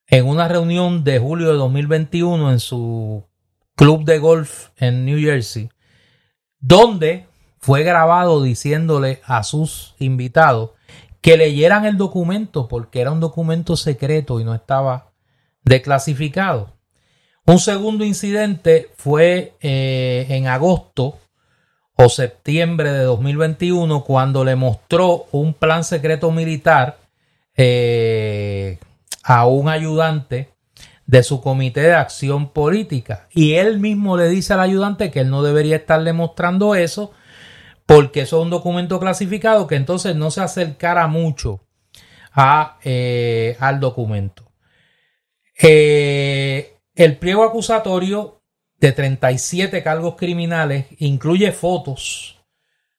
en 0.06 0.26
una 0.26 0.46
reunión 0.46 1.04
de 1.04 1.18
julio 1.18 1.48
de 1.48 1.56
2021 1.56 2.52
en 2.52 2.60
su 2.60 3.24
club 3.74 4.04
de 4.04 4.18
golf 4.18 4.68
en 4.76 5.04
New 5.04 5.18
Jersey, 5.18 5.70
donde 6.60 7.26
fue 7.58 7.82
grabado 7.82 8.42
diciéndole 8.42 9.20
a 9.24 9.42
sus 9.42 9.94
invitados 9.98 10.70
que 11.20 11.36
leyeran 11.36 11.84
el 11.84 11.96
documento 11.96 12.68
porque 12.68 13.00
era 13.00 13.10
un 13.10 13.20
documento 13.20 13.76
secreto 13.76 14.38
y 14.38 14.44
no 14.44 14.54
estaba 14.54 15.12
declasificado. 15.62 16.76
Un 17.44 17.58
segundo 17.58 18.04
incidente 18.04 18.92
fue 18.96 19.56
eh, 19.60 20.26
en 20.28 20.46
agosto 20.46 21.18
o 21.96 22.08
septiembre 22.08 22.92
de 22.92 23.04
2021 23.04 24.04
cuando 24.04 24.44
le 24.44 24.56
mostró 24.56 25.26
un 25.32 25.54
plan 25.54 25.84
secreto 25.84 26.30
militar 26.30 26.98
eh, 27.56 28.78
a 29.22 29.46
un 29.46 29.68
ayudante 29.68 30.50
de 31.06 31.22
su 31.22 31.40
comité 31.40 31.82
de 31.82 31.94
acción 31.94 32.50
política 32.50 33.28
y 33.30 33.54
él 33.54 33.78
mismo 33.78 34.16
le 34.16 34.28
dice 34.28 34.54
al 34.54 34.60
ayudante 34.60 35.10
que 35.10 35.20
él 35.20 35.30
no 35.30 35.42
debería 35.42 35.76
estarle 35.76 36.12
mostrando 36.12 36.74
eso 36.74 37.12
porque 37.86 38.22
eso 38.22 38.38
es 38.38 38.44
un 38.44 38.50
documento 38.50 38.98
clasificado 38.98 39.66
que 39.66 39.76
entonces 39.76 40.16
no 40.16 40.30
se 40.30 40.40
acercara 40.40 41.06
mucho 41.08 41.60
a, 42.32 42.78
eh, 42.84 43.56
al 43.60 43.80
documento. 43.80 44.50
Eh, 45.60 46.78
el 46.94 47.18
pliego 47.18 47.44
acusatorio 47.44 48.41
de 48.82 48.90
37 48.90 49.80
cargos 49.84 50.16
criminales 50.16 50.86
incluye 50.98 51.52
fotos 51.52 52.40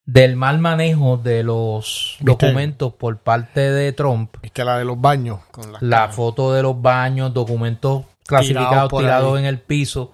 del 0.06 0.38
mal 0.38 0.60
manejo 0.60 1.18
de 1.18 1.44
los 1.44 2.18
documentos 2.22 2.94
por 2.94 3.18
parte 3.18 3.60
de 3.70 3.92
Trump. 3.92 4.38
¿Viste 4.42 4.64
la 4.64 4.78
de 4.78 4.86
los 4.86 5.00
baños? 5.00 5.42
la, 5.82 6.08
foto 6.08 6.54
de 6.54 6.62
los 6.62 6.82
baños, 6.82 7.34
documentos 7.34 8.06
clasificados 8.26 8.98
tirados 8.98 9.38
en 9.38 9.44
el 9.44 9.60
piso. 9.60 10.14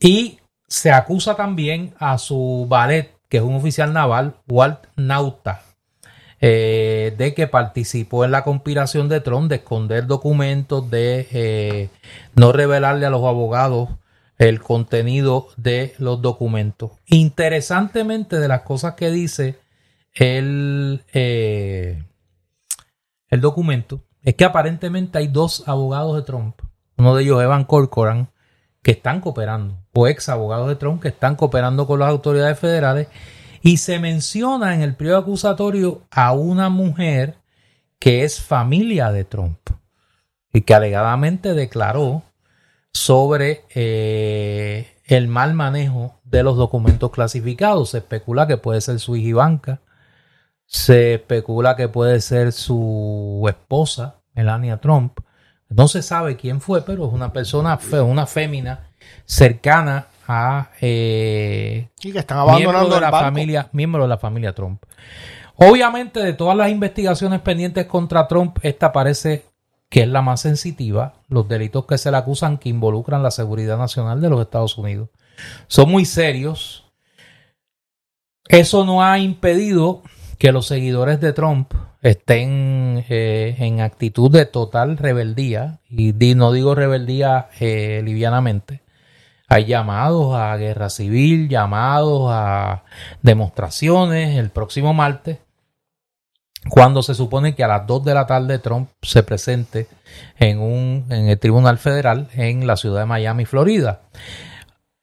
Y 0.00 0.40
se 0.66 0.90
acusa 0.90 1.36
también 1.36 1.94
a 2.00 2.18
su 2.18 2.66
ballet, 2.68 3.14
que 3.28 3.36
es 3.36 3.42
un 3.44 3.54
oficial 3.54 3.92
naval, 3.92 4.34
Walt 4.48 4.80
Nauta, 4.96 5.62
eh, 6.40 7.14
de 7.16 7.34
que 7.34 7.46
participó 7.46 8.24
en 8.24 8.32
la 8.32 8.42
conspiración 8.42 9.08
de 9.08 9.20
Trump 9.20 9.48
de 9.48 9.56
esconder 9.56 10.08
documentos, 10.08 10.90
de 10.90 11.28
eh, 11.30 11.88
no 12.34 12.50
revelarle 12.50 13.06
a 13.06 13.10
los 13.10 13.24
abogados 13.24 13.88
el 14.48 14.60
contenido 14.60 15.48
de 15.56 15.94
los 15.98 16.20
documentos. 16.20 16.92
Interesantemente, 17.06 18.38
de 18.38 18.48
las 18.48 18.62
cosas 18.62 18.94
que 18.94 19.10
dice 19.10 19.58
el, 20.14 21.04
eh, 21.12 22.02
el 23.28 23.40
documento, 23.40 24.02
es 24.22 24.34
que 24.34 24.44
aparentemente 24.44 25.18
hay 25.18 25.28
dos 25.28 25.68
abogados 25.68 26.16
de 26.16 26.22
Trump, 26.22 26.60
uno 26.96 27.14
de 27.14 27.22
ellos 27.22 27.42
Evan 27.42 27.64
Corcoran, 27.64 28.30
que 28.82 28.92
están 28.92 29.20
cooperando, 29.20 29.78
o 29.92 30.08
ex 30.08 30.28
abogados 30.28 30.68
de 30.68 30.76
Trump 30.76 31.00
que 31.00 31.08
están 31.08 31.36
cooperando 31.36 31.86
con 31.86 32.00
las 32.00 32.08
autoridades 32.08 32.58
federales 32.58 33.08
y 33.62 33.76
se 33.76 34.00
menciona 34.00 34.74
en 34.74 34.82
el 34.82 34.96
periodo 34.96 35.18
acusatorio 35.18 36.02
a 36.10 36.32
una 36.32 36.68
mujer 36.68 37.36
que 38.00 38.24
es 38.24 38.40
familia 38.40 39.12
de 39.12 39.24
Trump 39.24 39.58
y 40.52 40.62
que 40.62 40.74
alegadamente 40.74 41.54
declaró 41.54 42.24
sobre 42.92 43.64
eh, 43.74 44.96
el 45.04 45.28
mal 45.28 45.54
manejo 45.54 46.20
de 46.24 46.42
los 46.42 46.56
documentos 46.56 47.10
clasificados. 47.10 47.90
Se 47.90 47.98
especula 47.98 48.46
que 48.46 48.56
puede 48.56 48.80
ser 48.80 48.98
su 49.00 49.16
hija 49.16 49.28
Ivanka, 49.28 49.80
se 50.66 51.14
especula 51.14 51.76
que 51.76 51.88
puede 51.88 52.20
ser 52.20 52.52
su 52.52 53.44
esposa, 53.48 54.16
Melania 54.34 54.78
Trump. 54.78 55.18
No 55.68 55.88
se 55.88 56.02
sabe 56.02 56.36
quién 56.36 56.60
fue, 56.60 56.82
pero 56.82 57.06
es 57.06 57.12
una 57.12 57.32
persona, 57.32 57.78
una 58.04 58.26
fémina 58.26 58.88
cercana 59.24 60.06
a 60.28 60.70
eh, 60.80 61.88
que 62.00 62.18
están 62.18 62.38
abandonando 62.38 62.94
de 62.94 63.00
la 63.00 63.10
familia, 63.10 63.68
miembro 63.72 64.02
de 64.02 64.08
la 64.08 64.18
familia 64.18 64.54
Trump. 64.54 64.82
Obviamente, 65.56 66.20
de 66.20 66.32
todas 66.32 66.56
las 66.56 66.70
investigaciones 66.70 67.40
pendientes 67.40 67.86
contra 67.86 68.26
Trump, 68.26 68.58
esta 68.62 68.92
parece 68.92 69.44
que 69.92 70.00
es 70.00 70.08
la 70.08 70.22
más 70.22 70.40
sensitiva, 70.40 71.16
los 71.28 71.46
delitos 71.46 71.84
que 71.84 71.98
se 71.98 72.10
le 72.10 72.16
acusan 72.16 72.56
que 72.56 72.70
involucran 72.70 73.22
la 73.22 73.30
seguridad 73.30 73.76
nacional 73.76 74.22
de 74.22 74.30
los 74.30 74.40
Estados 74.40 74.78
Unidos. 74.78 75.10
Son 75.66 75.90
muy 75.90 76.06
serios. 76.06 76.90
Eso 78.48 78.86
no 78.86 79.02
ha 79.02 79.18
impedido 79.18 80.00
que 80.38 80.50
los 80.50 80.66
seguidores 80.66 81.20
de 81.20 81.34
Trump 81.34 81.74
estén 82.00 83.04
eh, 83.10 83.54
en 83.58 83.82
actitud 83.82 84.30
de 84.30 84.46
total 84.46 84.96
rebeldía, 84.96 85.80
y 85.90 86.12
no 86.36 86.52
digo 86.52 86.74
rebeldía 86.74 87.50
eh, 87.60 88.00
livianamente, 88.02 88.80
hay 89.46 89.66
llamados 89.66 90.34
a 90.34 90.56
guerra 90.56 90.88
civil, 90.88 91.50
llamados 91.50 92.30
a 92.32 92.84
demostraciones 93.20 94.38
el 94.38 94.48
próximo 94.48 94.94
martes, 94.94 95.40
cuando 96.68 97.02
se 97.02 97.14
supone 97.14 97.54
que 97.54 97.64
a 97.64 97.68
las 97.68 97.86
2 97.86 98.04
de 98.04 98.14
la 98.14 98.26
tarde 98.26 98.58
Trump 98.58 98.88
se 99.02 99.22
presente 99.22 99.88
en, 100.38 100.60
un, 100.60 101.06
en 101.10 101.28
el 101.28 101.38
Tribunal 101.38 101.78
Federal 101.78 102.28
en 102.34 102.66
la 102.66 102.76
ciudad 102.76 103.00
de 103.00 103.06
Miami, 103.06 103.44
Florida. 103.44 104.02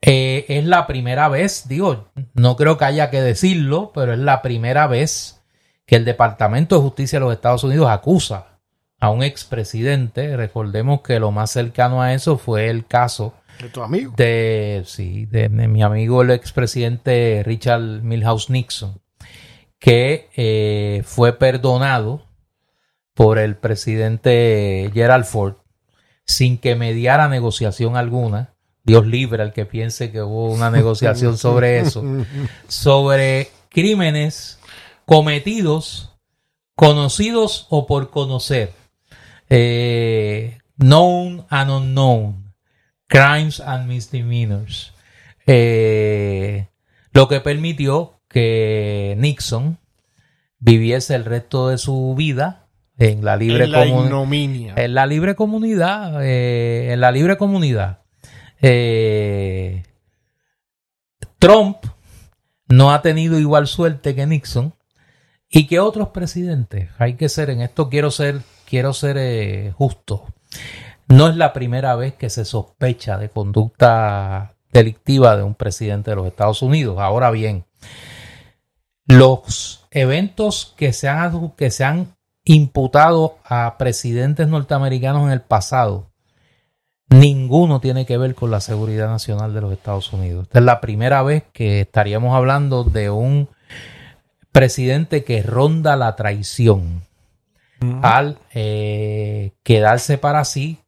Eh, 0.01 0.45
es 0.47 0.65
la 0.65 0.87
primera 0.87 1.27
vez, 1.27 1.67
digo, 1.67 2.07
no 2.33 2.55
creo 2.55 2.77
que 2.77 2.85
haya 2.85 3.09
que 3.09 3.21
decirlo, 3.21 3.91
pero 3.93 4.13
es 4.13 4.19
la 4.19 4.41
primera 4.41 4.87
vez 4.87 5.41
que 5.85 5.97
el 5.97 6.05
Departamento 6.05 6.75
de 6.75 6.81
Justicia 6.81 7.19
de 7.19 7.25
los 7.25 7.33
Estados 7.33 7.63
Unidos 7.63 7.89
acusa 7.89 8.59
a 8.99 9.09
un 9.09 9.23
expresidente. 9.23 10.37
Recordemos 10.37 11.01
que 11.01 11.19
lo 11.19 11.31
más 11.31 11.51
cercano 11.51 12.01
a 12.01 12.13
eso 12.13 12.37
fue 12.37 12.69
el 12.69 12.85
caso 12.85 13.33
¿De 13.61 13.69
tu 13.69 13.81
amigo? 13.81 14.13
De, 14.15 14.83
sí, 14.85 15.25
de, 15.25 15.49
mi 15.49 15.83
amigo 15.83 16.21
el 16.21 16.31
expresidente 16.31 17.43
Richard 17.45 17.81
Milhouse 18.03 18.49
Nixon, 18.49 19.01
que 19.79 20.29
eh, 20.35 21.01
fue 21.05 21.33
perdonado 21.33 22.27
por 23.13 23.39
el 23.39 23.55
presidente 23.55 24.91
Gerald 24.93 25.25
Ford 25.25 25.55
sin 26.25 26.57
que 26.57 26.75
mediara 26.75 27.27
negociación 27.27 27.97
alguna. 27.97 28.53
Dios 28.83 29.07
libre 29.07 29.41
al 29.41 29.51
que 29.51 29.65
piense 29.65 30.11
que 30.11 30.21
hubo 30.21 30.51
una 30.51 30.69
negociación 30.71 31.37
sobre 31.37 31.79
eso, 31.79 32.03
sobre 32.67 33.49
crímenes 33.69 34.59
cometidos, 35.05 36.15
conocidos 36.75 37.65
o 37.69 37.87
por 37.87 38.09
conocer, 38.09 38.73
eh, 39.49 40.59
known 40.77 41.45
and 41.49 41.71
unknown, 41.71 42.53
Crimes 43.07 43.59
and 43.59 43.87
Misdemeanors. 43.87 44.93
Eh, 45.47 46.67
lo 47.11 47.27
que 47.27 47.41
permitió 47.41 48.18
que 48.29 49.15
Nixon 49.17 49.77
viviese 50.59 51.15
el 51.15 51.25
resto 51.25 51.67
de 51.69 51.77
su 51.77 52.15
vida 52.15 52.67
en 52.97 53.23
la 53.23 53.37
libre 53.37 53.65
En 53.65 53.71
la 53.71 53.85
ignominia. 53.85 54.73
en 54.75 54.93
la 54.93 55.05
libre 55.05 55.35
comunidad, 55.35 56.23
eh, 56.23 56.91
en 56.93 57.01
la 57.01 57.11
libre 57.11 57.37
comunidad. 57.37 57.99
Eh, 58.61 59.83
Trump 61.39 61.77
no 62.67 62.91
ha 62.91 63.01
tenido 63.01 63.39
igual 63.39 63.67
suerte 63.67 64.15
que 64.15 64.25
Nixon 64.25 64.73
y 65.49 65.65
que 65.67 65.79
otros 65.79 66.09
presidentes. 66.09 66.89
Hay 66.99 67.15
que 67.15 67.29
ser, 67.29 67.49
en 67.49 67.61
esto 67.61 67.89
quiero 67.89 68.11
ser, 68.11 68.41
quiero 68.65 68.93
ser 68.93 69.17
eh, 69.17 69.73
justo. 69.75 70.25
No 71.07 71.27
es 71.27 71.35
la 71.35 71.53
primera 71.53 71.95
vez 71.95 72.13
que 72.13 72.29
se 72.29 72.45
sospecha 72.45 73.17
de 73.17 73.29
conducta 73.29 74.55
delictiva 74.71 75.35
de 75.35 75.43
un 75.43 75.55
presidente 75.55 76.11
de 76.11 76.17
los 76.17 76.27
Estados 76.27 76.61
Unidos. 76.61 76.99
Ahora 76.99 77.31
bien, 77.31 77.65
los 79.09 79.87
eventos 79.89 80.75
que 80.77 80.93
se 80.93 81.09
han, 81.09 81.51
que 81.57 81.71
se 81.71 81.83
han 81.83 82.15
imputado 82.45 83.39
a 83.43 83.77
presidentes 83.79 84.47
norteamericanos 84.47 85.23
en 85.23 85.31
el 85.31 85.41
pasado, 85.41 86.11
ninguno 87.09 87.81
tiene 87.81 88.05
que 88.05 88.19
ver 88.19 88.35
con 88.35 88.51
la 88.51 88.61
seguridad 88.61 89.09
nacional 89.09 89.53
de 89.53 89.61
los 89.61 89.73
Estados 89.73 90.13
Unidos. 90.13 90.43
Esta 90.43 90.59
es 90.59 90.65
la 90.65 90.79
primera 90.79 91.23
vez 91.23 91.43
que 91.51 91.81
estaríamos 91.81 92.35
hablando 92.35 92.83
de 92.83 93.09
un 93.09 93.49
presidente 94.51 95.23
que 95.23 95.41
ronda 95.41 95.95
la 95.95 96.15
traición 96.15 97.01
al 98.03 98.37
eh, 98.53 99.53
quedarse 99.63 100.19
para 100.19 100.45
sí 100.45 100.79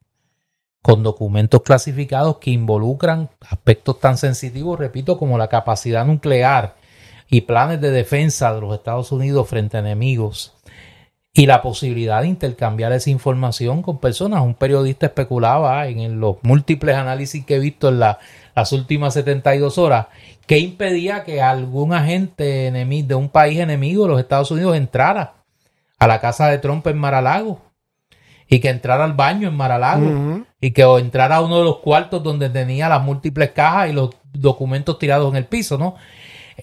con 0.83 1.01
documentos 1.01 1.63
clasificados 1.63 2.37
que 2.37 2.51
involucran 2.51 3.29
aspectos 3.39 3.99
tan 3.99 4.17
sensitivos, 4.17 4.77
repito, 4.77 5.17
como 5.17 5.39
la 5.39 5.47
capacidad 5.47 6.05
nuclear 6.05 6.75
y 7.31 7.41
planes 7.41 7.81
de 7.81 7.89
defensa 7.89 8.53
de 8.53 8.61
los 8.61 8.75
Estados 8.75 9.11
Unidos 9.11 9.47
frente 9.47 9.77
a 9.77 9.79
enemigos 9.79 10.53
y 11.33 11.45
la 11.45 11.61
posibilidad 11.61 12.21
de 12.21 12.27
intercambiar 12.27 12.91
esa 12.91 13.09
información 13.09 13.81
con 13.81 13.99
personas. 13.99 14.41
Un 14.43 14.53
periodista 14.53 15.05
especulaba 15.05 15.87
en, 15.87 16.19
los 16.19 16.35
múltiples 16.41 16.93
análisis 16.95 17.45
que 17.45 17.55
he 17.55 17.59
visto 17.59 17.87
en 17.87 17.99
la- 17.99 18.19
las 18.53 18.73
últimas 18.73 19.13
72 19.13 19.77
horas 19.77 20.07
que 20.45 20.59
impedía 20.59 21.23
que 21.23 21.41
algún 21.41 21.93
agente 21.93 22.67
enemigo 22.67 23.07
de 23.07 23.15
un 23.15 23.29
país 23.29 23.59
enemigo 23.59 24.03
de 24.03 24.09
los 24.09 24.19
Estados 24.19 24.51
Unidos 24.51 24.75
entrara 24.75 25.35
a 25.99 26.07
la 26.07 26.19
casa 26.19 26.49
de 26.49 26.57
Trump 26.57 26.85
en 26.87 26.97
Mar-a-Lago 26.97 27.61
y 28.49 28.59
que 28.59 28.67
entrara 28.69 29.05
al 29.05 29.13
baño 29.13 29.47
en 29.47 29.55
Mar-a-Lago 29.55 30.05
y 30.59 30.71
que 30.71 30.83
o 30.83 30.99
entrara 30.99 31.37
a 31.37 31.41
uno 31.41 31.59
de 31.59 31.63
los 31.63 31.77
cuartos 31.77 32.21
donde 32.21 32.49
tenía 32.49 32.89
las 32.89 33.01
múltiples 33.01 33.51
cajas 33.51 33.89
y 33.89 33.93
los 33.93 34.09
documentos 34.33 34.99
tirados 34.99 35.29
en 35.31 35.37
el 35.37 35.45
piso, 35.45 35.77
¿no? 35.77 35.95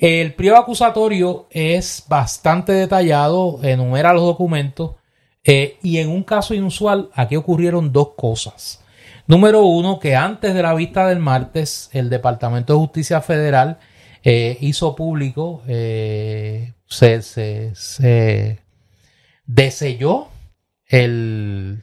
El 0.01 0.35
pliego 0.35 0.57
acusatorio 0.57 1.49
es 1.51 2.05
bastante 2.09 2.73
detallado, 2.73 3.59
enumera 3.63 4.13
los 4.13 4.23
documentos 4.23 4.93
eh, 5.45 5.77
y 5.83 5.99
en 5.99 6.09
un 6.09 6.23
caso 6.23 6.55
inusual 6.55 7.11
aquí 7.15 7.35
ocurrieron 7.35 7.93
dos 7.93 8.11
cosas. 8.17 8.85
Número 9.27 9.63
uno, 9.65 9.99
que 9.99 10.15
antes 10.15 10.55
de 10.55 10.63
la 10.63 10.75
vista 10.75 11.07
del 11.09 11.19
martes, 11.19 11.91
el 11.93 12.11
Departamento 12.11 12.73
de 12.73 12.79
Justicia 12.79 13.21
Federal 13.21 13.79
eh, 14.23 14.57
hizo 14.61 14.95
público, 14.95 15.63
eh, 15.67 16.75
se, 16.87 17.23
se, 17.23 17.75
se 17.75 18.61
deselló 19.47 20.29
el, 20.87 21.83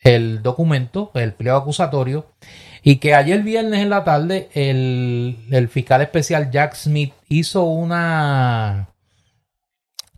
el 0.00 0.42
documento, 0.42 1.12
el 1.14 1.32
pliego 1.32 1.58
acusatorio, 1.58 2.26
y 2.82 2.96
que 2.96 3.14
ayer 3.14 3.42
viernes 3.42 3.80
en 3.80 3.90
la 3.90 4.04
tarde 4.04 4.48
el, 4.54 5.68
fiscal 5.70 6.02
especial 6.02 6.50
Jack 6.50 6.74
Smith 6.74 7.12
hizo 7.28 7.64
una, 7.64 8.88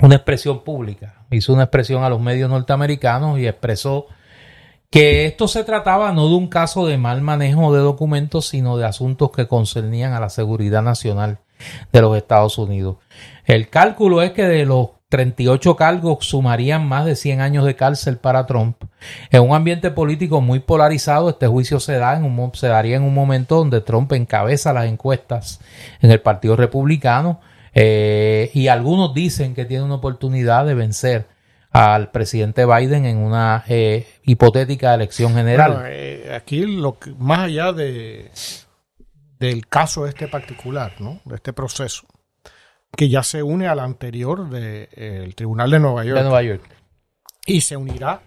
una 0.01 0.15
expresión 0.15 0.63
pública, 0.63 1.25
hizo 1.31 1.53
una 1.53 1.65
expresión 1.65 2.05
a 2.05 2.09
los 2.09 2.21
medios 2.21 2.49
norteamericanos 2.51 3.39
y 3.39 3.47
expresó 3.47 4.07
que 4.91 5.25
esto 5.27 5.49
se 5.49 5.65
trataba 5.65 6.13
no 6.13 6.29
de 6.29 6.35
un 6.35 6.49
caso 6.49 6.87
de 6.87 6.99
mal 6.99 7.23
manejo 7.23 7.75
de 7.75 7.81
documentos, 7.81 8.49
sino 8.49 8.77
de 8.77 8.85
asuntos 8.85 9.31
que 9.31 9.49
concernían 9.49 10.13
a 10.13 10.21
la 10.21 10.29
seguridad 10.29 10.83
nacional 10.83 11.39
de 11.93 12.01
los 12.03 12.17
Estados 12.17 12.59
Unidos. 12.59 12.97
El 13.47 13.69
cálculo 13.71 14.23
es 14.23 14.33
que 14.33 14.45
de 14.45 14.67
los 14.67 14.91
38 15.13 15.77
cargos 15.77 16.25
sumarían 16.25 16.89
más 16.89 17.05
de 17.05 17.17
100 17.17 17.43
años 17.43 17.67
de 17.67 17.77
cárcel 17.77 18.17
para 18.17 18.47
Trump. 18.47 18.83
En 19.31 19.43
un 19.43 19.55
ambiente 19.55 19.91
político 19.91 20.41
muy 20.41 20.61
polarizado, 20.61 21.29
este 21.29 21.47
juicio 21.47 21.81
se, 21.81 21.99
da 21.99 22.17
en 22.17 22.25
un, 22.25 22.55
se 22.55 22.69
daría 22.69 22.97
en 22.97 23.03
un 23.03 23.13
momento 23.13 23.57
donde 23.57 23.83
Trump 23.83 24.11
encabeza 24.15 24.73
las 24.73 24.87
encuestas 24.87 25.61
en 26.01 26.11
el 26.11 26.23
Partido 26.23 26.57
Republicano 26.57 27.43
eh, 27.75 28.51
y 28.55 28.69
algunos 28.69 29.13
dicen 29.13 29.55
que 29.55 29.67
tiene 29.67 29.85
una 29.85 29.97
oportunidad 29.97 30.65
de 30.65 30.73
vencer 30.73 31.27
al 31.71 32.11
presidente 32.11 32.65
Biden 32.65 33.05
en 33.05 33.19
una 33.19 33.65
eh, 33.69 34.07
hipotética 34.25 34.95
elección 34.95 35.35
general. 35.35 35.73
Bueno, 35.73 35.89
eh, 35.91 36.35
aquí 36.35 36.65
lo 36.65 36.99
que, 36.99 37.11
más 37.19 37.41
allá 37.41 37.75
de 37.75 38.31
del 39.39 39.67
caso 39.67 40.07
este 40.07 40.27
particular, 40.29 40.95
¿no? 41.01 41.21
De 41.27 41.35
este 41.35 41.53
proceso, 41.53 42.07
que 42.97 43.09
ya 43.09 43.23
se 43.23 43.43
une 43.43 43.67
al 43.67 43.81
anterior 43.81 44.49
del 44.49 45.35
Tribunal 45.35 45.71
de 45.71 45.79
Nueva 45.79 46.05
York 46.05 46.19
de 46.19 46.23
Nueva 46.23 46.43
York, 46.43 46.63
y 47.47 47.61
se 47.63 47.77
unirá 47.77 48.21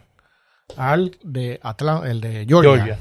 al 0.77 1.17
de 1.23 1.59
el 2.05 2.21
de 2.21 2.45
Georgia. 2.47 2.71
Georgia, 2.73 2.97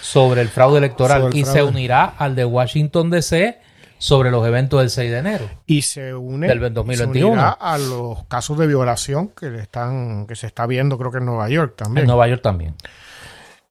sobre 0.00 0.40
el 0.40 0.48
fraude 0.48 0.78
electoral 0.78 1.30
y 1.34 1.44
se 1.44 1.62
unirá 1.62 2.04
al 2.04 2.36
de 2.36 2.44
Washington 2.44 3.10
DC 3.10 3.60
sobre 3.98 4.30
los 4.30 4.46
eventos 4.46 4.80
del 4.80 4.90
6 4.90 5.10
de 5.10 5.18
enero. 5.18 5.50
y 5.66 5.82
se 5.82 6.14
une 6.14 6.46
Del 6.46 6.72
2021. 6.72 7.12
se 7.12 7.30
unirá 7.30 7.50
a 7.50 7.78
los 7.78 8.24
casos 8.26 8.58
de 8.58 8.66
violación 8.66 9.28
que 9.28 9.56
están 9.58 10.26
que 10.26 10.36
se 10.36 10.46
está 10.46 10.66
viendo 10.66 10.96
creo 10.98 11.10
que 11.10 11.18
en 11.18 11.26
Nueva 11.26 11.48
York 11.48 11.74
también. 11.76 12.02
En 12.02 12.06
Nueva 12.08 12.28
York 12.28 12.42
también. 12.42 12.74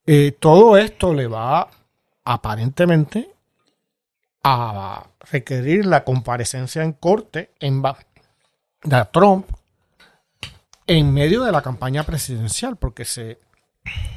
Eh, 0.05 0.35
todo 0.37 0.77
esto 0.77 1.13
le 1.13 1.27
va 1.27 1.69
aparentemente 2.25 3.29
a 4.43 5.05
requerir 5.31 5.85
la 5.85 6.03
comparecencia 6.03 6.83
en 6.83 6.93
corte 6.93 7.51
en 7.59 7.81
de 7.81 9.05
Trump 9.11 9.49
en 10.87 11.13
medio 11.13 11.43
de 11.43 11.51
la 11.51 11.61
campaña 11.61 12.03
presidencial, 12.03 12.77
porque 12.77 13.05
se 13.05 13.39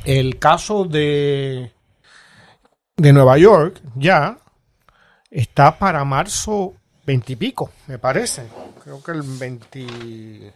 el 0.04 0.38
caso 0.38 0.84
de 0.84 1.72
de 2.96 3.12
Nueva 3.12 3.38
York 3.38 3.80
ya 3.94 4.38
está 5.30 5.78
para 5.78 6.04
marzo 6.04 6.74
veintipico, 7.06 7.70
me 7.86 7.98
parece. 7.98 8.48
Creo 8.82 9.02
que 9.02 9.12
el 9.12 9.22
20 9.22 10.52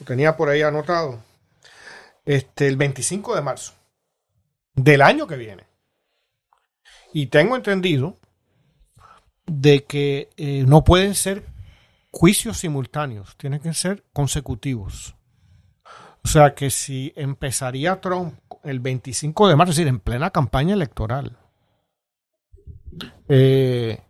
lo 0.00 0.06
tenía 0.06 0.36
por 0.36 0.48
ahí 0.48 0.62
anotado. 0.62 1.22
Este 2.24 2.66
el 2.66 2.76
25 2.76 3.34
de 3.34 3.42
marzo 3.42 3.72
del 4.74 5.00
año 5.00 5.26
que 5.26 5.36
viene. 5.36 5.64
Y 7.12 7.26
tengo 7.26 7.56
entendido 7.56 8.16
de 9.50 9.84
que 9.84 10.30
eh, 10.36 10.64
no 10.66 10.84
pueden 10.84 11.16
ser 11.16 11.44
juicios 12.12 12.58
simultáneos, 12.58 13.36
tienen 13.36 13.60
que 13.60 13.74
ser 13.74 14.04
consecutivos. 14.12 15.16
O 16.22 16.28
sea 16.28 16.54
que 16.54 16.70
si 16.70 17.12
empezaría 17.16 18.00
Trump 18.00 18.34
el 18.62 18.78
25 18.78 19.48
de 19.48 19.56
marzo, 19.56 19.70
es 19.72 19.76
decir, 19.78 19.88
en 19.88 19.98
plena 19.98 20.30
campaña 20.30 20.74
electoral, 20.74 21.36
eh, 23.28 24.00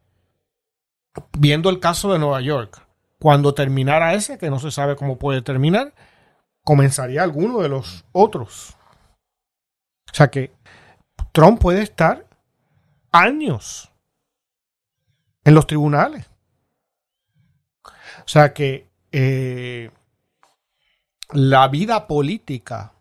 viendo 1.39 1.71
el 1.71 1.81
caso 1.81 2.12
de 2.12 2.19
Nueva 2.19 2.43
York, 2.43 2.87
cuando 3.19 3.55
terminara 3.55 4.12
ese, 4.15 4.37
que 4.37 4.51
no 4.51 4.59
se 4.59 4.71
sabe 4.71 4.97
cómo 4.97 5.19
puede 5.19 5.41
terminar, 5.41 5.95
comenzaría 6.65 7.23
alguno 7.23 7.61
de 7.61 7.71
los 7.71 8.05
otros. 8.12 8.77
O 10.11 10.15
sea 10.15 10.31
que 10.31 10.53
Trump 11.33 11.61
puede 11.61 11.83
estar 11.83 12.27
años 13.12 13.90
en 15.45 15.55
los 15.55 15.67
tribunales. 15.67 16.27
O 17.85 18.29
sea 18.29 18.53
que 18.53 18.89
eh, 19.12 19.91
la 21.33 21.69
vida 21.69 22.07
política 22.07 22.93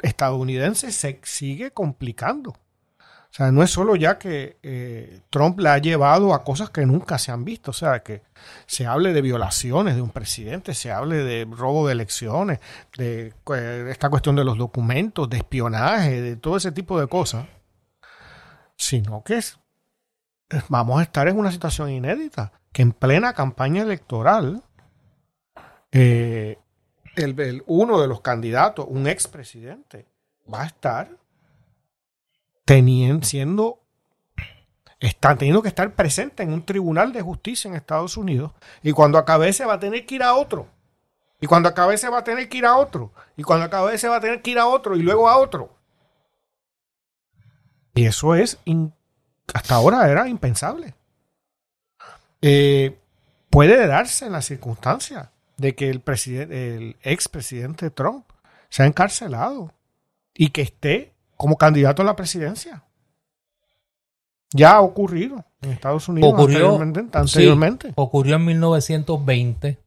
estadounidense 0.00 0.92
se 0.92 1.20
sigue 1.22 1.70
complicando. 1.70 2.50
O 2.50 3.36
sea, 3.36 3.50
no 3.50 3.64
es 3.64 3.70
solo 3.72 3.96
ya 3.96 4.16
que 4.16 4.58
eh, 4.62 5.22
Trump 5.28 5.58
le 5.58 5.68
ha 5.68 5.78
llevado 5.78 6.34
a 6.34 6.44
cosas 6.44 6.70
que 6.70 6.86
nunca 6.86 7.18
se 7.18 7.32
han 7.32 7.44
visto. 7.44 7.72
O 7.72 7.74
sea, 7.74 8.00
que 8.00 8.22
se 8.66 8.86
hable 8.86 9.12
de 9.12 9.22
violaciones 9.22 9.96
de 9.96 10.02
un 10.02 10.10
presidente, 10.10 10.72
se 10.72 10.92
hable 10.92 11.16
de 11.16 11.44
robo 11.44 11.88
de 11.88 11.94
elecciones, 11.94 12.60
de 12.96 13.32
eh, 13.56 13.88
esta 13.90 14.08
cuestión 14.08 14.36
de 14.36 14.44
los 14.44 14.56
documentos, 14.56 15.28
de 15.28 15.38
espionaje, 15.38 16.20
de 16.20 16.36
todo 16.36 16.56
ese 16.56 16.70
tipo 16.70 17.00
de 17.00 17.08
cosas. 17.08 17.46
Sino 18.76 19.24
que 19.24 19.38
es, 19.38 19.58
vamos 20.68 21.00
a 21.00 21.02
estar 21.02 21.28
en 21.28 21.38
una 21.38 21.50
situación 21.50 21.90
inédita, 21.90 22.52
que 22.72 22.82
en 22.82 22.92
plena 22.92 23.32
campaña 23.32 23.82
electoral, 23.82 24.62
eh, 25.92 26.58
el, 27.16 27.62
uno 27.66 28.00
de 28.00 28.08
los 28.08 28.20
candidatos, 28.20 28.86
un 28.88 29.06
expresidente, 29.06 30.06
va 30.52 30.62
a 30.62 30.66
estar 30.66 31.10
teniendo, 32.64 33.24
siendo, 33.24 33.80
está 35.00 35.36
teniendo 35.36 35.62
que 35.62 35.68
estar 35.68 35.94
presente 35.94 36.42
en 36.42 36.52
un 36.52 36.64
tribunal 36.64 37.12
de 37.12 37.22
justicia 37.22 37.68
en 37.68 37.76
Estados 37.76 38.16
Unidos 38.16 38.52
y 38.82 38.92
cuando 38.92 39.18
acabe 39.18 39.48
ese 39.48 39.64
va 39.64 39.74
a 39.74 39.80
tener 39.80 40.06
que 40.06 40.16
ir 40.16 40.22
a 40.22 40.34
otro 40.34 40.68
Y 41.40 41.46
cuando 41.46 41.68
acabe 41.68 41.98
se 41.98 42.08
va 42.08 42.18
a 42.18 42.24
tener 42.24 42.48
que 42.48 42.58
ir 42.58 42.66
a 42.66 42.76
otro. 42.76 43.12
Y 43.36 43.42
cuando 43.42 43.66
acabe 43.66 43.98
se 43.98 44.08
va 44.08 44.16
a 44.16 44.20
tener 44.20 44.40
que 44.40 44.52
ir 44.52 44.58
a 44.58 44.66
otro 44.66 44.96
y 44.96 45.02
luego 45.02 45.28
a 45.28 45.36
otro. 45.36 45.76
Y 47.94 48.06
eso 48.06 48.34
es, 48.34 48.58
hasta 49.52 49.74
ahora 49.74 50.08
era 50.10 50.28
impensable. 50.28 50.94
Eh, 52.40 52.98
puede 53.50 53.86
darse 53.86 54.26
en 54.26 54.32
la 54.32 54.42
circunstancia 54.42 55.30
de 55.56 55.74
que 55.74 55.90
el, 55.90 56.00
presidente, 56.00 56.76
el 56.76 56.96
expresidente 57.02 57.90
Trump 57.90 58.24
sea 58.68 58.86
encarcelado 58.86 59.72
y 60.34 60.50
que 60.50 60.62
esté 60.62 61.12
como 61.36 61.56
candidato 61.56 62.02
a 62.02 62.04
la 62.04 62.16
presidencia. 62.16 62.84
Ya 64.52 64.72
ha 64.72 64.80
ocurrido 64.80 65.44
en 65.62 65.72
Estados 65.72 66.08
Unidos 66.08 66.32
ocurrió, 66.32 66.80
anteriormente. 67.12 67.92
ocurrió 67.96 68.36
en 68.36 68.44
1920. 68.44 69.78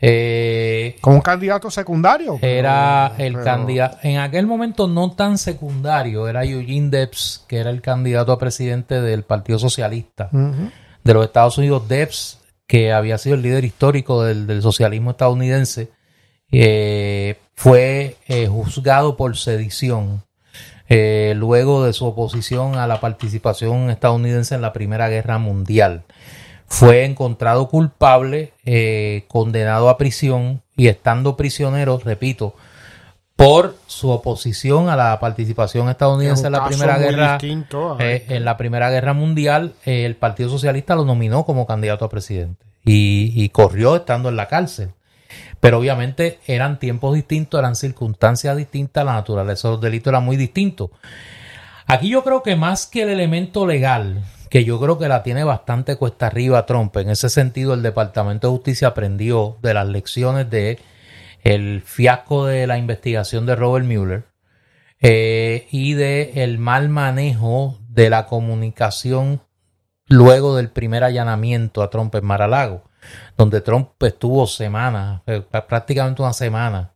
Eh, 0.00 0.96
como 1.00 1.16
un 1.16 1.22
candidato 1.22 1.70
secundario. 1.70 2.38
Era 2.42 3.14
el 3.18 3.42
candidato, 3.42 3.98
en 4.02 4.18
aquel 4.18 4.46
momento 4.46 4.88
no 4.88 5.12
tan 5.12 5.38
secundario, 5.38 6.28
era 6.28 6.44
Eugene 6.44 6.90
Debs, 6.90 7.44
que 7.48 7.58
era 7.58 7.70
el 7.70 7.80
candidato 7.80 8.32
a 8.32 8.38
presidente 8.38 9.00
del 9.00 9.22
Partido 9.22 9.58
Socialista 9.58 10.28
de 10.32 11.14
los 11.14 11.24
Estados 11.24 11.56
Unidos. 11.58 11.88
Debs, 11.88 12.40
que 12.66 12.92
había 12.92 13.16
sido 13.18 13.36
el 13.36 13.42
líder 13.42 13.64
histórico 13.64 14.22
del, 14.22 14.60
socialismo 14.60 15.12
estadounidense, 15.12 15.90
eh, 16.52 17.36
fue 17.54 18.16
eh, 18.28 18.46
juzgado 18.46 19.16
por 19.16 19.36
sedición 19.36 20.22
eh, 20.88 21.34
luego 21.36 21.84
de 21.84 21.92
su 21.92 22.06
oposición 22.06 22.76
a 22.76 22.86
la 22.86 23.00
participación 23.00 23.90
estadounidense 23.90 24.54
en 24.54 24.62
la 24.62 24.72
Primera 24.72 25.08
Guerra 25.08 25.38
Mundial. 25.38 26.04
Fue 26.66 27.04
encontrado 27.04 27.68
culpable, 27.68 28.52
eh, 28.64 29.24
condenado 29.28 29.88
a 29.88 29.98
prisión 29.98 30.62
y 30.76 30.88
estando 30.88 31.36
prisionero, 31.36 32.00
repito, 32.04 32.54
por 33.36 33.76
su 33.86 34.10
oposición 34.10 34.88
a 34.88 34.96
la 34.96 35.18
participación 35.20 35.88
estadounidense 35.88 36.46
en 36.46 36.52
la 36.52 36.66
primera 36.66 36.98
guerra 36.98 37.38
eh, 38.00 38.26
en 38.30 38.44
la 38.44 38.56
primera 38.56 38.88
guerra 38.90 39.12
mundial 39.12 39.74
el 39.84 40.16
Partido 40.16 40.48
Socialista 40.48 40.96
lo 40.96 41.04
nominó 41.04 41.44
como 41.44 41.66
candidato 41.66 42.06
a 42.06 42.08
presidente 42.08 42.64
y 42.82 43.46
corrió 43.50 43.96
estando 43.96 44.30
en 44.30 44.36
la 44.36 44.48
cárcel 44.48 44.94
pero 45.60 45.78
obviamente 45.78 46.38
eran 46.46 46.78
tiempos 46.78 47.14
distintos, 47.14 47.58
eran 47.58 47.76
circunstancias 47.76 48.56
distintas, 48.56 49.04
la 49.04 49.14
naturaleza 49.14 49.68
de 49.68 49.72
los 49.72 49.80
delitos 49.80 50.10
era 50.10 50.20
muy 50.20 50.36
distinto. 50.36 50.90
Aquí 51.86 52.08
yo 52.08 52.24
creo 52.24 52.42
que 52.42 52.56
más 52.56 52.86
que 52.86 53.02
el 53.02 53.10
elemento 53.10 53.66
legal, 53.66 54.24
que 54.56 54.64
yo 54.64 54.80
creo 54.80 54.96
que 54.96 55.06
la 55.06 55.22
tiene 55.22 55.44
bastante 55.44 55.96
cuesta 55.96 56.28
arriba 56.28 56.64
Trump, 56.64 56.96
en 56.96 57.10
ese 57.10 57.28
sentido 57.28 57.74
el 57.74 57.82
Departamento 57.82 58.46
de 58.46 58.52
Justicia 58.52 58.88
aprendió 58.88 59.58
de 59.60 59.74
las 59.74 59.86
lecciones 59.86 60.48
de 60.48 60.78
el 61.42 61.82
fiasco 61.82 62.46
de 62.46 62.66
la 62.66 62.78
investigación 62.78 63.44
de 63.44 63.54
Robert 63.54 63.84
Mueller 63.84 64.24
eh, 65.02 65.66
y 65.70 65.92
de 65.92 66.42
el 66.42 66.56
mal 66.56 66.88
manejo 66.88 67.78
de 67.90 68.08
la 68.08 68.24
comunicación 68.24 69.42
luego 70.08 70.56
del 70.56 70.70
primer 70.70 71.04
allanamiento 71.04 71.82
a 71.82 71.90
Trump 71.90 72.14
en 72.14 72.24
Mar-a-Lago 72.24 72.82
donde 73.36 73.60
Trump 73.60 74.02
estuvo 74.04 74.46
semanas, 74.46 75.20
eh, 75.26 75.42
prácticamente 75.68 76.22
una 76.22 76.32
semana, 76.32 76.94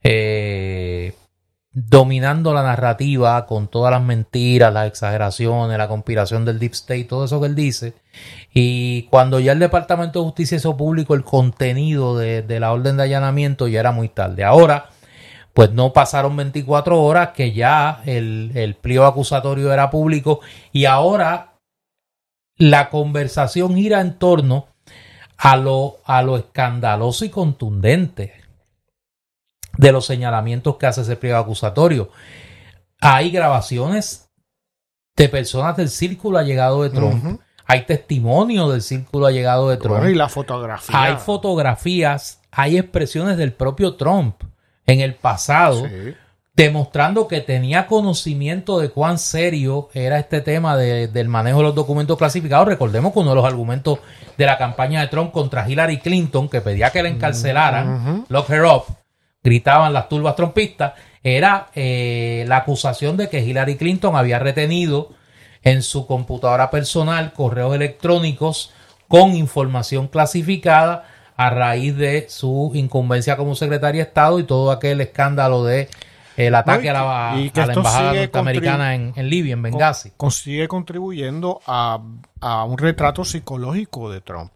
eh, 0.00 1.14
dominando 1.72 2.52
la 2.52 2.62
narrativa 2.62 3.46
con 3.46 3.68
todas 3.68 3.92
las 3.92 4.02
mentiras, 4.02 4.72
las 4.72 4.88
exageraciones, 4.88 5.78
la 5.78 5.88
conspiración 5.88 6.44
del 6.44 6.58
Deep 6.58 6.72
State, 6.72 7.04
todo 7.04 7.24
eso 7.24 7.40
que 7.40 7.46
él 7.46 7.54
dice. 7.54 7.94
Y 8.52 9.04
cuando 9.04 9.38
ya 9.38 9.52
el 9.52 9.60
Departamento 9.60 10.18
de 10.18 10.24
Justicia 10.26 10.56
hizo 10.56 10.76
público 10.76 11.14
el 11.14 11.22
contenido 11.22 12.18
de, 12.18 12.60
la 12.60 12.72
orden 12.72 12.96
de 12.96 13.04
allanamiento, 13.04 13.68
ya 13.68 13.80
era 13.80 13.92
muy 13.92 14.08
tarde. 14.08 14.42
Ahora, 14.42 14.90
pues 15.54 15.72
no 15.72 15.92
pasaron 15.92 16.36
24 16.36 17.00
horas 17.00 17.30
que 17.30 17.52
ya 17.52 18.02
el, 18.04 18.52
el 18.54 18.74
pliego 18.74 19.04
acusatorio 19.04 19.72
era 19.72 19.90
público 19.90 20.40
y 20.72 20.86
ahora 20.86 21.54
la 22.56 22.90
conversación 22.90 23.76
gira 23.76 24.00
en 24.00 24.18
torno 24.18 24.66
a 25.38 25.56
lo, 25.56 25.98
a 26.04 26.22
lo 26.22 26.36
escandaloso 26.36 27.24
y 27.24 27.30
contundente 27.30 28.39
de 29.76 29.92
los 29.92 30.06
señalamientos 30.06 30.76
que 30.76 30.86
hace 30.86 31.02
ese 31.02 31.16
pliego 31.16 31.38
acusatorio. 31.38 32.10
Hay 33.00 33.30
grabaciones 33.30 34.30
de 35.16 35.28
personas 35.28 35.76
del 35.76 35.88
círculo 35.88 36.38
allegado 36.38 36.82
de 36.82 36.90
Trump. 36.90 37.40
Hay 37.66 37.84
testimonio 37.86 38.68
del 38.70 38.82
círculo 38.82 39.26
allegado 39.26 39.68
de 39.70 39.76
Trump. 39.76 40.04
y 40.04 40.14
la 40.14 40.28
fotografía. 40.28 41.02
Hay 41.02 41.16
fotografías, 41.16 42.40
hay 42.50 42.78
expresiones 42.78 43.36
del 43.36 43.52
propio 43.52 43.94
Trump 43.94 44.42
en 44.86 45.00
el 45.00 45.14
pasado 45.14 45.86
demostrando 46.54 47.26
que 47.26 47.40
tenía 47.40 47.86
conocimiento 47.86 48.80
de 48.80 48.90
cuán 48.90 49.18
serio 49.18 49.88
era 49.94 50.18
este 50.18 50.42
tema 50.42 50.76
del 50.76 51.28
manejo 51.28 51.58
de 51.58 51.64
los 51.64 51.74
documentos 51.74 52.18
clasificados. 52.18 52.68
Recordemos 52.68 53.12
que 53.12 53.20
uno 53.20 53.30
de 53.30 53.36
los 53.36 53.44
argumentos 53.44 54.00
de 54.36 54.46
la 54.46 54.58
campaña 54.58 55.00
de 55.00 55.06
Trump 55.06 55.32
contra 55.32 55.68
Hillary 55.68 56.00
Clinton, 56.00 56.48
que 56.48 56.60
pedía 56.60 56.90
que 56.90 57.02
la 57.02 57.08
encarcelaran, 57.08 58.26
lock 58.28 58.50
her 58.50 58.64
up, 58.64 58.84
gritaban 59.42 59.92
las 59.92 60.08
turbas 60.08 60.36
trompistas, 60.36 60.94
era 61.22 61.68
eh, 61.74 62.44
la 62.48 62.58
acusación 62.58 63.16
de 63.16 63.28
que 63.28 63.40
Hillary 63.40 63.76
Clinton 63.76 64.16
había 64.16 64.38
retenido 64.38 65.10
en 65.62 65.82
su 65.82 66.06
computadora 66.06 66.70
personal 66.70 67.32
correos 67.32 67.74
electrónicos 67.74 68.72
con 69.08 69.34
información 69.34 70.08
clasificada 70.08 71.04
a 71.36 71.50
raíz 71.50 71.96
de 71.96 72.26
su 72.28 72.70
incumbencia 72.74 73.36
como 73.36 73.54
secretaria 73.54 74.02
de 74.02 74.08
Estado 74.08 74.38
y 74.38 74.44
todo 74.44 74.70
aquel 74.70 75.00
escándalo 75.00 75.64
de 75.64 75.88
el 76.36 76.54
ataque 76.54 76.90
a 76.90 76.92
la, 76.92 77.34
embajada 77.74 78.14
norteamericana 78.14 78.94
en, 78.94 79.28
Libia, 79.28 79.54
en 79.54 79.62
Benghazi. 79.62 80.12
Consigue 80.16 80.68
contribuyendo 80.68 81.60
a, 81.66 81.98
un 82.66 82.78
retrato 82.78 83.24
psicológico 83.24 84.10
de 84.10 84.20
Trump, 84.20 84.52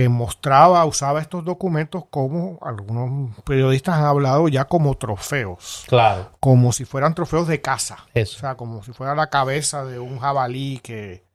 que 0.00 0.08
mostraba, 0.08 0.82
usaba 0.86 1.20
estos 1.20 1.44
documentos 1.44 2.04
como 2.08 2.58
algunos 2.62 3.36
periodistas 3.44 3.96
han 3.96 4.06
hablado 4.06 4.48
ya 4.48 4.64
como 4.64 4.96
trofeos. 4.96 5.84
Claro. 5.88 6.30
Como 6.40 6.72
si 6.72 6.86
fueran 6.86 7.14
trofeos 7.14 7.46
de 7.46 7.60
caza. 7.60 7.98
O 8.14 8.24
sea, 8.24 8.54
como 8.54 8.82
si 8.82 8.94
fuera 8.94 9.14
la 9.14 9.26
cabeza 9.26 9.84
de 9.84 9.98
un 9.98 10.18
jabalí 10.18 10.78
que, 10.78 11.26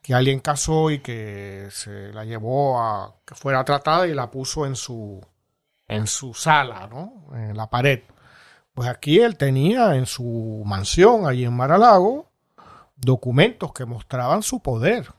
que 0.00 0.14
alguien 0.14 0.40
cazó 0.40 0.90
y 0.90 1.00
que 1.00 1.68
se 1.70 2.10
la 2.14 2.24
llevó 2.24 2.80
a 2.80 3.16
que 3.26 3.34
fuera 3.34 3.62
tratada 3.66 4.06
y 4.06 4.14
la 4.14 4.30
puso 4.30 4.64
en 4.64 4.76
su 4.76 5.20
en 5.86 6.06
su 6.06 6.32
sala, 6.32 6.88
¿no? 6.90 7.26
En 7.34 7.54
la 7.54 7.68
pared. 7.68 8.00
Pues 8.72 8.88
aquí 8.88 9.20
él 9.20 9.36
tenía 9.36 9.94
en 9.94 10.06
su 10.06 10.62
mansión, 10.64 11.26
allí 11.26 11.44
en 11.44 11.52
Maralago, 11.52 12.30
documentos 12.96 13.74
que 13.74 13.84
mostraban 13.84 14.42
su 14.42 14.60
poder. 14.60 15.12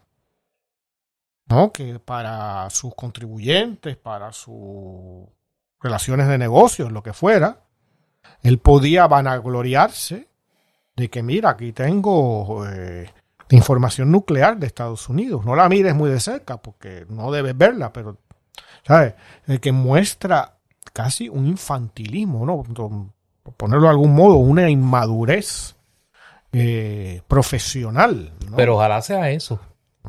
¿No? 1.47 1.71
Que 1.71 1.99
para 1.99 2.69
sus 2.69 2.93
contribuyentes, 2.95 3.97
para 3.97 4.31
sus 4.31 5.27
relaciones 5.79 6.27
de 6.27 6.37
negocios, 6.37 6.91
lo 6.91 7.03
que 7.03 7.13
fuera, 7.13 7.61
él 8.43 8.59
podía 8.59 9.07
vanagloriarse 9.07 10.27
de 10.95 11.09
que, 11.09 11.23
mira, 11.23 11.51
aquí 11.51 11.71
tengo 11.73 12.65
eh, 12.67 13.09
información 13.49 14.11
nuclear 14.11 14.57
de 14.57 14.67
Estados 14.67 15.07
Unidos. 15.09 15.45
No 15.45 15.55
la 15.55 15.69
mires 15.69 15.95
muy 15.95 16.09
de 16.09 16.19
cerca 16.19 16.57
porque 16.57 17.05
no 17.09 17.31
debes 17.31 17.57
verla, 17.57 17.93
pero, 17.93 18.17
¿sabes? 18.83 19.13
Que 19.61 19.71
muestra 19.71 20.57
casi 20.93 21.29
un 21.29 21.45
infantilismo, 21.45 22.45
¿no? 22.45 22.63
ponerlo 23.55 23.83
de 23.83 23.91
algún 23.91 24.13
modo, 24.13 24.35
una 24.35 24.69
inmadurez 24.69 25.75
eh, 26.51 27.21
profesional. 27.27 28.33
Pero 28.55 28.75
ojalá 28.75 29.01
sea 29.01 29.29
eso. 29.29 29.59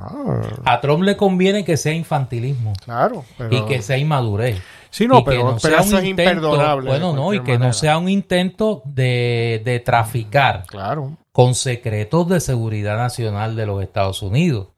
Ah. 0.01 0.75
A 0.75 0.81
Trump 0.81 1.03
le 1.03 1.17
conviene 1.17 1.65
que 1.65 1.77
sea 1.77 1.93
infantilismo. 1.93 2.73
Claro. 2.85 3.25
Y 3.51 3.63
que 3.63 3.83
sea 3.83 3.99
inmadurez. 3.99 4.61
Sí, 4.91 5.07
no, 5.07 5.23
pero, 5.23 5.57
eso 5.57 5.99
es 5.99 6.05
imperdonable. 6.05 6.89
Bueno, 6.89 7.13
no, 7.13 7.35
y 7.35 7.41
que 7.41 7.59
no 7.59 7.73
sea 7.73 7.99
un 7.99 8.09
intento 8.09 8.83
de, 8.85 9.61
de 9.65 9.81
traficar 9.81 10.65
claro. 10.67 11.17
con 11.31 11.55
secretos 11.55 12.29
de 12.29 12.41
seguridad 12.41 12.97
nacional 12.97 13.55
de 13.55 13.67
los 13.67 13.83
Estados 13.83 14.23
Unidos. 14.23 14.69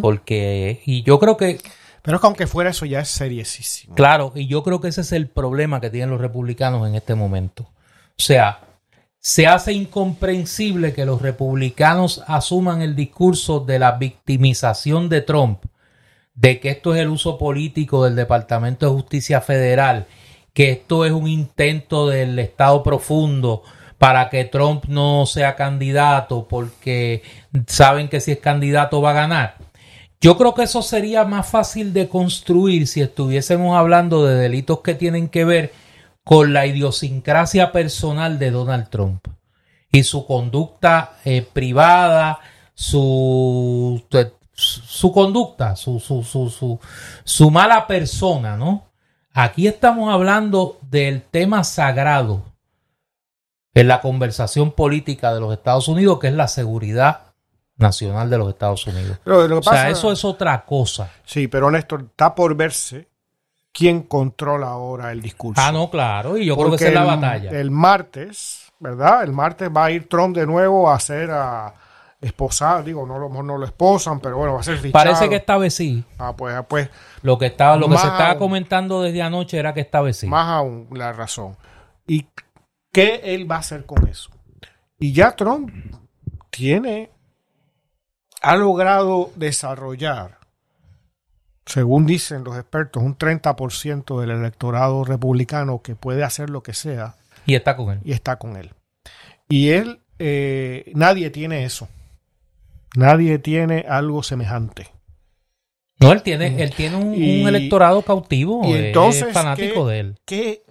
Porque, 0.00 0.80
y 0.86 1.02
yo 1.02 1.18
creo 1.18 1.36
que 1.36 1.58
pero 2.08 2.16
es 2.16 2.20
que 2.22 2.26
aunque 2.26 2.46
fuera 2.46 2.70
eso 2.70 2.86
ya 2.86 3.00
es 3.00 3.08
seriesísimo. 3.08 3.94
Claro, 3.94 4.32
y 4.34 4.46
yo 4.46 4.62
creo 4.62 4.80
que 4.80 4.88
ese 4.88 5.02
es 5.02 5.12
el 5.12 5.28
problema 5.28 5.78
que 5.78 5.90
tienen 5.90 6.08
los 6.08 6.20
republicanos 6.20 6.88
en 6.88 6.94
este 6.94 7.14
momento. 7.14 7.64
O 7.64 8.22
sea, 8.22 8.60
se 9.28 9.46
hace 9.46 9.74
incomprensible 9.74 10.94
que 10.94 11.04
los 11.04 11.20
republicanos 11.20 12.24
asuman 12.26 12.80
el 12.80 12.96
discurso 12.96 13.60
de 13.60 13.78
la 13.78 13.92
victimización 13.92 15.10
de 15.10 15.20
Trump, 15.20 15.64
de 16.34 16.60
que 16.60 16.70
esto 16.70 16.94
es 16.94 17.02
el 17.02 17.08
uso 17.08 17.36
político 17.36 18.02
del 18.04 18.16
Departamento 18.16 18.86
de 18.86 18.92
Justicia 18.92 19.42
Federal, 19.42 20.06
que 20.54 20.70
esto 20.70 21.04
es 21.04 21.12
un 21.12 21.28
intento 21.28 22.08
del 22.08 22.38
Estado 22.38 22.82
profundo 22.82 23.64
para 23.98 24.30
que 24.30 24.46
Trump 24.46 24.86
no 24.86 25.26
sea 25.26 25.56
candidato 25.56 26.48
porque 26.48 27.20
saben 27.66 28.08
que 28.08 28.20
si 28.20 28.32
es 28.32 28.38
candidato 28.38 29.02
va 29.02 29.10
a 29.10 29.26
ganar. 29.26 29.56
Yo 30.22 30.38
creo 30.38 30.54
que 30.54 30.62
eso 30.62 30.80
sería 30.80 31.26
más 31.26 31.46
fácil 31.46 31.92
de 31.92 32.08
construir 32.08 32.86
si 32.86 33.02
estuviésemos 33.02 33.76
hablando 33.76 34.24
de 34.24 34.36
delitos 34.36 34.80
que 34.80 34.94
tienen 34.94 35.28
que 35.28 35.44
ver 35.44 35.87
con 36.28 36.52
la 36.52 36.66
idiosincrasia 36.66 37.72
personal 37.72 38.38
de 38.38 38.50
Donald 38.50 38.90
Trump 38.90 39.26
y 39.90 40.02
su 40.02 40.26
conducta 40.26 41.14
eh, 41.24 41.40
privada, 41.40 42.40
su, 42.74 44.04
su 44.52 45.10
conducta, 45.10 45.74
su, 45.74 45.98
su, 45.98 46.22
su, 46.22 46.78
su, 47.24 47.50
mala 47.50 47.86
persona, 47.86 48.58
¿no? 48.58 48.90
Aquí 49.32 49.66
estamos 49.66 50.12
hablando 50.12 50.78
del 50.82 51.22
tema 51.22 51.64
sagrado 51.64 52.42
en 53.72 53.88
la 53.88 54.02
conversación 54.02 54.72
política 54.72 55.32
de 55.32 55.40
los 55.40 55.54
Estados 55.54 55.88
Unidos, 55.88 56.18
que 56.18 56.26
es 56.26 56.34
la 56.34 56.48
seguridad 56.48 57.32
nacional 57.78 58.28
de 58.28 58.36
los 58.36 58.50
Estados 58.50 58.86
Unidos. 58.86 59.16
o 59.24 59.62
sea, 59.62 59.88
eso 59.88 60.12
es 60.12 60.22
otra 60.26 60.66
cosa. 60.66 61.10
Sí, 61.24 61.48
pero 61.48 61.70
Néstor, 61.70 62.02
está 62.02 62.34
por 62.34 62.54
verse 62.54 63.08
quién 63.78 64.02
controla 64.02 64.66
ahora 64.66 65.12
el 65.12 65.22
discurso. 65.22 65.62
Ah, 65.64 65.70
no, 65.70 65.88
claro, 65.88 66.36
y 66.36 66.46
yo 66.46 66.56
creo 66.56 66.70
que 66.70 66.76
esa 66.76 66.88
es 66.88 66.94
la 66.94 67.04
batalla. 67.04 67.50
El 67.52 67.70
martes, 67.70 68.72
¿verdad? 68.80 69.22
El 69.22 69.32
martes 69.32 69.70
va 69.74 69.84
a 69.84 69.90
ir 69.92 70.08
Trump 70.08 70.36
de 70.36 70.46
nuevo 70.46 70.90
a 70.90 70.96
hacer 70.96 71.30
a 71.30 71.72
esposar, 72.20 72.82
digo, 72.82 73.06
no 73.06 73.20
lo, 73.20 73.28
no 73.28 73.56
lo 73.56 73.64
esposan, 73.64 74.18
pero 74.18 74.38
bueno, 74.38 74.54
va 74.54 74.60
a 74.60 74.64
ser 74.64 74.78
fichado. 74.78 75.04
Parece 75.04 75.28
que 75.28 75.36
esta 75.36 75.56
vez 75.56 75.74
sí. 75.74 76.02
Ah, 76.18 76.34
pues, 76.36 76.56
ah, 76.56 76.64
pues. 76.64 76.90
Lo 77.22 77.38
que 77.38 77.46
estaba, 77.46 77.76
lo 77.76 77.88
que 77.88 77.96
se 77.96 78.08
estaba 78.08 78.36
comentando 78.36 79.00
desde 79.00 79.22
anoche 79.22 79.56
era 79.56 79.72
que 79.72 79.80
esta 79.80 80.00
vez 80.00 80.16
sí. 80.16 80.26
Más 80.26 80.48
aún 80.48 80.88
la 80.90 81.12
razón. 81.12 81.56
¿Y 82.08 82.26
qué 82.90 83.20
él 83.22 83.48
va 83.48 83.56
a 83.56 83.60
hacer 83.60 83.86
con 83.86 84.08
eso? 84.08 84.30
Y 84.98 85.12
ya 85.12 85.36
Trump 85.36 85.70
tiene, 86.50 87.10
ha 88.42 88.56
logrado 88.56 89.30
desarrollar, 89.36 90.37
según 91.68 92.06
dicen 92.06 92.44
los 92.44 92.56
expertos, 92.56 93.02
un 93.02 93.16
30% 93.16 94.20
del 94.20 94.30
electorado 94.30 95.04
republicano 95.04 95.82
que 95.82 95.94
puede 95.94 96.24
hacer 96.24 96.48
lo 96.48 96.62
que 96.62 96.72
sea. 96.72 97.16
Y 97.44 97.54
está 97.54 97.76
con 97.76 97.90
él. 97.90 98.00
Y 98.04 98.12
está 98.12 98.38
con 98.38 98.56
él. 98.56 98.72
Y 99.50 99.68
él, 99.68 100.00
eh, 100.18 100.90
nadie 100.94 101.28
tiene 101.30 101.64
eso. 101.64 101.88
Nadie 102.96 103.38
tiene 103.38 103.84
algo 103.86 104.22
semejante. 104.22 104.88
No, 106.00 106.12
él 106.12 106.22
tiene, 106.22 106.62
él 106.62 106.72
tiene 106.74 106.96
un, 106.96 107.14
electorado 107.14 108.02
cautivo, 108.02 108.62
y 108.64 108.72
entonces, 108.72 109.32
fanático 109.32 109.86
de 109.86 110.00
él. 110.00 110.18
¿qué, 110.24 110.62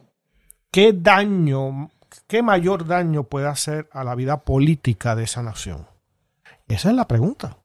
¿Qué 0.71 0.93
daño, 0.93 1.91
qué 2.27 2.41
mayor 2.41 2.87
daño 2.87 3.23
puede 3.23 3.47
hacer 3.47 3.87
a 3.91 4.03
la 4.03 4.15
vida 4.15 4.41
política 4.43 5.15
de 5.15 5.25
esa 5.25 5.43
nación? 5.43 5.85
Esa 6.67 6.89
es 6.89 6.95
la 6.95 7.07
pregunta. 7.07 7.57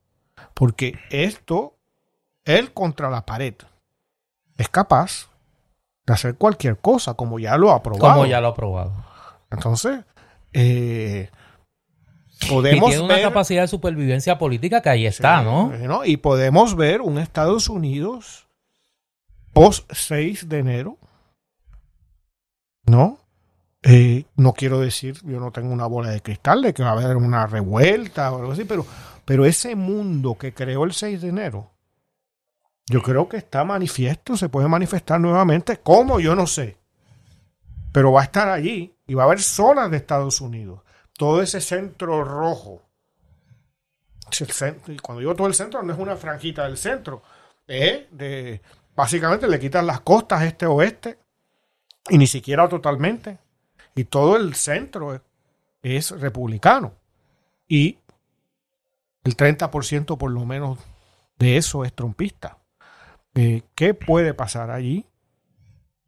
Porque 0.55 0.99
esto, 1.11 1.79
él 2.45 2.73
contra 2.73 3.11
la 3.11 3.25
pared, 3.25 3.55
es 4.57 4.69
capaz 4.69 5.29
de 6.07 6.15
hacer 6.15 6.35
cualquier 6.37 6.79
cosa, 6.79 7.15
como 7.15 7.39
ya 7.39 7.57
lo 7.57 7.71
ha 7.71 7.83
probado. 7.83 8.15
Como 8.15 8.27
ya 8.27 8.41
lo 8.41 8.49
ha 8.49 8.55
probado. 8.55 8.93
Entonces, 9.51 10.01
eh, 10.53 11.31
Podemos 12.49 12.89
y 12.89 12.93
tiene 12.93 13.05
una 13.05 13.23
capacidad 13.23 13.63
de 13.63 13.69
supervivencia 13.69 14.39
política 14.39 14.81
que 14.81 14.91
ahí 14.91 15.07
está, 15.07 15.43
¿no? 15.43 16.05
Y 16.05 16.17
podemos 16.17 16.75
ver 16.77 17.01
un 17.01 17.19
Estados 17.19 17.69
Unidos 17.69 18.49
post 19.53 19.91
6 19.93 20.49
de 20.49 20.59
enero, 20.59 20.99
¿no? 22.85 23.19
Eh, 23.83 24.25
no 24.37 24.53
quiero 24.53 24.79
decir, 24.79 25.19
yo 25.25 25.41
no 25.41 25.51
tengo 25.51 25.73
una 25.73 25.87
bola 25.87 26.11
de 26.11 26.21
cristal 26.21 26.63
de 26.63 26.73
que 26.73 26.83
va 26.83 26.91
a 26.91 26.93
haber 26.93 27.17
una 27.17 27.47
revuelta 27.47 28.33
o 28.33 28.39
algo 28.39 28.53
así, 28.53 28.65
pero, 28.65 28.87
pero 29.25 29.45
ese 29.45 29.75
mundo 29.75 30.37
que 30.39 30.55
creó 30.55 30.85
el 30.85 30.93
6 30.93 31.21
de 31.21 31.29
enero, 31.29 31.72
yo 32.87 33.03
creo 33.03 33.29
que 33.29 33.37
está 33.37 33.65
manifiesto, 33.65 34.37
se 34.37 34.49
puede 34.49 34.69
manifestar 34.69 35.21
nuevamente, 35.21 35.79
¿cómo? 35.79 36.21
Yo 36.21 36.35
no 36.35 36.47
sé. 36.47 36.77
Pero 37.93 38.13
va 38.13 38.23
a 38.23 38.25
estar 38.25 38.49
allí 38.49 38.95
y 39.07 39.15
va 39.15 39.25
a 39.25 39.27
haber 39.27 39.41
zonas 39.41 39.91
de 39.91 39.99
Estados 39.99 40.41
Unidos 40.41 40.81
todo 41.23 41.43
ese 41.43 41.61
centro 41.61 42.25
rojo. 42.25 42.83
y 44.89 44.97
cuando 44.97 45.21
digo 45.21 45.37
todo 45.37 45.47
el 45.47 45.55
centro, 45.55 45.83
no 45.83 45.93
es 45.93 45.99
una 45.99 46.17
franjita 46.17 46.65
del 46.65 46.77
centro. 46.77 47.23
de, 47.67 48.61
básicamente 48.97 49.47
le 49.47 49.61
quitan 49.61 49.87
las 49.87 50.01
costas 50.01 50.43
este-oeste 50.43 51.19
y 52.09 52.19
ni 52.19 52.27
siquiera 52.27 52.69
totalmente. 52.69 53.39
Y 53.95 54.05
todo 54.05 54.37
el 54.37 54.55
centro 54.55 55.21
es, 55.83 56.11
republicano. 56.11 56.95
Y 57.69 57.99
el 59.23 59.37
30% 59.37 60.19
por 60.19 60.31
lo 60.33 60.45
menos 60.45 60.79
de 61.39 61.57
eso 61.57 61.85
es 61.85 61.93
trompista. 61.93 62.59
Eh, 63.35 63.63
¿Qué 63.75 63.95
puede 63.95 64.35
pasar 64.35 64.71
allí? 64.71 65.07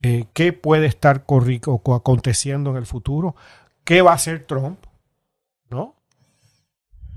Eh, 0.03 0.27
¿Qué 0.33 0.53
puede 0.53 0.87
estar 0.87 1.25
aconteciendo 1.27 2.71
en 2.71 2.77
el 2.77 2.87
futuro? 2.87 3.35
¿Qué 3.85 4.03
va 4.03 4.13
a 4.13 4.17
hacer 4.17 4.47
Trump? 4.47 4.79
¿no? 5.71 5.95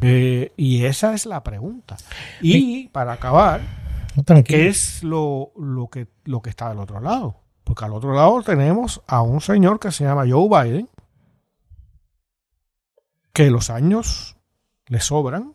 Eh, 0.02 0.54
y 0.58 0.86
esa 0.86 1.14
es 1.14 1.26
la 1.26 1.44
pregunta. 1.44 1.98
Y 2.42 2.88
para 2.90 3.14
acabar, 3.14 3.62
¿qué 4.46 4.68
es 4.68 5.04
lo, 5.04 5.52
lo, 5.58 5.88
que, 5.88 6.08
lo 6.26 6.42
que 6.42 6.50
está 6.50 6.70
del 6.70 6.80
otro 6.80 7.00
lado? 7.00 7.42
Porque 7.64 7.86
al 7.86 7.94
otro 7.94 8.14
lado 8.14 8.42
tenemos 8.44 9.02
a 9.08 9.22
un 9.22 9.42
señor 9.42 9.80
que 9.80 9.92
se 9.92 10.04
llama 10.04 10.26
Joe 10.30 10.48
Biden, 10.48 10.90
que 13.34 13.50
los 13.52 13.70
años 13.70 14.38
le 14.88 15.00
sobran, 15.00 15.54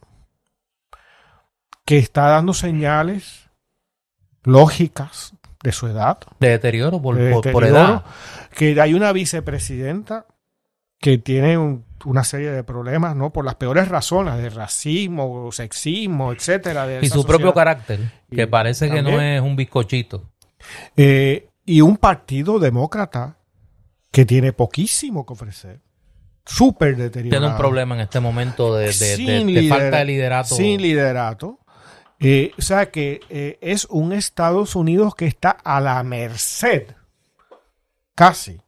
que 1.85 1.99
está 1.99 2.29
dando 2.29 2.53
señales 2.53 3.49
lógicas 4.44 5.35
de 5.62 5.73
su 5.73 5.86
edad. 5.86 6.19
De 6.40 6.48
deterioro 6.48 7.01
por, 7.01 7.16
por 7.52 7.64
edad. 7.64 8.05
Que 8.55 8.81
hay 8.81 8.94
una 8.94 9.12
vicepresidenta 9.12 10.27
que 10.98 11.19
tiene 11.19 11.59
un 11.59 11.85
una 12.05 12.24
serie 12.24 12.51
de 12.51 12.64
problemas, 12.64 13.16
¿no? 13.16 13.32
Por 13.32 13.44
las 13.44 13.56
peores 13.56 13.89
razones, 13.89 14.36
de 14.36 14.51
racismo, 14.51 15.51
sexismo, 15.52 16.32
etcétera. 16.32 17.01
y 17.01 17.09
su 17.09 17.24
propio 17.24 17.52
carácter, 17.52 18.01
que 18.31 18.47
parece 18.47 18.90
que 18.90 19.02
no 19.02 19.20
es 19.20 19.40
un 19.40 19.56
bizcochito. 19.56 20.31
Eh, 20.97 21.48
y 21.64 21.81
un 21.81 21.97
partido 21.97 22.59
demócrata 22.59 23.36
que 24.10 24.24
tiene 24.24 24.52
poquísimo 24.52 25.27
que 25.27 25.32
ofrecer. 25.32 25.81
Súper 26.44 26.97
deteriorado. 26.97 27.40
Tiene 27.40 27.52
un 27.52 27.59
problema 27.59 27.94
en 27.94 28.01
este 28.01 28.19
momento 28.20 28.74
de, 28.74 28.93
falta 29.69 29.98
de 29.98 30.05
liderato. 30.05 30.56
Sin 30.56 30.82
liderato. 30.82 31.60
Eh, 32.24 32.53
o 32.57 32.62
sea 32.62 32.93
que 32.93 33.20
eh, 33.31 33.59
es 33.61 33.85
un 33.86 34.12
Estados 34.12 34.77
Unidos 34.77 35.16
que 35.16 35.27
está 35.27 35.51
a 35.51 35.81
la 35.81 36.01
merced, 36.05 36.94
casi, 38.15 38.61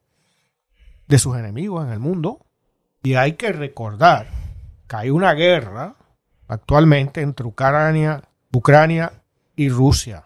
de 1.07 1.19
sus 1.21 1.37
enemigos 1.37 1.87
en 1.87 1.93
el 1.93 2.01
mundo 2.01 2.45
y 3.05 3.15
hay 3.15 3.35
que 3.35 3.53
recordar 3.53 4.27
que 4.89 4.97
hay 4.97 5.11
una 5.11 5.35
guerra 5.35 5.95
actualmente 6.49 7.21
entre 7.21 7.47
Ucrania, 7.47 8.23
Ucrania 8.53 9.13
y 9.55 9.69
Rusia. 9.69 10.25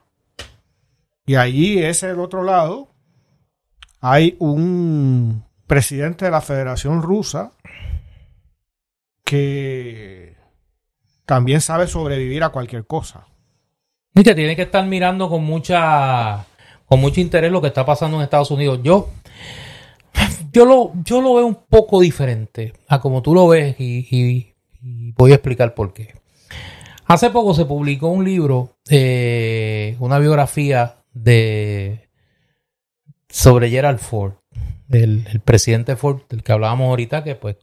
Y 1.27 1.35
allí, 1.35 1.83
ese 1.83 2.09
el 2.09 2.21
otro 2.21 2.43
lado, 2.43 2.89
hay 4.01 4.37
un 4.39 5.45
presidente 5.67 6.25
de 6.25 6.31
la 6.31 6.41
Federación 6.41 7.03
Rusa 7.03 7.53
que 9.23 10.38
también 11.29 11.61
sabe 11.61 11.87
sobrevivir 11.87 12.43
a 12.43 12.49
cualquier 12.49 12.87
cosa. 12.87 13.27
Y 14.15 14.23
tiene 14.23 14.57
que 14.57 14.63
estar 14.63 14.85
mirando 14.87 15.29
con 15.29 15.45
mucha 15.45 16.47
con 16.87 17.01
mucho 17.01 17.21
interés 17.21 17.53
lo 17.53 17.61
que 17.61 17.67
está 17.67 17.85
pasando 17.85 18.17
en 18.17 18.23
Estados 18.23 18.51
Unidos. 18.51 18.81
Yo 18.83 19.11
yo 20.53 20.65
lo, 20.65 20.93
yo 21.05 21.21
lo 21.21 21.35
veo 21.35 21.47
un 21.47 21.59
poco 21.69 22.01
diferente 22.01 22.73
a 22.89 22.99
como 22.99 23.21
tú 23.21 23.35
lo 23.35 23.47
ves 23.47 23.77
y, 23.79 24.55
voy 24.81 25.33
a 25.33 25.35
explicar 25.35 25.75
por 25.75 25.93
qué. 25.93 26.15
Hace 27.05 27.29
poco 27.29 27.53
se 27.53 27.67
publicó 27.67 28.09
un 28.09 28.25
libro, 28.25 28.79
eh, 28.89 29.97
una 29.99 30.19
biografía 30.19 30.97
de 31.13 32.09
sobre 33.29 33.69
Gerald 33.69 33.99
Ford, 33.99 34.33
el, 34.89 35.43
presidente 35.45 35.95
Ford, 35.95 36.23
del 36.31 36.43
que 36.43 36.53
hablábamos 36.53 36.89
ahorita, 36.89 37.23
que 37.23 37.35
pues 37.35 37.57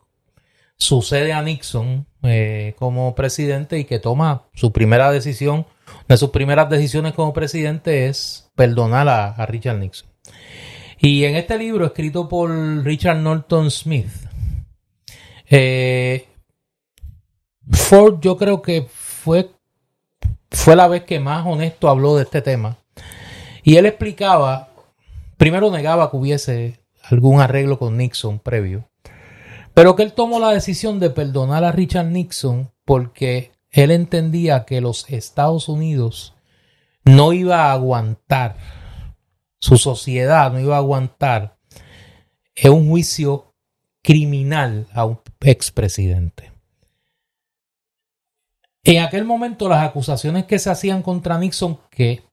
sucede 0.78 1.34
a 1.34 1.42
Nixon 1.42 2.06
eh, 2.24 2.76
como 2.78 3.16
presidente 3.16 3.80
y 3.80 3.86
que 3.86 4.00
toma 4.00 4.44
su 4.54 4.72
primera 4.72 5.12
decisión, 5.12 5.66
de 6.08 6.18
sus 6.18 6.32
primeras 6.32 6.70
decisiones 6.70 7.14
como 7.14 7.34
presidente 7.34 8.08
es 8.08 8.52
perdonar 8.56 9.08
a 9.08 9.46
Richard 9.46 9.78
Nixon. 9.78 10.10
Y 11.00 11.26
en 11.26 11.36
este 11.36 11.58
libro, 11.58 11.86
escrito 11.86 12.28
por 12.28 12.50
Richard 12.84 13.18
Norton 13.18 13.70
Smith, 13.70 14.10
eh, 15.50 16.28
Ford 17.72 18.20
yo 18.22 18.38
creo 18.38 18.62
que 18.62 18.88
fue, 18.90 19.52
fue 20.50 20.76
la 20.76 20.88
vez 20.88 21.04
que 21.04 21.20
más 21.20 21.46
honesto 21.46 21.90
habló 21.90 22.16
de 22.16 22.24
este 22.24 22.42
tema. 22.42 22.78
Y 23.64 23.78
él 23.78 23.86
explicaba, 23.86 24.70
primero 25.38 25.72
negaba 25.72 26.10
que 26.10 26.18
hubiese 26.18 26.80
algún 27.04 27.42
arreglo 27.42 27.78
con 27.78 27.98
Nixon 27.98 28.40
previo, 28.40 28.90
pero 29.76 29.96
que 29.96 30.02
él 30.02 30.14
tomó 30.14 30.40
la 30.40 30.50
decisión 30.50 31.00
de 31.00 31.12
perdonar 31.12 31.64
a 31.64 31.72
Richard 31.72 32.08
Nixon 32.08 32.72
porque 32.86 33.52
él 33.70 33.92
entendía 33.92 34.66
que 34.66 34.82
los 34.82 35.08
Estados 35.12 35.70
Unidos 35.70 36.34
no 37.04 37.34
iba 37.34 37.66
a 37.66 37.74
aguantar 37.74 38.58
su 39.60 39.78
sociedad 39.78 40.52
no 40.52 40.60
iba 40.60 40.76
a 40.76 40.80
aguantar 40.80 41.58
es 42.56 42.70
un 42.70 42.90
juicio 42.90 43.54
criminal 44.02 44.88
a 44.94 45.06
un 45.06 45.20
expresidente. 45.42 46.52
En 48.84 49.04
aquel 49.04 49.26
momento 49.26 49.68
las 49.68 49.84
acusaciones 49.84 50.46
que 50.46 50.60
se 50.60 50.70
hacían 50.70 51.02
contra 51.02 51.38
Nixon 51.38 51.80
que 51.90 52.24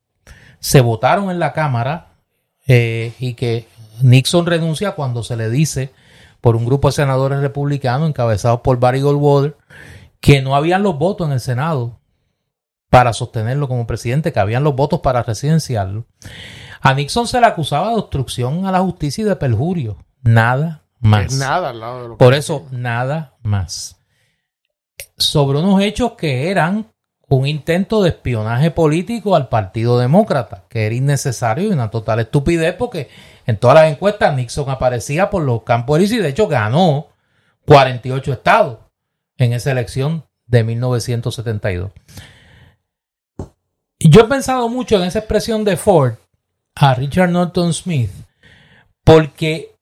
se 0.61 0.81
votaron 0.81 1.31
en 1.31 1.39
la 1.39 1.53
Cámara 1.53 2.19
eh, 2.67 3.13
y 3.19 3.35
que 3.35 3.67
Nixon 4.03 4.47
renuncia 4.47 4.93
cuando 4.93 5.23
se 5.23 5.37
le 5.37 5.51
dice 5.51 5.93
por 6.43 6.57
un 6.57 6.67
grupo 6.67 6.89
de 6.89 6.93
senadores 6.93 7.41
republicanos 7.41 8.09
encabezados 8.09 8.61
por 8.61 8.79
Barry 8.79 9.01
Goldwater 9.01 9.57
que 10.21 10.43
no 10.43 10.55
habían 10.55 10.83
los 10.83 10.99
votos 10.99 11.29
en 11.29 11.33
el 11.33 11.41
Senado 11.41 12.01
para 12.91 13.15
sostenerlo 13.15 13.69
como 13.69 13.87
presidente, 13.87 14.33
que 14.33 14.41
habían 14.41 14.65
los 14.65 14.77
votos 14.77 15.01
para 15.01 15.23
residenciarlo. 15.23 16.05
A 16.83 16.93
Nixon 16.93 17.27
se 17.27 17.41
le 17.41 17.47
acusaba 17.47 17.91
de 17.91 17.95
obstrucción 17.95 18.67
a 18.67 18.73
la 18.73 18.81
justicia 18.81 19.23
y 19.23 19.25
de 19.25 19.37
perjurio. 19.37 19.97
Nada 20.23 20.83
más. 21.01 21.33
nada 21.33 21.71
al 21.71 21.81
lado 21.81 22.03
de 22.03 22.09
lo 22.09 22.19
Por 22.19 22.35
eso, 22.35 22.67
nada 22.71 23.35
más. 23.43 23.97
Sobre 25.17 25.61
unos 25.61 25.81
hechos 25.81 26.13
que 26.13 26.51
eran 26.51 26.93
un 27.29 27.47
intento 27.47 28.03
de 28.03 28.11
espionaje 28.11 28.71
político 28.71 29.37
al 29.37 29.49
Partido 29.49 29.99
Demócrata, 29.99 30.65
que 30.69 30.87
era 30.87 30.95
innecesario 30.95 31.69
y 31.69 31.73
una 31.73 31.91
total 31.91 32.21
estupidez 32.21 32.75
porque 32.75 33.09
en 33.47 33.57
todas 33.57 33.75
las 33.75 33.93
encuestas 33.93 34.35
Nixon 34.35 34.71
aparecía 34.71 35.31
por 35.31 35.43
los 35.43 35.63
campos 35.63 36.01
y 36.01 36.19
de 36.19 36.29
hecho 36.29 36.49
ganó 36.49 37.09
48 37.67 38.33
estados 38.33 38.79
en 39.37 39.53
esa 39.53 39.73
elección 39.73 40.25
de 40.47 40.65
1972. 40.65 41.93
Yo 43.99 44.21
he 44.21 44.25
pensado 44.25 44.69
mucho 44.69 44.97
en 44.97 45.05
esa 45.05 45.21
expresión 45.21 45.65
de 45.65 45.77
Ford 45.77 46.15
a 46.75 46.95
Richard 46.95 47.31
Norton 47.31 47.73
Smith 47.73 48.11
porque 49.05 49.77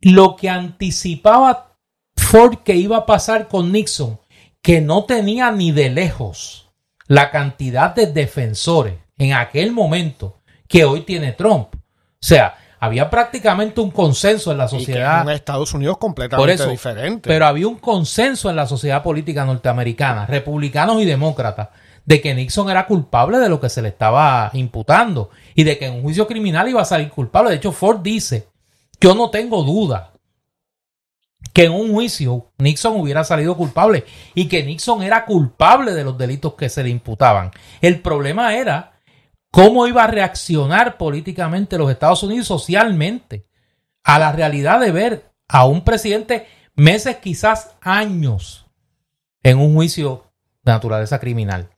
lo 0.00 0.36
que 0.36 0.48
anticipaba 0.48 1.76
Ford 2.16 2.58
que 2.64 2.74
iba 2.74 2.98
a 2.98 3.06
pasar 3.06 3.48
con 3.48 3.72
Nixon, 3.72 4.18
que 4.60 4.80
no 4.80 5.04
tenía 5.04 5.50
ni 5.50 5.72
de 5.72 5.90
lejos 5.90 6.70
la 7.06 7.30
cantidad 7.30 7.94
de 7.94 8.06
defensores 8.06 8.94
en 9.18 9.32
aquel 9.32 9.72
momento 9.72 10.40
que 10.68 10.84
hoy 10.84 11.02
tiene 11.02 11.32
Trump. 11.32 11.74
O 11.74 11.78
sea, 12.20 12.56
había 12.82 13.08
prácticamente 13.08 13.80
un 13.80 13.92
consenso 13.92 14.50
en 14.50 14.58
la 14.58 14.66
sociedad. 14.66 15.22
en 15.22 15.28
Estados 15.28 15.72
Unidos 15.72 15.98
completamente 15.98 16.66
diferente. 16.66 17.28
Pero 17.28 17.46
había 17.46 17.68
un 17.68 17.76
consenso 17.76 18.50
en 18.50 18.56
la 18.56 18.66
sociedad 18.66 19.04
política 19.04 19.44
norteamericana, 19.44 20.26
republicanos 20.26 21.00
y 21.00 21.04
demócratas, 21.04 21.68
de 22.04 22.20
que 22.20 22.34
Nixon 22.34 22.70
era 22.70 22.88
culpable 22.88 23.38
de 23.38 23.48
lo 23.48 23.60
que 23.60 23.68
se 23.68 23.82
le 23.82 23.88
estaba 23.90 24.50
imputando 24.54 25.30
y 25.54 25.62
de 25.62 25.78
que 25.78 25.86
en 25.86 25.94
un 25.94 26.02
juicio 26.02 26.26
criminal 26.26 26.68
iba 26.68 26.82
a 26.82 26.84
salir 26.84 27.08
culpable. 27.10 27.50
De 27.50 27.56
hecho, 27.58 27.70
Ford 27.70 28.00
dice, 28.02 28.48
yo 29.00 29.14
no 29.14 29.30
tengo 29.30 29.62
duda 29.62 30.10
que 31.52 31.66
en 31.66 31.72
un 31.72 31.92
juicio 31.92 32.50
Nixon 32.58 33.00
hubiera 33.00 33.22
salido 33.22 33.56
culpable 33.56 34.06
y 34.34 34.48
que 34.48 34.64
Nixon 34.64 35.04
era 35.04 35.24
culpable 35.24 35.92
de 35.92 36.02
los 36.02 36.18
delitos 36.18 36.54
que 36.54 36.68
se 36.68 36.82
le 36.82 36.88
imputaban. 36.88 37.52
El 37.80 38.00
problema 38.00 38.56
era 38.56 38.91
cómo 39.52 39.86
iba 39.86 40.02
a 40.02 40.08
reaccionar 40.08 40.96
políticamente 40.96 41.78
los 41.78 41.90
Estados 41.90 42.22
Unidos 42.24 42.48
socialmente 42.48 43.46
a 44.02 44.18
la 44.18 44.32
realidad 44.32 44.80
de 44.80 44.90
ver 44.90 45.30
a 45.46 45.66
un 45.66 45.84
presidente 45.84 46.48
meses, 46.74 47.18
quizás 47.18 47.76
años, 47.82 48.66
en 49.42 49.58
un 49.58 49.74
juicio 49.74 50.24
de 50.64 50.72
naturaleza 50.72 51.20
criminal. 51.20 51.68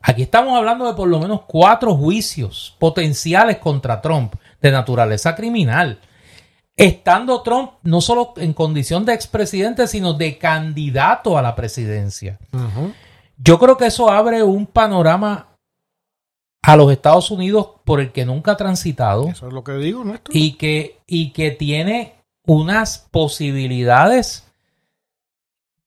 Aquí 0.00 0.22
estamos 0.22 0.56
hablando 0.56 0.86
de 0.86 0.94
por 0.94 1.08
lo 1.08 1.18
menos 1.18 1.42
cuatro 1.46 1.96
juicios 1.96 2.76
potenciales 2.78 3.58
contra 3.58 4.00
Trump 4.00 4.34
de 4.62 4.70
naturaleza 4.70 5.34
criminal. 5.34 5.98
Estando 6.76 7.42
Trump 7.42 7.72
no 7.82 8.00
solo 8.00 8.34
en 8.36 8.52
condición 8.52 9.04
de 9.04 9.14
expresidente, 9.14 9.88
sino 9.88 10.12
de 10.12 10.38
candidato 10.38 11.36
a 11.36 11.42
la 11.42 11.56
presidencia. 11.56 12.38
Yo 13.36 13.58
creo 13.58 13.76
que 13.76 13.86
eso 13.86 14.08
abre 14.08 14.44
un 14.44 14.66
panorama 14.66 15.48
a 16.62 16.76
los 16.76 16.90
Estados 16.92 17.30
Unidos 17.30 17.68
por 17.84 18.00
el 18.00 18.12
que 18.12 18.24
nunca 18.24 18.52
ha 18.52 18.56
transitado. 18.56 19.28
Eso 19.28 19.48
es 19.48 19.52
lo 19.52 19.64
que 19.64 19.72
digo, 19.72 20.04
Néstor. 20.04 20.36
Y 20.36 20.52
que, 20.52 20.98
y 21.06 21.32
que 21.32 21.50
tiene 21.50 22.14
unas 22.46 23.06
posibilidades 23.10 24.44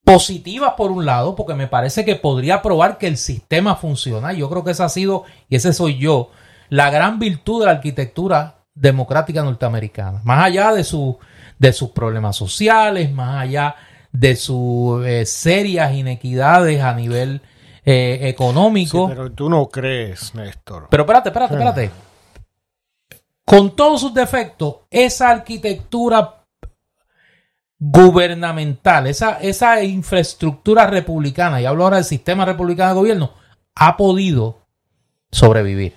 positivas 0.04 0.74
por 0.76 0.92
un 0.92 1.06
lado, 1.06 1.36
porque 1.36 1.54
me 1.54 1.68
parece 1.68 2.04
que 2.04 2.16
podría 2.16 2.62
probar 2.62 2.98
que 2.98 3.08
el 3.08 3.18
sistema 3.18 3.76
funciona. 3.76 4.34
Yo 4.34 4.50
creo 4.50 4.64
que 4.64 4.72
esa 4.72 4.86
ha 4.86 4.90
sido, 4.90 5.24
y 5.50 5.56
ese 5.56 5.74
soy 5.74 5.98
yo, 5.98 6.32
la 6.70 6.90
gran 6.90 7.20
virtud 7.20 7.62
de 7.62 7.66
la 7.68 7.74
arquitectura 7.74 8.64
democrática 8.74 9.44
norteamericana. 9.44 10.22
Más 10.24 10.46
allá 10.46 10.74
de, 10.74 10.84
su, 10.84 11.18
de 11.60 11.74
sus 11.74 11.90
problemas 11.92 12.36
sociales, 12.36 13.12
más 13.12 13.42
allá 13.42 13.76
de 14.12 14.36
sus 14.36 15.06
eh, 15.06 15.26
serias 15.26 15.94
inequidades 15.94 16.82
a 16.82 16.94
nivel 16.94 17.42
eh, 17.84 18.20
económico. 18.24 19.08
pero 19.10 19.32
tú 19.32 19.50
no 19.50 19.68
crees, 19.68 20.36
Néstor. 20.36 20.88
Pero 20.90 21.04
espérate, 21.04 21.30
espérate, 21.30 21.54
espérate. 21.54 21.92
Con 23.44 23.76
todos 23.76 24.02
sus 24.02 24.14
defectos, 24.14 24.76
esa 24.90 25.30
arquitectura 25.30 26.46
gubernamental, 27.80 29.08
esa, 29.08 29.40
esa 29.40 29.84
infraestructura 29.84 30.86
republicana, 30.86 31.60
y 31.60 31.66
hablo 31.66 31.84
ahora 31.84 31.96
del 31.98 32.06
sistema 32.06 32.46
republicano 32.46 32.92
de 32.92 33.00
gobierno, 33.00 33.34
ha 33.74 33.98
podido 33.98 34.60
sobrevivir. 35.32 35.96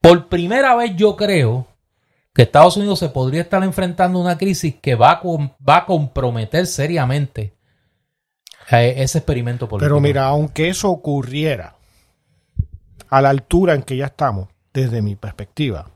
Por 0.00 0.28
primera 0.28 0.74
vez 0.74 0.96
yo 0.96 1.16
creo 1.16 1.66
que 2.32 2.42
Estados 2.42 2.76
Unidos 2.76 2.98
se 2.98 3.10
podría 3.10 3.42
estar 3.42 3.62
enfrentando 3.62 4.18
una 4.18 4.38
crisis 4.38 4.74
que 4.80 4.94
va 4.94 5.12
a, 5.12 5.22
va 5.22 5.76
a 5.76 5.86
comprometer 5.86 6.66
seriamente 6.66 7.54
ese 8.70 9.18
experimento 9.18 9.68
político. 9.68 9.86
Pero 9.86 10.00
mira, 10.00 10.26
aunque 10.26 10.68
eso 10.68 10.90
ocurriera 10.90 11.76
a 13.08 13.20
la 13.20 13.30
altura 13.30 13.74
en 13.74 13.82
que 13.82 13.96
ya 13.96 14.06
estamos, 14.06 14.48
desde 14.72 15.02
mi 15.02 15.16
perspectiva, 15.16 15.90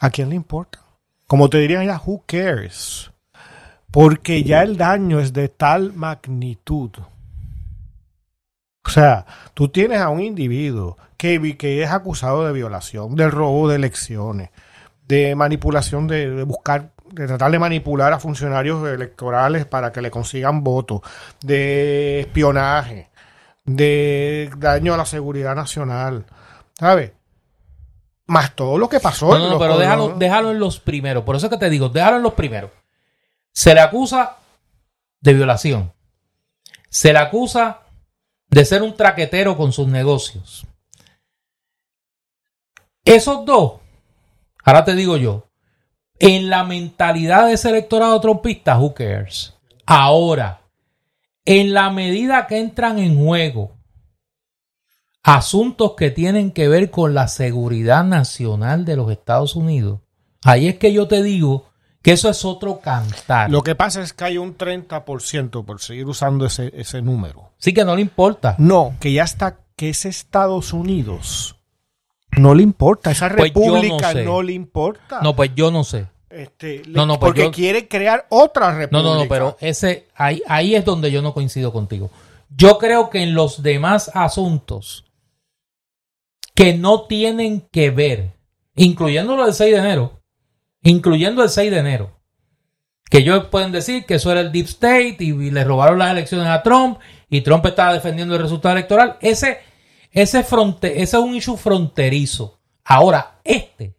¿a 0.00 0.10
quién 0.10 0.30
le 0.30 0.34
importa? 0.34 0.80
Como 1.26 1.48
te 1.48 1.58
dirían 1.58 1.86
ya, 1.86 2.00
who 2.04 2.22
cares? 2.26 3.10
Porque 3.90 4.42
ya 4.42 4.62
el 4.62 4.76
daño 4.76 5.20
es 5.20 5.32
de 5.32 5.48
tal 5.48 5.92
magnitud. 5.92 6.90
O 8.84 8.90
sea, 8.90 9.24
tú 9.54 9.68
tienes 9.68 10.00
a 10.00 10.08
un 10.08 10.20
individuo 10.20 10.98
que, 11.16 11.56
que 11.56 11.82
es 11.82 11.90
acusado 11.90 12.44
de 12.44 12.52
violación, 12.52 13.14
de 13.14 13.30
robo 13.30 13.68
de 13.68 13.76
elecciones, 13.76 14.50
de 15.06 15.34
manipulación, 15.36 16.08
de 16.08 16.42
buscar 16.42 16.93
de 17.14 17.26
tratar 17.26 17.50
de 17.50 17.58
manipular 17.58 18.12
a 18.12 18.18
funcionarios 18.18 18.86
electorales 18.88 19.66
para 19.66 19.92
que 19.92 20.02
le 20.02 20.10
consigan 20.10 20.64
votos, 20.64 21.00
de 21.40 22.20
espionaje, 22.20 23.10
de 23.64 24.50
daño 24.58 24.94
a 24.94 24.96
la 24.96 25.06
seguridad 25.06 25.54
nacional, 25.54 26.26
¿sabes? 26.78 27.12
Más 28.26 28.54
todo 28.54 28.78
lo 28.78 28.88
que 28.88 29.00
pasó. 29.00 29.36
No, 29.38 29.50
no, 29.50 29.58
pero 29.58 29.78
déjalo, 29.78 30.16
déjalo 30.16 30.50
en 30.50 30.58
los 30.58 30.80
primeros. 30.80 31.24
Por 31.24 31.36
eso 31.36 31.46
es 31.46 31.50
que 31.50 31.58
te 31.58 31.70
digo, 31.70 31.88
déjalo 31.88 32.16
en 32.16 32.22
los 32.22 32.34
primeros. 32.34 32.70
Se 33.52 33.74
le 33.74 33.80
acusa 33.80 34.38
de 35.20 35.34
violación. 35.34 35.92
Se 36.88 37.12
le 37.12 37.18
acusa 37.18 37.80
de 38.48 38.64
ser 38.64 38.82
un 38.82 38.96
traquetero 38.96 39.56
con 39.56 39.72
sus 39.72 39.86
negocios. 39.88 40.66
Esos 43.04 43.44
dos, 43.44 43.80
ahora 44.64 44.84
te 44.84 44.94
digo 44.94 45.16
yo, 45.18 45.46
en 46.24 46.48
la 46.48 46.64
mentalidad 46.64 47.46
de 47.46 47.52
ese 47.52 47.68
electorado 47.68 48.18
trompista, 48.18 48.78
who 48.78 48.94
cares? 48.94 49.52
Ahora, 49.84 50.62
en 51.44 51.74
la 51.74 51.90
medida 51.90 52.46
que 52.46 52.58
entran 52.58 52.98
en 52.98 53.22
juego 53.22 53.76
asuntos 55.22 55.92
que 55.98 56.10
tienen 56.10 56.50
que 56.50 56.66
ver 56.68 56.90
con 56.90 57.12
la 57.12 57.28
seguridad 57.28 58.04
nacional 58.04 58.86
de 58.86 58.96
los 58.96 59.10
Estados 59.10 59.54
Unidos, 59.54 60.00
ahí 60.42 60.66
es 60.66 60.78
que 60.78 60.94
yo 60.94 61.08
te 61.08 61.22
digo 61.22 61.66
que 62.00 62.12
eso 62.12 62.30
es 62.30 62.42
otro 62.46 62.80
cantar. 62.80 63.50
Lo 63.50 63.62
que 63.62 63.74
pasa 63.74 64.00
es 64.00 64.14
que 64.14 64.24
hay 64.24 64.38
un 64.38 64.56
30% 64.56 65.62
por 65.66 65.82
seguir 65.82 66.06
usando 66.06 66.46
ese, 66.46 66.72
ese 66.74 67.02
número. 67.02 67.52
Sí 67.58 67.74
que 67.74 67.84
no 67.84 67.96
le 67.96 68.00
importa. 68.00 68.54
No, 68.56 68.96
que 68.98 69.12
ya 69.12 69.24
está, 69.24 69.58
que 69.76 69.90
es 69.90 70.06
Estados 70.06 70.72
Unidos 70.72 71.54
no 72.36 72.54
le 72.54 72.62
importa, 72.62 73.10
esa 73.10 73.28
pues 73.28 73.54
república 73.54 74.14
no, 74.14 74.42
le 74.42 74.52
importa. 74.52 75.20
No, 75.22 75.36
pues 75.36 75.50
yo 75.54 75.70
no 75.70 75.84
sé. 75.84 76.06
Este, 76.34 76.82
no, 76.88 77.06
no, 77.06 77.18
pues 77.18 77.30
porque 77.30 77.50
quiere 77.50 77.88
crear 77.88 78.26
otra 78.28 78.76
república. 78.76 79.02
No, 79.02 79.14
no, 79.14 79.22
no, 79.22 79.28
pero 79.28 79.56
ese 79.60 80.08
ahí, 80.14 80.42
ahí 80.46 80.74
es 80.74 80.84
donde 80.84 81.10
yo 81.10 81.22
no 81.22 81.32
coincido 81.32 81.72
contigo. 81.72 82.10
Yo 82.50 82.78
creo 82.78 83.10
que 83.10 83.22
en 83.22 83.34
los 83.34 83.62
demás 83.62 84.10
asuntos 84.14 85.04
que 86.54 86.74
no 86.74 87.02
tienen 87.02 87.62
que 87.72 87.90
ver, 87.90 88.32
incluyendo 88.74 89.36
lo 89.36 89.44
del 89.44 89.54
6 89.54 89.72
de 89.72 89.78
enero, 89.78 90.20
incluyendo 90.82 91.42
el 91.42 91.48
6 91.48 91.70
de 91.70 91.78
enero, 91.78 92.20
que 93.10 93.18
ellos 93.18 93.46
pueden 93.46 93.72
decir 93.72 94.04
que 94.06 94.14
eso 94.14 94.30
era 94.30 94.40
el 94.40 94.52
Deep 94.52 94.66
State 94.66 95.16
y, 95.20 95.30
y 95.30 95.50
le 95.50 95.64
robaron 95.64 95.98
las 95.98 96.10
elecciones 96.10 96.48
a 96.48 96.62
Trump 96.62 96.98
y 97.28 97.40
Trump 97.40 97.64
estaba 97.66 97.94
defendiendo 97.94 98.34
el 98.34 98.42
resultado 98.42 98.76
electoral, 98.76 99.18
ese 99.20 99.58
ese, 100.14 100.38
ese 100.38 101.02
es 101.02 101.14
un 101.14 101.34
issue 101.34 101.56
fronterizo. 101.56 102.60
Ahora, 102.84 103.40
este, 103.42 103.93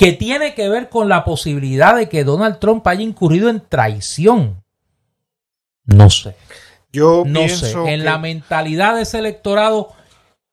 que 0.00 0.12
tiene 0.14 0.54
que 0.54 0.66
ver 0.70 0.88
con 0.88 1.10
la 1.10 1.24
posibilidad 1.26 1.94
de 1.94 2.08
que 2.08 2.24
Donald 2.24 2.58
Trump 2.58 2.86
haya 2.86 3.02
incurrido 3.02 3.50
en 3.50 3.60
traición. 3.60 4.64
No 5.84 6.08
sé. 6.08 6.34
Yo 6.90 7.22
no 7.26 7.40
pienso 7.40 7.66
sé. 7.66 7.72
En 7.92 8.00
que- 8.00 8.04
la 8.06 8.16
mentalidad 8.16 8.94
de 8.96 9.02
ese 9.02 9.18
electorado 9.18 9.92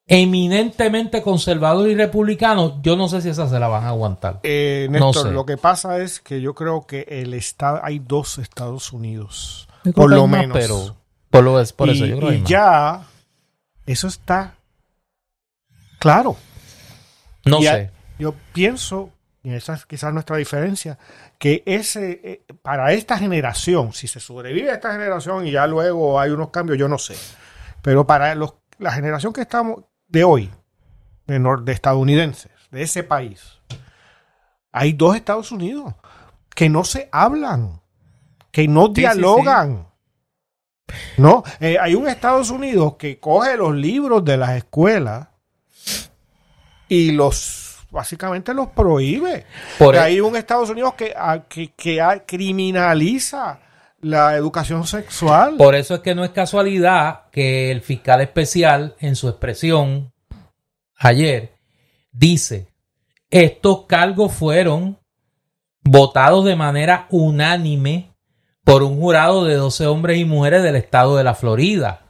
eminentemente 0.06 1.22
conservador 1.22 1.88
y 1.90 1.95
republicano, 1.95 2.82
yo 2.82 2.98
no 2.98 3.07
sé 3.07 3.22
si 3.22 3.30
esa 3.30 3.48
se 3.48 3.57
la 3.57 3.69
van 3.69 3.86
a 3.86 3.90
aguantar. 3.90 4.41
Eh, 4.44 4.88
No 4.91 5.07
Néstor, 5.07 5.28
sé. 5.28 5.34
lo 5.34 5.45
que 5.45 5.56
pasa 5.56 5.98
es 5.99 6.19
que 6.19 6.41
yo 6.41 6.53
creo 6.53 6.86
que 6.86 7.06
el 7.07 7.34
estado 7.34 7.80
hay 7.84 7.99
dos 7.99 8.40
Estados 8.40 8.91
Unidos, 8.91 9.69
por 9.95 10.10
lo 10.10 10.28
más, 10.28 10.41
menos. 10.41 10.57
pero 10.57 10.95
por, 11.30 11.44
lo, 11.45 11.64
por 11.78 11.88
y, 11.88 11.91
eso 11.91 12.06
yo 12.06 12.18
creo 12.18 12.34
y 12.34 12.44
ya 12.44 13.02
eso 13.86 14.07
está 14.07 14.56
claro. 15.99 16.36
No 17.45 17.60
Y 17.61 17.68
a- 17.68 17.74
sé. 17.74 17.91
Yo 18.19 18.34
pienso, 18.52 19.11
y 19.48 19.53
esa 19.53 19.76
es 19.76 19.86
quizás 19.86 20.14
nuestra 20.14 20.36
diferencia, 20.36 20.99
que 21.40 21.64
ese 21.65 22.19
eh, 22.22 22.45
para 22.61 22.91
esta 22.91 23.18
generación, 23.18 23.94
si 23.94 24.10
se 24.10 24.19
sobrevive 24.19 24.72
a 24.72 24.74
esta 24.74 24.91
generación 24.91 25.48
y 25.48 25.52
ya 25.52 25.65
luego 25.68 26.19
hay 26.19 26.32
unos 26.32 26.49
cambios, 26.49 26.78
yo 26.78 26.90
no 26.90 26.98
sé. 26.98 27.15
Pero 27.82 28.06
para 28.06 28.36
los, 28.36 28.56
la 28.78 28.91
generación 28.91 29.32
que 29.32 29.40
estamos 29.40 29.86
de 30.10 30.26
hoy, 30.26 30.52
de, 31.28 31.40
de 31.64 31.72
estadounidenses, 31.72 32.52
de 32.72 32.82
ese 32.82 33.03
país, 33.03 33.61
hay 34.74 34.91
dos 34.91 35.15
Estados 35.15 35.49
Unidos 35.53 35.94
que 36.53 36.68
no 36.68 36.84
se 36.84 37.07
hablan, 37.14 37.80
que 38.52 38.68
no 38.68 38.88
Sí, 38.88 38.95
sí, 38.95 38.99
dialogan. 39.02 39.88
No, 41.15 41.45
Eh, 41.61 41.78
hay 41.80 41.95
un 41.95 42.10
Estados 42.10 42.49
Unidos 42.49 42.95
que 42.99 43.18
coge 43.22 43.56
los 43.56 43.74
libros 43.74 44.26
de 44.26 44.36
las 44.36 44.57
escuelas 44.57 45.30
y 46.90 47.11
los 47.11 47.66
básicamente 47.98 48.53
los 48.53 48.68
prohíbe. 48.68 49.45
Por 49.80 49.94
Que 49.95 49.99
e- 49.99 50.03
hay 50.03 50.22
un 50.22 50.36
Estados 50.36 50.69
Unidos 50.69 50.94
que, 50.94 51.14
a- 51.18 51.44
que, 51.49 51.74
que 51.74 51.99
a- 51.99 52.24
criminaliza 52.26 53.60
la 54.02 54.36
educación 54.36 54.86
sexual. 54.86 55.56
Por 55.57 55.74
eso 55.74 55.95
es 55.95 56.02
que 56.02 56.14
no 56.14 56.24
es 56.24 56.30
casualidad 56.30 57.30
que 57.32 57.72
el 57.72 57.82
fiscal 57.82 58.22
especial, 58.22 58.95
en 58.99 59.15
su 59.15 59.28
expresión 59.28 60.14
ayer, 60.95 61.56
dice: 62.11 62.68
estos 63.32 63.86
cargos 63.88 64.32
fueron 64.34 64.99
votados 65.84 66.45
de 66.45 66.56
manera 66.56 67.07
unánime 67.10 68.11
por 68.64 68.84
un 68.84 68.99
jurado 68.99 69.45
de 69.45 69.56
12 69.56 69.88
hombres 69.88 70.19
y 70.19 70.26
mujeres 70.26 70.61
del 70.61 70.76
estado 70.76 71.18
de 71.18 71.24
la 71.24 71.34
Florida. 71.34 72.06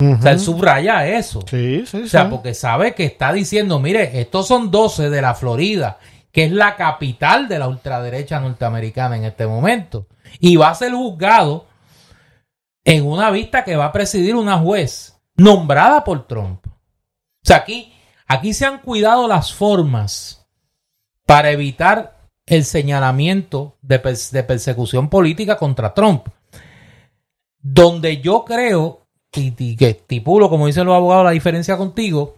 O 0.00 0.22
sea, 0.22 0.32
él 0.32 0.40
subraya 0.40 1.06
eso. 1.06 1.42
Sí, 1.48 1.84
sí, 1.86 2.02
O 2.02 2.06
sea, 2.06 2.24
sí. 2.24 2.28
porque 2.30 2.54
sabe 2.54 2.94
que 2.94 3.04
está 3.04 3.32
diciendo, 3.32 3.78
mire, 3.78 4.20
estos 4.20 4.46
son 4.48 4.70
12 4.70 5.10
de 5.10 5.22
la 5.22 5.34
Florida, 5.34 5.98
que 6.32 6.44
es 6.44 6.52
la 6.52 6.76
capital 6.76 7.48
de 7.48 7.58
la 7.58 7.68
ultraderecha 7.68 8.40
norteamericana 8.40 9.16
en 9.16 9.24
este 9.24 9.46
momento. 9.46 10.06
Y 10.38 10.56
va 10.56 10.70
a 10.70 10.74
ser 10.74 10.92
juzgado 10.92 11.66
en 12.84 13.06
una 13.06 13.30
vista 13.30 13.64
que 13.64 13.76
va 13.76 13.86
a 13.86 13.92
presidir 13.92 14.34
una 14.34 14.58
juez 14.58 15.20
nombrada 15.36 16.02
por 16.04 16.26
Trump. 16.26 16.66
O 16.66 16.70
sea, 17.42 17.56
aquí, 17.56 17.92
aquí 18.26 18.54
se 18.54 18.66
han 18.66 18.78
cuidado 18.78 19.28
las 19.28 19.52
formas 19.52 20.46
para 21.26 21.50
evitar 21.50 22.18
el 22.46 22.64
señalamiento 22.64 23.76
de, 23.82 23.98
de 24.32 24.42
persecución 24.42 25.08
política 25.08 25.56
contra 25.56 25.94
Trump. 25.94 26.26
Donde 27.62 28.20
yo 28.20 28.44
creo, 28.44 28.99
que 29.30 29.76
estipulo, 29.80 30.48
como 30.48 30.66
dicen 30.66 30.86
los 30.86 30.94
abogados, 30.94 31.24
la 31.24 31.30
diferencia 31.30 31.76
contigo, 31.76 32.36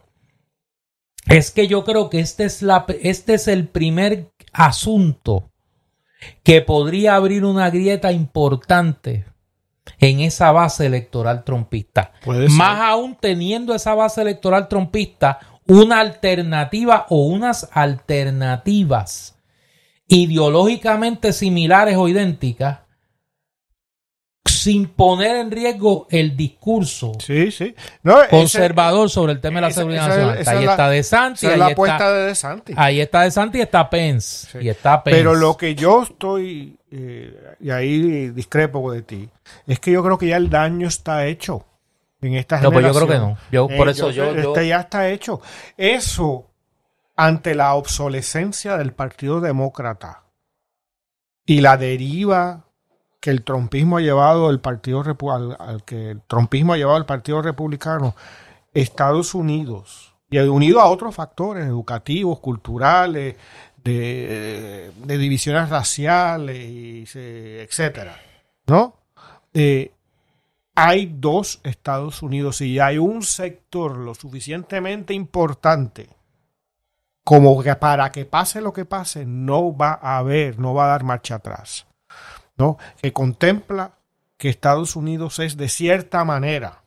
es 1.26 1.50
que 1.50 1.66
yo 1.66 1.84
creo 1.84 2.10
que 2.10 2.20
este 2.20 2.44
es, 2.44 2.62
la, 2.62 2.84
este 3.02 3.34
es 3.34 3.48
el 3.48 3.68
primer 3.68 4.32
asunto 4.52 5.50
que 6.42 6.60
podría 6.60 7.16
abrir 7.16 7.44
una 7.44 7.70
grieta 7.70 8.12
importante 8.12 9.24
en 9.98 10.20
esa 10.20 10.52
base 10.52 10.86
electoral 10.86 11.44
trompista. 11.44 12.12
Más 12.50 12.80
aún 12.80 13.16
teniendo 13.20 13.74
esa 13.74 13.94
base 13.94 14.22
electoral 14.22 14.68
trompista, 14.68 15.40
una 15.66 16.00
alternativa 16.00 17.06
o 17.08 17.26
unas 17.26 17.68
alternativas 17.72 19.38
ideológicamente 20.08 21.32
similares 21.32 21.96
o 21.96 22.08
idénticas, 22.08 22.80
sin 24.44 24.86
poner 24.88 25.36
en 25.36 25.50
riesgo 25.50 26.06
el 26.10 26.36
discurso 26.36 27.12
Sí, 27.20 27.50
sí. 27.50 27.74
No, 28.02 28.20
ese- 28.20 28.30
conservador 28.30 29.08
sobre 29.10 29.32
el 29.32 29.40
tema 29.40 29.56
de 29.56 29.60
la 29.62 29.68
esa- 29.68 29.80
seguridad 29.80 30.06
esa 30.06 30.16
nacional. 30.16 30.38
esa 30.38 30.50
ahí 30.50 30.64
la- 30.64 30.70
está 30.72 30.90
De 30.90 31.02
Santi, 31.02 31.46
ahí 31.46 31.60
está, 31.70 32.12
de 32.12 32.26
DeSantis. 32.26 32.78
ahí 32.78 33.00
está 33.00 33.20
De 33.22 33.30
Santi 33.30 33.58
y 33.58 33.60
está 33.62 33.90
Pence. 33.90 34.48
Sí. 34.52 34.58
Y 34.62 34.68
está 34.68 35.02
Pence. 35.02 35.18
Pero 35.18 35.34
lo 35.34 35.56
que 35.56 35.74
yo 35.74 36.02
estoy, 36.02 36.76
eh, 36.90 37.54
y 37.60 37.70
ahí 37.70 38.28
discrepo 38.30 38.92
de 38.92 39.02
ti, 39.02 39.28
es 39.66 39.78
que 39.80 39.92
yo 39.92 40.02
creo 40.02 40.18
que 40.18 40.26
ya 40.28 40.36
el 40.36 40.50
daño 40.50 40.88
está 40.88 41.26
hecho 41.26 41.64
en 42.20 42.34
esta 42.34 42.60
No, 42.60 42.70
pues 42.72 42.84
yo 42.84 42.92
generación. 42.92 43.06
creo 43.08 43.20
que 43.20 43.26
no. 43.26 43.68
Yo- 43.68 43.76
por 43.76 43.88
eso 43.88 44.08
sé, 44.08 44.14
yo- 44.14 44.34
yo- 44.34 44.48
Este 44.54 44.68
ya 44.68 44.80
está 44.80 45.08
hecho. 45.08 45.40
Eso, 45.76 46.48
ante 47.16 47.54
la 47.54 47.74
obsolescencia 47.74 48.76
del 48.76 48.92
Partido 48.92 49.40
Demócrata 49.40 50.22
y 51.46 51.60
la 51.60 51.76
deriva 51.76 52.64
que 53.22 53.30
el 53.30 53.44
trompismo 53.44 53.98
ha 53.98 54.00
llevado 54.00 54.50
el 54.50 54.58
partido 54.58 55.00
al, 55.00 55.84
que 55.84 56.10
el 56.10 56.22
ha 56.72 56.76
llevado 56.76 56.96
al 56.96 57.06
Partido 57.06 57.40
Republicano, 57.40 58.16
Estados 58.74 59.32
Unidos, 59.36 60.12
y 60.28 60.38
unido 60.38 60.80
a 60.80 60.90
otros 60.90 61.14
factores 61.14 61.64
educativos, 61.64 62.40
culturales, 62.40 63.36
de, 63.84 64.90
divisiones 65.06 65.68
raciales, 65.68 67.14
etcétera, 67.14 68.20
¿no? 68.66 68.96
Eh, 69.54 69.92
hay 70.74 71.14
dos 71.14 71.60
Estados 71.62 72.22
Unidos 72.22 72.60
y 72.60 72.80
hay 72.80 72.98
un 72.98 73.22
sector 73.22 73.98
lo 73.98 74.16
suficientemente 74.16 75.14
importante 75.14 76.08
como 77.22 77.62
que 77.62 77.76
para 77.76 78.10
que 78.10 78.24
pase 78.24 78.60
lo 78.60 78.72
que 78.72 78.84
pase, 78.84 79.24
no 79.24 79.76
va 79.76 79.96
a 80.02 80.18
haber, 80.18 80.58
no 80.58 80.74
va 80.74 80.86
a 80.86 80.88
dar 80.88 81.04
marcha 81.04 81.36
atrás. 81.36 81.86
¿No? 82.62 82.78
Que 83.00 83.12
contempla 83.12 83.92
que 84.36 84.48
Estados 84.48 84.94
Unidos 84.94 85.40
es 85.40 85.56
de 85.56 85.68
cierta 85.68 86.24
manera 86.24 86.82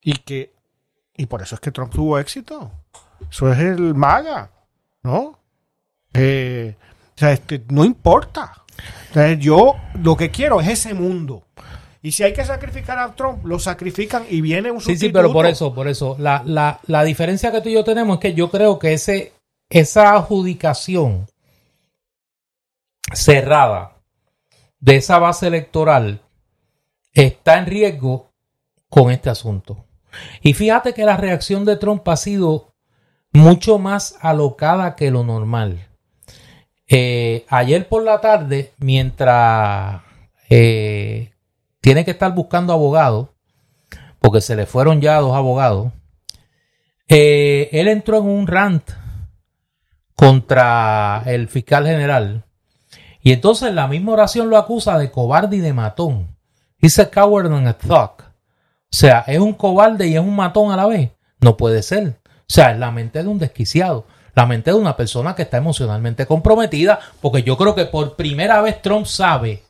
y 0.00 0.12
que 0.18 0.52
y 1.16 1.26
por 1.26 1.42
eso 1.42 1.56
es 1.56 1.60
que 1.60 1.72
Trump 1.72 1.92
tuvo 1.92 2.18
éxito. 2.20 2.70
Eso 3.30 3.52
es 3.52 3.58
el 3.58 3.94
MAGA, 3.94 4.50
¿no? 5.02 5.38
Eh, 6.14 6.76
o 7.14 7.18
sea, 7.18 7.32
este, 7.32 7.62
no 7.68 7.84
importa. 7.84 8.52
O 9.10 9.12
sea, 9.14 9.32
yo 9.34 9.74
lo 10.00 10.16
que 10.16 10.30
quiero 10.30 10.60
es 10.60 10.68
ese 10.68 10.94
mundo. 10.94 11.42
Y 12.00 12.12
si 12.12 12.22
hay 12.24 12.32
que 12.32 12.44
sacrificar 12.44 12.98
a 12.98 13.14
Trump, 13.14 13.44
lo 13.44 13.58
sacrifican 13.58 14.24
y 14.28 14.40
viene 14.40 14.70
un 14.70 14.80
Sí, 14.80 14.92
sustituto. 14.92 15.06
sí, 15.08 15.12
pero 15.12 15.32
por 15.32 15.46
eso, 15.46 15.74
por 15.74 15.86
eso. 15.88 16.16
La, 16.18 16.42
la, 16.46 16.80
la 16.86 17.04
diferencia 17.04 17.52
que 17.52 17.60
tú 17.60 17.68
y 17.68 17.74
yo 17.74 17.84
tenemos 17.84 18.16
es 18.16 18.20
que 18.20 18.34
yo 18.34 18.50
creo 18.50 18.78
que 18.78 18.92
ese, 18.94 19.32
esa 19.68 20.14
adjudicación 20.14 21.26
cerrada 23.12 23.91
de 24.82 24.96
esa 24.96 25.18
base 25.18 25.46
electoral 25.46 26.20
está 27.12 27.58
en 27.58 27.66
riesgo 27.66 28.32
con 28.88 29.10
este 29.10 29.30
asunto. 29.30 29.86
Y 30.42 30.52
fíjate 30.52 30.92
que 30.92 31.04
la 31.04 31.16
reacción 31.16 31.64
de 31.64 31.76
Trump 31.76 32.06
ha 32.08 32.16
sido 32.16 32.74
mucho 33.32 33.78
más 33.78 34.16
alocada 34.20 34.96
que 34.96 35.10
lo 35.10 35.24
normal. 35.24 35.88
Eh, 36.88 37.46
ayer 37.48 37.88
por 37.88 38.02
la 38.02 38.20
tarde, 38.20 38.72
mientras 38.78 40.02
eh, 40.50 41.32
tiene 41.80 42.04
que 42.04 42.10
estar 42.10 42.34
buscando 42.34 42.72
abogados, 42.72 43.28
porque 44.18 44.40
se 44.40 44.56
le 44.56 44.66
fueron 44.66 45.00
ya 45.00 45.20
dos 45.20 45.34
abogados, 45.34 45.92
eh, 47.08 47.68
él 47.72 47.86
entró 47.86 48.18
en 48.18 48.24
un 48.24 48.46
rant 48.48 48.90
contra 50.16 51.22
el 51.26 51.48
fiscal 51.48 51.86
general 51.86 52.44
y 53.22 53.32
entonces 53.32 53.68
en 53.68 53.76
la 53.76 53.86
misma 53.86 54.12
oración 54.12 54.50
lo 54.50 54.56
acusa 54.56 54.98
de 54.98 55.10
cobarde 55.10 55.56
y 55.56 55.60
de 55.60 55.72
matón. 55.72 56.36
Dice 56.78 57.08
coward 57.08 57.52
and 57.52 57.68
a 57.68 57.78
thug. 57.78 58.22
O 58.22 58.94
sea, 58.94 59.24
es 59.26 59.38
un 59.38 59.54
cobarde 59.54 60.08
y 60.08 60.14
es 60.14 60.20
un 60.20 60.34
matón 60.34 60.72
a 60.72 60.76
la 60.76 60.86
vez. 60.86 61.12
No 61.40 61.56
puede 61.56 61.82
ser. 61.82 62.20
O 62.26 62.44
sea, 62.48 62.72
es 62.72 62.78
la 62.78 62.90
mente 62.90 63.22
de 63.22 63.28
un 63.28 63.38
desquiciado. 63.38 64.06
La 64.34 64.46
mente 64.46 64.72
de 64.72 64.76
una 64.76 64.96
persona 64.96 65.34
que 65.34 65.42
está 65.42 65.58
emocionalmente 65.58 66.26
comprometida. 66.26 66.98
Porque 67.20 67.44
yo 67.44 67.56
creo 67.56 67.76
que 67.76 67.86
por 67.86 68.16
primera 68.16 68.60
vez 68.60 68.82
Trump 68.82 69.06
sabe. 69.06 69.62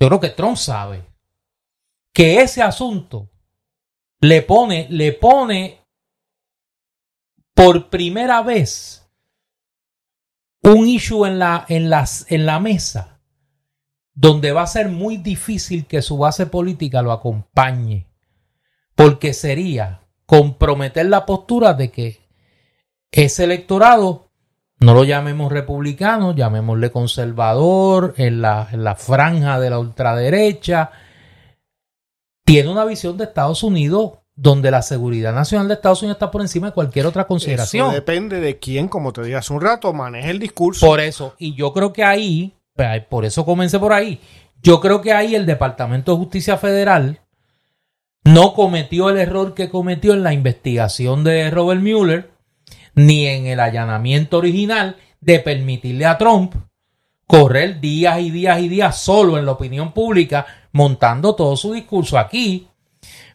Yo 0.00 0.08
creo 0.08 0.20
que 0.20 0.30
Trump 0.30 0.56
sabe 0.56 1.04
que 2.12 2.40
ese 2.40 2.62
asunto 2.62 3.30
le 4.20 4.42
pone, 4.42 4.88
le 4.90 5.12
pone 5.12 5.80
por 7.54 7.88
primera 7.88 8.42
vez 8.42 9.03
un 10.64 10.88
issue 10.88 11.26
en 11.26 11.38
la, 11.38 11.64
en 11.68 11.90
las, 11.90 12.26
en 12.30 12.46
la 12.46 12.58
mesa 12.58 13.20
donde 14.14 14.52
va 14.52 14.62
a 14.62 14.66
ser 14.66 14.88
muy 14.88 15.16
difícil 15.16 15.86
que 15.86 16.00
su 16.00 16.16
base 16.16 16.46
política 16.46 17.02
lo 17.02 17.12
acompañe, 17.12 18.06
porque 18.94 19.34
sería 19.34 20.02
comprometer 20.24 21.06
la 21.06 21.26
postura 21.26 21.74
de 21.74 21.90
que 21.90 22.20
ese 23.10 23.44
electorado 23.44 24.30
no 24.78 24.94
lo 24.94 25.04
llamemos 25.04 25.52
republicano, 25.52 26.34
llamémosle 26.34 26.90
conservador, 26.90 28.14
en 28.16 28.40
la, 28.40 28.68
en 28.70 28.84
la 28.84 28.94
franja 28.94 29.58
de 29.58 29.70
la 29.70 29.78
ultraderecha, 29.78 30.92
tiene 32.44 32.68
una 32.68 32.84
visión 32.84 33.16
de 33.16 33.24
Estados 33.24 33.62
Unidos 33.62 34.18
donde 34.36 34.70
la 34.70 34.82
seguridad 34.82 35.32
nacional 35.32 35.68
de 35.68 35.74
Estados 35.74 36.02
Unidos 36.02 36.16
está 36.16 36.30
por 36.30 36.40
encima 36.40 36.68
de 36.68 36.72
cualquier 36.72 37.06
otra 37.06 37.26
consideración. 37.26 37.86
Eso 37.86 37.94
depende 37.94 38.40
de 38.40 38.58
quién, 38.58 38.88
como 38.88 39.12
te 39.12 39.22
dije 39.22 39.36
hace 39.36 39.52
un 39.52 39.60
rato, 39.60 39.92
maneje 39.92 40.30
el 40.30 40.40
discurso. 40.40 40.86
Por 40.86 41.00
eso, 41.00 41.34
y 41.38 41.54
yo 41.54 41.72
creo 41.72 41.92
que 41.92 42.02
ahí, 42.02 42.54
pues, 42.74 43.04
por 43.06 43.24
eso 43.24 43.44
comencé 43.44 43.78
por 43.78 43.92
ahí, 43.92 44.20
yo 44.62 44.80
creo 44.80 45.00
que 45.00 45.12
ahí 45.12 45.34
el 45.34 45.46
Departamento 45.46 46.12
de 46.12 46.18
Justicia 46.18 46.56
Federal 46.56 47.20
no 48.24 48.54
cometió 48.54 49.10
el 49.10 49.18
error 49.18 49.54
que 49.54 49.68
cometió 49.68 50.14
en 50.14 50.22
la 50.22 50.32
investigación 50.32 51.22
de 51.22 51.50
Robert 51.50 51.80
Mueller, 51.80 52.30
ni 52.94 53.26
en 53.26 53.46
el 53.46 53.60
allanamiento 53.60 54.38
original 54.38 54.96
de 55.20 55.38
permitirle 55.40 56.06
a 56.06 56.18
Trump 56.18 56.54
correr 57.26 57.80
días 57.80 58.20
y 58.20 58.30
días 58.30 58.60
y 58.60 58.68
días 58.68 58.98
solo 58.98 59.38
en 59.38 59.46
la 59.46 59.52
opinión 59.52 59.92
pública, 59.92 60.46
montando 60.72 61.34
todo 61.34 61.56
su 61.56 61.72
discurso 61.72 62.18
aquí 62.18 62.68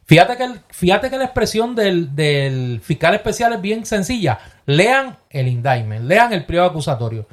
Fíjate 0.10 0.38
que, 0.38 0.50
fíjate 0.70 1.12
que 1.12 1.20
la 1.20 1.26
expresión 1.26 1.76
del, 1.76 2.82
fiscal 2.84 3.14
especial 3.14 3.54
es 3.54 3.62
bien 3.62 3.86
sencilla. 3.86 4.40
Lean 4.66 5.20
el 5.30 5.48
indictment, 5.48 6.06
lean 6.06 6.34
el 6.34 6.48
pliego 6.48 6.66
acusatorio. 6.66 7.28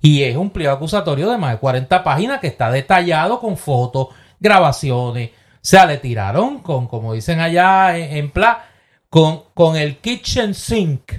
Y 0.00 0.24
es 0.24 0.36
un 0.36 0.50
pliego 0.50 0.72
acusatorio 0.72 1.30
de 1.30 1.38
más 1.38 1.52
de 1.52 1.58
40 1.58 2.02
páginas 2.02 2.40
que 2.40 2.48
está 2.48 2.72
detallado 2.72 3.38
con 3.38 3.56
fotos, 3.56 4.08
grabaciones. 4.40 5.30
O 5.30 5.58
sea, 5.60 5.86
le 5.86 5.98
tiraron 5.98 6.62
con, 6.62 6.88
como 6.88 7.12
dicen 7.12 7.38
allá 7.38 7.96
en, 7.96 8.32
plan, 8.32 8.56
con, 9.08 9.44
con 9.54 9.76
el 9.76 9.98
kitchen 9.98 10.52
sink. 10.52 11.12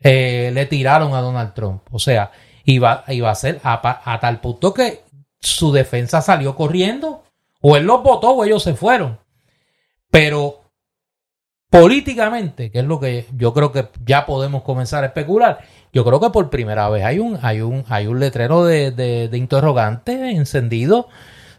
Eh, 0.00 0.50
le 0.54 0.64
tiraron 0.64 1.12
a 1.14 1.20
Donald 1.20 1.52
Trump. 1.52 1.82
O 1.90 1.98
sea, 1.98 2.30
iba, 2.64 3.04
iba 3.08 3.30
a 3.30 3.34
ser 3.34 3.60
a, 3.62 4.00
a 4.10 4.20
tal 4.20 4.40
punto 4.40 4.72
que 4.72 5.02
su 5.38 5.70
defensa 5.70 6.22
salió 6.22 6.56
corriendo. 6.56 7.24
O 7.60 7.76
él 7.76 7.84
los 7.84 8.02
votó 8.02 8.30
o 8.30 8.44
ellos 8.46 8.62
se 8.62 8.72
fueron. 8.72 9.19
Pero 10.10 10.60
políticamente, 11.70 12.70
que 12.70 12.80
es 12.80 12.84
lo 12.84 12.98
que 12.98 13.26
yo 13.36 13.54
creo 13.54 13.72
que 13.72 13.88
ya 14.04 14.26
podemos 14.26 14.62
comenzar 14.62 15.04
a 15.04 15.08
especular, 15.08 15.60
yo 15.92 16.04
creo 16.04 16.20
que 16.20 16.30
por 16.30 16.50
primera 16.50 16.88
vez 16.88 17.04
hay 17.04 17.20
un, 17.20 17.38
hay 17.40 17.60
un, 17.60 17.84
hay 17.88 18.08
un 18.08 18.18
letrero 18.18 18.64
de, 18.64 18.90
de, 18.90 19.38
interrogante 19.38 20.30
encendido 20.30 21.08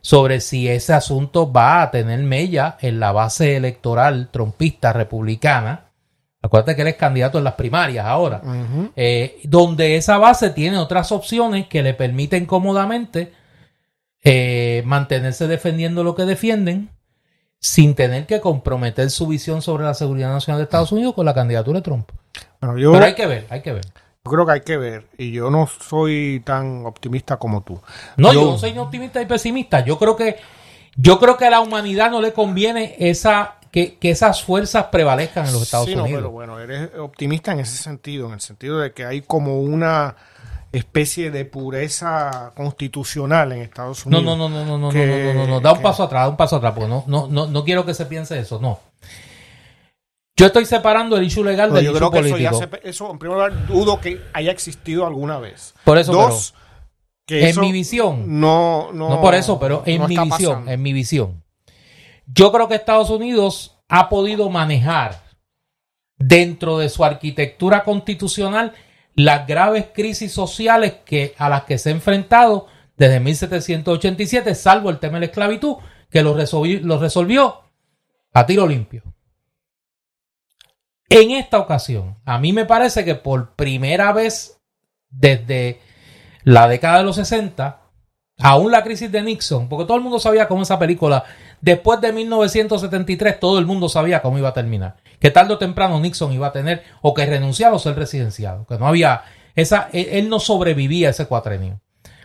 sobre 0.01 0.41
si 0.41 0.67
ese 0.67 0.93
asunto 0.93 1.51
va 1.51 1.81
a 1.81 1.91
tener 1.91 2.19
mella 2.19 2.77
en 2.81 2.99
la 2.99 3.11
base 3.13 3.55
electoral 3.55 4.29
trompista 4.31 4.93
republicana. 4.93 5.85
Acuérdate 6.41 6.75
que 6.75 6.81
él 6.81 6.87
es 6.89 6.95
candidato 6.95 7.37
en 7.37 7.43
las 7.43 7.53
primarias 7.53 8.05
ahora, 8.05 8.41
eh, 8.95 9.39
donde 9.43 9.95
esa 9.95 10.17
base 10.17 10.49
tiene 10.49 10.77
otras 10.77 11.11
opciones 11.11 11.67
que 11.67 11.83
le 11.83 11.93
permiten 11.93 12.47
cómodamente 12.47 13.31
eh, 14.23 14.81
mantenerse 14.85 15.47
defendiendo 15.47 16.03
lo 16.03 16.15
que 16.15 16.23
defienden 16.23 16.89
sin 17.61 17.93
tener 17.93 18.25
que 18.25 18.41
comprometer 18.41 19.11
su 19.11 19.27
visión 19.27 19.61
sobre 19.61 19.85
la 19.85 19.93
seguridad 19.93 20.31
nacional 20.31 20.59
de 20.59 20.63
Estados 20.63 20.91
Unidos 20.91 21.13
con 21.13 21.25
la 21.25 21.33
candidatura 21.33 21.79
de 21.79 21.83
Trump. 21.83 22.09
Pero 22.59 23.03
hay 23.03 23.13
que 23.13 23.27
ver, 23.27 23.45
hay 23.49 23.61
que 23.61 23.71
ver. 23.71 23.85
Yo 24.25 24.31
creo 24.31 24.45
que 24.45 24.51
hay 24.51 24.61
que 24.61 24.77
ver, 24.77 25.07
y 25.17 25.31
yo 25.31 25.49
no 25.49 25.67
soy 25.67 26.41
tan 26.43 26.85
optimista 26.85 27.37
como 27.37 27.61
tú. 27.61 27.79
No, 28.17 28.33
yo, 28.33 28.43
no 28.51 28.57
soy 28.57 28.73
ni 28.73 28.79
optimista 28.79 29.21
y 29.21 29.25
pesimista. 29.25 29.83
Yo 29.85 29.97
creo 29.97 30.15
que, 30.15 30.37
yo 30.95 31.19
creo 31.19 31.37
que 31.37 31.45
a 31.45 31.49
la 31.49 31.61
humanidad 31.61 32.11
no 32.11 32.21
le 32.21 32.33
conviene 32.33 32.95
esa 32.99 33.55
que, 33.71 33.97
esas 34.01 34.43
fuerzas 34.43 34.85
prevalezcan 34.91 35.47
en 35.47 35.53
los 35.53 35.61
Estados 35.63 35.87
Unidos. 35.87 36.09
No, 36.09 36.15
pero 36.15 36.29
bueno, 36.29 36.59
eres 36.59 36.89
optimista 36.99 37.51
en 37.53 37.61
ese 37.61 37.77
sentido, 37.77 38.27
en 38.27 38.33
el 38.33 38.41
sentido 38.41 38.79
de 38.79 38.91
que 38.91 39.05
hay 39.05 39.21
como 39.21 39.61
una 39.61 40.15
especie 40.71 41.31
de 41.31 41.45
pureza 41.45 42.53
constitucional 42.55 43.51
en 43.51 43.61
Estados 43.61 44.05
Unidos. 44.05 44.23
No, 44.23 44.35
no, 44.35 44.49
no, 44.49 44.65
no, 44.65 44.77
no, 44.77 44.89
que, 44.89 45.05
no, 45.05 45.33
no, 45.33 45.45
no, 45.45 45.47
no, 45.47 45.59
da 45.59 45.71
un 45.71 45.77
que... 45.79 45.83
paso 45.83 46.03
atrás, 46.03 46.23
da 46.23 46.29
un 46.29 46.37
paso 46.37 46.55
atrás, 46.55 46.73
porque 46.73 46.89
no, 46.89 47.03
no, 47.07 47.27
no, 47.27 47.47
no 47.47 47.63
quiero 47.63 47.85
que 47.85 47.93
se 47.93 48.05
piense 48.05 48.39
eso, 48.39 48.59
no. 48.59 48.79
Yo 50.37 50.45
estoy 50.47 50.65
separando 50.65 51.17
el 51.17 51.23
issue 51.23 51.43
legal 51.43 51.73
del 51.73 51.85
yo 51.85 51.93
creo 51.93 52.09
que 52.09 52.19
político. 52.21 52.59
Eso, 52.83 53.11
en 53.11 53.19
primer 53.19 53.37
lugar, 53.37 53.67
dudo 53.67 53.99
que 53.99 54.21
haya 54.33 54.51
existido 54.51 55.05
alguna 55.05 55.39
vez. 55.39 55.73
Por 55.83 55.97
eso, 55.97 56.13
Dos, 56.13 56.55
en 57.27 57.59
mi 57.59 57.71
visión. 57.71 58.39
No, 58.39 58.91
no. 58.93 59.09
No 59.09 59.21
por 59.21 59.35
eso, 59.35 59.59
pero 59.59 59.83
en 59.85 60.07
mi 60.07 60.17
visión, 60.17 60.67
en 60.67 60.81
mi 60.81 60.93
visión. 60.93 61.43
Yo 62.25 62.51
creo 62.51 62.67
que 62.67 62.75
Estados 62.75 63.09
Unidos 63.09 63.77
ha 63.89 64.09
podido 64.09 64.49
manejar 64.49 65.21
dentro 66.17 66.77
de 66.77 66.89
su 66.89 67.03
arquitectura 67.03 67.83
constitucional 67.83 68.73
las 69.15 69.47
graves 69.47 69.87
crisis 69.93 70.31
sociales 70.31 70.95
que, 71.05 71.35
a 71.37 71.49
las 71.49 71.63
que 71.63 71.77
se 71.77 71.89
ha 71.89 71.93
enfrentado 71.93 72.67
desde 72.97 73.19
1787, 73.19 74.55
salvo 74.55 74.89
el 74.89 74.99
tema 74.99 75.15
de 75.15 75.21
la 75.21 75.25
esclavitud, 75.27 75.77
que 76.09 76.21
lo 76.21 76.33
resolvió, 76.33 76.79
lo 76.81 76.99
resolvió 76.99 77.61
a 78.33 78.45
tiro 78.45 78.67
limpio. 78.67 79.03
En 81.09 81.31
esta 81.31 81.59
ocasión, 81.59 82.17
a 82.25 82.37
mí 82.37 82.53
me 82.53 82.65
parece 82.65 83.03
que 83.03 83.15
por 83.15 83.55
primera 83.55 84.13
vez 84.13 84.61
desde 85.09 85.81
la 86.43 86.67
década 86.67 86.99
de 86.99 87.03
los 87.03 87.17
60, 87.17 87.81
aún 88.39 88.71
la 88.71 88.83
crisis 88.83 89.11
de 89.11 89.21
Nixon, 89.21 89.67
porque 89.67 89.85
todo 89.85 89.97
el 89.97 90.03
mundo 90.03 90.19
sabía 90.19 90.47
cómo 90.47 90.63
esa 90.63 90.79
película, 90.79 91.23
después 91.61 92.01
de 92.01 92.11
1973, 92.11 93.39
todo 93.39 93.59
el 93.59 93.65
mundo 93.65 93.89
sabía 93.89 94.21
cómo 94.21 94.37
iba 94.37 94.49
a 94.49 94.53
terminar 94.53 94.97
que 95.21 95.29
tarde 95.29 95.53
o 95.53 95.57
temprano 95.57 95.99
Nixon 95.99 96.33
iba 96.33 96.47
a 96.47 96.51
tener 96.51 96.83
o 97.01 97.13
que 97.13 97.25
renunciaba 97.25 97.75
o 97.75 97.79
ser 97.79 97.95
residenciado, 97.95 98.65
que 98.65 98.77
no 98.77 98.87
había 98.87 99.21
esa, 99.55 99.87
él 99.93 100.29
no 100.29 100.39
sobrevivía 100.39 101.07
a 101.07 101.11
ese 101.11 101.27
cuatrenio 101.27 101.79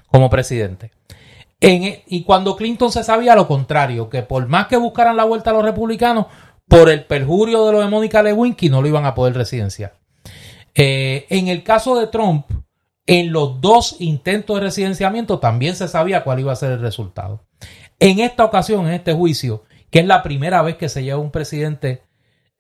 como 0.07 0.31
presidente. 0.31 0.93
En, 1.61 2.03
y 2.07 2.23
cuando 2.25 2.57
Clinton 2.57 2.91
se 2.91 3.05
sabía 3.05 3.35
lo 3.35 3.47
contrario, 3.47 4.09
que 4.09 4.23
por 4.23 4.47
más 4.49 4.67
que 4.67 4.79
buscaran 4.79 5.17
la 5.17 5.25
vuelta 5.25 5.51
a 5.51 5.53
los 5.53 5.65
republicanos, 5.65 6.27
por 6.67 6.89
el 6.89 7.05
perjurio 7.05 7.67
de 7.67 7.73
lo 7.73 7.81
de 7.81 7.89
Mónica 7.89 8.23
Lewinsky 8.23 8.71
no 8.71 8.81
lo 8.81 8.89
iban 8.89 9.05
a 9.05 9.15
poder 9.15 9.35
residenciar. 9.35 9.95
Eh, 10.75 11.27
en 11.29 11.49
el 11.49 11.63
caso 11.63 11.99
de 11.99 12.07
Trump, 12.07 12.47
en 13.07 13.31
los 13.31 13.61
dos 13.61 13.97
intentos 13.99 14.57
de 14.57 14.63
residenciamiento 14.63 15.39
también 15.39 15.77
se 15.77 15.87
sabía 15.87 16.25
cuál 16.25 16.41
iba 16.41 16.53
a 16.53 16.57
ser 16.57 16.73
el 16.73 16.81
resultado. 16.81 17.45
En 17.99 18.21
esta 18.21 18.45
ocasión, 18.45 18.87
en 18.87 18.95
este 18.95 19.13
juicio, 19.13 19.65
que 19.91 20.01
es 20.01 20.07
la 20.07 20.23
primera 20.23 20.63
vez 20.63 20.77
que 20.77 20.89
se 20.89 21.03
lleva 21.03 21.19
un 21.19 21.31
presidente 21.31 22.03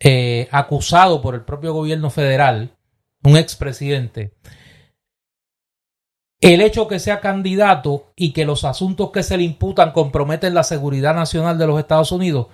eh, 0.00 0.48
acusado 0.50 1.20
por 1.20 1.34
el 1.34 1.42
propio 1.42 1.72
gobierno 1.72 2.10
federal, 2.10 2.76
un 3.22 3.36
expresidente, 3.36 4.32
el 6.40 6.60
hecho 6.60 6.86
que 6.86 6.98
sea 6.98 7.20
candidato 7.20 8.12
y 8.14 8.32
que 8.32 8.44
los 8.44 8.64
asuntos 8.64 9.10
que 9.10 9.22
se 9.22 9.36
le 9.36 9.42
imputan 9.42 9.92
comprometen 9.92 10.54
la 10.54 10.62
seguridad 10.62 11.14
nacional 11.14 11.58
de 11.58 11.66
los 11.66 11.78
Estados 11.78 12.12
Unidos, 12.12 12.48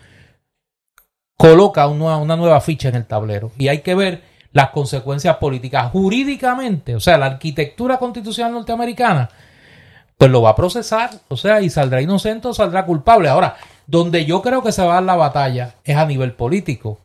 coloca 1.36 1.86
una 1.88 2.36
nueva 2.36 2.60
ficha 2.60 2.88
en 2.88 2.94
el 2.94 3.06
tablero. 3.06 3.50
Y 3.59 3.68
hay 3.68 3.80
que 3.80 3.94
ver 3.94 4.22
las 4.52 4.70
consecuencias 4.70 5.36
políticas. 5.36 5.90
Jurídicamente, 5.90 6.94
o 6.94 7.00
sea, 7.00 7.18
la 7.18 7.26
arquitectura 7.26 7.98
constitucional 7.98 8.52
norteamericana, 8.52 9.28
pues 10.22 10.30
lo 10.30 10.40
va 10.40 10.50
a 10.50 10.54
procesar, 10.54 11.10
o 11.26 11.36
sea, 11.36 11.62
y 11.62 11.68
saldrá 11.68 12.00
inocente 12.00 12.46
o 12.46 12.54
saldrá 12.54 12.86
culpable. 12.86 13.28
Ahora, 13.28 13.56
donde 13.88 14.24
yo 14.24 14.40
creo 14.40 14.62
que 14.62 14.70
se 14.70 14.80
va 14.80 14.92
a 14.92 14.94
dar 14.94 15.02
la 15.02 15.16
batalla 15.16 15.74
es 15.82 15.96
a 15.96 16.06
nivel 16.06 16.32
político. 16.34 17.00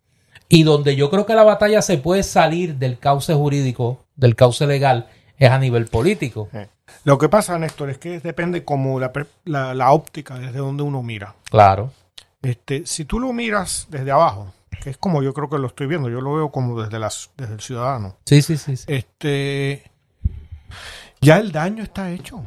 Y 0.47 0.61
donde 0.61 0.95
yo 0.95 1.09
creo 1.09 1.25
que 1.25 1.33
la 1.33 1.41
batalla 1.41 1.81
se 1.81 1.97
puede 1.97 2.21
salir 2.21 2.75
del 2.75 2.99
cauce 2.99 3.33
jurídico, 3.33 4.05
del 4.15 4.35
cauce 4.35 4.67
legal, 4.67 5.07
es 5.39 5.49
a 5.49 5.57
nivel 5.57 5.87
político. 5.87 6.47
Lo 7.05 7.17
que 7.17 7.27
pasa, 7.27 7.57
Néstor, 7.57 7.89
es 7.89 7.97
que 7.97 8.19
depende 8.19 8.63
como 8.63 8.99
la, 8.99 9.11
la, 9.45 9.91
óptica 9.93 10.37
desde 10.37 10.59
donde 10.59 10.83
uno 10.83 11.01
mira. 11.01 11.33
Claro. 11.49 11.91
Este, 12.43 12.85
si 12.85 13.05
tú 13.05 13.19
lo 13.19 13.33
miras 13.33 13.87
desde 13.89 14.11
abajo, 14.11 14.53
que 14.83 14.91
es 14.91 14.97
como 14.97 15.23
yo 15.23 15.33
creo 15.33 15.49
que 15.49 15.57
lo 15.57 15.65
estoy 15.65 15.87
viendo, 15.87 16.07
yo 16.07 16.21
lo 16.21 16.35
veo 16.35 16.51
como 16.51 16.79
desde, 16.79 16.99
las, 16.99 17.31
desde 17.35 17.55
el 17.55 17.61
ciudadano. 17.61 18.17
Sí, 18.27 18.43
sí, 18.43 18.57
sí, 18.57 18.77
sí. 18.77 18.85
Este, 18.85 19.89
ya 21.19 21.37
el 21.37 21.51
daño 21.51 21.81
está 21.81 22.11
hecho. 22.11 22.45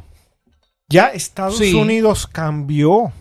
Ya 0.91 1.07
Estados 1.07 1.59
Unidos 1.59 2.27
cambió. 2.27 3.11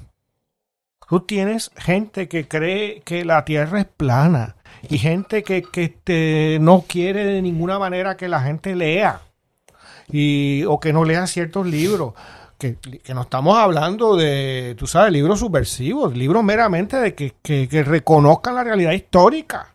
Tú 1.09 1.21
tienes 1.21 1.71
gente 1.77 2.29
que 2.29 2.47
cree 2.47 3.01
que 3.01 3.25
la 3.25 3.45
Tierra 3.45 3.81
es 3.81 3.87
plana 3.87 4.57
y 4.89 4.99
gente 4.99 5.43
que, 5.43 5.63
que 5.63 6.59
no 6.61 6.85
quiere 6.87 7.25
de 7.25 7.43
ninguna 7.43 7.79
manera 7.79 8.17
que 8.17 8.29
la 8.29 8.41
gente 8.41 8.77
lea 8.77 9.23
y, 10.13 10.65
o 10.65 10.79
que 10.81 10.93
no 10.93 11.05
lea 11.05 11.27
ciertos 11.27 11.67
libros. 11.67 12.15
Que, 12.59 12.77
no 13.15 13.23
estamos 13.23 13.57
hablando 13.57 14.17
de, 14.17 14.75
tú 14.79 14.87
sabes, 14.87 15.13
libros 15.13 15.41
subversivos, 15.41 16.15
libros 16.15 16.45
meramente 16.45 16.99
de 16.99 17.15
que, 17.15 17.35
que, 17.43 17.83
reconozcan 17.83 18.55
la 18.55 18.63
realidad 18.65 18.93
histórica, 18.93 19.75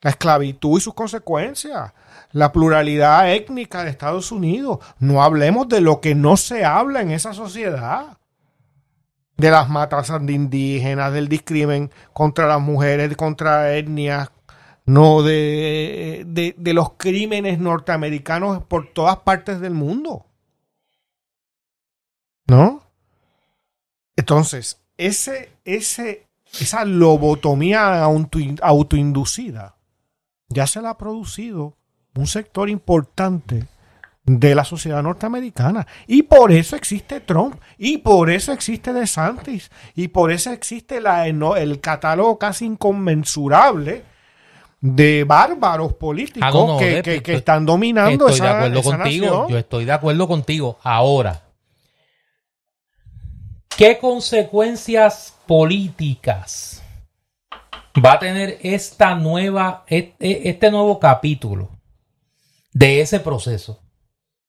la 0.00 0.10
esclavitud 0.10 0.78
y 0.78 0.80
sus 0.80 0.94
consecuencias, 0.94 1.92
la 2.36 2.52
pluralidad 2.52 3.32
étnica 3.32 3.82
de 3.82 3.88
Estados 3.88 4.30
Unidos. 4.30 4.80
No 4.98 5.22
hablemos 5.22 5.70
de 5.70 5.80
lo 5.80 6.02
que 6.02 6.14
no 6.14 6.36
se 6.36 6.66
habla 6.66 7.00
en 7.00 7.10
esa 7.10 7.32
sociedad 7.32 8.18
de 9.38 9.50
las 9.50 9.70
matanzas 9.70 10.24
de 10.26 10.34
indígenas, 10.34 11.14
del 11.14 11.28
discrimen 11.28 11.90
contra 12.12 12.46
las 12.46 12.60
mujeres, 12.60 13.16
contra 13.16 13.74
etnias 13.74 14.30
no 14.84 15.22
de, 15.22 16.24
de, 16.26 16.54
de 16.58 16.74
los 16.74 16.92
crímenes 16.98 17.58
norteamericanos 17.58 18.62
por 18.64 18.92
todas 18.92 19.16
partes 19.20 19.58
del 19.58 19.72
mundo. 19.72 20.26
¿No? 22.46 22.82
Entonces, 24.14 24.82
ese, 24.98 25.52
ese, 25.64 26.26
esa 26.60 26.84
lobotomía 26.84 28.04
auto, 28.04 28.38
autoinducida 28.60 29.78
ya 30.48 30.66
se 30.66 30.82
la 30.82 30.90
ha 30.90 30.98
producido 30.98 31.78
un 32.16 32.26
sector 32.26 32.68
importante 32.68 33.64
de 34.24 34.54
la 34.56 34.64
sociedad 34.64 35.02
norteamericana. 35.02 35.86
Y 36.06 36.22
por 36.24 36.50
eso 36.50 36.74
existe 36.76 37.20
Trump, 37.20 37.56
y 37.78 37.98
por 37.98 38.28
eso 38.30 38.52
existe 38.52 38.92
DeSantis, 38.92 39.70
y 39.94 40.08
por 40.08 40.32
eso 40.32 40.50
existe 40.50 41.00
la, 41.00 41.26
el 41.28 41.80
catálogo 41.80 42.38
casi 42.38 42.64
inconmensurable 42.64 44.02
de 44.80 45.24
bárbaros 45.24 45.94
políticos 45.94 46.42
Ah, 46.48 46.50
no, 46.52 46.66
no, 46.66 46.76
que, 46.78 47.02
de- 47.02 47.22
que- 47.22 47.34
están 47.34 47.64
dominando 47.64 48.28
Estoy 48.28 48.40
de 48.40 48.46
esa, 48.46 48.56
acuerdo 48.58 48.80
esa 48.80 48.90
contigo. 48.98 49.26
nación. 49.26 49.48
Yo 49.48 49.58
estoy 49.58 49.84
de 49.84 49.92
acuerdo 49.92 50.28
contigo. 50.28 50.78
Ahora, 50.82 51.42
¿qué 53.76 53.98
consecuencias 53.98 55.34
políticas 55.46 56.82
va 58.04 58.14
a 58.14 58.18
tener 58.18 58.58
esta 58.62 59.14
nueva, 59.14 59.84
este, 59.86 60.48
este 60.48 60.70
nuevo 60.70 60.98
capítulo 60.98 61.70
de 62.76 63.00
ese 63.00 63.20
proceso? 63.20 63.80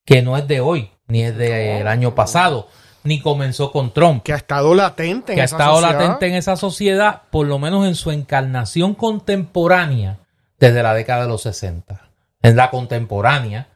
Que 0.05 0.21
no 0.21 0.37
es 0.37 0.47
de 0.47 0.59
hoy, 0.59 0.91
ni 1.07 1.23
es 1.23 1.37
del 1.37 1.87
año 1.87 2.13
pasado, 2.13 2.67
ni 3.03 3.21
comenzó 3.21 3.71
con 3.71 3.93
Trump. 3.93 4.23
que 4.23 4.33
ha 4.33 4.37
estado 4.37 4.75
latente 4.75 5.31
en 5.31 5.37
que 5.37 5.41
ha 5.41 5.45
estado 5.45 5.75
sociedad. 5.75 5.99
latente 5.99 6.27
en 6.27 6.35
esa 6.35 6.57
sociedad, 6.57 7.21
por 7.31 7.47
lo 7.47 7.57
menos 7.57 7.87
en 7.87 7.95
su 7.95 8.11
encarnación 8.11 8.95
contemporánea, 8.95 10.19
desde 10.59 10.83
la 10.83 10.93
década 10.93 11.23
de 11.23 11.29
los 11.29 11.41
60. 11.43 12.09
En 12.41 12.55
la 12.57 12.69
contemporánea, 12.69 13.69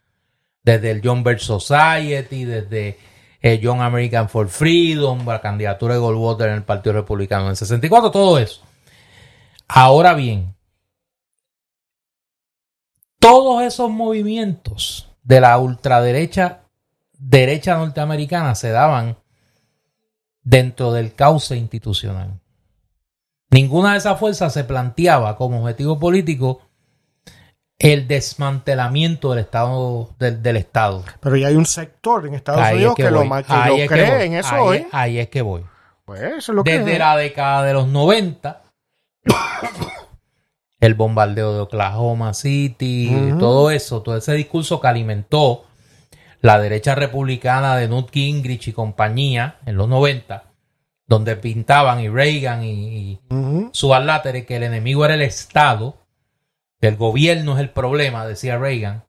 desde 0.62 0.90
el 0.90 1.00
John 1.02 1.24
Birch 1.24 1.40
Society, 1.40 2.44
desde 2.44 2.98
eh, 3.40 3.58
Young 3.58 3.80
American 3.80 4.28
for 4.28 4.48
Freedom, 4.48 5.26
la 5.26 5.40
candidatura 5.40 5.94
de 5.94 6.00
Goldwater 6.00 6.48
en 6.48 6.56
el 6.56 6.62
Partido 6.62 6.92
Republicano 6.92 7.44
en 7.44 7.50
el 7.50 7.56
64, 7.56 8.10
todo 8.10 8.38
eso. 8.38 8.62
Ahora 9.66 10.12
bien, 10.12 10.51
todos 13.22 13.62
esos 13.62 13.88
movimientos 13.88 15.08
de 15.22 15.40
la 15.40 15.56
ultraderecha, 15.58 16.62
derecha 17.12 17.76
norteamericana 17.76 18.56
se 18.56 18.70
daban 18.70 19.16
dentro 20.42 20.92
del 20.92 21.14
cauce 21.14 21.56
institucional. 21.56 22.40
Ninguna 23.48 23.92
de 23.92 23.98
esas 23.98 24.18
fuerzas 24.18 24.52
se 24.52 24.64
planteaba 24.64 25.36
como 25.36 25.60
objetivo 25.60 26.00
político 26.00 26.62
el 27.78 28.08
desmantelamiento 28.08 29.30
del 29.30 29.38
Estado. 29.44 30.10
Del, 30.18 30.42
del 30.42 30.56
Estado. 30.56 31.04
Pero 31.20 31.36
ya 31.36 31.46
hay 31.46 31.54
un 31.54 31.66
sector 31.66 32.26
en 32.26 32.34
Estados 32.34 32.60
Ahí 32.62 32.76
Unidos 32.78 32.94
es 32.98 33.04
que, 33.04 33.10
lo, 33.12 33.22
que 33.22 33.44
Ahí 33.48 33.70
lo 33.70 33.76
es 33.76 33.88
que 33.88 33.94
cree 33.94 34.16
voy. 34.16 34.26
en 34.26 34.34
eso 34.34 34.54
Ahí 34.54 34.60
hoy. 34.62 34.86
ahí 34.90 35.18
es 35.20 35.28
que 35.28 35.42
voy. 35.42 35.64
Pues 36.04 36.22
eso 36.22 36.50
es 36.52 36.56
lo 36.56 36.64
que 36.64 36.78
Desde 36.78 36.98
la 36.98 37.16
década 37.16 37.62
de 37.62 37.72
los 37.74 37.86
90, 37.86 38.62
el 40.82 40.94
bombardeo 40.94 41.54
de 41.54 41.60
Oklahoma 41.60 42.34
City, 42.34 43.32
todo 43.38 43.70
eso, 43.70 44.02
todo 44.02 44.16
ese 44.16 44.32
discurso 44.32 44.80
que 44.80 44.88
alimentó 44.88 45.64
la 46.40 46.58
derecha 46.58 46.96
republicana 46.96 47.76
de 47.76 47.86
Newt 47.86 48.10
Gingrich 48.10 48.66
y 48.66 48.72
compañía 48.72 49.58
en 49.64 49.76
los 49.76 49.88
90, 49.88 50.42
donde 51.06 51.36
pintaban 51.36 52.00
y 52.00 52.08
Reagan 52.08 52.64
y, 52.64 52.72
y 52.96 53.20
su 53.70 53.94
alátere 53.94 54.44
que 54.44 54.56
el 54.56 54.64
enemigo 54.64 55.04
era 55.04 55.14
el 55.14 55.22
Estado, 55.22 55.98
que 56.80 56.88
el 56.88 56.96
gobierno 56.96 57.54
es 57.54 57.60
el 57.60 57.70
problema, 57.70 58.26
decía 58.26 58.58
Reagan, 58.58 59.04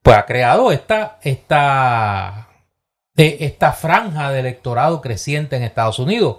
pues 0.00 0.16
ha 0.16 0.26
creado 0.26 0.70
esta, 0.70 1.18
esta, 1.22 2.50
eh, 3.16 3.38
esta 3.40 3.72
franja 3.72 4.30
de 4.30 4.38
electorado 4.38 5.00
creciente 5.00 5.56
en 5.56 5.64
Estados 5.64 5.98
Unidos. 5.98 6.36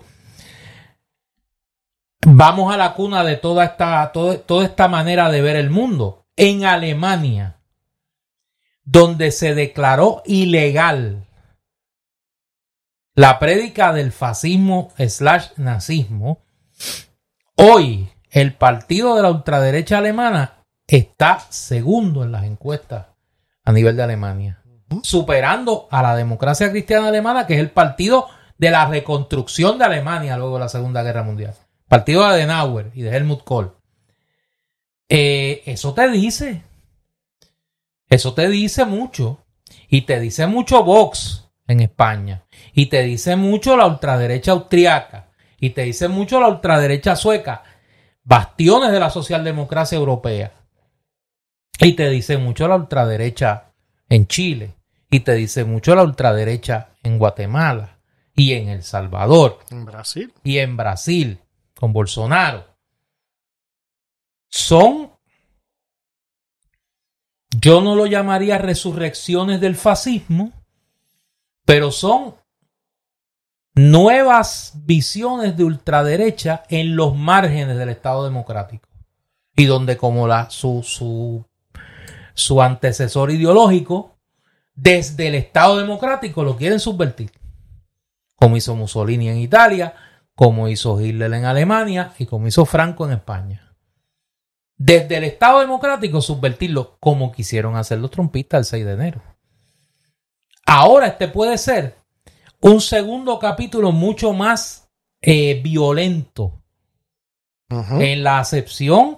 Vamos 2.29 2.73
a 2.73 2.77
la 2.77 2.93
cuna 2.93 3.23
de 3.23 3.37
toda 3.37 3.63
esta, 3.63 4.11
todo- 4.11 4.37
toda 4.39 4.65
esta 4.65 4.89
manera 4.89 5.29
de 5.31 5.41
ver 5.41 5.55
el 5.55 5.69
mundo. 5.69 6.25
En 6.35 6.65
Alemania, 6.65 7.61
donde 8.83 9.31
se 9.31 9.55
declaró 9.55 10.21
ilegal 10.25 11.25
la 13.15 13.39
prédica 13.39 13.93
del 13.93 14.11
fascismo 14.11 14.91
slash 14.97 15.51
nazismo, 15.55 16.39
hoy 17.55 18.09
el 18.29 18.53
partido 18.55 19.15
de 19.15 19.21
la 19.23 19.31
ultraderecha 19.31 19.99
alemana 19.99 20.65
está 20.85 21.39
segundo 21.49 22.23
en 22.23 22.33
las 22.33 22.43
encuestas 22.43 23.05
a 23.63 23.71
nivel 23.71 23.95
de 23.95 24.03
Alemania, 24.03 24.61
superando 25.01 25.87
a 25.89 26.01
la 26.03 26.13
democracia 26.15 26.69
cristiana 26.71 27.07
alemana, 27.07 27.47
que 27.47 27.53
es 27.53 27.59
el 27.61 27.71
partido 27.71 28.27
de 28.57 28.69
la 28.69 28.85
reconstrucción 28.85 29.77
de 29.79 29.85
Alemania 29.85 30.35
luego 30.37 30.55
de 30.55 30.59
la 30.59 30.69
Segunda 30.69 31.03
Guerra 31.03 31.23
Mundial. 31.23 31.55
Partido 31.87 32.21
de 32.21 32.27
Adenauer 32.27 32.91
y 32.93 33.01
de 33.01 33.15
Helmut 33.15 33.43
Kohl. 33.43 33.73
Eh, 35.09 35.63
eso 35.65 35.93
te 35.93 36.09
dice. 36.09 36.63
Eso 38.09 38.33
te 38.33 38.49
dice 38.49 38.85
mucho. 38.85 39.45
Y 39.89 40.01
te 40.01 40.19
dice 40.19 40.47
mucho 40.47 40.83
Vox 40.83 41.49
en 41.67 41.79
España. 41.81 42.45
Y 42.73 42.87
te 42.87 43.03
dice 43.03 43.35
mucho 43.35 43.77
la 43.77 43.85
ultraderecha 43.87 44.51
austriaca. 44.51 45.29
Y 45.59 45.71
te 45.71 45.83
dice 45.83 46.07
mucho 46.07 46.39
la 46.39 46.49
ultraderecha 46.49 47.15
sueca. 47.15 47.63
Bastiones 48.23 48.91
de 48.91 48.99
la 48.99 49.09
socialdemocracia 49.09 49.97
europea. 49.97 50.51
Y 51.79 51.93
te 51.93 52.09
dice 52.09 52.37
mucho 52.37 52.67
la 52.67 52.75
ultraderecha 52.75 53.71
en 54.09 54.27
Chile. 54.27 54.75
Y 55.09 55.21
te 55.21 55.33
dice 55.35 55.63
mucho 55.63 55.95
la 55.95 56.03
ultraderecha 56.03 56.89
en 57.01 57.17
Guatemala. 57.17 57.99
Y 58.35 58.53
en 58.53 58.67
El 58.67 58.83
Salvador 58.83 59.59
En 59.71 59.85
Brasil. 59.85 60.33
y 60.43 60.59
en 60.59 60.77
Brasil 60.77 61.39
con 61.79 61.93
Bolsonaro. 61.93 62.65
Son, 64.49 65.11
yo 67.49 67.81
no 67.81 67.95
lo 67.95 68.05
llamaría 68.05 68.57
resurrecciones 68.57 69.61
del 69.61 69.75
fascismo, 69.75 70.51
pero 71.65 71.91
son 71.91 72.35
nuevas 73.75 74.73
visiones 74.85 75.55
de 75.55 75.63
ultraderecha 75.63 76.63
en 76.69 76.95
los 76.95 77.15
márgenes 77.15 77.77
del 77.77 77.89
Estado 77.89 78.23
democrático. 78.23 78.87
Y 79.55 79.65
donde 79.65 79.97
como 79.97 80.27
la, 80.27 80.49
su, 80.49 80.83
su, 80.83 81.45
su 82.33 82.61
antecesor 82.61 83.31
ideológico 83.31 84.17
desde 84.75 85.27
el 85.27 85.35
Estado 85.35 85.77
democrático 85.77 86.43
lo 86.43 86.55
quieren 86.55 86.79
subvertir 86.79 87.31
como 88.37 88.55
hizo 88.55 88.75
Mussolini 88.75 89.29
en 89.29 89.37
Italia, 89.37 89.93
como 90.37 90.67
hizo 90.69 91.01
Hitler 91.01 91.33
en 91.33 91.45
Alemania 91.45 92.13
y 92.19 92.27
como 92.27 92.45
hizo 92.47 92.63
Franco 92.63 93.07
en 93.07 93.13
España. 93.13 93.73
Desde 94.77 95.17
el 95.17 95.23
Estado 95.23 95.61
democrático 95.61 96.21
subvertirlo 96.21 96.97
como 96.99 97.31
quisieron 97.31 97.75
hacer 97.75 97.97
los 97.97 98.11
trompistas 98.11 98.59
el 98.59 98.65
6 98.65 98.85
de 98.85 98.93
enero. 98.93 99.21
Ahora 100.65 101.07
este 101.07 101.27
puede 101.27 101.57
ser 101.57 101.95
un 102.61 102.79
segundo 102.81 103.39
capítulo 103.39 103.91
mucho 103.91 104.31
más 104.33 104.87
eh, 105.21 105.59
violento 105.63 106.61
en 107.69 108.23
la 108.23 108.37
acepción 108.39 109.17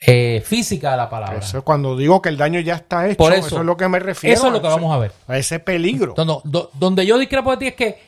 eh, 0.00 0.42
física 0.44 0.90
de 0.90 0.96
la 0.96 1.08
palabra. 1.10 1.38
Eso, 1.38 1.62
cuando 1.64 1.96
digo 1.96 2.20
que 2.22 2.28
el 2.28 2.36
daño 2.36 2.58
ya 2.60 2.74
está 2.74 3.06
hecho, 3.06 3.16
Por 3.18 3.32
eso, 3.34 3.46
eso- 3.46 3.60
es 3.60 3.64
lo 3.66 3.76
que 3.76 3.88
me 3.88 4.00
refiero. 4.00 4.34
Eso 4.34 4.46
es 4.48 4.52
lo 4.52 4.60
que 4.60 4.68
vamos 4.68 4.92
a 4.92 4.98
ver. 4.98 5.12
a 5.28 5.38
ese 5.38 5.60
peligro. 5.60 6.14
No, 6.16 6.24
no, 6.24 6.40
do- 6.44 6.70
donde 6.74 7.06
yo 7.06 7.16
discrepo 7.18 7.52
de 7.52 7.56
ti 7.56 7.66
es 7.68 7.74
que 7.74 8.07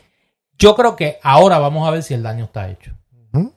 yo 0.61 0.77
creo 0.77 0.95
que 0.95 1.19
ahora 1.23 1.59
vamos 1.59 1.89
a 1.89 1.91
ver 1.91 2.03
si 2.05 2.15
el 2.15 2.23
daño 2.23 2.45
está 2.45 2.69
hecho. 2.71 2.93
Ujú. 3.33 3.53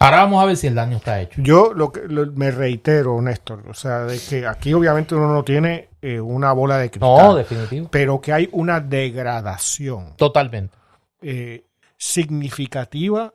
Ahora 0.00 0.18
vamos 0.18 0.42
a 0.42 0.46
ver 0.46 0.56
si 0.56 0.66
el 0.66 0.74
daño 0.74 0.96
está 0.96 1.20
hecho. 1.20 1.40
Yo 1.42 1.72
lo 1.74 1.92
que 1.92 2.02
lo- 2.08 2.26
me 2.32 2.50
reitero, 2.50 3.20
Néstor, 3.22 3.68
o 3.68 3.74
sea, 3.74 4.00
de 4.00 4.18
que 4.18 4.46
aquí 4.46 4.72
obviamente 4.74 5.14
uno 5.14 5.32
no 5.32 5.44
tiene 5.44 5.88
eh, 6.02 6.20
una 6.20 6.52
bola 6.52 6.78
de 6.78 6.90
cristal, 6.90 7.26
No, 7.28 7.34
definitivo. 7.34 7.88
pero 7.90 8.20
que 8.20 8.32
hay 8.32 8.48
una 8.52 8.80
degradación 8.80 10.14
Totalmente. 10.16 10.76
eh, 11.22 11.64
significativa 11.96 13.34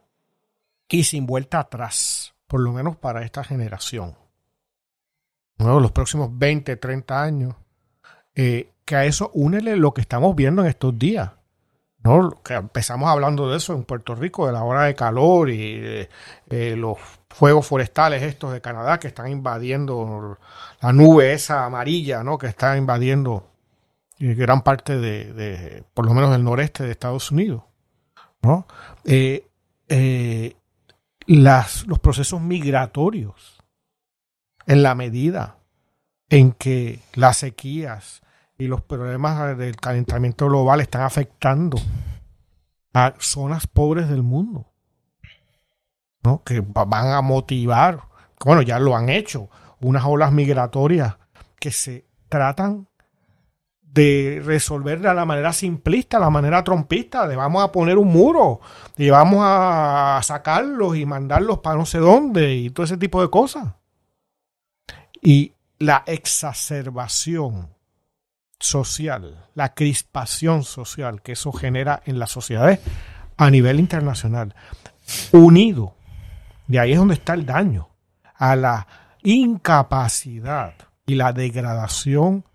y 0.88 1.03
sin 1.06 1.26
vuelta 1.26 1.60
atrás, 1.60 2.34
por 2.48 2.60
lo 2.61 2.72
menos 2.72 2.95
para 2.98 3.23
esta 3.23 3.44
generación. 3.44 4.15
¿No? 5.57 5.80
Los 5.80 5.91
próximos 5.91 6.30
20, 6.31 6.76
30 6.77 7.22
años, 7.22 7.56
eh, 8.35 8.72
que 8.85 8.95
a 8.95 9.06
eso 9.06 9.31
únele 9.34 9.76
lo 9.76 9.94
que 9.94 10.02
estamos 10.02 10.35
viendo 10.35 10.61
en 10.61 10.68
estos 10.69 10.98
días. 10.98 11.31
¿No? 12.04 12.42
Que 12.44 12.56
empezamos 12.56 13.10
hablando 13.10 13.50
de 13.50 13.58
eso 13.58 13.74
en 13.74 13.84
Puerto 13.84 14.16
Rico, 14.16 14.46
de 14.46 14.54
la 14.54 14.64
hora 14.64 14.84
de 14.84 14.96
calor 14.96 15.50
y 15.50 16.08
los 16.48 16.98
fuegos 17.30 17.66
forestales 17.66 18.22
estos 18.22 18.54
de 18.54 18.62
Canadá 18.62 19.00
que 19.00 19.08
están 19.08 19.30
invadiendo 19.30 20.38
la 20.82 20.94
nube 20.94 21.34
esa 21.34 21.66
amarilla, 21.66 22.24
¿no? 22.24 22.38
Que 22.38 22.48
está 22.48 22.78
invadiendo 22.78 23.48
eh, 24.20 24.36
gran 24.36 24.62
parte 24.62 24.98
de, 24.98 25.34
de, 25.34 25.84
por 25.94 26.06
lo 26.06 26.14
menos 26.14 26.32
del 26.32 26.44
noreste 26.44 26.84
de 26.84 26.92
Estados 26.92 27.32
Unidos, 27.32 27.64
¿no? 28.42 28.68
Eh, 29.04 29.48
eh, 29.90 30.56
las, 31.26 31.88
los 31.88 32.00
procesos 32.00 32.42
migratorios 32.42 33.64
en 34.66 34.84
la 34.84 34.96
medida 34.96 35.58
en 36.30 36.52
que 36.52 37.00
las 37.14 37.38
sequías 37.38 38.23
y 38.58 38.68
los 38.68 38.82
problemas 38.82 39.58
del 39.58 39.76
calentamiento 39.76 40.48
global 40.48 40.82
están 40.82 41.02
afectando 41.02 41.78
a 42.94 43.14
zonas 43.18 43.68
pobres 43.68 44.10
del 44.10 44.24
mundo, 44.24 44.72
¿no? 46.24 46.44
que 46.44 46.62
van 46.62 47.08
a 47.08 47.22
motivar, 47.22 48.04
bueno, 48.44 48.62
ya 48.62 48.80
lo 48.80 48.96
han 48.96 49.10
hecho, 49.10 49.50
unas 49.82 50.06
olas 50.06 50.32
migratorias 50.32 51.18
que 51.60 51.72
se 51.72 52.06
tratan 52.30 52.88
de 53.82 54.42
resolver 54.44 55.00
de 55.00 55.14
la 55.14 55.26
manera 55.26 55.54
simplista, 55.54 56.20
la 56.20 56.30
manera 56.30 56.64
trompista, 56.64 57.28
de 57.28 57.36
vamos 57.36 57.64
a 57.64 57.72
poner 57.72 57.98
un 57.98 58.08
muro 58.08 58.60
y 58.98 59.10
vamos 59.10 59.40
a 59.44 60.20
sacarlos 60.24 60.98
y 60.98 61.06
mandarlos 61.06 61.60
para 61.60 61.78
no 61.78 61.86
sé 61.86 62.00
dónde 62.00 62.56
y 62.56 62.70
todo 62.72 62.86
ese 62.86 62.98
tipo 62.98 63.22
de 63.22 63.30
cosas. 63.30 63.76
Y 65.22 65.54
la 65.78 66.04
exacerbación 66.08 67.73
social, 68.64 69.49
la 69.56 69.73
crispación 69.73 70.64
social 70.64 71.22
que 71.22 71.34
eso 71.34 71.52
genera 71.52 72.02
en 72.06 72.18
las 72.18 72.31
sociedades 72.31 72.80
a 73.35 73.49
nivel 73.49 73.80
internacional, 73.80 74.56
unido, 75.34 75.95
de 76.68 76.80
ahí 76.80 76.94
es 76.94 76.98
donde 76.98 77.15
está 77.15 77.34
el 77.34 77.45
daño, 77.45 77.90
a 78.35 78.56
la 78.56 78.88
incapacidad 79.22 80.76
y 81.06 81.15
la 81.15 81.34
degradación 81.34 82.45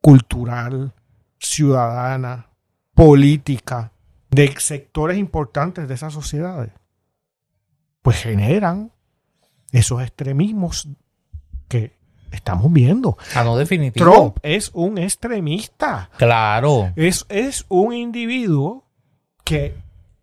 cultural, 0.00 0.94
ciudadana, 1.38 2.48
política, 2.94 3.92
de 4.30 4.52
sectores 4.58 5.16
importantes 5.16 5.86
de 5.86 5.94
esas 5.94 6.12
sociedades, 6.12 6.72
pues 8.02 8.20
generan 8.20 8.92
esos 9.70 10.02
extremismos 10.02 10.88
que 11.68 11.99
estamos 12.36 12.72
viendo. 12.72 13.16
Ah, 13.34 13.44
no, 13.44 13.56
definitivo. 13.56 14.10
Trump 14.10 14.38
es 14.42 14.70
un 14.74 14.98
extremista. 14.98 16.10
Claro. 16.16 16.92
Es, 16.96 17.26
es 17.28 17.64
un 17.68 17.92
individuo 17.92 18.84
que 19.44 19.74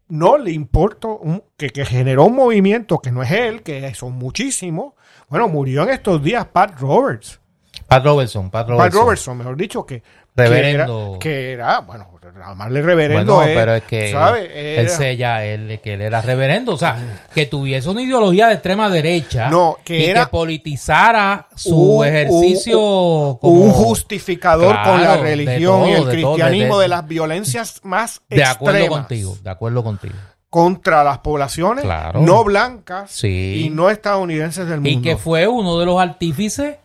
no 0.09 0.37
le 0.37 0.51
importa, 0.51 1.09
que, 1.57 1.69
que, 1.69 1.85
generó 1.85 2.25
un 2.25 2.35
movimiento 2.35 2.99
que 2.99 3.11
no 3.11 3.23
es 3.23 3.31
él, 3.31 3.61
que 3.61 3.93
son 3.93 4.13
muchísimos. 4.13 4.93
Bueno, 5.29 5.49
murió 5.49 5.83
en 5.83 5.89
estos 5.89 6.23
días 6.23 6.45
Pat 6.45 6.79
Roberts. 6.79 7.39
Pat 7.87 8.03
Robertson, 8.03 8.49
Pat 8.49 8.67
Robertson. 8.67 8.91
Pat 8.91 9.01
Robertson, 9.01 9.37
mejor 9.37 9.57
dicho, 9.57 9.85
que, 9.85 10.03
reverendo. 10.37 11.17
Que 11.19 11.53
era, 11.53 11.65
que 11.67 11.73
era 11.73 11.79
bueno, 11.79 12.17
llamarle 12.37 12.81
reverendo 12.81 13.35
bueno, 13.35 13.51
pero 13.53 13.75
es 13.75 13.83
que 13.83 14.11
¿sabe? 14.11 14.79
él 14.79 14.89
se 14.89 15.17
ya 15.17 15.43
él, 15.43 15.79
que 15.81 15.93
él 15.93 16.01
era 16.01 16.21
reverendo, 16.21 16.73
o 16.73 16.77
sea, 16.77 16.97
que 17.33 17.45
tuviese 17.45 17.89
una 17.89 18.01
ideología 18.01 18.47
de 18.47 18.53
extrema 18.53 18.89
derecha 18.89 19.49
no, 19.49 19.77
que 19.83 19.99
y 19.99 20.05
era 20.05 20.25
que 20.25 20.31
politizara 20.31 21.47
su 21.55 21.75
un, 21.75 22.05
ejercicio 22.05 22.79
un, 22.79 23.37
como 23.37 23.61
un 23.61 23.71
justificador 23.71 24.73
claro, 24.73 24.91
con 24.91 25.01
la 25.01 25.17
religión 25.17 25.81
todo, 25.81 25.87
y 25.87 25.91
el 25.93 26.05
de 26.05 26.11
cristianismo 26.11 26.69
todo, 26.69 26.79
de, 26.79 26.83
de, 26.83 26.89
las 26.89 27.07
violencias 27.07 27.81
más 27.83 28.21
de 28.29 28.37
extremas. 28.37 28.55
acuerdo 28.55 28.87
contigo, 28.87 29.37
de 29.41 29.49
acuerdo 29.49 29.83
contigo. 29.83 30.15
Contra 30.49 31.03
las 31.03 31.17
poblaciones 31.19 31.83
claro. 31.83 32.21
no 32.21 32.43
blancas 32.45 33.11
sí. 33.11 33.63
y 33.65 33.69
no 33.69 33.89
estadounidenses 33.89 34.65
del 34.67 34.79
mundo. 34.79 34.89
Y 34.89 35.01
que 35.01 35.17
fue 35.17 35.45
uno 35.45 35.77
de 35.77 35.85
los 35.85 35.99
artífices 35.99 36.77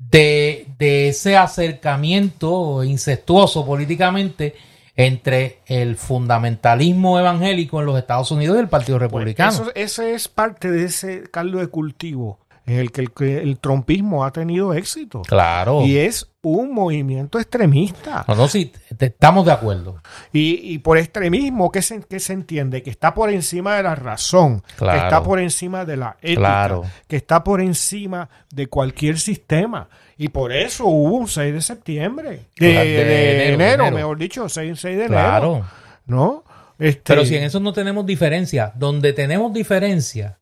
de, 0.00 0.66
de 0.78 1.08
ese 1.08 1.36
acercamiento 1.36 2.82
incestuoso 2.82 3.64
políticamente 3.64 4.54
entre 4.96 5.60
el 5.66 5.96
fundamentalismo 5.96 7.18
evangélico 7.18 7.80
en 7.80 7.86
los 7.86 7.98
Estados 7.98 8.30
Unidos 8.30 8.56
y 8.56 8.60
el 8.60 8.68
Partido 8.68 8.98
Republicano. 8.98 9.56
Pues 9.56 9.72
eso, 9.74 10.02
ese 10.02 10.14
es 10.14 10.28
parte 10.28 10.70
de 10.70 10.84
ese 10.84 11.22
caldo 11.30 11.58
de 11.58 11.68
cultivo 11.68 12.38
en 12.66 12.78
el 12.78 12.92
que 12.92 13.00
el, 13.02 13.12
que 13.12 13.38
el, 13.38 13.58
trompismo 13.58 14.24
ha 14.24 14.32
tenido 14.32 14.74
éxito. 14.74 15.22
Claro. 15.22 15.82
Y 15.86 15.96
es 15.96 16.29
un 16.42 16.72
movimiento 16.72 17.38
extremista. 17.38 18.24
No, 18.26 18.34
no, 18.34 18.48
sí, 18.48 18.72
estamos 18.98 19.44
de 19.44 19.52
acuerdo. 19.52 20.02
Y, 20.32 20.72
y 20.72 20.78
por 20.78 20.96
extremismo, 20.98 21.70
¿qué 21.70 21.82
se, 21.82 22.00
¿qué 22.02 22.18
se, 22.18 22.32
entiende? 22.32 22.82
Que 22.82 22.90
está 22.90 23.12
por 23.12 23.30
encima 23.30 23.76
de 23.76 23.82
la 23.82 23.94
razón, 23.94 24.62
claro. 24.76 24.98
que 24.98 25.04
está 25.04 25.22
por 25.22 25.40
encima 25.40 25.84
de 25.84 25.96
la 25.96 26.16
ética, 26.22 26.40
claro. 26.40 26.82
que 27.06 27.16
está 27.16 27.44
por 27.44 27.60
encima 27.60 28.28
de 28.50 28.68
cualquier 28.68 29.18
sistema. 29.18 29.88
Y 30.16 30.28
por 30.28 30.52
eso 30.52 30.86
hubo 30.86 31.16
un 31.16 31.28
6 31.28 31.52
de 31.52 31.60
septiembre, 31.60 32.40
de, 32.58 32.66
de, 32.66 32.74
de, 32.74 33.04
de 33.04 33.52
enero, 33.52 33.84
enero, 33.84 33.96
mejor 33.96 34.18
dicho, 34.18 34.48
6, 34.48 34.78
6 34.78 34.98
de 34.98 35.06
claro. 35.06 35.52
enero. 35.52 35.66
¿No? 36.06 36.44
Este... 36.78 37.02
Pero 37.04 37.24
si 37.24 37.36
en 37.36 37.44
eso 37.44 37.60
no 37.60 37.72
tenemos 37.72 38.06
diferencia, 38.06 38.72
donde 38.74 39.12
tenemos 39.12 39.52
diferencia 39.52 40.38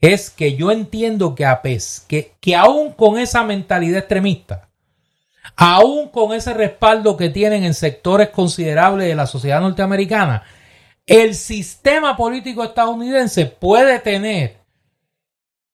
es 0.00 0.30
que 0.30 0.56
yo 0.56 0.70
entiendo 0.70 1.34
que, 1.34 1.44
a 1.44 1.60
pes, 1.60 2.04
que, 2.08 2.32
que 2.40 2.56
aún 2.56 2.92
con 2.92 3.18
esa 3.18 3.44
mentalidad 3.44 3.98
extremista, 3.98 4.69
aún 5.56 6.08
con 6.08 6.32
ese 6.32 6.54
respaldo 6.54 7.16
que 7.16 7.28
tienen 7.28 7.64
en 7.64 7.74
sectores 7.74 8.30
considerables 8.30 9.08
de 9.08 9.14
la 9.14 9.26
sociedad 9.26 9.60
norteamericana, 9.60 10.42
el 11.06 11.34
sistema 11.34 12.16
político 12.16 12.62
estadounidense 12.62 13.46
puede 13.46 13.98
tener 14.00 14.58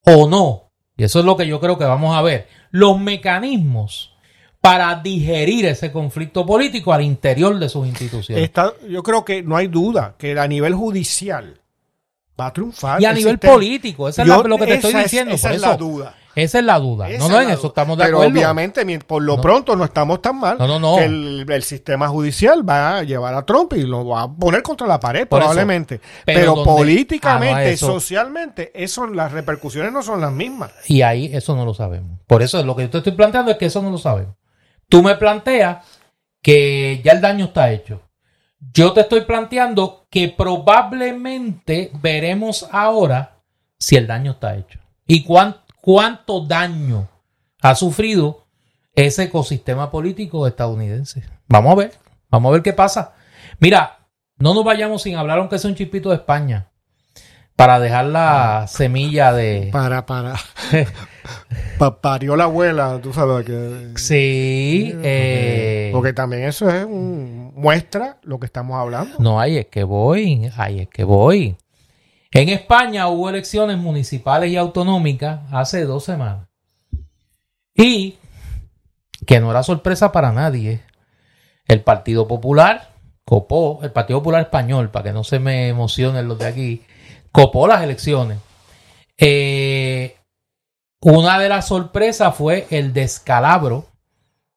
o 0.05 0.27
no, 0.27 0.71
y 0.95 1.03
eso 1.03 1.19
es 1.19 1.25
lo 1.25 1.35
que 1.35 1.47
yo 1.47 1.59
creo 1.59 1.77
que 1.77 1.85
vamos 1.85 2.15
a 2.15 2.21
ver, 2.21 2.47
los 2.71 2.99
mecanismos 2.99 4.13
para 4.61 4.95
digerir 4.95 5.65
ese 5.65 5.91
conflicto 5.91 6.45
político 6.45 6.91
al 6.91 7.01
interior 7.01 7.57
de 7.59 7.69
sus 7.69 7.87
instituciones. 7.87 8.51
Yo 8.89 9.03
creo 9.03 9.23
que 9.23 9.43
no 9.43 9.55
hay 9.55 9.67
duda 9.67 10.15
que 10.17 10.37
a 10.37 10.47
nivel 10.47 10.73
judicial 10.73 11.61
va 12.39 12.47
a 12.47 12.53
triunfar. 12.53 13.01
Y 13.01 13.05
a 13.05 13.13
nivel 13.13 13.33
sistema. 13.33 13.53
político, 13.53 14.09
eso 14.09 14.21
es 14.21 14.27
lo 14.27 14.57
que 14.57 14.65
te 14.65 14.75
esa 14.75 14.87
estoy 14.87 14.93
es, 14.93 15.03
diciendo. 15.03 15.35
Esa 15.35 15.47
por 15.47 15.55
es 15.55 15.61
eso, 15.61 15.71
la 15.71 15.77
duda. 15.77 16.15
Esa 16.37 16.59
es 16.59 16.65
la 16.65 16.77
duda. 16.77 17.09
Esa 17.09 17.27
no, 17.27 17.33
no, 17.33 17.41
en 17.41 17.49
eso 17.49 17.61
duda. 17.61 17.67
estamos 17.69 17.97
de 17.97 18.03
Pero 18.03 18.17
acuerdo. 18.17 18.33
obviamente, 18.33 18.99
por 18.99 19.23
lo 19.23 19.37
no. 19.37 19.41
pronto 19.41 19.75
no 19.75 19.83
estamos 19.83 20.21
tan 20.21 20.39
mal. 20.39 20.55
No, 20.59 20.67
no, 20.67 20.79
no. 20.79 20.99
El, 20.99 21.45
el, 21.49 21.63
sistema 21.63 22.07
judicial 22.09 22.67
va 22.67 22.99
a 22.99 23.03
llevar 23.03 23.33
a 23.33 23.43
Trump 23.43 23.73
y 23.73 23.81
lo 23.81 24.05
va 24.05 24.21
a 24.21 24.31
poner 24.31 24.61
contra 24.61 24.85
la 24.85 24.99
pared, 24.99 25.27
por 25.27 25.39
probablemente. 25.39 25.95
Eso. 25.95 26.03
Pero, 26.25 26.39
Pero 26.39 26.55
donde, 26.55 26.71
políticamente, 26.71 27.55
ah, 27.55 27.63
no, 27.63 27.69
eso. 27.69 27.87
socialmente, 27.87 28.71
eso, 28.75 29.07
las 29.07 29.31
repercusiones 29.31 29.91
no 29.91 30.03
son 30.03 30.21
las 30.21 30.31
mismas. 30.31 30.71
Y 30.87 31.01
ahí 31.01 31.31
eso 31.33 31.55
no 31.55 31.65
lo 31.65 31.73
sabemos. 31.73 32.19
Por 32.27 32.43
eso 32.43 32.63
lo 32.63 32.75
que 32.75 32.83
yo 32.83 32.89
te 32.91 32.99
estoy 32.99 33.13
planteando 33.13 33.49
es 33.49 33.57
que 33.57 33.65
eso 33.65 33.81
no 33.81 33.89
lo 33.89 33.97
sabemos. 33.97 34.35
Tú 34.87 35.01
me 35.01 35.15
planteas 35.15 35.85
que 36.43 37.01
ya 37.03 37.13
el 37.13 37.21
daño 37.21 37.45
está 37.45 37.71
hecho. 37.71 38.01
Yo 38.73 38.93
te 38.93 39.01
estoy 39.01 39.21
planteando 39.21 40.05
que 40.11 40.29
probablemente 40.29 41.89
veremos 42.01 42.67
ahora 42.71 43.39
si 43.79 43.95
el 43.95 44.05
daño 44.05 44.33
está 44.33 44.55
hecho. 44.55 44.79
¿Y 45.07 45.23
cuánto, 45.23 45.61
cuánto 45.87 46.41
daño 46.41 47.07
ha 47.61 47.73
sufrido 47.73 48.43
ese 48.93 49.23
ecosistema 49.23 49.89
político 49.89 50.45
estadounidense? 50.45 51.23
Vamos 51.47 51.71
a 51.71 51.75
ver, 51.75 51.93
vamos 52.29 52.49
a 52.49 52.53
ver 52.53 52.61
qué 52.61 52.73
pasa. 52.73 53.13
Mira, 53.59 53.99
no 54.37 54.53
nos 54.53 54.65
vayamos 54.65 55.01
sin 55.01 55.15
hablar 55.15 55.39
aunque 55.39 55.57
sea 55.57 55.69
un 55.69 55.77
chipito 55.77 56.09
de 56.09 56.15
España. 56.15 56.67
Para 57.55 57.79
dejar 57.79 58.07
la 58.07 58.65
semilla 58.67 59.31
de... 59.31 59.69
Para, 59.71 60.05
para. 60.05 60.35
pa 61.79 62.01
parió 62.01 62.35
la 62.35 62.43
abuela, 62.43 62.99
tú 63.01 63.13
sabes 63.13 63.45
que... 63.45 63.93
Sí. 63.95 64.93
Eh... 65.01 65.89
Porque 65.93 66.11
también 66.11 66.43
eso 66.43 66.69
es 66.69 66.83
un... 66.83 67.53
muestra 67.55 68.17
lo 68.23 68.41
que 68.41 68.45
estamos 68.45 68.77
hablando. 68.77 69.15
No, 69.19 69.39
ahí 69.39 69.57
es 69.57 69.67
que 69.67 69.85
voy, 69.85 70.51
ahí 70.57 70.81
es 70.81 70.89
que 70.89 71.05
voy. 71.05 71.55
En 72.37 72.49
España 72.49 73.07
hubo 73.07 73.29
elecciones 73.29 73.79
municipales 73.79 74.51
y 74.51 74.57
autonómicas 74.57 75.39
hace 75.51 75.85
dos 75.85 76.03
semanas. 76.03 76.47
Y, 77.73 78.19
que 79.25 79.39
no 79.39 79.49
era 79.49 79.63
sorpresa 79.63 80.11
para 80.11 80.31
nadie, 80.31 80.83
el 81.67 81.81
Partido 81.81 82.27
Popular 82.27 82.93
copó, 83.25 83.79
el 83.81 83.91
Partido 83.91 84.19
Popular 84.19 84.43
Español, 84.43 84.91
para 84.91 85.05
que 85.05 85.13
no 85.13 85.23
se 85.23 85.39
me 85.39 85.67
emocionen 85.67 86.27
los 86.27 86.37
de 86.37 86.45
aquí, 86.45 86.83
copó 87.31 87.65
las 87.65 87.81
elecciones. 87.81 88.37
Eh, 89.17 90.15
una 91.01 91.39
de 91.39 91.49
las 91.49 91.67
sorpresas 91.69 92.35
fue 92.35 92.67
el 92.69 92.93
descalabro 92.93 93.87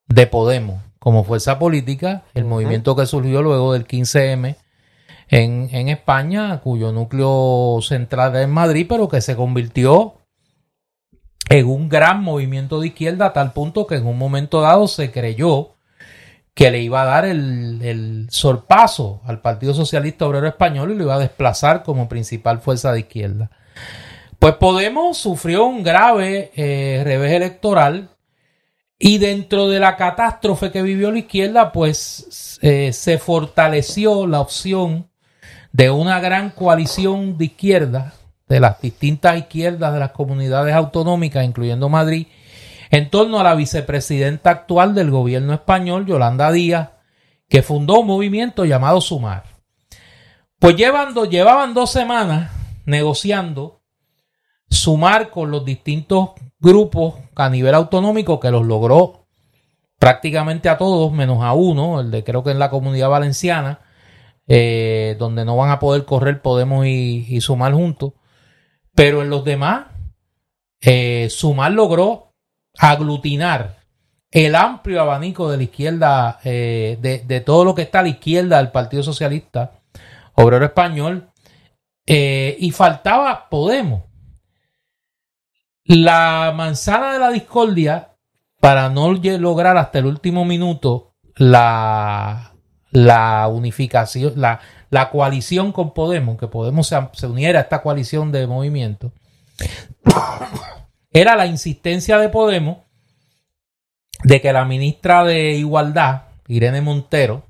de 0.06 0.26
Podemos 0.26 0.82
como 0.98 1.24
fuerza 1.24 1.58
política, 1.58 2.24
el 2.34 2.42
uh 2.42 2.46
-huh. 2.46 2.50
movimiento 2.50 2.94
que 2.94 3.06
surgió 3.06 3.40
luego 3.40 3.72
del 3.72 3.86
15M 3.86 4.56
en, 5.30 5.88
España, 5.88 6.60
cuyo 6.60 6.90
núcleo 6.90 7.78
central 7.82 8.34
es 8.36 8.48
Madrid, 8.48 8.86
pero 8.88 9.08
que 9.08 9.20
se 9.20 9.36
convirtió 9.36 10.14
en 11.48 11.66
un 11.66 11.88
gran 11.88 12.22
movimiento 12.22 12.80
de 12.80 12.88
izquierda 12.88 13.26
a 13.26 13.32
tal 13.32 13.52
punto 13.52 13.86
que 13.86 13.96
en 13.96 14.06
un 14.06 14.18
momento 14.18 14.60
dado 14.60 14.88
se 14.88 15.12
creyó 15.12 15.76
que 16.54 16.70
le 16.70 16.80
iba 16.80 17.02
a 17.02 17.06
dar 17.06 17.24
el, 17.24 17.80
el 17.82 18.26
sorpaso 18.30 19.20
al 19.24 19.40
Partido 19.40 19.72
Socialista 19.72 20.26
Obrero 20.26 20.48
Español 20.48 20.90
y 20.90 20.96
lo 20.96 21.04
iba 21.04 21.14
a 21.14 21.20
desplazar 21.20 21.84
como 21.84 22.08
principal 22.08 22.60
fuerza 22.60 22.92
de 22.92 23.00
izquierda. 23.00 23.50
Pues 24.40 24.54
Podemos 24.54 25.18
sufrió 25.18 25.66
un 25.66 25.82
grave 25.82 26.50
eh, 26.56 27.02
revés 27.04 27.32
electoral 27.32 28.10
y 28.98 29.18
dentro 29.18 29.68
de 29.68 29.78
la 29.78 29.96
catástrofe 29.96 30.72
que 30.72 30.82
vivió 30.82 31.10
la 31.12 31.20
izquierda, 31.20 31.72
pues 31.72 32.58
eh, 32.62 32.92
se 32.92 33.18
fortaleció 33.18 34.26
la 34.26 34.40
opción 34.40 35.09
de 35.72 35.90
una 35.90 36.20
gran 36.20 36.50
coalición 36.50 37.38
de 37.38 37.46
izquierda, 37.46 38.14
de 38.48 38.60
las 38.60 38.80
distintas 38.80 39.38
izquierdas 39.38 39.92
de 39.92 40.00
las 40.00 40.10
comunidades 40.10 40.74
autonómicas, 40.74 41.44
incluyendo 41.44 41.88
Madrid, 41.88 42.26
en 42.90 43.08
torno 43.08 43.38
a 43.38 43.44
la 43.44 43.54
vicepresidenta 43.54 44.50
actual 44.50 44.94
del 44.94 45.10
gobierno 45.10 45.54
español, 45.54 46.06
Yolanda 46.06 46.50
Díaz, 46.50 46.90
que 47.48 47.62
fundó 47.62 48.00
un 48.00 48.06
movimiento 48.06 48.64
llamado 48.64 49.00
Sumar. 49.00 49.44
Pues 50.58 50.76
llevando, 50.76 51.24
llevaban 51.24 51.72
dos 51.72 51.90
semanas 51.90 52.50
negociando 52.84 53.80
sumar 54.68 55.30
con 55.30 55.50
los 55.50 55.64
distintos 55.64 56.30
grupos 56.58 57.14
a 57.34 57.48
nivel 57.48 57.74
autonómico 57.74 58.38
que 58.38 58.50
los 58.50 58.66
logró 58.66 59.26
prácticamente 59.98 60.68
a 60.68 60.78
todos, 60.78 61.12
menos 61.12 61.42
a 61.42 61.52
uno, 61.52 62.00
el 62.00 62.10
de 62.10 62.24
creo 62.24 62.42
que 62.42 62.50
en 62.50 62.58
la 62.58 62.70
comunidad 62.70 63.10
valenciana, 63.10 63.80
eh, 64.52 65.14
donde 65.16 65.44
no 65.44 65.56
van 65.56 65.70
a 65.70 65.78
poder 65.78 66.04
correr 66.04 66.42
Podemos 66.42 66.84
y, 66.84 67.40
Sumar 67.40 67.72
juntos. 67.72 68.14
Pero 68.96 69.22
en 69.22 69.30
los 69.30 69.44
demás, 69.44 69.86
eh, 70.80 71.28
Sumar 71.30 71.70
logró 71.70 72.32
aglutinar 72.76 73.76
el 74.28 74.56
amplio 74.56 75.02
abanico 75.02 75.48
de 75.48 75.56
la 75.56 75.62
izquierda, 75.62 76.40
eh, 76.42 76.98
de, 77.00 77.20
de, 77.20 77.40
todo 77.42 77.64
lo 77.64 77.76
que 77.76 77.82
está 77.82 78.00
a 78.00 78.02
la 78.02 78.08
izquierda 78.08 78.56
del 78.56 78.72
Partido 78.72 79.04
Socialista 79.04 79.82
Obrero 80.34 80.64
Español, 80.64 81.28
y 82.04 82.70
faltaba 82.72 83.48
Podemos. 83.48 84.02
La 85.84 86.52
manzana 86.56 87.12
de 87.12 87.20
la 87.20 87.30
discordia, 87.30 88.16
para 88.58 88.88
no 88.88 89.12
lograr 89.12 89.76
hasta 89.76 90.00
el 90.00 90.06
último 90.06 90.44
minuto 90.44 91.14
la, 91.36 92.49
la 92.90 93.48
unificación, 93.48 94.34
la, 94.36 94.60
la 94.90 95.10
coalición 95.10 95.72
con 95.72 95.92
Podemos, 95.92 96.38
que 96.38 96.48
Podemos 96.48 96.92
se, 97.12 97.26
uniera 97.26 97.58
a 97.60 97.62
esta 97.62 97.82
coalición 97.82 98.32
de 98.32 98.46
movimiento, 98.46 99.12
era 101.12 101.36
la 101.36 101.46
insistencia 101.46 102.18
de 102.18 102.28
Podemos 102.28 102.78
de 104.22 104.40
que 104.40 104.52
la 104.52 104.64
ministra 104.64 105.24
de 105.24 105.52
Igualdad, 105.52 106.22
Irene 106.46 106.82
Montero, 106.82 107.44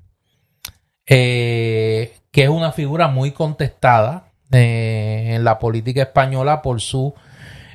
eh, 1.07 2.15
que 2.31 2.45
es 2.45 2.49
una 2.49 2.73
figura 2.73 3.09
muy 3.09 3.33
contestada 3.33 4.33
eh, 4.53 5.33
en 5.35 5.45
la 5.45 5.59
política 5.59 6.03
española 6.03 6.63
por 6.63 6.81
su 6.81 7.15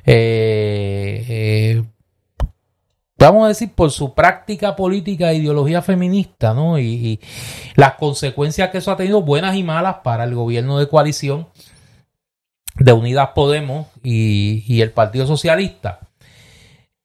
eh, 0.06 1.24
eh, 1.28 1.84
vamos 3.18 3.44
a 3.44 3.48
decir, 3.48 3.72
por 3.74 3.90
su 3.90 4.14
práctica 4.14 4.76
política 4.76 5.30
e 5.30 5.36
ideología 5.36 5.82
feminista, 5.82 6.54
¿no? 6.54 6.78
Y, 6.78 7.20
las 7.74 7.94
consecuencias 7.94 8.70
que 8.70 8.78
eso 8.78 8.90
ha 8.90 8.96
tenido, 8.96 9.22
buenas 9.22 9.56
y 9.56 9.62
malas, 9.62 9.96
para 10.04 10.24
el 10.24 10.34
gobierno 10.34 10.78
de 10.78 10.88
coalición 10.88 11.48
de 12.76 12.92
Unidas 12.92 13.30
Podemos 13.34 13.86
y, 14.02 14.80
el 14.80 14.90
Partido 14.90 15.26
Socialista. 15.26 16.00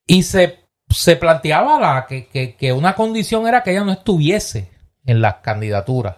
Y 0.06 0.24
se, 0.24 0.60
se 0.90 1.16
planteaba 1.16 1.80
la, 1.80 2.06
que, 2.08 2.56
que, 2.58 2.74
una 2.74 2.96
condición 2.96 3.48
era 3.48 3.64
que 3.64 3.72
ella 3.72 3.84
no 3.84 3.94
estuviese 3.94 4.70
en 5.06 5.22
las 5.22 5.36
candidaturas 5.36 6.18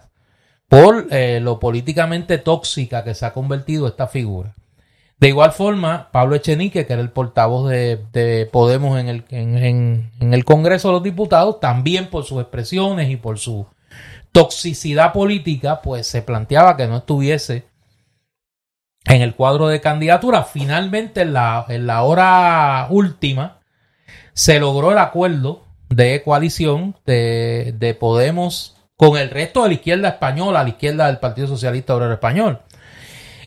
por 0.67 1.07
eh, 1.11 1.39
lo 1.39 1.59
políticamente 1.59 2.39
tóxica 2.39 3.03
que 3.03 3.13
se 3.13 3.27
ha 3.27 3.33
convertido 3.33 3.87
esta 3.87 4.07
figura. 4.07 4.55
De 5.23 5.29
igual 5.29 5.53
forma, 5.53 6.09
Pablo 6.11 6.35
Echenique, 6.35 6.85
que 6.85 6.91
era 6.91 7.01
el 7.01 7.09
portavoz 7.09 7.69
de, 7.69 8.49
Podemos 8.51 8.99
en 8.99 9.07
el, 9.07 9.23
en, 9.29 10.11
el 10.19 10.43
Congreso 10.43 10.89
de 10.89 10.95
los 10.95 11.03
Diputados, 11.03 11.61
también 11.61 12.09
por 12.09 12.25
sus 12.25 12.41
expresiones 12.41 13.09
y 13.09 13.15
por 13.15 13.39
su 13.39 13.65
toxicidad 14.33 15.13
política, 15.13 15.81
pues 15.81 16.07
se 16.07 16.23
planteaba 16.23 16.75
que 16.75 16.87
no 16.87 16.97
estuviese 16.97 17.63
en 19.05 19.21
el 19.21 19.33
cuadro 19.33 19.69
de 19.69 19.79
candidatura. 19.79 20.43
Finalmente, 20.43 21.21
en 21.21 21.31
la, 21.31 22.03
hora 22.03 22.87
última, 22.89 23.61
se 24.33 24.59
logró 24.59 24.91
el 24.91 24.97
acuerdo 24.97 25.63
de 25.87 26.21
coalición 26.21 26.97
de 27.05 27.97
Podemos 27.97 28.75
con 28.97 29.15
el 29.15 29.29
resto 29.29 29.63
de 29.63 29.69
la 29.69 29.75
izquierda 29.75 30.09
española, 30.09 30.63
la 30.63 30.69
izquierda 30.69 31.07
del 31.07 31.19
Partido 31.19 31.47
Socialista 31.47 31.95
Obrero 31.95 32.11
Español. 32.11 32.59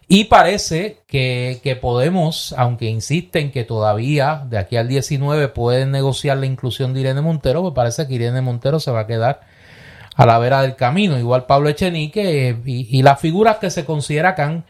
Y 0.08 0.24
parece 0.24 1.02
que, 1.08 1.78
Podemos, 1.80 2.54
aunque 2.56 2.86
insisten 2.86 3.50
que 3.50 3.64
todavía 3.64 4.44
de 4.48 4.58
aquí 4.58 4.76
al 4.76 4.88
19 4.88 5.48
pueden 5.48 5.90
negociar 5.90 6.38
la 6.38 6.46
inclusión 6.46 6.94
de 6.94 7.00
Irene 7.00 7.20
Montero, 7.22 7.62
pues 7.62 7.74
parece 7.74 8.06
que 8.06 8.14
Irene 8.14 8.40
Montero 8.40 8.78
se 8.78 8.92
va 8.92 9.00
a 9.00 9.06
quedar 9.06 9.40
a 10.14 10.26
la 10.26 10.38
vera 10.38 10.62
del 10.62 10.76
camino. 10.76 11.18
Igual 11.18 11.46
Pablo 11.46 11.68
Echenique 11.68 12.56
y, 12.64 13.02
las 13.02 13.20
figuras 13.20 13.56
que 13.56 13.70
se 13.70 13.84
considera 13.84 14.36
que 14.36 14.42
han, 14.42 14.64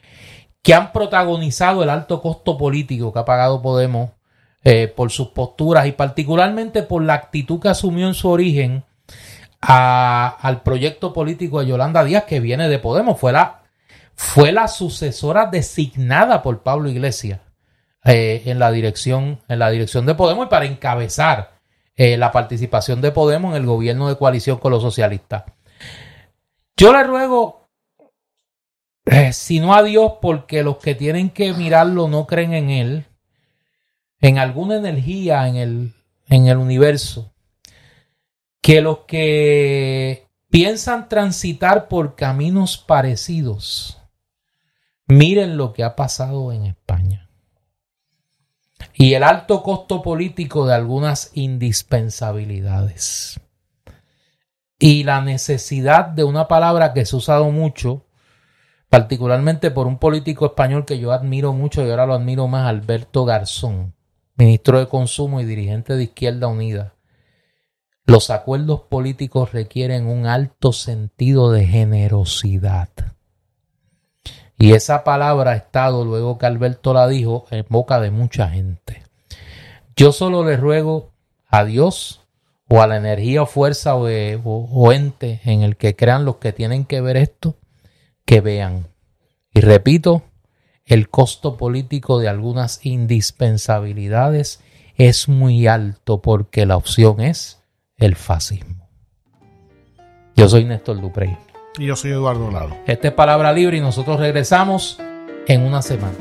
que 0.62 0.74
han 0.74 0.92
protagonizado 0.92 1.82
el 1.82 1.90
alto 1.90 2.22
costo 2.22 2.56
político 2.56 3.12
que 3.12 3.18
ha 3.18 3.24
pagado 3.26 3.60
Podemos 3.60 4.10
eh, 4.64 4.88
por 4.88 5.10
sus 5.10 5.28
posturas 5.28 5.86
y 5.86 5.92
particularmente 5.92 6.82
por 6.82 7.02
la 7.02 7.14
actitud 7.14 7.60
que 7.60 7.68
asumió 7.68 8.06
en 8.06 8.14
su 8.14 8.30
origen 8.30 8.84
al 9.60 10.62
proyecto 10.62 11.12
político 11.12 11.60
de 11.60 11.66
Yolanda 11.66 12.04
Díaz 12.04 12.24
que 12.24 12.40
viene 12.40 12.68
de 12.68 12.78
Podemos. 12.78 13.18
Fue 13.18 13.32
la 13.32 13.65
fue 14.16 14.50
la 14.50 14.66
sucesora 14.66 15.46
designada 15.46 16.42
por 16.42 16.62
Pablo 16.62 16.88
Iglesias 16.88 17.40
eh, 18.02 18.42
en, 18.46 18.58
la 18.58 18.72
dirección, 18.72 19.40
en 19.46 19.58
la 19.58 19.70
dirección 19.70 20.06
de 20.06 20.14
Podemos 20.14 20.46
y 20.46 20.48
para 20.48 20.64
encabezar 20.64 21.60
eh, 21.94 22.16
la 22.16 22.32
participación 22.32 23.02
de 23.02 23.12
Podemos 23.12 23.50
en 23.50 23.62
el 23.62 23.66
gobierno 23.66 24.08
de 24.08 24.16
coalición 24.16 24.58
con 24.58 24.72
los 24.72 24.82
socialistas. 24.82 25.44
Yo 26.78 26.92
le 26.92 27.04
ruego, 27.04 27.68
eh, 29.04 29.32
si 29.34 29.60
no 29.60 29.74
a 29.74 29.82
Dios, 29.82 30.14
porque 30.22 30.62
los 30.62 30.78
que 30.78 30.94
tienen 30.94 31.30
que 31.30 31.52
mirarlo 31.52 32.08
no 32.08 32.26
creen 32.26 32.54
en 32.54 32.70
Él, 32.70 33.06
en 34.20 34.38
alguna 34.38 34.76
energía 34.76 35.46
en 35.46 35.56
el, 35.56 35.94
en 36.28 36.46
el 36.46 36.56
universo, 36.56 37.34
que 38.62 38.80
los 38.80 39.00
que 39.00 40.26
piensan 40.48 41.08
transitar 41.08 41.88
por 41.88 42.16
caminos 42.16 42.78
parecidos, 42.78 43.95
Miren 45.08 45.56
lo 45.56 45.72
que 45.72 45.84
ha 45.84 45.94
pasado 45.94 46.52
en 46.52 46.64
España. 46.64 47.30
Y 48.92 49.14
el 49.14 49.22
alto 49.22 49.62
costo 49.62 50.02
político 50.02 50.66
de 50.66 50.74
algunas 50.74 51.30
indispensabilidades. 51.34 53.40
Y 54.78 55.04
la 55.04 55.20
necesidad 55.20 56.06
de 56.06 56.24
una 56.24 56.48
palabra 56.48 56.92
que 56.92 57.06
se 57.06 57.14
ha 57.14 57.18
usado 57.18 57.50
mucho, 57.50 58.06
particularmente 58.90 59.70
por 59.70 59.86
un 59.86 59.98
político 59.98 60.46
español 60.46 60.84
que 60.84 60.98
yo 60.98 61.12
admiro 61.12 61.52
mucho 61.52 61.86
y 61.86 61.90
ahora 61.90 62.06
lo 62.06 62.14
admiro 62.14 62.48
más, 62.48 62.66
Alberto 62.66 63.24
Garzón, 63.24 63.94
ministro 64.34 64.80
de 64.80 64.88
Consumo 64.88 65.40
y 65.40 65.44
dirigente 65.44 65.94
de 65.94 66.04
Izquierda 66.04 66.48
Unida. 66.48 66.94
Los 68.04 68.30
acuerdos 68.30 68.82
políticos 68.82 69.52
requieren 69.52 70.06
un 70.06 70.26
alto 70.26 70.72
sentido 70.72 71.52
de 71.52 71.66
generosidad. 71.66 73.15
Y 74.58 74.72
esa 74.72 75.04
palabra 75.04 75.52
ha 75.52 75.56
estado, 75.56 76.04
luego 76.04 76.38
que 76.38 76.46
Alberto 76.46 76.94
la 76.94 77.06
dijo, 77.08 77.46
en 77.50 77.64
boca 77.68 78.00
de 78.00 78.10
mucha 78.10 78.48
gente. 78.48 79.02
Yo 79.96 80.12
solo 80.12 80.44
le 80.44 80.56
ruego 80.56 81.12
a 81.48 81.64
Dios 81.64 82.26
o 82.68 82.82
a 82.82 82.86
la 82.86 82.96
energía 82.96 83.42
o 83.42 83.46
fuerza 83.46 83.94
o, 83.94 84.92
ente 84.92 85.40
en 85.44 85.62
el 85.62 85.76
que 85.76 85.94
crean 85.94 86.24
los 86.24 86.36
que 86.36 86.52
tienen 86.52 86.84
que 86.84 87.00
ver 87.00 87.16
esto, 87.16 87.56
que 88.24 88.40
vean. 88.40 88.88
Y 89.52 89.60
repito, 89.60 90.22
el 90.84 91.08
costo 91.08 91.56
político 91.56 92.18
de 92.18 92.28
algunas 92.28 92.84
indispensabilidades 92.84 94.60
es 94.96 95.28
muy 95.28 95.66
alto 95.66 96.22
porque 96.22 96.66
la 96.66 96.76
opción 96.76 97.20
es 97.20 97.62
el 97.96 98.16
fascismo. 98.16 98.88
Yo 100.34 100.48
soy 100.48 100.64
Néstor 100.64 101.00
Duprey. 101.00 101.36
Y 101.78 101.86
yo 101.86 101.96
soy 101.96 102.12
Eduardo 102.12 102.50
Lado. 102.50 102.76
Esta 102.86 103.08
es 103.08 103.14
Palabra 103.14 103.52
Libre 103.52 103.76
y 103.76 103.80
nosotros 103.80 104.18
regresamos 104.18 104.98
en 105.46 105.62
una 105.62 105.82
semana. 105.82 106.14